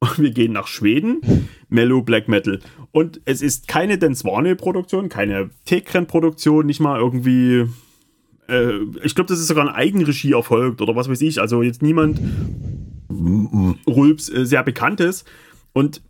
und 0.00 0.18
wir 0.18 0.30
gehen 0.30 0.52
nach 0.52 0.66
Schweden. 0.66 1.20
Mellow 1.68 2.02
Black 2.02 2.28
Metal. 2.28 2.60
Und 2.92 3.20
es 3.24 3.42
ist 3.42 3.68
keine 3.68 3.98
Denswane-Produktion, 3.98 5.08
keine 5.08 5.50
Tekren-Produktion, 5.64 6.66
nicht 6.66 6.80
mal 6.80 6.98
irgendwie. 6.98 7.66
Äh, 8.48 8.72
ich 9.02 9.14
glaube, 9.14 9.28
das 9.28 9.38
ist 9.38 9.48
sogar 9.48 9.68
ein 9.68 9.74
Eigenregie 9.74 10.32
erfolgt 10.32 10.80
oder 10.80 10.96
was 10.96 11.08
weiß 11.08 11.20
ich. 11.22 11.40
Also 11.40 11.62
jetzt 11.62 11.82
niemand 11.82 12.20
Rulps 13.86 14.28
äh, 14.28 14.44
sehr 14.44 14.62
bekanntes. 14.62 15.24
Und 15.72 16.02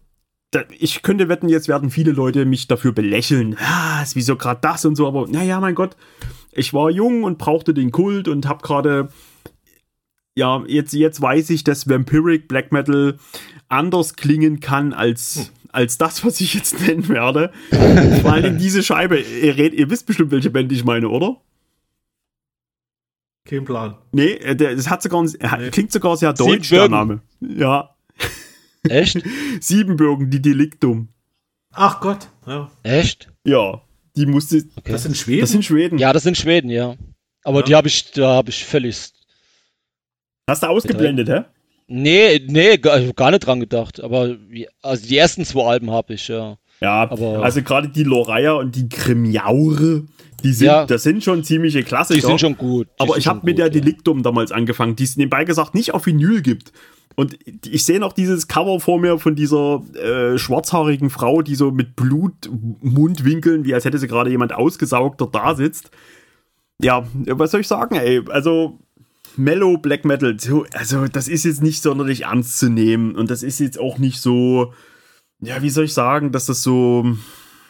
ich 0.78 1.02
könnte 1.02 1.28
wetten, 1.28 1.48
jetzt 1.48 1.68
werden 1.68 1.90
viele 1.90 2.12
Leute 2.12 2.44
mich 2.44 2.66
dafür 2.66 2.92
belächeln. 2.92 3.56
Ah, 3.60 4.02
ist 4.02 4.16
wieso 4.16 4.36
gerade 4.36 4.60
das 4.62 4.84
und 4.84 4.96
so. 4.96 5.06
Aber 5.06 5.26
naja, 5.28 5.60
mein 5.60 5.74
Gott, 5.74 5.96
ich 6.52 6.72
war 6.74 6.90
jung 6.90 7.24
und 7.24 7.38
brauchte 7.38 7.74
den 7.74 7.90
Kult 7.90 8.28
und 8.28 8.46
habe 8.48 8.62
gerade 8.62 9.08
ja, 10.36 10.64
jetzt, 10.66 10.92
jetzt 10.94 11.20
weiß 11.20 11.50
ich, 11.50 11.62
dass 11.62 11.88
Vampiric 11.88 12.48
Black 12.48 12.72
Metal 12.72 13.18
anders 13.68 14.16
klingen 14.16 14.58
kann 14.58 14.92
als, 14.92 15.52
als 15.70 15.96
das, 15.96 16.24
was 16.24 16.40
ich 16.40 16.54
jetzt 16.54 16.80
nennen 16.86 17.08
werde. 17.08 17.52
Vor 18.22 18.32
allem 18.32 18.58
diese 18.58 18.82
Scheibe. 18.82 19.20
Ihr, 19.20 19.56
red, 19.56 19.74
ihr 19.74 19.88
wisst 19.90 20.06
bestimmt, 20.06 20.32
welche 20.32 20.50
Band 20.50 20.72
ich 20.72 20.84
meine, 20.84 21.08
oder? 21.08 21.36
Kein 23.46 23.64
Plan. 23.64 23.96
Nee, 24.12 24.32
äh, 24.32 24.56
das 24.56 24.88
hat 24.88 25.02
sogar, 25.02 25.22
hat- 25.24 25.60
Nee. 25.60 25.70
klingt 25.70 25.92
sogar 25.92 26.16
sehr 26.16 26.32
deutsch, 26.32 26.70
der. 26.70 26.88
Name. 26.88 27.20
Ja, 27.40 27.90
Echt? 28.88 29.22
Siebenbürgen, 29.60 30.30
die 30.30 30.40
Deliktum. 30.42 31.08
Ach 31.72 32.00
Gott. 32.00 32.28
Ja. 32.46 32.70
Echt? 32.82 33.30
Ja, 33.44 33.80
die 34.16 34.26
musste, 34.26 34.58
Okay. 34.76 34.92
Das 34.92 35.02
sind 35.02 35.16
Schweden. 35.16 35.40
das 35.40 35.50
sind 35.50 35.64
Schweden. 35.64 35.98
ja, 35.98 36.12
das 36.12 36.22
sind 36.22 36.36
Schweden, 36.36 36.70
ja. 36.70 36.96
Aber 37.42 37.60
Ja. 37.60 37.64
die 37.66 37.74
habe 37.74 37.88
ich, 37.88 38.12
da 38.12 38.34
habe 38.34 38.50
ich 38.50 38.64
völlig. 38.64 39.10
Hast 40.48 40.62
du 40.62 40.66
ausgeblendet, 40.68 41.28
hä? 41.28 41.40
Nee, 41.86 42.40
nee, 42.46 42.76
gar, 42.78 43.00
gar 43.12 43.30
nicht 43.30 43.46
dran 43.46 43.60
gedacht. 43.60 44.00
Aber 44.02 44.36
wie- 44.48 44.68
also 44.82 45.06
die 45.06 45.16
ersten 45.16 45.44
zwei 45.44 45.64
Alben 45.66 45.90
habe 45.90 46.14
ich, 46.14 46.28
ja. 46.28 46.56
Ja, 46.80 47.02
Aber- 47.10 47.42
also 47.42 47.62
gerade 47.62 47.88
die 47.88 48.02
Loraya 48.04 48.52
und 48.52 48.74
die 48.76 48.88
Grimjaure, 48.88 50.04
die 50.42 50.52
sind, 50.52 50.66
Ja. 50.66 50.86
das 50.86 51.02
sind 51.02 51.22
schon 51.24 51.44
ziemliche 51.44 51.82
Klassiker. 51.82 52.18
Die 52.20 52.26
sind 52.26 52.40
schon 52.40 52.56
gut. 52.56 52.88
Die 52.88 53.00
aber 53.00 53.16
ich 53.16 53.26
habe 53.26 53.40
mit 53.44 53.58
der 53.58 53.66
ja. 53.66 53.70
Deliktum 53.72 54.22
damals 54.22 54.52
angefangen, 54.52 54.96
die 54.96 55.04
es 55.04 55.16
nebenbei 55.16 55.44
gesagt 55.44 55.74
nicht 55.74 55.92
auf 55.94 56.06
Vinyl 56.06 56.42
gibt. 56.42 56.72
Und 57.16 57.38
ich 57.66 57.84
sehe 57.84 58.00
noch 58.00 58.12
dieses 58.12 58.48
Cover 58.48 58.80
vor 58.80 58.98
mir 58.98 59.18
von 59.18 59.36
dieser 59.36 59.82
äh, 59.94 60.38
schwarzhaarigen 60.38 61.10
Frau, 61.10 61.42
die 61.42 61.54
so 61.54 61.70
mit 61.70 61.94
Blutmundwinkeln, 61.94 63.64
wie 63.64 63.74
als 63.74 63.84
hätte 63.84 63.98
sie 63.98 64.08
gerade 64.08 64.30
jemand 64.30 64.52
ausgesaugter 64.52 65.28
da 65.30 65.54
sitzt. 65.54 65.90
Ja, 66.82 67.06
was 67.12 67.52
soll 67.52 67.60
ich 67.60 67.68
sagen, 67.68 67.94
ey? 67.94 68.22
Also, 68.28 68.80
Mellow 69.36 69.78
Black 69.78 70.04
Metal, 70.04 70.38
so, 70.38 70.66
also 70.72 71.06
das 71.06 71.28
ist 71.28 71.44
jetzt 71.44 71.62
nicht 71.62 71.82
sonderlich 71.82 72.22
ernst 72.22 72.58
zu 72.58 72.68
nehmen. 72.68 73.14
Und 73.14 73.30
das 73.30 73.42
ist 73.42 73.60
jetzt 73.60 73.78
auch 73.78 73.98
nicht 73.98 74.20
so, 74.20 74.72
ja, 75.40 75.62
wie 75.62 75.70
soll 75.70 75.84
ich 75.84 75.94
sagen, 75.94 76.32
dass 76.32 76.46
das 76.46 76.62
so. 76.62 77.04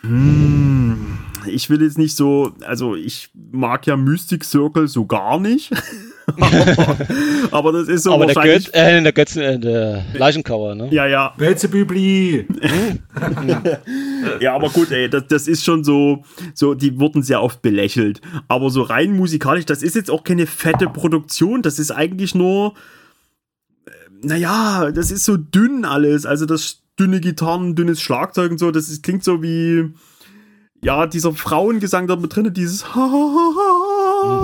Hm, 0.03 1.19
ich 1.47 1.71
will 1.71 1.83
jetzt 1.83 1.99
nicht 1.99 2.16
so, 2.16 2.53
also 2.66 2.95
ich 2.95 3.31
mag 3.53 3.87
ja 3.87 3.97
Mystic 3.97 4.45
Circle 4.45 4.89
so 4.89 5.07
gar 5.07 5.39
nicht. 5.39 5.71
aber, 7.51 7.73
das 7.73 7.89
ist 7.89 8.05
so 8.05 8.13
Aber 8.13 8.27
der 8.27 8.37
wahrscheinlich. 8.37 8.67
Götz, 8.67 8.77
äh, 8.77 9.03
der 9.03 9.13
Götz, 9.13 9.37
äh, 9.37 9.59
der 9.59 10.05
Leichenkauer, 10.15 10.75
ne? 10.75 10.89
ja, 10.91 11.07
ja, 11.07 11.35
Belzebübli. 11.37 12.47
ja, 14.41 14.55
aber 14.55 14.71
gut, 14.71 14.91
ey, 14.91 15.09
das, 15.11 15.27
das 15.29 15.49
ist 15.49 15.65
schon 15.65 15.85
so, 15.85 16.25
so, 16.55 16.75
die 16.75 16.99
wurden 16.99 17.23
sehr 17.23 17.43
oft 17.43 17.63
belächelt. 17.63 18.21
Aber 18.49 18.71
so 18.71 18.83
rein 18.83 19.17
musikalisch, 19.17 19.67
das 19.67 19.83
ist 19.83 19.97
jetzt 19.97 20.11
auch 20.11 20.25
keine 20.25 20.47
fette 20.47 20.89
Produktion, 20.89 21.63
das 21.63 21.79
ist 21.79 21.91
eigentlich 21.91 22.35
nur, 22.35 22.75
äh, 23.87 23.91
naja, 24.23 24.91
das 24.93 25.11
ist 25.11 25.25
so 25.25 25.37
dünn 25.37 25.85
alles. 25.85 26.27
Also 26.27 26.47
das 26.47 26.83
dünne 26.99 27.21
Gitarren, 27.21 27.75
dünnes 27.75 28.01
Schlagzeug 28.01 28.53
und 28.53 28.59
so, 28.59 28.71
das 28.71 28.89
ist, 28.89 29.03
klingt 29.03 29.25
so 29.25 29.43
wie, 29.43 29.93
ja, 30.81 31.07
dieser 31.07 31.33
Frauengesang 31.33 32.07
da 32.07 32.17
mit 32.17 32.35
drin, 32.35 32.53
dieses 32.53 32.95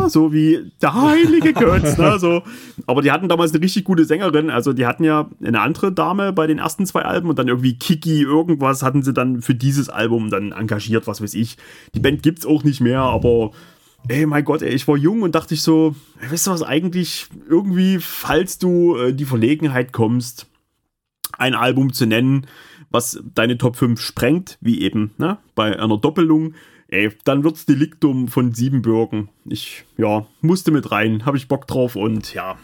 so 0.08 0.32
wie 0.32 0.70
der 0.80 0.94
heilige 0.94 1.52
Götz, 1.52 1.96
ne, 1.98 2.18
so. 2.20 2.42
Aber 2.86 3.02
die 3.02 3.10
hatten 3.10 3.28
damals 3.28 3.52
eine 3.52 3.62
richtig 3.62 3.84
gute 3.84 4.04
Sängerin, 4.04 4.50
also 4.50 4.72
die 4.72 4.86
hatten 4.86 5.04
ja 5.04 5.28
eine 5.42 5.60
andere 5.60 5.92
Dame 5.92 6.32
bei 6.32 6.46
den 6.46 6.58
ersten 6.58 6.86
zwei 6.86 7.02
Alben 7.02 7.28
und 7.28 7.38
dann 7.38 7.48
irgendwie 7.48 7.78
Kiki 7.78 8.22
irgendwas 8.22 8.82
hatten 8.82 9.02
sie 9.02 9.12
dann 9.12 9.42
für 9.42 9.54
dieses 9.54 9.88
Album 9.88 10.30
dann 10.30 10.52
engagiert, 10.52 11.06
was 11.06 11.20
weiß 11.20 11.34
ich. 11.34 11.56
Die 11.94 12.00
Band 12.00 12.22
gibt's 12.22 12.46
auch 12.46 12.64
nicht 12.64 12.80
mehr, 12.80 13.00
aber 13.00 13.52
ey, 14.08 14.26
mein 14.26 14.44
Gott, 14.44 14.62
ey, 14.62 14.74
ich 14.74 14.88
war 14.88 14.96
jung 14.96 15.22
und 15.22 15.34
dachte 15.34 15.54
ich 15.54 15.62
so, 15.62 15.94
ey, 16.20 16.30
weißt 16.30 16.46
du 16.46 16.50
was, 16.52 16.62
eigentlich 16.62 17.26
irgendwie, 17.48 17.98
falls 18.00 18.58
du 18.58 18.96
äh, 18.96 19.12
die 19.12 19.24
Verlegenheit 19.24 19.92
kommst, 19.92 20.46
ein 21.38 21.54
Album 21.54 21.92
zu 21.92 22.06
nennen, 22.06 22.46
was 22.90 23.22
deine 23.34 23.56
Top 23.56 23.76
5 23.76 24.00
sprengt, 24.00 24.58
wie 24.60 24.82
eben 24.82 25.12
ne, 25.18 25.38
bei 25.54 25.78
einer 25.78 25.98
Doppelung, 25.98 26.54
ey, 26.90 27.10
dann 27.24 27.44
wird's 27.44 27.66
Deliktum 27.66 28.28
von 28.28 28.52
Siebenbürgen. 28.52 29.28
Ich, 29.46 29.84
ja, 29.96 30.26
musste 30.40 30.70
mit 30.70 30.90
rein, 30.90 31.24
habe 31.26 31.36
ich 31.36 31.48
Bock 31.48 31.66
drauf 31.66 31.96
und 31.96 32.34
ja. 32.34 32.56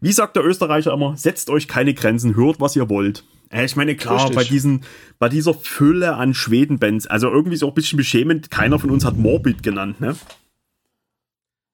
Wie 0.00 0.12
sagt 0.12 0.36
der 0.36 0.44
Österreicher 0.44 0.92
immer, 0.92 1.16
setzt 1.16 1.48
euch 1.50 1.68
keine 1.68 1.94
Grenzen, 1.94 2.36
hört, 2.36 2.60
was 2.60 2.76
ihr 2.76 2.88
wollt. 2.90 3.24
Äh, 3.50 3.64
Ich 3.64 3.76
meine, 3.76 3.94
klar, 3.96 4.16
Richtig. 4.20 4.36
bei, 4.36 4.44
diesen, 4.44 4.82
bei 5.18 5.28
dieser 5.28 5.54
Fülle 5.54 6.16
an 6.16 6.34
Schweden-Bands, 6.34 7.06
also 7.06 7.28
irgendwie 7.30 7.54
ist 7.54 7.62
auch 7.62 7.68
ein 7.68 7.74
bisschen 7.74 7.96
beschämend, 7.96 8.50
keiner 8.50 8.78
von 8.78 8.90
uns 8.90 9.04
hat 9.04 9.16
Morbid 9.16 9.62
genannt, 9.62 10.00
ne? 10.00 10.14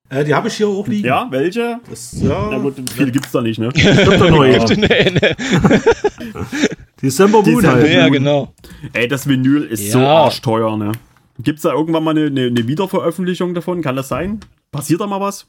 Äh, 0.09 0.25
die 0.25 0.35
habe 0.35 0.49
ich 0.49 0.55
hier 0.55 0.69
auch 0.69 0.87
liegen. 0.87 1.07
Ja, 1.09 1.27
welche? 1.31 1.81
Das, 1.89 2.13
ja. 2.21 2.49
Na 2.51 2.59
gut, 2.59 2.75
viele 2.95 3.11
gibt's 3.11 3.33
da 3.33 3.41
nicht, 3.41 3.59
ne? 3.59 3.71
Stimmt 3.75 4.07
doch 4.21 4.31
noch, 4.31 4.45
ja. 4.45 4.65
nee, 4.77 5.11
nee. 5.11 5.35
December 7.03 7.39
Moon 7.43 7.57
December 7.63 7.73
halt. 7.73 7.93
ja, 7.93 8.09
genau. 8.09 8.53
Ey, 8.93 9.09
das 9.09 9.27
Vinyl 9.29 9.65
ist 9.65 9.91
so 9.91 9.99
Ja. 9.99 10.25
arschteuer, 10.25 10.77
ne? 10.77 10.93
Gibt's 11.39 11.63
da 11.63 11.73
irgendwann 11.73 12.05
mal 12.05 12.11
eine, 12.13 12.27
eine, 12.27 12.47
eine 12.47 12.67
Wiederveröffentlichung 12.69 13.55
davon? 13.55 13.81
Kann 13.83 13.97
das 13.97 14.09
sein? 14.09 14.41
Passiert 14.71 15.01
da 15.01 15.07
mal 15.07 15.21
was? 15.21 15.47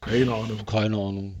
Keine 0.00 0.32
Ahnung. 0.32 0.64
Keine 0.66 0.96
Ahnung. 0.96 1.34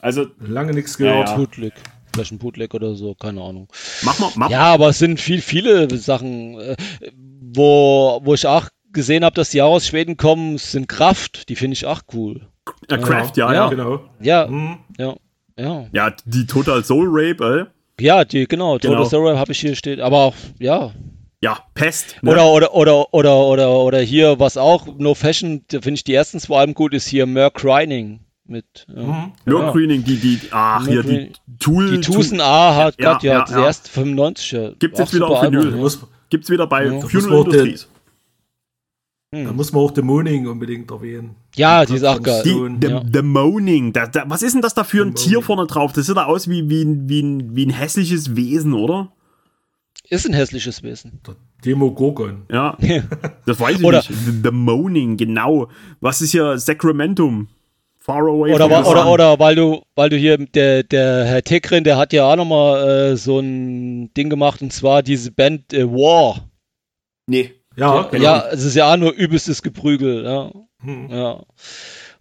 Also, 0.00 0.26
Lange 0.38 0.72
nichts 0.72 0.98
Ja, 0.98 1.06
gehört. 1.12 1.28
ja. 1.28 1.36
Bootleg. 1.36 1.72
Vielleicht 2.12 2.32
ein 2.32 2.38
Bootleg 2.38 2.74
oder 2.74 2.94
so, 2.94 3.14
keine 3.14 3.42
Ahnung. 3.42 3.68
mach 4.02 4.18
mal, 4.20 4.30
mach 4.36 4.50
Ja, 4.50 4.72
aber 4.72 4.90
es 4.90 4.98
sind 4.98 5.18
viel, 5.20 5.40
viele 5.40 5.94
Sachen, 5.98 6.58
äh, 6.60 6.76
wo, 7.52 8.20
wo 8.22 8.34
ich 8.34 8.46
auch 8.46 8.68
gesehen 8.92 9.24
habe, 9.24 9.34
dass 9.34 9.50
die 9.50 9.60
auch 9.62 9.72
aus 9.74 9.86
Schweden 9.88 10.16
kommen, 10.16 10.56
sind 10.58 10.88
Kraft, 10.88 11.48
die 11.48 11.56
finde 11.56 11.74
ich 11.74 11.86
auch 11.86 12.02
cool. 12.12 12.46
äh, 12.88 12.98
Craft, 12.98 13.32
ja, 13.36 13.52
ja. 13.52 13.64
Ja. 13.64 13.68
Genau. 13.68 14.00
Ja, 14.20 14.46
Hm. 14.48 14.76
ja, 14.98 15.16
ja. 15.58 15.86
Ja, 15.92 16.14
die 16.24 16.46
Total 16.46 16.84
Soul 16.84 17.08
Rape, 17.10 17.68
äh? 17.98 18.02
Ja, 18.02 18.24
die, 18.24 18.46
genau, 18.46 18.78
Genau. 18.78 18.94
Total 18.94 19.06
Sorrow 19.10 19.36
habe 19.36 19.52
ich 19.52 19.58
hier 19.60 19.74
steht, 19.74 19.98
aber 20.00 20.18
auch, 20.18 20.34
ja. 20.60 20.92
Ja, 21.44 21.58
Pest. 21.74 22.16
Ne? 22.22 22.30
Oder, 22.30 22.50
oder, 22.50 22.74
oder, 22.74 23.12
oder, 23.14 23.36
oder, 23.46 23.70
oder 23.80 23.98
hier, 24.00 24.38
was 24.40 24.56
auch, 24.56 24.86
No 24.98 25.14
Fashion, 25.14 25.62
da 25.68 25.80
finde 25.82 25.94
ich 25.98 26.04
die 26.04 26.14
ersten 26.14 26.40
zwei 26.40 26.60
Alben 26.60 26.72
gut, 26.74 26.94
ist 26.94 27.06
hier 27.06 27.26
Merc 27.26 27.62
Rining 27.62 28.20
mit. 28.46 28.86
Ja. 28.88 29.02
Mhm. 29.02 29.32
Nur 29.44 29.60
ja. 29.62 29.70
Greening, 29.72 30.04
die, 30.04 30.16
die, 30.16 30.40
ach, 30.50 30.86
hier, 30.86 31.02
die 31.02 31.32
Tool. 31.58 31.90
Die 31.90 32.00
Tusen 32.00 32.40
A 32.40 32.74
hat 32.74 32.94
Ja, 32.98 33.12
Gott, 33.14 33.22
ja, 33.22 33.32
ja, 33.40 33.44
die 33.44 33.52
ja. 33.52 33.64
erste 33.64 33.90
95er. 34.00 34.74
Gibt's 34.78 34.98
Auch 34.98 35.04
jetzt 35.04 35.14
wieder 35.14 35.28
auf 35.28 35.42
Vinyl. 35.42 35.58
Album, 35.58 35.70
Da 35.72 35.76
ja. 35.76 35.82
muss, 35.82 36.06
Gibt's 36.30 36.48
wieder 36.50 36.66
bei 36.66 36.86
Ja. 36.86 37.00
Funeral 37.00 37.38
Industries. 37.44 37.88
da 39.32 39.38
Hm. 39.38 39.56
muss 39.56 39.72
man 39.72 39.82
auch 39.82 39.92
The 39.94 40.02
Moaning 40.02 40.46
unbedingt 40.46 40.90
erwähnen. 40.90 41.34
Ja, 41.56 41.84
die 41.84 41.94
ist 41.96 42.04
auch 42.04 42.22
geil. 42.22 42.42
Die, 42.44 42.86
the, 42.86 42.92
ja. 42.92 43.02
the 43.12 43.22
Moaning. 43.22 43.92
Da, 43.92 44.06
da, 44.06 44.24
was 44.28 44.42
ist 44.42 44.54
denn 44.54 44.62
das 44.62 44.74
da 44.74 44.84
für 44.84 45.02
ein 45.04 45.14
The 45.16 45.24
Tier 45.24 45.32
Moaning. 45.38 45.46
vorne 45.46 45.66
drauf? 45.66 45.92
Das 45.92 46.06
sieht 46.06 46.16
da 46.16 46.24
aus 46.24 46.48
wie, 46.48 46.68
wie, 46.70 46.82
ein- 46.84 47.08
wie, 47.08 47.20
ein, 47.22 47.54
wie 47.56 47.66
ein 47.66 47.70
hässliches 47.70 48.34
Wesen, 48.36 48.72
oder? 48.74 49.12
Ist 50.08 50.26
ein 50.26 50.34
hässliches 50.34 50.82
Wesen. 50.82 51.20
Der 51.26 51.36
Demogorgon. 51.64 52.44
Ja, 52.50 52.76
das 53.46 53.58
weiß 53.60 53.78
ich 53.78 53.84
Oder- 53.84 53.98
nicht. 53.98 54.08
The, 54.08 54.40
the 54.44 54.50
Moaning, 54.50 55.16
genau. 55.16 55.68
Was 56.00 56.20
ist 56.20 56.32
hier 56.32 56.58
Sacramentum? 56.58 57.48
Far 57.98 58.20
away 58.26 58.52
Oder, 58.52 58.66
from 58.68 58.70
wa- 58.72 58.82
the 58.84 58.90
oder, 58.90 59.02
sun. 59.04 59.12
oder 59.12 59.38
weil 59.38 59.54
du, 59.56 59.82
weil 59.94 60.10
du 60.10 60.16
hier, 60.18 60.36
der, 60.36 60.82
der 60.82 61.24
Herr 61.24 61.42
Tekrin, 61.42 61.84
der 61.84 61.96
hat 61.96 62.12
ja 62.12 62.30
auch 62.30 62.36
nochmal 62.36 63.12
äh, 63.12 63.16
so 63.16 63.38
ein 63.40 64.12
Ding 64.12 64.28
gemacht 64.28 64.60
und 64.60 64.74
zwar 64.74 65.02
diese 65.02 65.30
Band 65.32 65.72
äh, 65.72 65.86
War. 65.88 66.50
Nee. 67.26 67.54
Ja, 67.76 67.94
Ja, 67.94 68.02
genau. 68.10 68.22
Ja, 68.24 68.44
es 68.50 68.62
ist 68.62 68.74
ja 68.76 68.92
auch 68.92 68.98
nur 68.98 69.12
übelstes 69.12 69.62
Geprügel. 69.62 70.22
Ja. 70.24 70.52
Hm. 70.82 71.08
ja. 71.10 71.42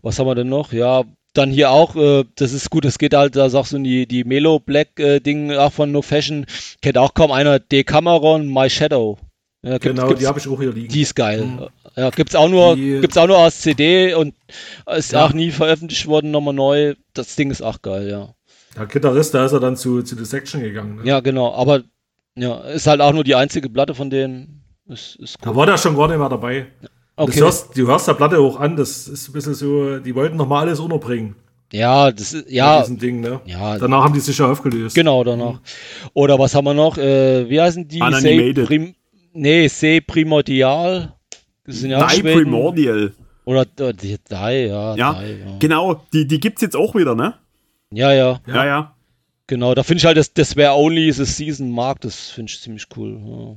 Was 0.01 0.18
haben 0.19 0.27
wir 0.27 0.35
denn 0.35 0.47
noch? 0.47 0.72
Ja, 0.72 1.03
dann 1.34 1.51
hier 1.51 1.72
auch, 1.72 1.95
äh, 1.95 2.23
das 2.35 2.53
ist 2.53 2.69
gut, 2.69 2.85
das 2.85 2.97
geht 2.97 3.14
halt, 3.14 3.35
da 3.35 3.49
sagst 3.49 3.72
du 3.73 3.80
die, 3.80 4.05
die 4.07 4.23
Melo 4.23 4.60
Black 4.60 4.99
äh, 4.99 5.19
Ding 5.19 5.51
auch 5.53 5.72
von 5.73 5.91
No 5.91 6.01
Fashion, 6.01 6.45
kennt 6.81 6.97
auch 6.97 7.14
kaum 7.14 7.31
einer, 7.31 7.60
Decameron, 7.60 8.47
My 8.51 8.69
Shadow. 8.69 9.18
Ja, 9.65 9.77
gibt, 9.77 9.95
Genau, 9.95 10.14
die 10.14 10.27
habe 10.27 10.39
ich 10.39 10.47
auch 10.47 10.60
hier 10.60 10.73
liegen. 10.73 10.91
die 10.91 11.01
ist 11.01 11.15
geil. 11.15 11.43
Mhm. 11.45 11.68
Ja, 11.95 12.10
gibt's 12.10 12.35
auch 12.35 12.49
nur, 12.49 12.76
Die- 12.76 12.99
gibt's 12.99 13.18
auch 13.18 13.27
nur 13.27 13.38
als 13.38 13.61
CD 13.61 14.14
und 14.14 14.35
ist 14.95 15.14
Ja. 15.14 15.26
auch 15.26 15.34
nie 15.34 15.51
veröffentlicht 15.51 16.05
worden, 16.07 16.31
nochmal 16.31 16.53
neu. 16.53 16.95
Das 17.14 17.35
Ding 17.35 17.49
ist 17.49 17.61
auch 17.61 17.81
geil, 17.81 18.10
ja. 18.10 18.34
Der 18.77 18.88
Gitarrist, 18.88 19.34
da 19.34 19.45
ist 19.45 19.53
er 19.53 19.60
dann 19.60 19.77
zu, 19.77 20.01
zu 20.01 20.15
The 20.18 20.26
Section 20.26 20.61
gegangen. 20.61 20.97
Ne? 20.97 21.01
Ja, 21.05 21.19
genau, 21.22 21.53
aber 21.53 21.84
ja, 22.35 22.60
ist 22.61 22.88
halt 22.88 22.99
auch 23.01 23.14
nur 23.14 23.23
die 23.23 23.35
einzige 23.35 23.69
Platte 23.69 23.93
von 23.95 24.10
denen. 24.10 24.64
Ist, 24.88 25.15
ist 25.18 25.38
Da 25.41 25.55
war 25.55 25.65
der 25.65 25.77
schon 25.77 25.95
gar 25.95 26.07
nicht 26.10 26.18
mehr 26.18 26.27
dabei. 26.30 26.68
Okay. 27.15 27.31
Das 27.31 27.41
hörst, 27.41 27.77
du 27.77 27.88
hörst 27.88 28.07
der 28.07 28.14
Platte 28.15 28.40
auch 28.40 28.60
an, 28.60 28.76
das 28.76 29.07
ist 29.07 29.30
ein 29.30 29.34
bisschen 29.34 29.53
so, 29.53 29.99
die 29.99 30.15
wollten 30.15 30.35
noch 30.38 30.48
mal 30.48 30.61
alles 30.61 30.80
unterbringen. 30.80 31.35
Ja, 31.72 32.11
das 32.11 32.34
ist, 32.34 32.45
Bei 32.45 32.52
ja, 32.53 32.81
diesem 32.81 32.99
Ding, 32.99 33.19
ne? 33.22 33.40
ja, 33.45 33.77
Danach 33.77 34.03
haben 34.03 34.14
die 34.14 34.19
sich 34.19 34.38
ja 34.38 34.49
aufgelöst. 34.49 34.95
genau 34.95 35.23
danach. 35.23 35.60
Oder 36.14 36.38
was 36.38 36.53
haben 36.53 36.65
wir 36.65 36.73
noch? 36.73 36.98
Äh, 36.98 37.49
wie 37.49 37.60
heißen 37.60 37.88
die? 37.88 37.99
Unanimated. 38.02 38.57
Se 38.57 38.64
Prim 38.65 38.95
nee, 39.34 39.68
Se 39.68 40.02
Primordial. 40.02 41.14
Das 41.65 41.77
sind 41.77 41.91
ja 41.91 42.06
auch 42.06 42.11
Die. 42.11 42.22
Primordial. 42.22 43.14
Oder 43.45 43.61
äh, 43.80 43.94
die, 43.94 44.18
die, 44.18 44.34
ja, 44.34 44.95
Ja, 44.95 44.95
die, 44.95 45.30
ja. 45.31 45.57
Genau, 45.60 46.02
die, 46.14 46.27
die 46.27 46.40
gibt's 46.40 46.61
jetzt 46.61 46.76
auch 46.76 46.94
wieder, 46.95 47.15
ne? 47.15 47.35
ja, 47.91 48.11
ja, 48.14 48.40
Ja. 48.48 48.53
Ja, 48.56 48.65
ja. 48.65 48.95
genau. 49.48 49.73
Da 49.73 49.84
finde 49.84 49.99
ich 49.99 50.06
halt, 50.06 50.18
das, 50.18 50.34
das 50.34 50.56
wäre 50.56 50.73
Only 50.76 51.11
the 51.11 51.26
Season 51.26 51.72
Mark, 51.72 52.02
das 52.02 52.30
finde 52.30 52.52
ich 52.52 52.61
ziemlich 52.61 52.85
cool. 52.95 53.19
Ja, 53.26 53.56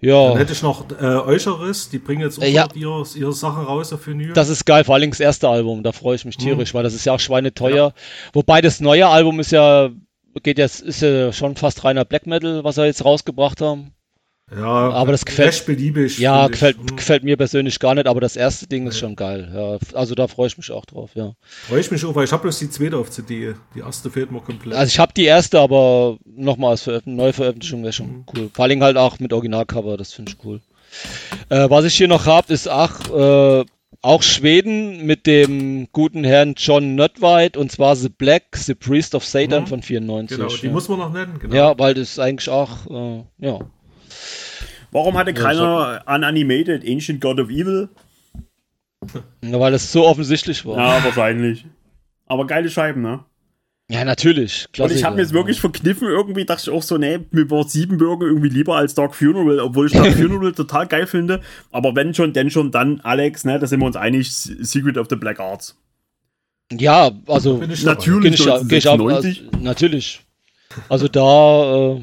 Dann 0.00 0.10
ja 0.10 0.36
hätte 0.36 0.52
ich 0.52 0.62
noch 0.62 0.84
äh, 0.90 1.04
Eucheris, 1.04 1.88
die 1.90 1.98
bringen 1.98 2.20
jetzt 2.22 2.38
auch 2.38 2.42
Äh, 2.42 2.50
ja. 2.50 2.68
ihre, 2.74 3.04
ihre 3.16 3.32
Sachen 3.32 3.64
raus 3.64 3.92
auf 3.92 4.06
Vinyl. 4.06 4.32
das 4.32 4.48
ist 4.48 4.64
geil, 4.64 4.84
vor 4.84 4.94
allem 4.94 5.10
das 5.10 5.20
erste 5.20 5.48
Album, 5.48 5.82
da 5.82 5.92
freue 5.92 6.14
ich 6.16 6.24
mich 6.24 6.38
Mhm. 6.38 6.42
tierisch, 6.42 6.72
weil 6.74 6.82
das 6.84 6.94
ist 6.94 7.04
ja 7.04 7.14
auch 7.14 7.20
schweineteuer. 7.20 7.92
Wobei 8.32 8.60
das 8.60 8.80
neue 8.80 9.08
Album 9.08 9.40
ist 9.40 9.50
ja, 9.52 9.90
geht 10.42 10.58
jetzt, 10.58 10.82
ist 10.82 11.02
ja 11.02 11.32
schon 11.32 11.56
fast 11.56 11.82
reiner 11.84 12.04
Black 12.04 12.26
Metal, 12.26 12.62
was 12.62 12.76
sie 12.76 12.84
jetzt 12.84 13.04
rausgebracht 13.04 13.60
haben. 13.60 13.92
Ja, 14.56 14.64
Aber 14.64 15.12
das 15.12 15.26
gefällt- 15.26 15.66
beliebig. 15.66 16.18
Ja, 16.18 16.48
gefällt, 16.48 16.78
Hm. 16.78 16.96
gefällt 16.96 17.22
mir 17.22 17.36
persönlich 17.36 17.78
gar 17.78 17.94
nicht, 17.94 18.06
aber 18.06 18.20
das 18.20 18.34
erste 18.34 18.66
Ding 18.66 18.86
ist 18.86 18.98
schon 18.98 19.14
geil. 19.14 19.50
Ja, 19.54 19.78
also 19.98 20.14
da 20.14 20.26
freue 20.26 20.46
ich 20.46 20.56
mich 20.56 20.70
auch 20.70 20.86
drauf, 20.86 21.10
ja. 21.14 21.32
Freue 21.68 21.80
ich 21.80 21.90
mich 21.90 22.02
auch, 22.04 22.14
weil 22.14 22.24
ich 22.24 22.32
habe 22.32 22.42
bloß 22.42 22.58
die 22.58 22.70
zweite 22.70 22.96
auf 22.96 23.10
CD. 23.10 23.54
Die 23.74 23.80
erste 23.80 24.10
fehlt 24.10 24.30
mir 24.32 24.40
komplett. 24.40 24.74
Also 24.76 24.88
ich 24.90 24.98
habe 24.98 25.12
die 25.14 25.24
erste, 25.26 25.60
aber 25.60 26.16
nochmal 26.24 26.70
als 26.70 26.82
Veröf 26.82 27.02
Neuveröffentlichung 27.04 27.82
wäre 27.82 27.92
schon 27.92 28.24
cool. 28.34 28.48
Vor 28.54 28.64
allem 28.64 28.82
halt 28.82 28.96
auch 28.96 29.18
mit 29.18 29.32
Originalcover, 29.34 29.96
das 29.98 30.12
finde 30.14 30.32
ich 30.32 30.44
cool. 30.46 30.60
Äh, 31.50 31.68
was 31.68 31.84
ich 31.84 31.94
hier 31.94 32.08
noch 32.08 32.24
habe, 32.24 32.50
ist 32.52 32.68
ach, 32.68 33.10
äh, 33.10 33.64
auch 34.00 34.22
Schweden 34.22 35.04
mit 35.04 35.26
dem 35.26 35.88
guten 35.92 36.24
Herrn 36.24 36.54
John 36.56 36.94
Nödweit 36.94 37.56
und 37.56 37.70
zwar 37.72 37.96
The 37.96 38.08
Black, 38.08 38.44
The 38.56 38.74
Priest 38.74 39.14
of 39.14 39.24
Satan 39.24 39.62
Mhm. 39.64 39.66
von 39.66 39.82
94. 39.82 40.38
genau, 40.38 40.48
die 40.50 40.66
ja. 40.66 40.72
muss 40.72 40.88
man 40.88 40.98
noch 41.00 41.12
nennen. 41.12 41.38
Genau. 41.40 41.54
ja, 41.54 41.78
weil 41.78 41.94
das 41.94 42.18
eigentlich 42.18 42.48
auch, 42.48 42.86
äh, 42.88 43.24
ja. 43.38 43.58
Warum 44.90 45.16
hatte 45.16 45.34
keiner 45.34 46.02
Unanimated 46.06 46.86
Ancient 46.86 47.20
God 47.20 47.40
of 47.40 47.50
Evil? 47.50 47.88
ja, 49.42 49.60
weil 49.60 49.72
das 49.72 49.92
so 49.92 50.06
offensichtlich 50.06 50.64
war. 50.64 50.76
Ja, 50.76 51.04
wahrscheinlich. 51.04 51.66
Aber 52.26 52.46
geile 52.46 52.70
Scheiben, 52.70 53.02
ne? 53.02 53.24
Ja, 53.90 54.04
natürlich. 54.04 54.66
Und 54.66 54.74
ich 54.74 54.80
habe 54.80 54.88
Klassiker. 54.88 55.10
mir 55.12 55.22
jetzt 55.22 55.32
wirklich 55.32 55.60
verkniffen, 55.60 56.08
irgendwie 56.08 56.44
dachte 56.44 56.64
ich 56.64 56.70
auch 56.70 56.82
so, 56.82 56.98
nee, 56.98 57.20
mir 57.30 57.50
war 57.50 57.66
Siebenbürger 57.66 58.26
irgendwie 58.26 58.50
lieber 58.50 58.76
als 58.76 58.94
Dark 58.94 59.14
Funeral, 59.14 59.60
obwohl 59.60 59.86
ich 59.86 59.94
Dark 59.94 60.12
Funeral 60.16 60.52
total 60.52 60.86
geil 60.86 61.06
finde. 61.06 61.40
Aber 61.70 61.94
wenn 61.96 62.12
schon, 62.12 62.34
denn 62.34 62.50
schon, 62.50 62.70
dann 62.70 63.00
Alex, 63.00 63.44
ne, 63.44 63.58
da 63.58 63.66
sind 63.66 63.80
wir 63.80 63.86
uns 63.86 63.96
einig, 63.96 64.30
Secret 64.30 64.98
of 64.98 65.06
the 65.08 65.16
Black 65.16 65.40
Arts. 65.40 65.74
Ja, 66.70 67.12
also 67.26 67.56
Bin 67.56 67.70
ich 67.70 67.82
dabei. 67.82 67.94
Natürlich. 67.94 68.44
Geh 68.44 68.52
ich, 68.52 68.68
geh 68.68 68.76
ich 68.76 68.88
ab, 68.88 69.00
1996. 69.00 69.44
also, 69.54 69.64
natürlich. 69.64 70.20
Also 70.90 71.08
da 71.08 71.94
äh, 71.96 72.00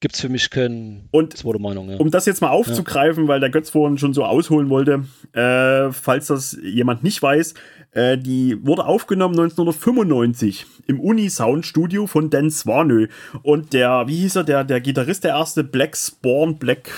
gibt 0.00 0.14
es 0.14 0.20
für 0.20 0.28
mich 0.28 0.50
keine 0.50 1.04
Und 1.10 1.36
zweite 1.36 1.58
Meinung. 1.58 1.90
Ja. 1.90 1.96
um 1.96 2.10
das 2.10 2.26
jetzt 2.26 2.42
mal 2.42 2.50
aufzugreifen, 2.50 3.28
weil 3.28 3.40
der 3.40 3.50
Götz 3.50 3.70
vorhin 3.70 3.98
schon 3.98 4.12
so 4.12 4.24
ausholen 4.24 4.68
wollte, 4.68 5.04
äh, 5.32 5.90
falls 5.92 6.26
das 6.26 6.56
jemand 6.62 7.02
nicht 7.02 7.22
weiß, 7.22 7.54
äh, 7.92 8.18
die 8.18 8.58
wurde 8.64 8.84
aufgenommen 8.84 9.34
1995 9.34 10.66
im 10.86 11.00
Uni-Sound 11.00 11.64
Studio 11.64 12.06
von 12.06 12.28
Dan 12.28 12.50
Swanö. 12.50 13.08
Und 13.42 13.72
der, 13.72 14.04
wie 14.06 14.16
hieß 14.16 14.36
er, 14.36 14.44
der, 14.44 14.64
der 14.64 14.80
Gitarrist, 14.80 15.24
der 15.24 15.32
erste 15.32 15.64
Black 15.64 15.96
Spawn, 15.96 16.58
Black, 16.58 16.90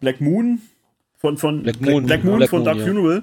Black 0.00 0.20
Moon, 0.20 0.60
von, 1.16 1.38
von 1.38 1.62
Black 1.62 1.80
Moon, 1.80 2.04
Black 2.04 2.24
Moon 2.24 2.38
Black 2.38 2.50
von 2.50 2.58
Moon, 2.60 2.66
Dark 2.66 2.78
ja. 2.78 2.84
Funeral, 2.84 3.22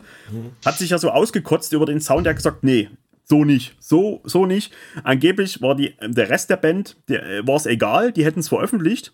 hat 0.66 0.78
sich 0.78 0.90
ja 0.90 0.98
so 0.98 1.12
ausgekotzt 1.12 1.74
über 1.74 1.86
den 1.86 2.00
Sound, 2.00 2.26
der 2.26 2.32
hat 2.32 2.38
gesagt, 2.38 2.64
nee, 2.64 2.90
so 3.30 3.46
nicht, 3.46 3.76
so, 3.80 4.22
so 4.24 4.46
nicht. 4.46 4.74
Angeblich 5.04 5.62
war 5.62 5.76
die, 5.76 5.94
der 6.02 6.30
Rest 6.30 6.50
der 6.50 6.58
Band, 6.58 6.98
der, 7.08 7.46
war 7.46 7.56
es 7.56 7.66
egal, 7.66 8.12
die 8.12 8.26
hätten 8.26 8.40
es 8.40 8.50
veröffentlicht. 8.50 9.14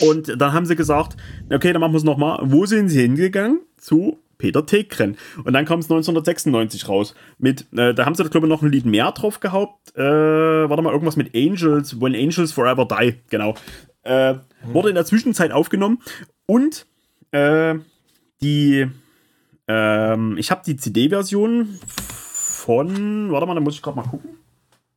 Und 0.00 0.40
dann 0.40 0.52
haben 0.52 0.66
sie 0.66 0.76
gesagt, 0.76 1.16
okay, 1.50 1.72
dann 1.72 1.80
machen 1.80 1.92
wir 1.92 1.98
es 1.98 2.04
nochmal. 2.04 2.40
Wo 2.42 2.66
sind 2.66 2.88
sie 2.88 3.02
hingegangen? 3.02 3.60
Zu 3.78 4.18
Peter 4.36 4.66
Tegren. 4.66 5.16
Und 5.44 5.52
dann 5.52 5.64
kam 5.64 5.78
es 5.78 5.86
1996 5.86 6.88
raus. 6.88 7.14
Mit, 7.38 7.66
äh, 7.72 7.94
da 7.94 8.04
haben 8.04 8.14
sie, 8.14 8.24
glaube 8.24 8.46
ich, 8.46 8.50
noch 8.50 8.62
ein 8.62 8.72
Lied 8.72 8.84
mehr 8.84 9.12
drauf 9.12 9.40
gehabt. 9.40 9.96
Äh, 9.96 10.02
warte 10.02 10.82
mal, 10.82 10.92
irgendwas 10.92 11.16
mit 11.16 11.34
Angels, 11.34 12.00
When 12.00 12.14
Angels 12.14 12.52
Forever 12.52 12.86
Die, 12.86 13.14
genau. 13.30 13.54
Äh, 14.02 14.34
wurde 14.64 14.90
in 14.90 14.94
der 14.94 15.06
Zwischenzeit 15.06 15.52
aufgenommen. 15.52 16.02
Und 16.46 16.86
äh, 17.30 17.76
die, 18.42 18.86
ähm, 19.68 20.36
ich 20.36 20.50
habe 20.50 20.62
die 20.66 20.76
CD-Version 20.76 21.78
von, 22.66 23.30
warte 23.30 23.46
mal, 23.46 23.54
da 23.54 23.60
muss 23.60 23.76
ich 23.76 23.82
gerade 23.82 23.96
mal 23.96 24.02
gucken. 24.02 24.30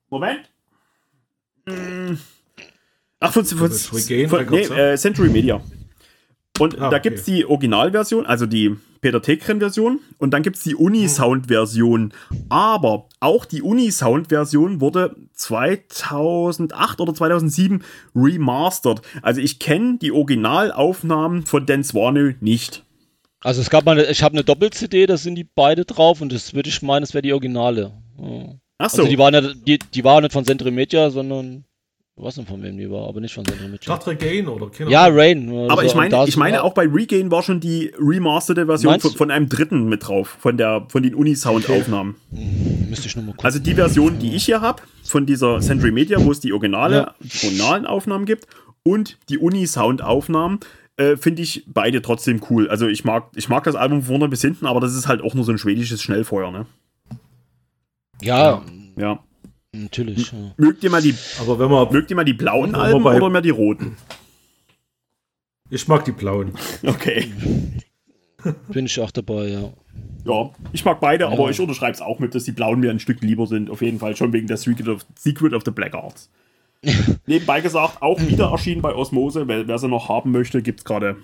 Moment. 0.10 0.50
Hm. 1.68 2.18
Ach, 3.20 3.32
von, 3.32 3.46
von, 3.46 3.70
von 3.70 4.46
nee, 4.50 4.64
äh, 4.64 4.98
Century 4.98 5.30
Media. 5.30 5.62
Und 6.58 6.82
Ah, 6.82 6.90
da 6.90 6.98
gibt 6.98 7.20
es 7.20 7.26
die 7.26 7.46
Originalversion, 7.46 8.26
also 8.26 8.48
die 8.48 8.76
Peter 9.02 9.22
Tegren-Version, 9.22 10.00
und 10.18 10.34
dann 10.34 10.42
gibt 10.42 10.58
es 10.58 10.64
die 10.64 10.76
Uni-Sound-Version. 10.76 12.12
Aber 12.50 13.08
auch 13.20 13.46
die 13.46 13.62
Uni-Sound-Version 13.62 14.82
wurde 14.82 15.16
2008 15.34 17.00
oder 17.00 17.14
2007 17.14 17.84
remastered. 18.16 19.02
Also 19.22 19.42
ich 19.42 19.60
kenne 19.60 20.00
die 20.00 20.12
Originalaufnahmen 20.12 21.46
von 21.46 21.68
Dan 21.68 21.84
Swanö 21.84 22.34
nicht. 22.42 22.84
Also 23.42 23.62
es 23.62 23.70
gab 23.70 23.86
mal, 23.86 23.94
eine, 23.98 24.10
ich 24.10 24.22
habe 24.24 24.34
eine 24.34 24.44
Doppel-CD, 24.44 25.06
da 25.06 25.16
sind 25.18 25.36
die 25.36 25.46
beide 25.46 25.86
drauf 25.86 26.22
und 26.22 26.32
das 26.34 26.54
würde 26.54 26.70
ich 26.70 26.82
meinen, 26.82 27.02
das 27.02 27.14
wäre 27.14 27.22
die 27.22 27.32
Originale. 27.34 27.92
Ja. 28.22 28.56
Ach 28.80 28.90
so. 28.90 29.02
Also 29.04 29.10
die 29.10 29.18
waren 29.18 29.34
ja, 29.34 29.42
die, 29.42 29.80
die 29.80 30.04
waren 30.04 30.24
nicht 30.24 30.34
von 30.34 30.46
Centro 30.46 30.72
Media, 30.72 31.10
sondern 31.10 31.64
ich 32.18 32.24
weiß 32.26 32.36
nicht 32.36 32.50
von 32.50 32.62
wem 32.62 32.78
die 32.78 32.92
war, 32.92 33.08
aber 33.08 33.22
nicht 33.22 33.34
von 33.34 33.46
Ich 33.48 33.62
Media. 33.62 33.78
dachte 33.96 34.10
Regain 34.12 34.46
oder 34.50 34.70
keine 34.70 34.92
Ja. 34.92 35.08
Rain. 35.08 35.50
Aber 35.70 35.72
also, 35.82 35.84
ich 35.84 35.96
meine, 35.96 36.26
ich 36.28 36.36
meine 36.36 36.64
auch 36.64 36.74
bei 36.74 36.86
Regain 36.86 37.32
war 37.32 37.44
schon 37.44 37.62
die 37.62 37.94
remasterte 37.98 38.66
Version 38.66 39.00
von, 39.00 39.12
von 39.12 39.32
einem 39.32 39.48
dritten 39.48 39.88
mit 39.88 40.06
drauf, 40.06 40.36
von 40.42 40.58
der 40.58 40.86
von 40.90 41.02
den 41.02 41.16
Uni-Sound-Aufnahmen. 41.16 42.16
Müsste 42.90 43.08
ich 43.08 43.16
nochmal 43.16 43.36
gucken. 43.36 43.46
Also 43.46 43.60
die 43.60 43.74
Version, 43.74 44.20
die 44.20 44.36
ich 44.36 44.44
hier 44.44 44.60
habe, 44.60 44.82
von 45.06 45.26
dieser 45.26 45.60
Century 45.62 45.92
Media, 45.92 46.22
wo 46.22 46.32
es 46.32 46.42
die 46.42 46.52
originale, 46.52 46.96
Ja. 46.96 47.16
die 47.22 47.46
originalen 47.48 47.86
Aufnahmen 47.86 48.26
gibt 48.26 48.48
und 48.84 49.18
die 49.30 49.38
Uni-Sound-Aufnahmen, 49.38 50.60
äh, 51.00 51.18
finde 51.18 51.42
ich 51.42 51.64
beide 51.68 52.02
trotzdem 52.02 52.42
cool. 52.50 52.70
Also 52.70 52.88
ich 52.88 53.04
mag, 53.06 53.30
ich 53.36 53.50
mag 53.50 53.64
das 53.64 53.76
Album 53.76 54.02
von 54.02 54.08
vorne 54.18 54.30
bis 54.30 54.42
hinten, 54.42 54.66
aber 54.66 54.80
das 54.80 54.94
ist 54.96 55.08
halt 55.08 55.22
auch 55.22 55.34
nur 55.34 55.44
so 55.46 55.52
ein 55.52 55.58
schwedisches 55.58 56.02
Schnellfeuer, 56.02 56.52
ne? 56.52 56.66
ja, 58.22 58.62
Ja. 58.98 59.20
natürlich. 59.72 60.32
Ja. 60.32 60.54
Mögt 60.58 60.84
ihr 60.84 60.90
mal 60.90 61.02
die, 61.02 61.16
Aber 61.40 61.58
wenn 61.60 61.70
man. 61.72 61.92
mögt 61.92 62.10
ihr 62.12 62.16
mal 62.16 62.26
die 62.26 62.34
blauen 62.34 62.76
Aber 62.76 62.84
Alben 62.84 63.04
bei- 63.04 63.16
oder 63.18 63.30
mehr 63.30 63.42
die 63.42 63.50
roten? 63.50 63.96
Ich 65.70 65.88
mag 65.88 66.04
die 66.06 66.12
blauen. 66.12 66.54
Okay. 66.86 67.32
Bin 68.70 68.86
ich 68.86 69.00
auch 69.00 69.12
dabei, 69.12 69.48
ja. 69.50 69.70
Ja, 70.26 70.50
ich 70.72 70.86
mag 70.86 71.00
beide, 71.00 71.26
Ja. 71.26 71.30
aber 71.32 71.50
ich 71.50 71.60
unterschreibe 71.60 71.92
es 71.94 72.02
auch 72.02 72.20
mit, 72.20 72.34
dass 72.36 72.44
die 72.46 72.52
blauen 72.54 72.80
mir 72.80 72.90
ein 72.90 73.00
Stück 73.00 73.22
lieber 73.22 73.48
sind. 73.48 73.70
Auf 73.70 73.82
jeden 73.82 74.00
Fall 74.00 74.16
schon 74.16 74.32
wegen 74.34 74.48
der 74.48 74.58
Secret 74.58 74.88
of, 74.88 75.06
Secret 75.18 75.54
of 75.54 75.64
the 75.66 75.72
Black 75.72 75.94
Arts. 75.94 76.30
Nebenbei 77.26 77.62
gesagt, 77.62 78.02
auch 78.02 78.20
wieder 78.22 78.52
erschienen 78.52 78.82
bei 78.82 78.94
Osmose. 78.96 79.48
Wer, 79.48 79.68
wer 79.68 79.78
sie 79.78 79.88
noch 79.88 80.10
haben 80.10 80.32
möchte, 80.32 80.62
gibt 80.62 80.80
es 80.80 80.86
gerade. 80.86 81.18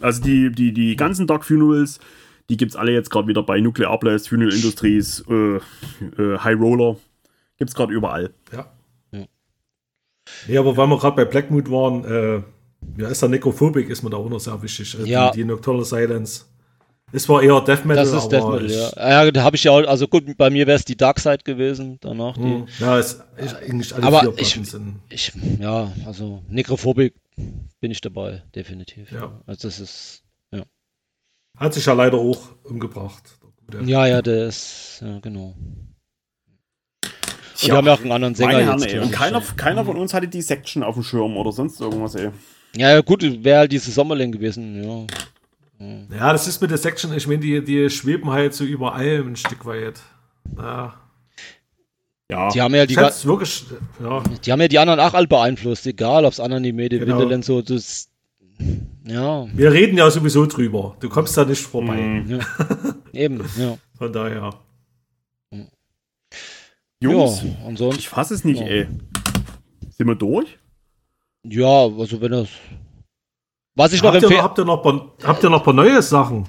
Also 0.00 0.22
die, 0.22 0.52
die, 0.52 0.72
die 0.72 0.94
ganzen 0.96 1.26
Dark 1.26 1.44
Funerals, 1.44 1.98
die 2.48 2.56
gibt 2.56 2.72
es 2.72 2.76
alle 2.76 2.92
jetzt 2.92 3.10
gerade 3.10 3.26
wieder 3.26 3.42
bei 3.42 3.60
Nuclear 3.60 3.98
Blast, 3.98 4.28
Funeral 4.28 4.52
Industries, 4.54 5.24
äh, 5.28 5.56
äh, 5.56 6.38
High 6.38 6.58
Roller. 6.60 6.96
Gibt 7.58 7.70
es 7.70 7.74
gerade 7.74 7.92
überall. 7.92 8.30
Ja. 8.52 8.66
Ja. 9.12 9.24
Nee, 10.46 10.56
aber 10.58 10.76
weil 10.76 10.86
wir 10.86 10.98
gerade 10.98 11.16
bei 11.16 11.24
Blackmood 11.24 11.70
waren, 11.70 12.04
äh, 12.04 12.42
ja, 12.96 13.08
ist 13.08 13.22
der 13.22 13.28
Necrophobic, 13.28 13.90
ist 13.90 14.02
mir 14.02 14.10
da 14.10 14.16
auch 14.18 14.28
noch 14.30 14.38
sehr 14.40 14.62
wichtig. 14.62 14.96
Äh, 14.98 15.08
Ja. 15.08 15.30
Die, 15.30 15.38
die 15.38 15.44
Nocturnal 15.44 15.84
Silence. 15.84 16.46
Es 17.12 17.28
war 17.28 17.42
eher 17.42 17.60
Death 17.60 17.84
Metal, 17.84 18.04
Das 18.04 18.12
ist 18.12 18.28
Death 18.28 18.42
aber 18.42 18.60
Metal, 18.60 18.66
ich, 18.70 18.94
ja. 18.96 19.24
Ja, 19.24 19.30
da 19.30 19.42
habe 19.42 19.56
ich 19.56 19.64
ja 19.64 19.72
auch, 19.72 19.86
also 19.86 20.06
gut, 20.06 20.36
bei 20.36 20.48
mir 20.50 20.66
wäre 20.66 20.76
es 20.76 20.84
die 20.84 20.96
Dark 20.96 21.18
Side 21.18 21.38
gewesen, 21.44 21.98
danach 22.00 22.34
die. 22.36 22.42
Hm, 22.42 22.66
ja, 22.78 22.98
es 22.98 23.20
ist 23.36 23.54
eigentlich 23.56 23.94
alle 23.94 24.04
Aber 24.04 24.20
vier 24.20 24.34
ich- 24.38 24.70
sind. 24.70 24.96
Ich, 25.08 25.32
ja, 25.60 25.92
also 26.06 26.42
Nekrophobik 26.48 27.14
bin 27.80 27.90
ich 27.90 28.00
dabei, 28.00 28.42
definitiv. 28.54 29.10
Ja. 29.12 29.40
Also 29.46 29.68
das 29.68 29.80
ist, 29.80 30.22
Hat 31.56 31.74
sich 31.74 31.84
ja 31.84 31.92
leider 31.94 32.16
auch 32.16 32.38
umgebracht. 32.64 33.22
Ja, 33.84 34.06
ja, 34.06 34.22
der 34.22 34.46
ist, 34.46 35.02
ja, 35.02 35.18
genau. 35.18 35.54
Und 37.04 37.68
wir 37.68 37.74
haben 37.76 37.86
ja 37.86 37.92
auch 37.94 38.00
einen 38.00 38.12
anderen 38.12 38.34
Sänger 38.34 38.52
Meine 38.52 38.64
Herren, 38.64 38.78
jetzt. 38.78 38.88
glaub 38.92 39.04
Und 39.04 39.10
keiner, 39.12 39.38
ja. 39.40 39.44
keiner 39.56 39.84
von 39.84 39.96
uns 39.96 40.14
hatte 40.14 40.28
die 40.28 40.40
Section 40.42 40.82
auf 40.82 40.94
dem 40.94 41.02
Schirm 41.02 41.36
oder 41.36 41.52
sonst 41.52 41.78
irgendwas, 41.80 42.14
ey. 42.14 42.30
Ja, 42.76 42.90
ja, 42.90 43.00
gut, 43.02 43.22
wäre 43.44 43.58
halt 43.60 43.72
diese 43.72 43.90
Sommerling 43.90 44.32
gewesen, 44.32 44.82
ja. 44.82 45.06
Ja, 46.10 46.32
das 46.32 46.46
ist 46.46 46.60
mit 46.60 46.70
der 46.70 46.78
Section, 46.78 47.12
ich 47.14 47.26
meine, 47.26 47.40
die, 47.40 47.64
die 47.64 47.88
schweben 47.88 48.30
halt 48.30 48.52
so 48.54 48.64
über 48.64 48.94
allem 48.94 49.28
ein 49.28 49.36
Stück 49.36 49.64
weit. 49.64 50.00
Ja, 50.58 50.94
Ja. 52.30 52.48
Die 52.50 52.60
haben 52.60 52.74
ja 52.74 52.84
die, 52.84 52.96
wirklich, 52.96 53.64
ja, 54.02 54.22
die 54.44 54.52
haben 54.52 54.60
ja 54.60 54.68
die 54.68 54.78
anderen 54.78 55.00
auch 55.00 55.14
alle 55.14 55.26
beeinflusst, 55.26 55.86
egal 55.86 56.24
ob 56.26 56.32
es 56.34 56.40
Anonymede, 56.40 56.98
Genau. 56.98 57.16
Winterland, 57.18 57.44
so, 57.46 57.62
das, 57.62 58.08
ja, 59.04 59.46
wir 59.54 59.72
reden 59.72 59.96
ja 59.96 60.10
sowieso 60.10 60.44
drüber. 60.44 60.96
Du 61.00 61.08
kommst 61.08 61.34
da 61.38 61.46
nicht 61.46 61.62
vorbei. 61.62 61.96
Mhm. 61.96 62.30
ja. 62.30 62.38
eben, 63.14 63.40
ja. 63.56 63.78
Von 63.96 64.12
daher. 64.12 64.54
Jungs, 67.02 67.42
ja, 67.42 67.66
und 67.66 67.78
sonst, 67.78 67.96
ich 67.98 68.08
fasse 68.10 68.34
es 68.34 68.44
nicht, 68.44 68.60
Ja. 68.60 68.66
ey. 68.66 68.86
Sind 69.96 70.06
wir 70.06 70.14
durch? 70.14 70.58
ja, 71.44 71.86
also 71.86 72.20
wenn 72.20 72.32
das, 72.32 72.48
was 73.80 73.92
ich 73.94 74.02
Habt 74.02 74.14
empfehle, 74.14 74.36
noch, 74.36 74.44
habt, 74.44 74.58
ihr 74.58 74.64
noch, 74.64 74.84
habt 75.24 75.42
ihr 75.42 75.50
noch 75.50 75.60
ein 75.60 75.64
paar 75.64 75.74
neue 75.74 76.02
Sachen 76.02 76.46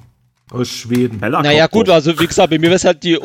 aus 0.52 0.68
Schweden? 0.68 1.20
Heller 1.20 1.42
Naja, 1.42 1.68
gut, 1.68 1.90
also 1.90 2.20
wie 2.20 2.28
gesagt, 2.28 2.50
bei 2.50 2.58
mir 2.60 2.68
wäre 2.68 2.76
es 2.76 2.84
halt 2.84 3.04
die, 3.04 3.18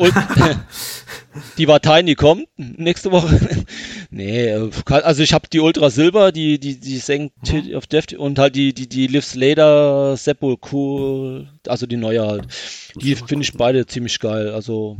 die 1.57 1.65
Partei, 1.65 2.01
die 2.03 2.15
kommt 2.15 2.47
nächste 2.55 3.11
Woche. 3.11 3.39
nee, 4.09 4.47
äh, 4.47 4.69
also 4.87 5.23
ich 5.23 5.33
habe 5.33 5.49
die 5.51 5.59
Ultra 5.59 5.89
Silber, 5.89 6.31
die, 6.31 6.59
die, 6.59 6.79
die 6.79 6.97
senkt 6.97 7.33
Mhm. 7.51 7.75
auf 7.75 7.87
Deft 7.87 8.13
und 8.13 8.39
halt 8.39 8.55
die, 8.55 8.73
die, 8.73 8.87
die 8.87 9.07
Lives 9.07 9.35
Later 9.35 10.15
Sepulchre, 10.15 11.47
also 11.67 11.85
die 11.85 11.97
neue 11.97 12.25
halt. 12.25 12.47
Die 12.95 13.15
finde 13.15 13.43
ich 13.43 13.53
beide 13.53 13.85
ziemlich 13.85 14.19
geil. 14.19 14.49
Also, 14.49 14.97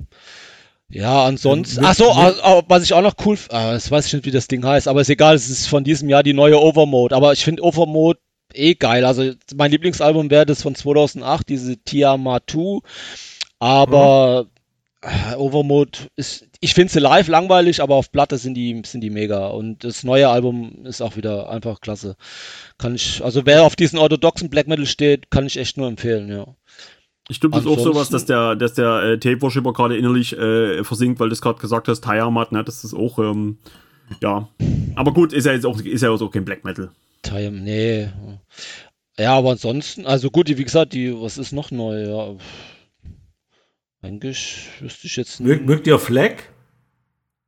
ja, 0.89 1.25
ansonsten. 1.25 1.83
Ach 1.83 1.95
so, 1.95 2.11
ah, 2.11 2.33
ah, 2.41 2.61
was 2.67 2.83
ich 2.83 2.93
auch 2.93 3.01
noch 3.01 3.15
cool, 3.25 3.37
ah, 3.49 3.71
das 3.71 3.89
weiß 3.89 4.07
ich 4.07 4.13
nicht, 4.13 4.25
wie 4.25 4.31
das 4.31 4.47
Ding 4.47 4.65
heißt, 4.65 4.87
aber 4.87 5.01
ist 5.01 5.09
egal, 5.09 5.35
es 5.35 5.49
ist 5.49 5.67
von 5.67 5.83
diesem 5.83 6.09
Jahr 6.09 6.23
die 6.23 6.33
neue 6.33 6.59
Overmode. 6.59 7.15
Aber 7.15 7.33
ich 7.33 7.43
finde 7.43 7.63
Overmode 7.63 8.19
eh 8.57 8.75
geil. 8.75 9.05
Also 9.05 9.31
mein 9.55 9.71
Lieblingsalbum 9.71 10.29
wäre 10.29 10.45
das 10.45 10.61
von 10.61 10.75
2008, 10.75 11.47
diese 11.49 11.77
Tiamat 11.77 12.43
2. 12.51 12.79
Aber 13.59 14.43
mhm. 14.43 14.49
Overmode 15.37 15.99
ist, 16.15 16.47
ich 16.59 16.73
finde 16.73 16.91
sie 16.91 16.99
live 16.99 17.27
langweilig, 17.27 17.81
aber 17.81 17.95
auf 17.95 18.11
Platte 18.11 18.37
sind 18.37 18.55
die, 18.55 18.81
sind 18.85 19.01
die 19.01 19.09
mega. 19.09 19.47
Und 19.47 19.83
das 19.83 20.03
neue 20.03 20.29
Album 20.29 20.85
ist 20.85 21.01
auch 21.01 21.15
wieder 21.15 21.49
einfach 21.49 21.81
klasse. 21.81 22.15
Kann 22.77 22.95
ich, 22.95 23.23
also 23.23 23.45
wer 23.45 23.63
auf 23.63 23.75
diesen 23.75 23.99
orthodoxen 23.99 24.49
Black 24.49 24.67
Metal 24.67 24.85
steht, 24.85 25.29
kann 25.29 25.45
ich 25.45 25.57
echt 25.57 25.77
nur 25.77 25.87
empfehlen, 25.87 26.29
ja. 26.29 26.47
Ich 27.29 27.41
glaube, 27.41 27.57
das 27.57 27.65
ist 27.65 27.71
auch 27.71 27.79
sowas, 27.79 28.09
dass 28.09 28.25
der, 28.25 28.55
dass 28.55 28.73
der 28.73 29.03
äh, 29.03 29.19
Tape-Worshipper 29.19 29.73
gerade 29.73 29.97
innerlich 29.97 30.37
äh, 30.37 30.83
versinkt, 30.83 31.19
weil 31.19 31.27
du 31.27 31.33
es 31.33 31.41
gerade 31.41 31.59
gesagt 31.59 31.89
hast, 31.89 32.01
Tiamat, 32.01 32.53
ne, 32.53 32.63
das 32.63 32.83
ist 32.83 32.93
auch, 32.93 33.19
ähm, 33.19 33.57
ja. 34.21 34.47
Aber 34.95 35.13
gut, 35.13 35.33
ist 35.33 35.45
ja 35.45 35.51
jetzt 35.51 35.65
auch, 35.65 35.79
ist 35.79 36.01
ja 36.01 36.09
auch 36.09 36.31
kein 36.31 36.45
Black 36.45 36.63
Metal. 36.63 36.89
Time, 37.21 37.61
nee. 37.61 38.09
Ja, 39.17 39.35
aber 39.35 39.51
ansonsten, 39.51 40.05
also 40.05 40.29
gut, 40.29 40.47
wie 40.47 40.63
gesagt, 40.63 40.93
die, 40.93 41.13
was 41.13 41.37
ist 41.37 41.51
noch 41.51 41.71
neu? 41.71 42.03
Ja. 42.03 42.35
Eigentlich 44.01 44.67
wüsste 44.79 45.07
ich 45.07 45.15
jetzt 45.15 45.39
nicht. 45.39 45.65
Mögt 45.65 45.87
ihr 45.87 45.97
Flag? 45.99 46.43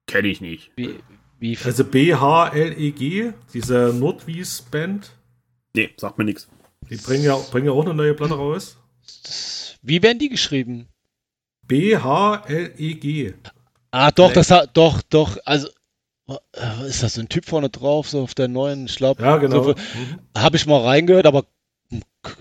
Kenne 0.08 0.28
ich 0.28 0.42
nicht. 0.42 0.72
Wie, 0.76 0.96
wie 1.40 1.58
also 1.64 1.86
B-H-L-E-G, 1.86 3.34
diese 3.54 3.94
Nordwies-Band. 3.94 5.12
Nee, 5.76 5.92
sagt 5.98 6.18
mir 6.18 6.26
nichts. 6.26 6.48
Die 6.90 6.98
bringen 6.98 7.24
ja, 7.24 7.38
bringen 7.52 7.68
ja 7.68 7.72
auch 7.72 7.86
eine 7.86 7.94
neue 7.94 8.16
Platte 8.16 8.34
raus. 8.34 8.78
Wie 9.84 10.02
werden 10.02 10.18
die 10.18 10.30
geschrieben? 10.30 10.88
B-H-L-E-G. 11.68 13.34
Ah, 13.92 14.12
doch, 14.12 14.34
das 14.34 14.50
hat, 14.50 14.72
doch, 14.74 15.02
doch, 15.04 15.38
also, 15.46 15.70
ist 16.88 17.04
das 17.04 17.18
ein 17.18 17.30
Typ 17.30 17.46
vorne 17.46 17.70
drauf, 17.70 18.10
so 18.10 18.22
auf 18.22 18.36
der 18.36 18.48
neuen, 18.48 18.86
ich 18.86 18.96
glaube. 18.96 19.22
Ja, 19.22 19.38
genau. 19.38 19.64
So, 19.64 19.70
mhm. 19.72 20.20
Habe 20.38 20.58
ich 20.58 20.66
mal 20.66 20.82
reingehört, 20.82 21.26
aber, 21.26 21.46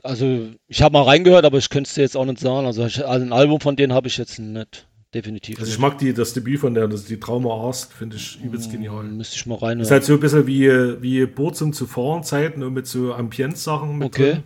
also, 0.03 0.49
ich 0.67 0.83
habe 0.83 0.93
mal 0.93 1.05
reingehört, 1.05 1.45
aber 1.45 1.59
ich 1.59 1.71
könnte 1.71 1.89
es 1.89 1.95
dir 1.95 2.03
jetzt 2.03 2.17
auch 2.17 2.25
nicht 2.25 2.41
sagen. 2.41 2.67
Also, 2.67 2.87
ich, 2.87 3.07
also 3.07 3.25
ein 3.25 3.33
Album 3.33 3.61
von 3.61 3.77
denen 3.77 3.93
habe 3.93 4.09
ich 4.09 4.19
jetzt 4.19 4.39
nicht. 4.39 4.87
Definitiv. 5.15 5.59
Also 5.59 5.73
ich 5.73 5.79
mag 5.79 5.97
die, 5.97 6.13
das 6.13 6.35
Debüt 6.35 6.61
von 6.61 6.75
der, 6.75 6.87
das 6.87 7.07
die 7.07 7.19
Trauma 7.19 7.49
Arst, 7.49 7.95
finde 7.95 8.17
ich 8.17 8.39
übelst 8.45 8.71
genial. 8.71 9.05
Müsste 9.05 9.37
ich 9.37 9.47
mal 9.47 9.57
rein. 9.57 9.81
Ist 9.81 9.91
halt 9.91 10.05
so 10.05 10.13
ein 10.13 10.21
bisschen 10.21 10.47
wie, 10.47 10.69
wie 11.01 11.25
Burzum 11.25 11.73
zu 11.73 11.87
Fahren-Zeiten 11.87 12.63
und 12.63 12.75
mit 12.75 12.87
so 12.87 13.15
Ambience-Sachen 13.15 14.03
Okay. 14.03 14.33
Drin. 14.33 14.43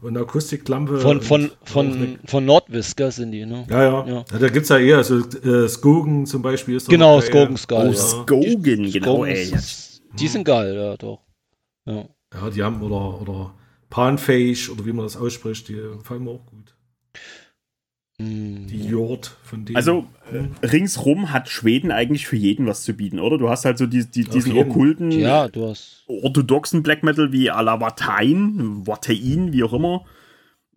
Und 0.00 0.16
Akustiklampe. 0.16 1.00
Von, 1.00 1.20
von, 1.20 1.50
von, 1.64 2.18
von 2.24 2.44
Nordwisker 2.44 3.10
sind 3.10 3.32
die, 3.32 3.44
ne? 3.44 3.66
Ja, 3.68 3.82
ja. 3.82 4.06
ja. 4.06 4.24
ja 4.30 4.38
da 4.38 4.48
gibt 4.48 4.62
es 4.62 4.68
ja 4.68 4.78
eher, 4.78 4.98
also 4.98 5.18
äh, 5.18 5.68
Skogen 5.68 6.24
zum 6.24 6.40
Beispiel 6.40 6.76
ist 6.76 6.88
Genau, 6.88 7.20
Skogen 7.20 7.54
ist 7.54 7.66
geil. 7.66 7.88
Oh, 7.88 7.92
ja. 7.92 7.96
Skogen, 7.96 8.92
genau, 8.92 9.24
ey. 9.24 9.52
Die 10.18 10.28
sind 10.28 10.44
geil, 10.44 10.74
ja, 10.74 10.96
doch. 10.96 11.20
Ja, 11.84 12.08
ja 12.32 12.50
die 12.50 12.62
haben, 12.62 12.80
oder, 12.80 13.20
oder 13.20 13.54
Panfage, 13.90 14.70
oder 14.72 14.86
wie 14.86 14.92
man 14.92 15.04
das 15.04 15.16
ausspricht, 15.16 15.68
die 15.68 15.80
fallen 16.04 16.24
mir 16.24 16.30
auch 16.30 16.46
gut. 16.46 16.76
Die 18.20 18.88
Jord 18.88 19.36
von 19.44 19.64
denen. 19.64 19.76
Also 19.76 20.06
äh, 20.32 20.66
ringsrum 20.66 21.32
hat 21.32 21.48
Schweden 21.48 21.92
eigentlich 21.92 22.26
für 22.26 22.34
jeden 22.34 22.66
was 22.66 22.82
zu 22.82 22.92
bieten, 22.92 23.20
oder? 23.20 23.38
Du 23.38 23.48
hast 23.48 23.64
halt 23.64 23.78
so 23.78 23.86
die, 23.86 24.04
die, 24.04 24.24
diesen 24.24 24.56
okkulten, 24.58 25.12
ja, 25.12 25.46
du 25.46 25.68
hast 25.68 26.04
orthodoxen 26.08 26.82
Black 26.82 27.04
Metal 27.04 27.30
wie 27.30 27.50
Alavatain, 27.50 28.84
Watein, 28.86 29.52
wie 29.52 29.62
auch 29.62 29.72
immer. 29.72 30.04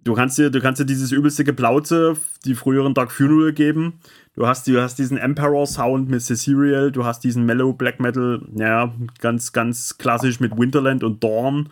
Du 0.03 0.13
kannst 0.13 0.37
dir, 0.37 0.51
du 0.51 0.61
kannst 0.61 0.81
dir 0.81 0.85
dieses 0.85 1.11
übelste 1.11 1.43
Geplauze, 1.43 2.15
die 2.45 2.53
früheren 2.53 2.93
Dark 2.93 3.11
Funeral 3.11 3.53
geben. 3.53 3.99
Du 4.35 4.45
hast, 4.47 4.67
du 4.67 4.79
hast 4.79 4.99
diesen 4.99 5.17
Emperor 5.17 5.65
Sound 5.65 6.09
mit 6.09 6.21
Cecerial, 6.21 6.91
du 6.91 7.05
hast 7.05 7.23
diesen 7.23 7.45
Mellow 7.45 7.73
Black 7.73 7.99
Metal, 7.99 8.41
ja, 8.55 8.93
ganz, 9.19 9.51
ganz 9.51 9.97
klassisch 9.97 10.39
mit 10.39 10.57
Winterland 10.57 11.03
und 11.03 11.23
Dawn. 11.23 11.69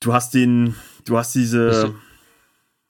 Du 0.00 0.12
hast 0.12 0.34
den, 0.34 0.74
du 1.06 1.16
hast 1.16 1.34
diese. 1.34 1.94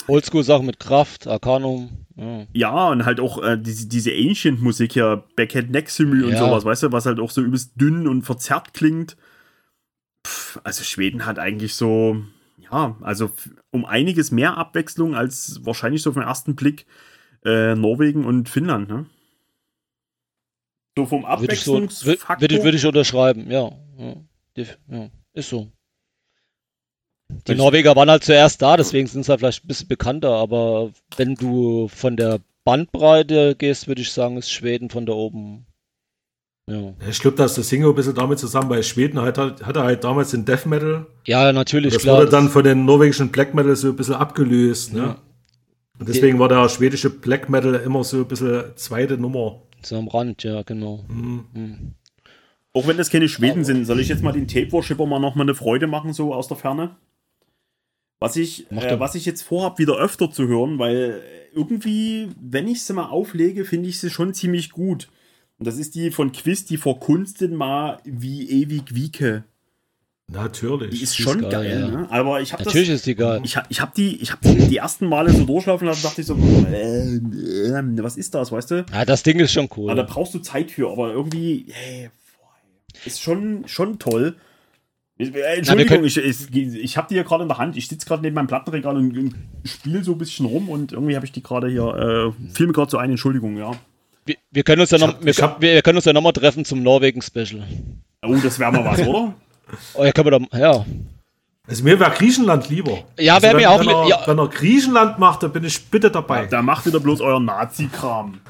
Oldschool-Sachen 0.09 0.67
mit 0.67 0.81
Kraft, 0.81 1.27
Arcanum. 1.27 2.07
Ja. 2.17 2.47
ja, 2.53 2.89
und 2.91 3.07
halt 3.07 3.21
auch 3.21 3.43
äh, 3.43 3.57
diese, 3.59 3.89
diese 3.89 4.13
Ancient-Musik 4.13 4.93
hier, 4.93 5.25
Backhead 5.37 5.71
Neximy 5.71 6.25
und 6.25 6.33
ja. 6.33 6.39
sowas, 6.39 6.65
weißt 6.65 6.85
du, 6.85 6.93
was 6.93 7.07
halt 7.07 7.19
auch 7.19 7.31
so 7.31 7.41
übelst 7.41 7.73
dünn 7.81 8.07
und 8.07 8.23
verzerrt 8.23 8.75
klingt. 8.75 9.17
Pff, 10.27 10.61
also 10.65 10.85
Schweden 10.85 11.25
hat 11.25 11.39
eigentlich 11.39 11.75
so, 11.75 12.23
ja, 12.59 12.97
also 13.01 13.31
um 13.71 13.87
einiges 13.87 14.31
mehr 14.31 14.59
Abwechslung 14.59 15.15
als 15.15 15.61
wahrscheinlich 15.65 16.03
so 16.03 16.11
auf 16.11 16.15
den 16.15 16.25
ersten 16.25 16.57
Blick 16.57 16.87
äh, 17.45 17.75
Norwegen 17.75 18.25
und 18.27 18.49
Finnland, 18.49 18.89
ne? 18.89 19.07
So 20.99 21.07
vom 21.07 21.25
Abwechslungsfaktor. 21.25 22.41
Würde 22.43 22.55
ich, 22.55 22.61
so, 22.61 22.65
würd, 22.65 22.65
würd 22.65 22.75
ich 22.75 22.87
unterschreiben, 22.87 23.51
ja. 23.51 23.71
ja. 23.97 24.65
ja. 24.89 25.11
Ist 25.33 25.49
so. 25.49 25.73
Die 27.47 27.55
Norweger 27.55 27.97
waren 27.97 28.11
halt 28.11 28.25
zuerst 28.25 28.63
da, 28.63 28.77
deswegen 28.77 29.07
sind 29.07 29.25
sie 29.25 29.31
halt 29.31 29.41
vielleicht 29.41 29.65
ein 29.65 29.69
bisschen 29.69 29.89
bekannter, 29.89 30.31
aber 30.31 30.91
wenn 31.17 31.35
du 31.35 31.89
von 31.89 32.17
der 32.17 32.41
Bandbreite 32.65 33.55
gehst, 33.57 33.89
würde 33.89 34.03
ich 34.03 34.13
sagen, 34.13 34.37
ist 34.37 34.51
Schweden 34.51 34.91
von 34.91 35.07
da 35.07 35.13
oben. 35.13 35.67
Ja. 36.69 36.95
Ich 37.09 37.21
glaube, 37.21 37.37
dass 37.37 37.55
das 37.55 37.69
Single 37.69 37.91
ein 37.91 37.95
bisschen 37.95 38.15
damit 38.15 38.39
zusammen, 38.39 38.71
weil 38.71 38.83
Schweden 38.83 39.21
hat, 39.21 39.39
hat 39.39 39.77
er 39.77 39.83
halt 39.83 40.05
damals 40.05 40.31
den 40.31 40.45
Death 40.45 40.67
Metal. 40.67 41.07
Ja, 41.27 41.53
natürlich. 41.53 41.95
Das 41.95 42.03
klar, 42.03 42.19
wurde 42.19 42.31
dann 42.31 42.49
von 42.49 42.63
den 42.63 42.85
norwegischen 42.85 43.31
Black 43.31 43.55
Metal 43.55 43.75
so 43.75 43.89
ein 43.89 43.97
bisschen 43.97 44.15
abgelöst. 44.15 44.93
Ne? 44.93 45.01
Ja. 45.01 45.17
Und 45.99 46.09
deswegen 46.09 46.39
war 46.39 46.49
der 46.49 46.69
schwedische 46.69 47.11
Black 47.11 47.49
Metal 47.49 47.75
immer 47.75 48.05
so 48.05 48.19
ein 48.19 48.27
bisschen 48.27 48.65
zweite 48.77 49.19
Nummer. 49.19 49.63
So 49.83 49.97
am 49.97 50.09
Rand, 50.09 50.45
ja, 50.45 50.63
genau. 50.63 51.05
Mhm. 51.09 51.45
Mhm. 51.53 51.95
Auch 52.73 52.87
wenn 52.87 52.99
das 52.99 53.11
keine 53.11 53.29
Schweden 53.29 53.65
sind, 53.65 53.85
soll 53.85 53.99
ich 53.99 54.09
jetzt 54.09 54.23
mal 54.23 54.33
den 54.33 54.47
Tape 54.47 54.71
Worshipper 54.71 55.07
mal 55.07 55.19
noch 55.19 55.35
mal 55.35 55.43
eine 55.43 55.57
Freude 55.57 55.89
machen, 55.89 56.13
so 56.13 56.33
aus 56.33 56.47
der 56.47 56.57
Ferne? 56.57 56.97
Was 58.21 58.37
ich, 58.37 58.71
äh, 58.71 59.01
was 59.01 59.15
ich 59.15 59.25
jetzt 59.25 59.43
vorhabe, 59.43 59.79
wieder 59.79 59.97
öfter 59.97 60.31
zu 60.31 60.47
hören, 60.47 60.79
weil 60.79 61.23
irgendwie, 61.55 62.29
wenn 62.41 62.69
ich 62.69 62.85
sie 62.85 62.93
mal 62.93 63.07
auflege, 63.07 63.65
finde 63.65 63.89
ich 63.89 63.99
sie 63.99 64.11
schon 64.11 64.35
ziemlich 64.35 64.71
gut. 64.71 65.09
Und 65.59 65.67
das 65.67 65.79
ist 65.79 65.95
die 65.95 66.11
von 66.11 66.33
Quiz, 66.33 66.65
die 66.65 66.77
verkunstet 66.77 67.53
mal 67.53 67.99
wie 68.05 68.49
ewig 68.49 68.95
Wieke. 68.95 69.45
Natürlich. 70.29 70.91
Die 70.91 71.03
ist 71.03 71.19
die 71.19 71.23
schon 71.23 71.43
ist 71.43 71.51
geil, 71.51 71.69
geil 71.69 71.81
ja. 71.81 71.89
ne? 71.89 72.07
Aber 72.11 72.41
ich 72.41 72.53
habe 72.53 72.63
Natürlich 72.63 72.89
das, 72.89 72.97
ist 72.97 73.07
die 73.07 73.15
geil. 73.15 73.41
Ich, 73.43 73.57
ich 73.69 73.81
habe 73.81 73.93
die, 73.97 74.23
ich 74.23 74.31
habe 74.31 74.41
die, 74.47 74.69
die 74.69 74.77
ersten 74.77 75.07
Male 75.07 75.33
so 75.33 75.45
durchlaufen 75.45 75.87
lassen, 75.87 76.03
dachte 76.03 76.21
ich 76.21 76.27
so, 76.27 76.35
äh, 76.35 77.17
äh, 77.17 78.03
was 78.03 78.17
ist 78.17 78.35
das, 78.35 78.53
weißt 78.53 78.71
du? 78.71 78.87
Ja, 78.93 79.05
das 79.05 79.23
Ding 79.23 79.41
ist 79.41 79.53
schon 79.53 79.69
cool. 79.77 79.91
Aber 79.91 80.03
da 80.03 80.09
brauchst 80.09 80.35
du 80.35 80.39
Zeit 80.39 80.71
für, 80.71 80.91
aber 80.91 81.13
irgendwie, 81.13 81.67
hey, 81.71 82.11
ist 83.05 83.21
schon, 83.21 83.67
schon 83.67 83.99
toll. 83.99 84.37
Entschuldigung, 85.21 86.05
ich, 86.05 86.17
ich, 86.17 86.55
ich 86.55 86.97
habe 86.97 87.09
die 87.09 87.15
ja 87.15 87.23
gerade 87.23 87.43
in 87.43 87.49
der 87.49 87.59
Hand. 87.59 87.77
Ich 87.77 87.89
sitze 87.89 88.07
gerade 88.07 88.23
neben 88.23 88.35
meinem 88.35 88.47
Plattenregal 88.47 88.97
und, 88.97 89.17
und 89.17 89.35
spiele 89.65 90.03
so 90.03 90.13
ein 90.13 90.19
bisschen 90.19 90.47
rum 90.47 90.69
und 90.69 90.93
irgendwie 90.93 91.15
habe 91.15 91.27
ich 91.27 91.33
die 91.33 91.43
gerade 91.43 91.69
hier. 91.69 92.35
Äh, 92.39 92.53
fiel 92.55 92.67
mir 92.67 92.73
gerade 92.73 92.91
so 92.91 92.99
ein, 92.99 93.11
Entschuldigung, 93.11 93.57
ja. 93.57 93.73
Wir, 94.25 94.37
wir 94.51 94.63
können 94.63 94.81
uns 94.81 94.91
ja 94.91 94.99
noch, 94.99 95.09
hab, 95.09 95.25
wir, 95.25 95.33
hab, 95.35 95.61
wir, 95.61 95.83
können 95.83 95.97
uns 95.97 96.05
ja 96.05 96.13
nochmal 96.13 96.33
treffen 96.33 96.65
zum 96.65 96.83
Norwegen-Special. 96.83 97.63
Oh, 98.23 98.35
das 98.43 98.59
wäre 98.59 98.73
mal 98.73 98.85
was, 98.85 99.01
oder? 99.07 99.35
oh, 99.95 100.05
ja, 100.05 100.13
können 100.13 100.31
wir 100.31 100.39
da, 100.39 100.59
ja. 100.59 100.87
Also 101.67 101.85
mir 101.85 102.01
wäre 102.01 102.11
Griechenland 102.11 102.69
lieber. 102.69 103.05
Ja, 103.19 103.35
also 103.35 103.47
wäre 103.47 103.57
mir 103.57 103.71
auch 103.71 103.81
lieber. 103.81 104.07
Ja. 104.09 104.23
Wenn 104.27 104.39
er 104.39 104.49
Griechenland 104.49 105.19
macht, 105.19 105.43
dann 105.43 105.53
bin 105.53 105.65
ich 105.65 105.85
bitte 105.87 106.11
dabei. 106.11 106.43
Ja, 106.43 106.47
da 106.47 106.63
macht 106.63 106.87
wieder 106.87 107.01
bloß 107.01 107.21
euer 107.21 107.41
Nazi-Kram. 107.41 108.41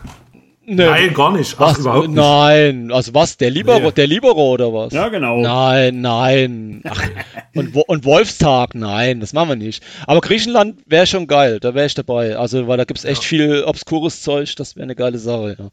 Nee, 0.72 0.84
Nein, 0.84 1.14
gar 1.14 1.32
nicht. 1.32 1.56
Ach, 1.58 1.70
was? 1.70 1.78
überhaupt 1.78 2.06
nicht. 2.06 2.16
Nein, 2.16 2.92
also 2.92 3.12
was? 3.12 3.36
Der 3.36 3.50
Libero, 3.50 3.80
nee. 3.80 3.90
der 3.90 4.06
Libero 4.06 4.52
oder 4.52 4.72
was? 4.72 4.92
Ja, 4.92 5.08
genau. 5.08 5.40
Nein, 5.40 6.00
nein. 6.00 6.82
Ach, 6.88 7.08
und, 7.56 7.74
und 7.74 8.04
Wolfstag, 8.04 8.76
nein, 8.76 9.18
das 9.18 9.32
machen 9.32 9.48
wir 9.48 9.56
nicht. 9.56 9.82
Aber 10.06 10.20
Griechenland 10.20 10.80
wäre 10.86 11.08
schon 11.08 11.26
geil, 11.26 11.58
da 11.58 11.74
wäre 11.74 11.86
ich 11.86 11.94
dabei. 11.94 12.36
Also, 12.36 12.68
weil 12.68 12.76
da 12.76 12.84
gibt 12.84 13.00
es 13.00 13.04
echt 13.04 13.22
ja. 13.24 13.28
viel 13.28 13.64
obskures 13.64 14.22
Zeug, 14.22 14.54
das 14.54 14.76
wäre 14.76 14.84
eine 14.84 14.94
geile 14.94 15.18
Sache, 15.18 15.56
ja. 15.58 15.70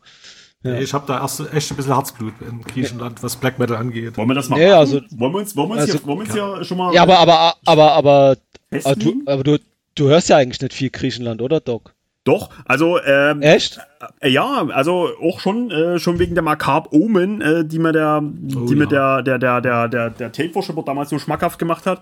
Ja. 0.64 0.80
Ich 0.80 0.92
habe 0.96 1.06
da 1.06 1.22
erst 1.22 1.42
echt 1.54 1.70
ein 1.70 1.78
bisschen 1.78 1.94
Herzblut 1.94 2.34
in 2.42 2.64
Griechenland, 2.64 3.22
was 3.22 3.36
Black 3.36 3.60
Metal 3.60 3.78
angeht. 3.78 4.18
Wollen 4.18 4.30
wir 4.30 4.34
das 4.34 4.50
mal 4.50 4.60
ja, 4.60 4.80
also, 4.80 5.00
wollen 5.12 5.34
wir 5.34 5.40
uns, 5.40 5.56
wollen 5.56 5.70
wir 5.70 5.74
uns, 5.74 5.82
also, 5.82 5.94
hier, 5.94 6.08
wollen 6.08 6.18
wir 6.18 6.26
uns 6.26 6.36
ja. 6.36 6.64
schon 6.64 6.78
mal. 6.80 6.92
Ja, 6.96 7.04
aber, 7.04 7.20
aber, 7.20 7.56
aber, 7.66 7.92
aber, 7.92 8.38
aber, 8.72 8.96
du, 8.96 9.22
aber 9.28 9.44
du, 9.44 9.60
du 9.94 10.08
hörst 10.08 10.30
ja 10.30 10.38
eigentlich 10.38 10.60
nicht 10.60 10.74
viel 10.74 10.90
Griechenland, 10.90 11.44
oder, 11.44 11.60
Doc? 11.60 11.94
Doch, 12.28 12.50
also 12.66 13.00
ähm, 13.02 13.42
echt? 13.42 13.80
Äh, 14.20 14.30
ja, 14.30 14.68
also 14.68 15.10
auch 15.22 15.40
schon 15.40 15.72
äh, 15.72 15.98
schon 15.98 16.20
wegen 16.20 16.36
der 16.36 16.44
Macabre 16.44 16.94
Omen, 16.94 17.40
äh, 17.42 17.64
die 17.64 17.80
mir 17.80 17.94
der 17.94 18.22
oh, 18.22 18.66
die 18.66 18.74
ja. 18.74 18.78
mir 18.78 18.88
der 18.88 19.22
der 19.22 19.40
der 19.40 19.62
der 19.62 19.88
der 19.88 20.10
der 20.10 20.32
Tape 20.34 20.52
damals 20.86 21.10
so 21.10 21.20
schmackhaft 21.20 21.58
gemacht 21.58 21.86
hat. 21.86 22.02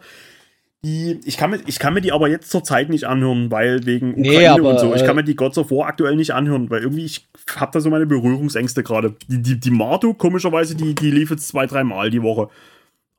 Die, 0.83 1.19
ich, 1.25 1.37
kann 1.37 1.49
mir, 1.49 1.59
ich 1.65 1.79
kann 1.79 1.95
mir 1.95 2.01
die 2.01 2.11
aber 2.11 2.27
jetzt 2.27 2.51
zur 2.51 2.63
Zeit 2.63 2.89
nicht 2.89 3.05
anhören, 3.05 3.49
weil 3.49 3.87
wegen 3.87 4.11
Ukraine 4.11 4.37
nee, 4.37 4.47
aber, 4.47 4.69
und 4.69 4.79
so. 4.79 4.93
Ich 4.93 5.01
kann 5.01 5.11
äh, 5.11 5.21
mir 5.21 5.23
die 5.23 5.35
Gods 5.35 5.57
of 5.57 5.71
War 5.71 5.87
aktuell 5.87 6.15
nicht 6.15 6.31
anhören, 6.31 6.69
weil 6.69 6.81
irgendwie 6.81 7.05
ich 7.05 7.27
habe 7.55 7.71
da 7.71 7.79
so 7.79 7.89
meine 7.89 8.05
Berührungsängste 8.05 8.83
gerade. 8.83 9.15
Die, 9.27 9.41
die, 9.41 9.59
die 9.59 9.71
Martu, 9.71 10.13
komischerweise, 10.13 10.75
die, 10.75 10.93
die 10.93 11.09
lief 11.09 11.31
jetzt 11.31 11.47
zwei, 11.47 11.65
dreimal 11.65 12.11
die 12.11 12.21
Woche. 12.21 12.49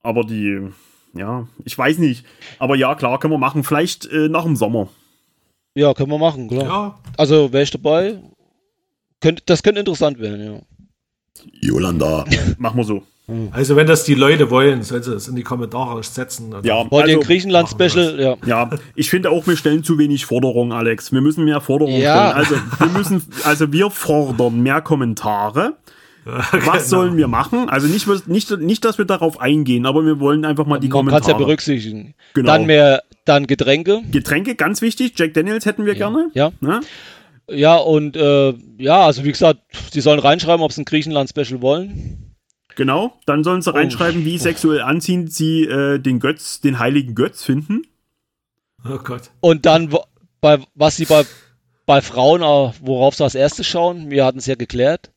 Aber 0.03 0.23
die, 0.23 0.61
ja, 1.15 1.47
ich 1.65 1.77
weiß 1.77 1.99
nicht. 1.99 2.25
Aber 2.61 2.77
ja, 2.77 2.95
klar, 2.95 3.19
können 3.19 3.33
wir 3.33 3.39
machen. 3.39 3.65
Vielleicht 3.65 4.07
äh, 4.07 4.29
nach 4.29 4.45
dem 4.45 4.55
Sommer. 4.55 4.89
Ja, 5.77 5.93
können 5.93 6.11
wir 6.11 6.19
machen, 6.19 6.49
klar. 6.49 6.65
Ja. 6.65 6.99
Also 7.19 7.53
wäre 7.53 7.63
ich 7.63 7.71
dabei. 7.71 8.19
Könnt, 9.21 9.43
das 9.47 9.63
könnte 9.63 9.81
interessant 9.81 10.19
werden, 10.19 10.43
ja. 10.43 10.61
Jolanda. 11.61 12.25
Machen 12.59 12.79
wir 12.79 12.85
so. 12.85 13.03
Also 13.51 13.75
wenn 13.75 13.87
das 13.89 14.05
die 14.05 14.15
Leute 14.15 14.51
wollen, 14.51 14.85
sollen 14.85 15.03
sie 15.03 15.13
es 15.13 15.27
in 15.29 15.35
die 15.35 15.43
Kommentare 15.43 16.03
setzen. 16.03 16.55
Ja, 16.63 16.83
ihr 16.85 16.93
also, 16.93 17.19
ein 17.19 17.21
Griechenland-Special? 17.21 18.21
Ja. 18.21 18.37
ja, 18.47 18.71
ich 18.95 19.11
finde 19.11 19.31
auch, 19.31 19.47
wir 19.49 19.57
stellen 19.57 19.83
zu 19.83 19.99
wenig 19.99 20.25
Forderungen, 20.25 20.73
Alex. 20.73 21.13
Wir 21.13 21.21
müssen 21.21 21.45
mehr 21.45 21.61
Forderungen 21.61 22.01
Ja. 22.01 22.31
stellen. 22.31 22.37
Also 22.37 22.55
wir 22.79 22.99
müssen, 22.99 23.23
also 23.45 23.73
wir 23.73 23.91
fordern 23.91 24.63
mehr 24.63 24.81
Kommentare. 24.81 25.75
Was 26.67 26.91
sollen 26.91 27.17
wir 27.17 27.29
machen? 27.29 27.69
Also 27.69 27.87
nicht, 27.87 28.27
nicht, 28.27 28.51
nicht, 28.59 28.85
dass 28.85 28.99
wir 28.99 29.05
darauf 29.05 29.41
eingehen, 29.41 29.87
aber 29.87 30.05
wir 30.05 30.19
wollen 30.19 30.45
einfach 30.45 30.67
mal 30.67 30.81
die 30.81 30.89
Man 30.89 31.07
kann 31.07 31.07
es 31.07 31.13
ja 31.13 31.19
Kommentare. 31.21 31.45
berücksichtigen. 31.45 32.15
Genau. 32.35 32.53
Dann 32.53 32.67
mehr, 32.67 33.05
dann 33.25 33.47
Getränke. 33.47 34.03
Getränke, 34.11 34.57
ganz 34.57 34.83
wichtig. 34.83 35.13
Jack 35.17 35.35
Daniels 35.35 35.67
hätten 35.67 35.87
wir 35.87 35.95
gerne. 35.95 36.31
Ja. 36.35 36.51
Ne? 36.61 36.81
Ja, 37.49 37.77
und 37.77 38.17
äh, 38.17 38.55
ja, 38.77 39.07
also 39.07 39.23
wie 39.23 39.31
gesagt, 39.31 39.61
sie 39.93 40.01
sollen 40.01 40.19
reinschreiben, 40.19 40.65
ob 40.65 40.73
sie 40.73 40.83
ein 40.83 40.85
Griechenland-Special 40.85 41.63
wollen. 41.63 42.35
Genau. 42.75 43.15
Dann 43.25 43.45
sollen 43.45 43.63
sie 43.63 43.73
reinschreiben, 43.73 44.25
wie 44.25 44.37
sexuell 44.39 44.81
anziehend 44.81 45.33
sie 45.33 45.63
äh, 45.63 46.01
den 46.01 46.19
Götz, 46.19 46.61
den 46.61 46.81
heiligen 46.81 47.15
Götz 47.15 47.45
finden. 47.45 47.83
Oh 48.85 48.99
Gott. 48.99 49.31
Und 49.41 49.65
dann, 49.65 49.95
bei, 50.41 50.59
was 50.75 50.97
sie 50.97 51.05
bei, 51.05 51.25
bei 51.87 52.01
Frauen, 52.03 52.43
äh, 52.43 52.73
worauf 52.83 53.15
sie 53.15 53.23
als 53.23 53.37
erstes 53.37 53.69
schauen, 53.69 54.11
wir 54.11 54.25
hatten 54.25 54.39
es 54.39 54.47
ja 54.47 54.57
geklärt. 54.57 55.13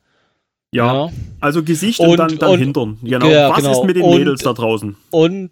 Ja. 0.71 1.05
Ja. 1.07 1.11
Also 1.39 1.63
Gesicht 1.63 1.99
und, 1.99 2.09
Und- 2.09 2.17
dann, 2.17 2.37
dann 2.37 2.49
und- 2.51 2.59
Hintern. 2.59 2.97
Genau. 3.01 3.27
Ja, 3.27 3.49
Was 3.49 3.57
genau. 3.57 3.71
ist 3.71 3.83
mit 3.85 3.95
den 3.95 4.03
Und- 4.03 4.17
Mädels 4.19 4.41
da 4.43 4.53
draußen? 4.53 4.95
Und 5.11 5.51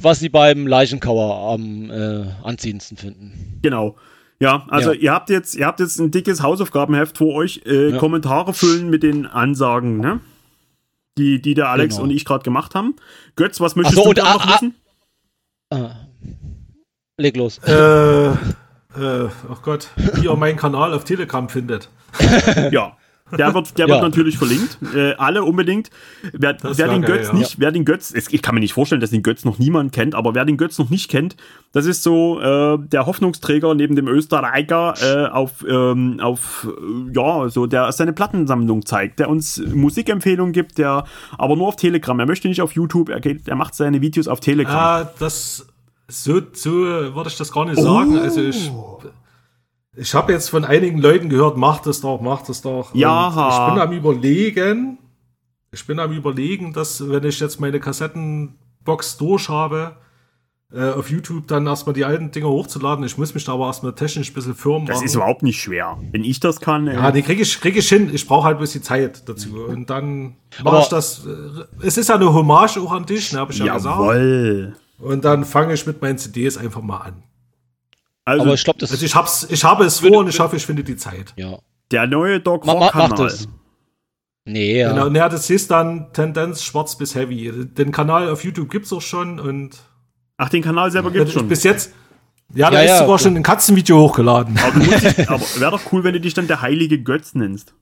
was 0.00 0.18
sie 0.20 0.28
beim 0.28 0.66
Leichenkauer 0.66 1.52
am 1.52 1.90
äh, 1.90 2.24
anziehendsten 2.42 2.96
finden. 2.96 3.60
Genau. 3.62 3.96
Ja, 4.40 4.66
also 4.68 4.92
Ja. 4.92 4.98
ihr 5.00 5.12
habt 5.12 5.30
jetzt, 5.30 5.54
ihr 5.54 5.66
habt 5.66 5.78
jetzt 5.80 5.98
ein 6.00 6.10
dickes 6.10 6.42
Hausaufgabenheft 6.42 7.18
vor 7.18 7.34
euch. 7.34 7.62
Äh, 7.66 7.90
Ja. 7.90 7.98
Kommentare 7.98 8.52
füllen 8.54 8.90
mit 8.90 9.02
den 9.02 9.26
Ansagen, 9.26 9.98
ne? 10.00 10.20
Die, 11.16 11.40
die 11.40 11.54
der 11.54 11.68
Alex 11.68 11.94
Genau. 11.96 12.04
und 12.04 12.10
ich 12.10 12.24
gerade 12.24 12.42
gemacht 12.42 12.74
haben. 12.74 12.96
Götz, 13.36 13.60
was 13.60 13.76
möchtest 13.76 13.96
so, 13.96 14.02
du 14.02 14.08
und 14.08 14.18
da 14.18 14.34
noch 14.34 14.48
wissen? 14.52 14.74
Ah. 15.70 15.90
Leg 17.16 17.36
los. 17.36 17.58
Äh, 17.58 17.72
äh, 18.30 18.34
oh 18.96 19.56
Gott, 19.62 19.88
wie 20.14 20.24
ihr 20.24 20.34
meinen 20.34 20.56
Kanal 20.56 20.92
auf 20.92 21.04
Telegram 21.04 21.48
findet. 21.48 21.88
Ja. 22.72 22.96
Der 23.32 23.54
wird, 23.54 23.78
der 23.78 23.88
Ja. 23.88 23.94
wird 23.94 24.02
natürlich 24.02 24.36
verlinkt. 24.36 24.78
Äh, 24.94 25.14
alle 25.14 25.44
unbedingt. 25.44 25.88
Wer, 26.34 26.56
wer 26.62 26.88
den 26.88 27.00
geil, 27.02 27.16
Götz 27.18 27.28
ja. 27.28 27.32
nicht, 27.32 27.58
wer 27.58 27.72
den 27.72 27.84
Götz, 27.86 28.12
es- 28.14 28.30
ich 28.32 28.42
kann 28.42 28.54
mir 28.54 28.60
nicht 28.60 28.74
vorstellen, 28.74 29.00
dass 29.00 29.10
den 29.10 29.22
Götz 29.22 29.44
noch 29.46 29.58
niemand 29.58 29.92
kennt, 29.92 30.14
aber 30.14 30.34
wer 30.34 30.44
den 30.44 30.58
Götz 30.58 30.78
noch 30.78 30.90
nicht 30.90 31.10
kennt, 31.10 31.34
das 31.72 31.86
ist 31.86 32.02
so 32.02 32.38
äh, 32.40 32.78
der 32.78 33.06
Hoffnungsträger 33.06 33.74
neben 33.74 33.96
dem 33.96 34.08
Österreicher 34.08 34.94
äh, 35.02 35.30
auf, 35.30 35.64
ähm, 35.66 36.20
auf 36.20 36.68
äh, 36.68 37.12
ja, 37.16 37.48
so 37.48 37.66
der 37.66 37.90
seine 37.92 38.12
Plattensammlung 38.12 38.84
zeigt, 38.84 39.18
der 39.18 39.30
uns 39.30 39.56
Musikempfehlungen 39.58 40.52
gibt, 40.52 40.76
der 40.76 41.04
aber 41.38 41.56
nur 41.56 41.68
auf 41.68 41.76
Telegram. 41.76 42.20
Er 42.20 42.26
möchte 42.26 42.48
nicht 42.48 42.60
auf 42.60 42.72
YouTube, 42.72 43.08
er, 43.08 43.20
geht, 43.20 43.48
er 43.48 43.56
macht 43.56 43.74
seine 43.74 44.02
Videos 44.02 44.28
auf 44.28 44.40
Telegram. 44.40 44.76
Ah, 44.76 45.10
das 45.18 45.66
so, 46.08 46.42
so 46.52 46.70
würde 46.72 47.28
ich 47.30 47.38
das 47.38 47.50
gar 47.50 47.64
nicht 47.64 47.80
sagen. 47.80 48.18
Also 48.18 48.42
ich, 48.42 48.70
ich 49.96 50.14
habe 50.14 50.32
jetzt 50.32 50.50
von 50.50 50.64
einigen 50.64 50.98
Leuten 50.98 51.28
gehört, 51.28 51.56
macht 51.56 51.86
es 51.86 52.00
doch, 52.00 52.20
macht 52.20 52.48
es 52.48 52.62
doch. 52.62 52.94
Ja. 52.94 53.28
Ich 53.68 53.72
bin 53.74 53.82
am 53.82 53.92
überlegen, 53.92 54.98
ich 55.72 55.86
bin 55.86 55.98
am 55.98 56.12
überlegen, 56.12 56.72
dass 56.72 57.08
wenn 57.08 57.24
ich 57.24 57.40
jetzt 57.40 57.60
meine 57.60 57.80
Kassettenbox 57.80 59.16
durch 59.18 59.48
habe, 59.48 59.96
äh, 60.72 60.90
auf 60.90 61.08
YouTube 61.10 61.46
dann 61.46 61.66
erstmal 61.66 61.94
die 61.94 62.04
alten 62.04 62.30
Dinger 62.32 62.48
hochzuladen. 62.48 63.04
Ich 63.04 63.16
muss 63.16 63.32
mich 63.34 63.44
da 63.44 63.52
aber 63.52 63.66
erstmal 63.66 63.94
technisch 63.94 64.30
ein 64.30 64.34
bisschen 64.34 64.54
firm 64.54 64.86
das 64.86 65.02
ist 65.02 65.14
überhaupt 65.14 65.42
nicht 65.44 65.60
schwer. 65.60 65.98
Wenn 66.10 66.24
ich 66.24 66.40
das 66.40 66.60
kann, 66.60 66.88
äh, 66.88 66.94
Ja, 66.94 67.12
die 67.12 67.22
kriege 67.22 67.42
ich, 67.42 67.60
krieg 67.60 67.76
ich 67.76 67.88
hin. 67.88 68.10
Ich 68.12 68.26
brauche 68.26 68.44
halt 68.44 68.56
ein 68.56 68.60
bisschen 68.60 68.82
Zeit 68.82 69.28
dazu. 69.28 69.54
Und 69.68 69.88
dann 69.90 70.34
mache 70.64 70.80
ich 70.80 70.88
das. 70.88 71.24
äh, 71.26 71.86
Es 71.86 71.96
ist 71.96 72.08
ja 72.08 72.16
eine 72.16 72.32
Hommage 72.32 72.78
auch 72.78 72.90
an 72.92 73.06
dich, 73.06 73.32
ne, 73.32 73.38
habe 73.38 73.52
ich 73.52 73.58
ja 73.58 73.74
gesagt. 73.74 73.96
jawoll. 73.96 74.74
Und 74.98 75.24
dann 75.24 75.44
fange 75.44 75.74
ich 75.74 75.86
mit 75.86 76.02
meinen 76.02 76.18
CDs 76.18 76.56
einfach 76.56 76.82
mal 76.82 76.98
an. 76.98 77.22
Also 78.24 78.42
Aber 78.44 78.54
ich 78.54 78.64
glaube, 78.64 78.78
das 78.78 78.90
Also 78.90 79.04
ich, 79.04 79.14
hab's, 79.14 79.46
ich 79.50 79.64
habe 79.64 79.84
es 79.84 80.00
vor 80.00 80.18
und 80.18 80.28
ich 80.28 80.40
hoffe, 80.40 80.56
ich 80.56 80.64
finde 80.66 80.82
die 80.84 80.96
Zeit. 80.96 81.32
ja. 81.36 81.58
der 81.90 82.06
neue 82.06 82.40
Doc 82.40 82.64
Ma, 82.64 82.74
ma, 82.74 82.80
mach 82.80 82.94
Rock-Kanal. 82.94 83.26
das. 83.28 83.48
Nee, 84.46 84.80
ja. 84.80 84.90
Genau, 84.92 85.08
ja, 85.08 85.28
das 85.28 85.48
ist 85.50 85.70
dann 85.70 86.12
Tendenz 86.12 86.62
schwarz 86.62 86.96
bis 86.96 87.14
heavy. 87.14 87.50
Den 87.52 87.92
Kanal 87.92 88.28
auf 88.30 88.44
YouTube 88.44 88.70
gibt's 88.70 88.92
auch 88.92 89.00
schon 89.02 89.38
und 89.40 89.78
Ach, 90.36 90.48
den 90.48 90.62
Kanal 90.62 90.90
selber 90.90 91.10
gibt's 91.10 91.32
schon. 91.32 91.48
bis 91.48 91.62
jetzt. 91.64 91.92
Ja, 92.54 92.70
da 92.70 92.76
Ja, 92.78 92.82
ist 92.84 92.88
ja, 92.90 92.98
sogar 92.98 93.14
okay. 93.14 93.22
schon 93.24 93.36
ein 93.36 93.42
Katzenvideo 93.42 93.98
hochgeladen. 93.98 94.58
Aber, 94.58 94.76
aber 95.34 95.42
wäre 95.58 95.70
doch 95.70 95.92
cool, 95.92 96.04
wenn 96.04 96.12
du 96.14 96.20
dich 96.20 96.34
dann 96.34 96.46
der 96.46 96.60
heilige 96.60 97.02
Götz 97.02 97.34
nennst. 97.34 97.74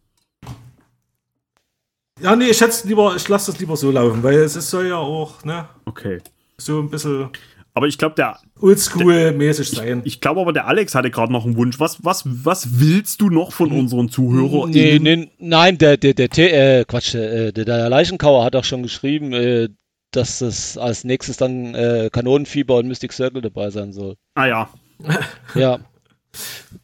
Ja, 2.21 2.37
nee, 2.37 2.47
ich 2.51 2.59
schätze 2.59 2.87
lieber, 2.87 3.17
ich 3.17 3.27
lasse 3.29 3.51
das 3.51 3.59
lieber 3.61 3.77
so 3.77 3.91
laufen, 3.91 4.23
weil 4.23 4.35
es 4.39 4.55
ist, 4.55 4.71
soll 4.71 4.87
ja 4.87 4.97
auch, 4.97 5.45
ne, 5.45 5.69
Okay. 5.87 6.21
so 6.59 6.79
ein 6.81 6.91
bisschen 6.91 7.31
Aber 7.75 7.87
ich 7.87 7.97
glaube, 7.97 8.15
der, 8.17 8.39
oldschool-mäßig 8.61 9.71
sein. 9.75 10.03
ich 10.05 10.21
glaube 10.21 10.41
aber, 10.43 10.53
der 10.53 10.67
Alex 10.67 10.95
hatte 10.95 11.11
gerade 11.11 11.33
noch 11.33 11.47
einen 11.47 11.57
Wunsch. 11.57 11.81
Was, 11.81 12.05
was, 12.05 12.23
was 12.27 12.81
willst 12.81 13.21
du 13.23 13.31
noch 13.31 13.53
von 13.53 13.73
unseren 13.73 14.11
Zuhörern? 14.11 14.71
Nee, 14.71 14.99
nee, 15.01 15.31
nein, 15.39 15.79
der, 15.79 15.97
der, 15.97 16.13
der, 16.13 16.29
T- 16.29 16.51
äh, 16.51 16.85
Quatsch, 16.85 17.15
äh, 17.15 17.51
der, 17.53 17.65
der 17.65 17.89
Leichenkauer 17.89 18.45
hat 18.45 18.55
auch 18.57 18.65
schon 18.65 18.83
geschrieben, 18.83 19.33
äh, 19.33 19.69
dass 20.11 20.43
es 20.43 20.77
als 20.77 21.05
nächstes 21.05 21.39
dann 21.39 21.75
äh, 21.75 22.11
Kanonenfieber 22.13 22.77
und 22.77 22.89
Mystic 22.89 23.15
Circle 23.15 23.41
dabei 23.41 23.71
sein 23.71 23.93
soll. 23.95 24.17
Ah 24.35 24.47
ja. 24.47 24.69
Ja. 25.55 25.79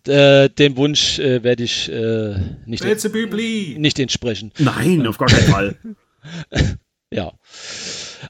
äh, 0.07 0.49
dem 0.49 0.77
Wunsch 0.77 1.19
äh, 1.19 1.43
werde 1.43 1.63
ich 1.65 1.91
äh, 1.93 2.35
nicht, 2.67 2.85
nicht 2.85 3.99
entsprechen. 3.99 4.53
Nein, 4.59 5.07
auf 5.07 5.19
gar 5.19 5.29
keinen 5.29 5.49
Fall. 5.53 5.77
Ja. 7.11 7.33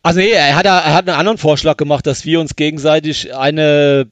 Also 0.02 0.20
nee, 0.20 0.30
er 0.30 0.56
hat, 0.56 0.66
er 0.66 0.92
hat 0.94 1.08
einen 1.08 1.18
anderen 1.18 1.38
Vorschlag 1.38 1.76
gemacht, 1.76 2.06
dass 2.06 2.24
wir 2.24 2.40
uns 2.40 2.56
gegenseitig 2.56 3.34
eine 3.34 4.10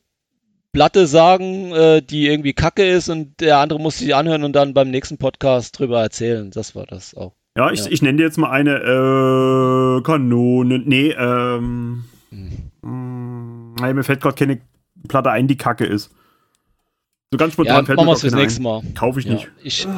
Platte 0.73 1.07
sagen, 1.07 1.73
äh, 1.73 2.03
die 2.03 2.27
irgendwie 2.29 2.53
kacke 2.53 2.87
ist 2.87 3.09
und 3.09 3.41
der 3.41 3.59
andere 3.59 3.81
muss 3.81 3.99
sie 3.99 4.13
anhören 4.15 4.45
und 4.45 4.53
dann 4.55 4.75
beim 4.75 4.91
nächsten 4.91 5.17
Podcast 5.19 5.79
drüber 5.79 6.03
erzählen. 6.03 6.51
Das 6.51 6.75
war 6.75 6.85
das 6.87 7.15
auch. 7.15 7.33
Ja, 7.57 7.71
ich, 7.71 7.85
Ja. 7.85 7.91
ich 7.91 8.03
nenne 8.03 8.19
dir 8.19 8.25
jetzt 8.25 8.37
mal 8.37 8.51
eine 8.51 8.75
äh, 8.77 10.03
Kanone. 10.03 10.81
Nee, 10.85 11.11
ähm. 11.19 12.05
Hm. 12.31 12.71
mh, 12.83 13.87
nee, 13.87 13.95
mir 13.95 14.05
fällt 14.05 14.21
gerade 14.21 14.35
keine 14.37 14.61
Platte 15.09 15.31
ein, 15.31 15.49
die 15.49 15.57
kacke 15.57 15.87
ist. 15.87 16.11
So 17.33 17.39
ganz 17.39 17.53
Ja, 17.53 17.55
spontan 17.55 17.87
fällt 17.87 17.97
machen 17.97 18.09
mir 18.09 18.17
fürs 18.17 18.35
nächste 18.35 18.61
ein. 18.61 18.65
Mal. 18.65 18.83
Kaufe 18.95 19.21
ich 19.21 19.27
Ja, 19.27 19.33
nicht. 19.35 19.49
ich, 19.63 19.89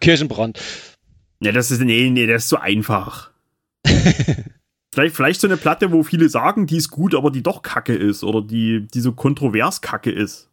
Kirchenbrand. 0.00 0.58
Nee, 1.40 1.52
das 1.52 1.70
ist. 1.70 1.80
Nee, 1.80 2.10
nee, 2.10 2.26
das 2.26 2.42
ist 2.44 2.48
zu 2.48 2.60
einfach. 2.60 3.30
vielleicht, 4.98 5.16
vielleicht 5.16 5.40
so 5.40 5.46
eine 5.46 5.56
Platte, 5.56 5.92
wo 5.92 6.02
viele 6.02 6.28
sagen, 6.28 6.66
die 6.66 6.76
ist 6.76 6.90
gut, 6.90 7.14
aber 7.14 7.30
die 7.30 7.42
doch 7.42 7.62
kacke 7.62 7.94
ist. 7.94 8.24
Oder 8.24 8.42
die, 8.42 8.86
die 8.92 9.00
so 9.00 9.12
kontrovers 9.12 9.80
kacke 9.80 10.10
ist. 10.10 10.50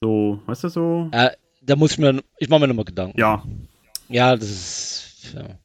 So, 0.00 0.40
weißt 0.46 0.64
du 0.64 0.68
so? 0.68 1.08
Äh, 1.10 1.30
da 1.62 1.74
muss 1.74 1.92
ich 1.92 1.98
mir, 1.98 2.22
ich 2.38 2.48
mache 2.48 2.60
mir 2.60 2.68
nochmal 2.68 2.84
Gedanken. 2.84 3.18
Ja. 3.18 3.42
Ja, 4.08 4.36
das 4.36 4.48
ist, 4.48 5.34
ja. 5.34 5.58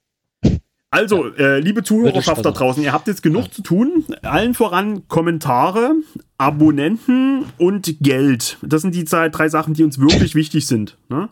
Also, 0.89 1.33
äh, 1.35 1.59
liebe 1.59 1.83
Zuhörerschaft 1.83 2.43
da 2.43 2.51
draußen, 2.51 2.83
ihr 2.83 2.91
habt 2.91 3.07
jetzt 3.07 3.23
genug 3.23 3.53
zu 3.53 3.61
tun. 3.61 4.03
Allen 4.23 4.55
voran 4.55 5.07
Kommentare, 5.07 5.93
Abonnenten 6.37 7.45
und 7.57 8.01
Geld. 8.01 8.57
Das 8.61 8.81
sind 8.81 8.95
die 8.95 9.05
drei 9.05 9.47
Sachen, 9.47 9.73
die 9.73 9.83
uns 9.83 9.99
wirklich 9.99 10.35
wichtig 10.35 10.67
sind. 10.67 10.97
Ne? 11.07 11.29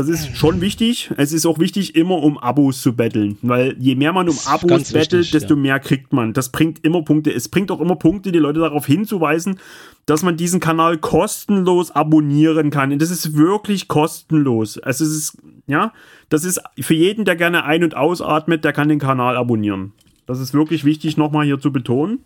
Das 0.00 0.08
ist 0.08 0.34
schon 0.34 0.62
wichtig. 0.62 1.10
Es 1.18 1.30
ist 1.30 1.44
auch 1.44 1.58
wichtig, 1.58 1.94
immer 1.94 2.22
um 2.22 2.38
Abos 2.38 2.80
zu 2.80 2.96
betteln. 2.96 3.36
Weil 3.42 3.76
je 3.78 3.96
mehr 3.96 4.14
man 4.14 4.30
um 4.30 4.38
Abos 4.46 4.92
bettelt, 4.92 5.12
wichtig, 5.12 5.30
desto 5.32 5.54
ja. 5.56 5.60
mehr 5.60 5.78
kriegt 5.78 6.14
man. 6.14 6.32
Das 6.32 6.48
bringt 6.48 6.82
immer 6.82 7.02
Punkte. 7.02 7.30
Es 7.30 7.50
bringt 7.50 7.70
auch 7.70 7.82
immer 7.82 7.96
Punkte, 7.96 8.32
die 8.32 8.38
Leute 8.38 8.60
darauf 8.60 8.86
hinzuweisen, 8.86 9.60
dass 10.06 10.22
man 10.22 10.38
diesen 10.38 10.58
Kanal 10.58 10.96
kostenlos 10.96 11.90
abonnieren 11.90 12.70
kann. 12.70 12.92
Und 12.92 13.02
das 13.02 13.10
ist 13.10 13.36
wirklich 13.36 13.88
kostenlos. 13.88 14.78
Also 14.78 15.04
es 15.04 15.10
ist, 15.10 15.36
ja, 15.66 15.92
das 16.30 16.44
ist 16.44 16.62
für 16.80 16.94
jeden, 16.94 17.26
der 17.26 17.36
gerne 17.36 17.64
ein- 17.64 17.84
und 17.84 17.94
ausatmet, 17.94 18.64
der 18.64 18.72
kann 18.72 18.88
den 18.88 19.00
Kanal 19.00 19.36
abonnieren. 19.36 19.92
Das 20.24 20.40
ist 20.40 20.54
wirklich 20.54 20.86
wichtig, 20.86 21.18
nochmal 21.18 21.44
hier 21.44 21.60
zu 21.60 21.72
betonen. 21.72 22.20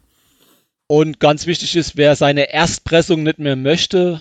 Und 0.86 1.18
ganz 1.18 1.48
wichtig 1.48 1.74
ist, 1.74 1.96
wer 1.96 2.14
seine 2.14 2.52
Erstpressung 2.52 3.24
nicht 3.24 3.40
mehr 3.40 3.56
möchte, 3.56 4.20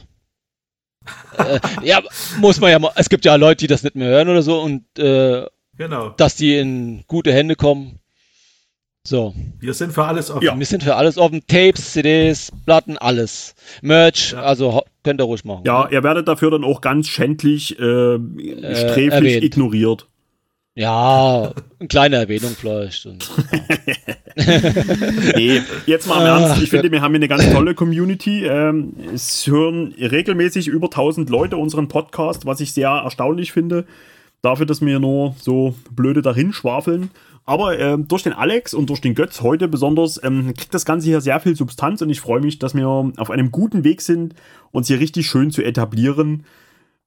äh, 1.38 1.60
ja, 1.84 2.02
muss 2.40 2.60
man 2.60 2.72
ja 2.72 2.80
mal, 2.80 2.92
es 2.96 3.10
gibt 3.10 3.26
ja 3.26 3.36
Leute, 3.36 3.60
die 3.60 3.68
das 3.68 3.84
nicht 3.84 3.96
mehr 3.96 4.08
hören 4.10 4.30
oder 4.30 4.42
so 4.42 4.60
und 4.62 4.84
äh, 5.00 5.46
Genau. 5.78 6.10
dass 6.10 6.36
die 6.36 6.58
in 6.58 7.04
gute 7.08 7.34
Hände 7.34 7.56
kommen. 7.56 8.00
So, 9.06 9.34
Wir 9.60 9.74
sind 9.74 9.92
für 9.92 10.06
alles 10.06 10.32
offen. 10.32 10.46
Ja. 10.46 10.58
wir 10.58 10.66
sind 10.66 10.82
für 10.84 10.96
alles 10.96 11.18
offen. 11.18 11.42
Tapes, 11.48 11.92
CDs, 11.92 12.52
Platten, 12.66 12.98
alles. 12.98 13.54
Merch, 13.82 14.32
Ja. 14.32 14.44
also 14.44 14.82
könnt 15.04 15.20
ihr 15.20 15.26
ruhig 15.26 15.44
machen. 15.44 15.64
Ja, 15.66 15.90
ihr 15.90 16.04
werdet 16.04 16.28
dafür 16.30 16.52
dann 16.52 16.64
auch 16.64 16.80
ganz 16.80 17.10
schändlich, 17.10 17.78
äh, 17.80 18.18
sträflich 18.76 19.12
erwähnt. 19.12 19.44
ignoriert. 19.44 20.08
Ja, 20.76 21.54
eine 21.80 21.88
kleine 21.88 22.16
Erwähnung 22.16 22.56
vielleicht. 22.60 23.06
Und, 23.06 23.30
Nee, 25.36 25.62
jetzt 25.86 26.08
mal 26.08 26.16
im 26.16 26.32
Ach 26.32 26.42
Ernst. 26.42 26.64
Ich 26.64 26.70
finde, 26.72 26.92
wir 26.92 27.02
haben 27.02 27.12
hier 27.12 27.20
eine 27.20 27.28
ganz 27.28 27.52
tolle 27.52 27.76
Community. 27.76 28.46
Ähm, 28.46 28.94
es 29.14 29.46
hören 29.46 29.94
regelmäßig 30.00 30.68
über 30.68 30.88
1000 30.88 31.30
Leute 31.30 31.58
unseren 31.58 31.88
Podcast, 31.88 32.46
was 32.48 32.60
ich 32.60 32.74
sehr 32.74 32.90
erstaunlich 32.90 33.52
finde. 33.52 33.86
Dafür, 34.42 34.66
dass 34.66 34.82
wir 34.82 35.00
nur 35.00 35.36
so 35.40 35.76
blöde 35.92 36.22
dahin 36.22 36.54
schwafeln. 36.54 37.12
Aber 37.46 37.78
ähm, 37.78 38.08
durch 38.08 38.24
den 38.24 38.34
Alex 38.34 38.74
und 38.74 38.90
durch 38.90 39.02
den 39.02 39.16
Götz 39.16 39.42
heute 39.42 39.68
besonders 39.68 40.22
ähm, 40.24 40.54
kriegt 40.56 40.74
das 40.74 40.86
Ganze 40.86 41.08
hier 41.08 41.22
sehr 41.22 41.40
viel 41.40 41.56
Substanz 41.56 42.02
und 42.02 42.10
ich 42.10 42.22
freue 42.22 42.42
mich, 42.42 42.58
dass 42.58 42.74
wir 42.74 42.88
auf 42.88 43.30
einem 43.30 43.52
guten 43.52 43.84
Weg 43.84 44.02
sind, 44.02 44.34
uns 44.72 44.88
hier 44.88 45.00
richtig 45.00 45.28
schön 45.28 45.52
zu 45.52 45.62
etablieren. 45.62 46.46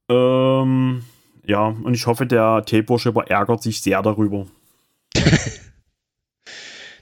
Ähm, 0.08 1.02
ja, 1.46 1.66
und 1.68 1.94
ich 1.94 2.06
hoffe, 2.06 2.26
der 2.26 2.64
Tape-Worshipper 2.66 3.28
ärgert 3.28 3.62
sich 3.62 3.80
sehr 3.80 4.02
darüber. 4.02 4.46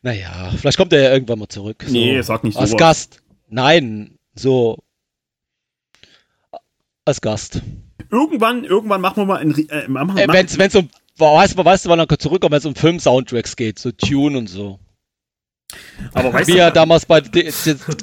naja, 0.02 0.52
vielleicht 0.56 0.76
kommt 0.76 0.92
er 0.92 1.02
ja 1.02 1.12
irgendwann 1.12 1.38
mal 1.38 1.48
zurück. 1.48 1.82
So. 1.86 1.92
Nee, 1.92 2.20
sag 2.20 2.44
nicht 2.44 2.54
so. 2.54 2.60
Als 2.60 2.76
Gast. 2.76 3.22
Nein, 3.48 4.18
so. 4.34 4.78
Als 7.04 7.20
Gast. 7.20 7.62
Irgendwann, 8.10 8.64
irgendwann 8.64 9.00
machen 9.00 9.16
wir 9.16 9.26
mal 9.26 9.38
ein. 9.38 9.68
Äh, 9.68 9.88
machen, 9.88 10.18
äh, 10.18 10.28
wenn's, 10.28 10.58
wenn's 10.58 10.74
um, 10.74 10.90
weißt, 11.16 11.56
weißt 11.56 11.86
du, 11.86 11.88
wann 11.88 11.98
er 12.00 12.18
zurückkommt, 12.18 12.52
wenn 12.52 12.58
es 12.58 12.66
um 12.66 12.74
Film-Soundtracks 12.74 13.56
geht, 13.56 13.78
so 13.78 13.92
Tune 13.92 14.36
und 14.36 14.48
so. 14.48 14.78
Aber 16.12 16.32
weißt 16.32 16.48
Wie 16.48 16.52
du, 16.52 16.58
er 16.58 16.70
damals 16.70 17.06
bei. 17.06 17.20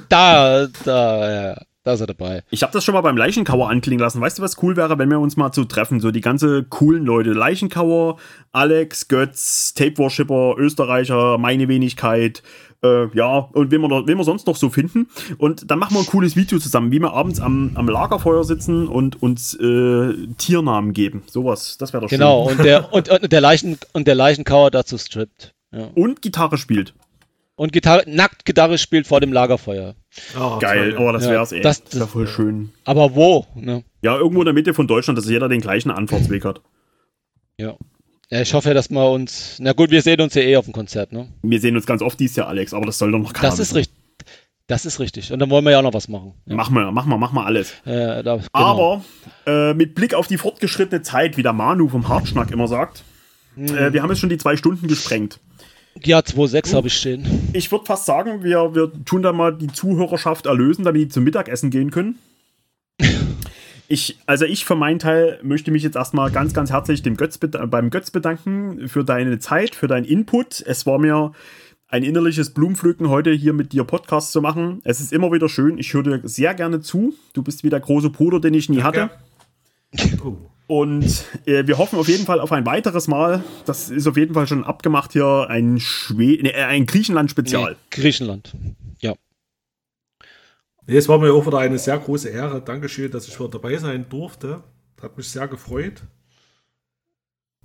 Da, 0.09 0.67
da, 0.83 1.31
ja. 1.31 1.61
Da 1.83 1.93
ist 1.93 2.01
er 2.01 2.07
dabei. 2.07 2.43
Ich 2.51 2.61
habe 2.61 2.71
das 2.71 2.83
schon 2.83 2.93
mal 2.93 3.01
beim 3.01 3.17
Leichenkauer 3.17 3.67
anklingen 3.67 3.99
lassen. 3.99 4.21
Weißt 4.21 4.37
du, 4.37 4.43
was 4.43 4.61
cool 4.61 4.77
wäre, 4.77 4.99
wenn 4.99 5.09
wir 5.09 5.19
uns 5.19 5.35
mal 5.35 5.51
zu 5.51 5.65
treffen? 5.65 5.99
So 5.99 6.11
die 6.11 6.21
ganze 6.21 6.63
coolen 6.63 7.05
Leute. 7.05 7.31
Leichenkauer, 7.31 8.17
Alex, 8.51 9.07
Götz, 9.07 9.73
Tape 9.73 9.97
Worshipper, 9.97 10.55
Österreicher, 10.57 11.39
meine 11.39 11.67
Wenigkeit. 11.67 12.43
Äh, 12.83 13.07
ja, 13.15 13.49
und 13.53 13.71
wen 13.71 13.81
wir, 13.81 14.07
wen 14.07 14.17
wir 14.17 14.23
sonst 14.23 14.45
noch 14.45 14.55
so 14.55 14.69
finden. 14.69 15.07
Und 15.39 15.71
dann 15.71 15.79
machen 15.79 15.95
wir 15.95 16.01
ein 16.01 16.05
cooles 16.05 16.35
Video 16.35 16.59
zusammen, 16.59 16.91
wie 16.91 16.99
wir 16.99 17.13
abends 17.13 17.39
am, 17.39 17.71
am 17.73 17.87
Lagerfeuer 17.87 18.43
sitzen 18.43 18.87
und 18.87 19.21
uns 19.21 19.55
äh, 19.55 20.13
Tiernamen 20.37 20.93
geben. 20.93 21.23
Sowas, 21.27 21.77
das 21.79 21.93
wäre 21.93 22.01
doch 22.01 22.09
genau, 22.09 22.49
schön. 22.49 22.57
Genau, 22.57 22.59
und 22.59 22.65
der, 22.65 22.93
und, 22.93 23.23
und, 23.23 23.31
der 23.31 23.41
Leichen, 23.41 23.79
und 23.93 24.07
der 24.07 24.15
Leichenkauer 24.15 24.69
dazu 24.69 24.99
strippt. 24.99 25.55
Ja. 25.71 25.87
Und 25.95 26.21
Gitarre 26.21 26.57
spielt. 26.57 26.93
Und 27.61 27.71
Gitarre, 27.73 28.05
nackt 28.07 28.43
Gitarre 28.43 28.79
spielt 28.79 29.05
vor 29.05 29.21
dem 29.21 29.31
Lagerfeuer. 29.31 29.93
Oh, 30.35 30.57
Geil, 30.57 30.95
aber 30.95 31.09
oh, 31.09 31.11
das 31.11 31.29
wär's, 31.29 31.51
ey. 31.51 31.61
Das, 31.61 31.83
das 31.83 31.93
wäre 31.93 32.07
voll 32.07 32.27
schön. 32.27 32.71
Aber 32.85 33.13
wo? 33.13 33.45
Ne? 33.53 33.83
Ja, 34.01 34.17
irgendwo 34.17 34.41
in 34.41 34.45
der 34.45 34.55
Mitte 34.55 34.73
von 34.73 34.87
Deutschland, 34.87 35.19
dass 35.19 35.29
jeder 35.29 35.47
den 35.47 35.61
gleichen 35.61 35.91
Anfahrtsweg 35.91 36.43
hat. 36.43 36.61
Ja. 37.57 37.75
ja. 38.31 38.41
Ich 38.41 38.55
hoffe, 38.55 38.73
dass 38.73 38.89
wir 38.89 39.11
uns. 39.11 39.57
Na 39.59 39.73
gut, 39.73 39.91
wir 39.91 40.01
sehen 40.01 40.21
uns 40.21 40.33
ja 40.33 40.41
eh 40.41 40.55
auf 40.57 40.65
dem 40.65 40.73
Konzert, 40.73 41.11
ne? 41.11 41.27
Wir 41.43 41.59
sehen 41.59 41.75
uns 41.75 41.85
ganz 41.85 42.01
oft 42.01 42.19
dieses 42.19 42.35
Jahr, 42.35 42.47
Alex, 42.47 42.73
aber 42.73 42.87
das 42.87 42.97
soll 42.97 43.11
doch 43.11 43.19
noch 43.19 43.31
keiner 43.31 43.51
Das 43.51 43.59
ist 43.59 43.75
richtig. 43.75 43.95
Das 44.65 44.87
ist 44.87 44.99
richtig. 44.99 45.31
Und 45.31 45.37
dann 45.37 45.51
wollen 45.51 45.63
wir 45.63 45.69
ja 45.69 45.77
auch 45.77 45.83
noch 45.83 45.93
was 45.93 46.07
machen. 46.07 46.33
Ja. 46.47 46.55
Machen 46.55 46.73
wir, 46.73 46.91
machen 46.91 47.09
wir, 47.09 47.19
machen 47.19 47.35
wir 47.35 47.45
alles. 47.45 47.73
Äh, 47.85 48.23
da, 48.23 48.37
genau. 48.37 48.47
Aber 48.53 49.05
äh, 49.45 49.75
mit 49.75 49.93
Blick 49.93 50.15
auf 50.15 50.25
die 50.25 50.39
fortgeschrittene 50.39 51.03
Zeit, 51.03 51.37
wie 51.37 51.43
der 51.43 51.53
Manu 51.53 51.89
vom 51.89 52.09
Hartschnack 52.09 52.49
immer 52.49 52.67
sagt, 52.67 53.03
mhm. 53.55 53.67
äh, 53.67 53.93
wir 53.93 54.01
haben 54.01 54.09
jetzt 54.09 54.19
schon 54.19 54.29
die 54.29 54.39
zwei 54.39 54.57
Stunden 54.57 54.87
gesprengt. 54.87 55.39
Ja, 56.03 56.19
2,6 56.19 56.73
habe 56.73 56.87
ich 56.87 56.93
stehen. 56.93 57.49
Ich 57.53 57.71
würde 57.71 57.85
fast 57.85 58.05
sagen, 58.05 58.43
wir, 58.43 58.73
wir 58.73 58.91
tun 59.05 59.21
da 59.21 59.33
mal 59.33 59.55
die 59.55 59.67
Zuhörerschaft 59.67 60.45
erlösen, 60.45 60.83
damit 60.83 61.01
die 61.01 61.09
zum 61.09 61.23
Mittagessen 61.23 61.69
gehen 61.69 61.91
können. 61.91 62.17
Ich, 63.87 64.17
also 64.25 64.45
ich 64.45 64.63
für 64.63 64.75
meinen 64.75 64.99
Teil 64.99 65.37
möchte 65.43 65.69
mich 65.69 65.83
jetzt 65.83 65.97
erstmal 65.97 66.31
ganz, 66.31 66.53
ganz 66.53 66.71
herzlich 66.71 67.01
dem 67.01 67.17
Götz 67.17 67.37
beim 67.37 67.89
Götz 67.89 68.09
bedanken 68.09 68.87
für 68.87 69.03
deine 69.03 69.39
Zeit, 69.39 69.75
für 69.75 69.87
deinen 69.87 70.05
Input. 70.05 70.63
Es 70.65 70.85
war 70.85 70.97
mir 70.97 71.33
ein 71.89 72.03
innerliches 72.03 72.53
Blumenpflücken, 72.53 73.09
heute 73.09 73.31
hier 73.31 73.51
mit 73.51 73.73
dir 73.73 73.83
Podcast 73.83 74.31
zu 74.31 74.41
machen. 74.41 74.79
Es 74.85 75.01
ist 75.01 75.11
immer 75.11 75.33
wieder 75.33 75.49
schön. 75.49 75.77
Ich 75.77 75.93
höre 75.93 76.03
dir 76.03 76.21
sehr 76.23 76.53
gerne 76.53 76.79
zu. 76.79 77.13
Du 77.33 77.43
bist 77.43 77.65
wie 77.65 77.69
der 77.69 77.81
große 77.81 78.11
Bruder, 78.11 78.39
den 78.39 78.53
ich 78.53 78.69
nie 78.69 78.77
Danke. 78.77 79.01
hatte. 79.01 80.23
Oh. 80.23 80.37
Und 80.71 81.25
äh, 81.47 81.67
wir 81.67 81.77
hoffen 81.77 81.99
auf 81.99 82.07
jeden 82.07 82.23
Fall 82.23 82.39
auf 82.39 82.53
ein 82.53 82.65
weiteres 82.65 83.09
Mal. 83.09 83.43
Das 83.65 83.89
ist 83.89 84.07
auf 84.07 84.15
jeden 84.15 84.33
Fall 84.33 84.47
schon 84.47 84.63
abgemacht 84.63 85.11
hier 85.11 85.47
ein, 85.49 85.81
Schwe 85.81 86.39
nee, 86.41 86.47
äh, 86.47 86.63
ein 86.63 86.85
Griechenland-Spezial. 86.85 87.71
Nee, 87.71 87.77
Griechenland, 87.89 88.53
ja. 89.01 89.13
Nee, 90.87 90.95
es 90.95 91.09
war 91.09 91.17
mir 91.17 91.33
auch 91.33 91.45
wieder 91.45 91.57
eine 91.57 91.77
sehr 91.77 91.99
große 91.99 92.29
Ehre. 92.29 92.61
Dankeschön, 92.61 93.11
dass 93.11 93.27
ich 93.27 93.37
wieder 93.37 93.49
dabei 93.49 93.75
sein 93.79 94.05
durfte. 94.07 94.63
Hat 95.01 95.17
mich 95.17 95.27
sehr 95.27 95.49
gefreut. 95.49 96.03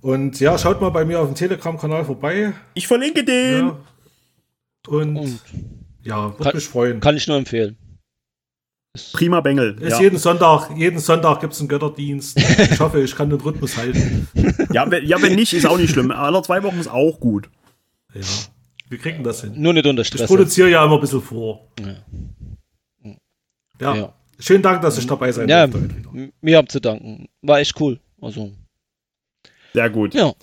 Und 0.01 0.41
ja, 0.41 0.57
schaut 0.57 0.81
mal 0.81 0.89
bei 0.89 1.05
mir 1.05 1.21
auf 1.21 1.27
dem 1.27 1.35
Telegram-Kanal 1.35 2.03
vorbei. 2.03 2.51
Ich 2.73 2.87
verlinke 2.87 3.23
den. 3.23 3.67
Ja. 3.67 3.79
Und, 4.89 5.15
Und, 5.15 5.41
ja, 6.03 6.37
würde 6.37 6.55
mich 6.57 6.67
freuen. 6.67 6.99
Kann 6.99 7.15
ich 7.15 7.25
nur 7.25 7.37
empfehlen. 7.37 7.77
Prima 9.13 9.41
Bengel. 9.41 9.77
Ist 9.79 9.93
ja. 9.93 10.01
jeden 10.01 10.17
Sonntag, 10.17 10.69
jeden 10.75 10.99
Sonntag 10.99 11.41
gibt 11.41 11.53
es 11.53 11.59
einen 11.59 11.69
Götterdienst. 11.69 12.37
Ich 12.37 12.79
hoffe, 12.79 13.01
ich 13.01 13.15
kann 13.15 13.29
den 13.29 13.41
Rhythmus 13.41 13.77
halten. 13.77 14.27
Ja, 14.71 14.89
wenn, 14.89 15.05
ja, 15.05 15.21
wenn 15.21 15.35
nicht, 15.35 15.53
ist 15.53 15.65
auch 15.65 15.77
nicht 15.77 15.91
schlimm. 15.91 16.11
Alle 16.11 16.41
zwei 16.41 16.63
Wochen 16.63 16.79
ist 16.79 16.89
auch 16.89 17.19
gut. 17.19 17.49
Ja, 18.13 18.21
wir 18.89 18.97
kriegen 18.97 19.23
das 19.23 19.41
hin. 19.41 19.53
Nur 19.55 19.73
nicht 19.73 19.85
unter 19.85 20.03
Stress. 20.03 20.21
Ich 20.21 20.27
produziere 20.27 20.69
ja 20.69 20.85
immer 20.85 20.95
ein 20.95 21.01
bisschen 21.01 21.21
vor. 21.21 21.67
Ja. 21.79 23.15
ja. 23.81 23.95
ja. 23.95 24.13
Schönen 24.39 24.61
Dank, 24.61 24.81
dass 24.81 24.97
ich 24.97 25.07
dabei 25.07 25.31
sein 25.31 25.49
ja, 25.49 25.65
durfte. 25.65 26.31
Mir 26.41 26.57
haben 26.57 26.69
zu 26.69 26.79
danken. 26.79 27.27
War 27.41 27.59
echt 27.59 27.79
cool. 27.79 27.99
Also. 28.21 28.51
Sehr 29.73 29.89
gut. 29.89 30.13
Ja. 30.13 30.33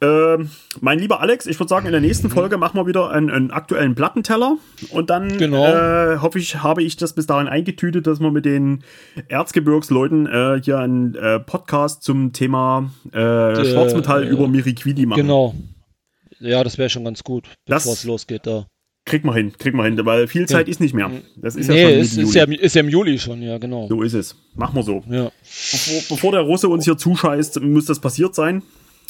Ähm, 0.00 0.50
mein 0.80 0.98
lieber 0.98 1.20
Alex, 1.20 1.46
ich 1.46 1.58
würde 1.58 1.68
sagen, 1.68 1.86
in 1.86 1.92
der 1.92 2.00
nächsten 2.00 2.30
Folge 2.30 2.56
machen 2.56 2.78
wir 2.78 2.86
wieder 2.86 3.10
einen, 3.10 3.30
einen 3.30 3.50
aktuellen 3.50 3.94
Plattenteller. 3.94 4.56
Und 4.90 5.10
dann 5.10 5.36
genau. 5.38 5.66
äh, 5.66 6.18
hoffe 6.18 6.38
ich, 6.38 6.62
habe 6.62 6.82
ich 6.82 6.96
das 6.96 7.14
bis 7.14 7.26
dahin 7.26 7.48
eingetütet, 7.48 8.06
dass 8.06 8.20
wir 8.20 8.30
mit 8.30 8.44
den 8.44 8.82
Erzgebirgsleuten 9.28 10.26
äh, 10.26 10.60
hier 10.62 10.78
einen 10.78 11.14
äh, 11.14 11.40
Podcast 11.40 12.02
zum 12.02 12.32
Thema 12.32 12.90
äh, 13.12 13.16
Schwarzmetall 13.18 14.24
über 14.24 14.48
Miriquidi 14.48 15.06
machen. 15.06 15.22
Genau. 15.22 15.54
Ja, 16.38 16.62
das 16.64 16.78
wäre 16.78 16.90
schon 16.90 17.04
ganz 17.04 17.24
gut, 17.24 17.48
bevor 17.64 17.92
es 17.94 18.04
losgeht 18.04 18.46
da. 18.46 18.66
Kriegt 19.06 19.24
man 19.24 19.36
hin, 19.36 19.52
kriegt 19.56 19.76
man 19.76 19.86
hin, 19.86 20.04
weil 20.04 20.26
viel 20.26 20.48
Zeit 20.48 20.66
ja. 20.66 20.70
ist 20.72 20.80
nicht 20.80 20.92
mehr. 20.92 21.10
Das 21.36 21.54
ist 21.54 21.68
nee, 21.68 21.80
ja 21.80 21.88
schon 21.88 21.98
ist, 22.00 22.18
ist, 22.18 22.34
ja, 22.34 22.44
ist 22.44 22.74
ja 22.74 22.80
im 22.80 22.88
Juli 22.88 23.18
schon, 23.20 23.40
ja, 23.40 23.56
genau. 23.58 23.86
So 23.88 24.02
ist 24.02 24.14
es. 24.14 24.34
Machen 24.56 24.74
wir 24.74 24.82
so. 24.82 25.04
Ja. 25.08 25.30
Bevor, 25.70 26.02
bevor 26.16 26.32
der 26.32 26.40
Russe 26.40 26.68
uns 26.68 26.84
hier 26.84 26.96
zuscheißt, 26.96 27.60
muss 27.60 27.84
das 27.84 28.00
passiert 28.00 28.34
sein. 28.34 28.62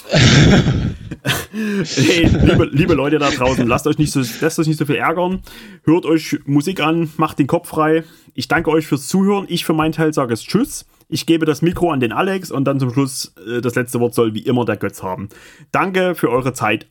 hey, 1.52 2.26
liebe, 2.26 2.68
liebe, 2.72 2.94
Leute 2.94 3.18
da 3.18 3.30
draußen, 3.30 3.66
lasst 3.66 3.86
euch, 3.86 3.98
nicht 3.98 4.12
so, 4.12 4.22
lasst 4.40 4.58
euch 4.58 4.66
nicht 4.66 4.78
so 4.78 4.86
viel 4.86 4.96
ärgern. 4.96 5.42
Hört 5.84 6.06
euch 6.06 6.38
Musik 6.44 6.80
an, 6.80 7.10
macht 7.16 7.38
den 7.38 7.46
Kopf 7.46 7.68
frei. 7.68 8.04
Ich 8.34 8.48
danke 8.48 8.70
euch 8.70 8.86
fürs 8.86 9.08
Zuhören. 9.08 9.46
Ich 9.48 9.64
für 9.64 9.72
meinen 9.72 9.92
Teil 9.92 10.12
sage 10.12 10.34
es 10.34 10.42
Tschüss. 10.42 10.86
Ich 11.08 11.26
gebe 11.26 11.46
das 11.46 11.62
Mikro 11.62 11.90
an 11.90 12.00
den 12.00 12.12
Alex 12.12 12.50
und 12.50 12.64
dann 12.64 12.80
zum 12.80 12.92
Schluss 12.92 13.32
äh, 13.46 13.60
das 13.60 13.74
letzte 13.74 14.00
Wort 14.00 14.14
soll 14.14 14.34
wie 14.34 14.40
immer 14.40 14.64
der 14.64 14.76
Götz 14.76 15.02
haben. 15.02 15.28
Danke 15.72 16.14
für 16.14 16.30
eure 16.30 16.52
Zeit. 16.52 16.86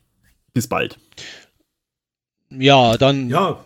Bis 0.52 0.68
bald. 0.68 0.98
Ja, 2.50 2.96
dann. 2.96 3.28
Ja. 3.28 3.64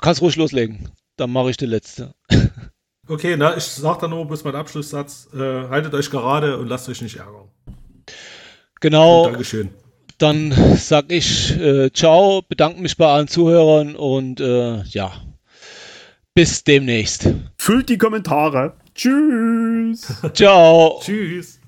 Kannst 0.00 0.22
ruhig 0.22 0.36
loslegen. 0.36 0.90
Dann 1.16 1.30
mache 1.30 1.50
ich 1.50 1.56
die 1.56 1.66
letzte. 1.66 2.14
Okay, 3.08 3.36
na, 3.36 3.56
ich 3.56 3.64
sag 3.64 4.00
dann 4.00 4.10
nur 4.10 4.26
bis 4.26 4.44
mein 4.44 4.54
Abschlusssatz. 4.54 5.28
Äh, 5.34 5.68
haltet 5.68 5.94
euch 5.94 6.10
gerade 6.10 6.58
und 6.58 6.68
lasst 6.68 6.88
euch 6.88 7.02
nicht 7.02 7.16
ärgern. 7.16 7.48
Genau. 8.80 9.24
Und 9.24 9.32
Dankeschön. 9.32 9.70
Dann 10.18 10.52
sag 10.76 11.12
ich 11.12 11.58
äh, 11.60 11.90
ciao, 11.92 12.42
bedanke 12.42 12.80
mich 12.80 12.96
bei 12.96 13.06
allen 13.06 13.28
Zuhörern 13.28 13.96
und 13.96 14.40
äh, 14.40 14.82
ja, 14.84 15.12
bis 16.34 16.64
demnächst. 16.64 17.28
Füllt 17.58 17.88
die 17.90 17.98
Kommentare. 17.98 18.74
Tschüss. 18.94 20.06
ciao. 20.34 21.00
Tschüss. 21.02 21.60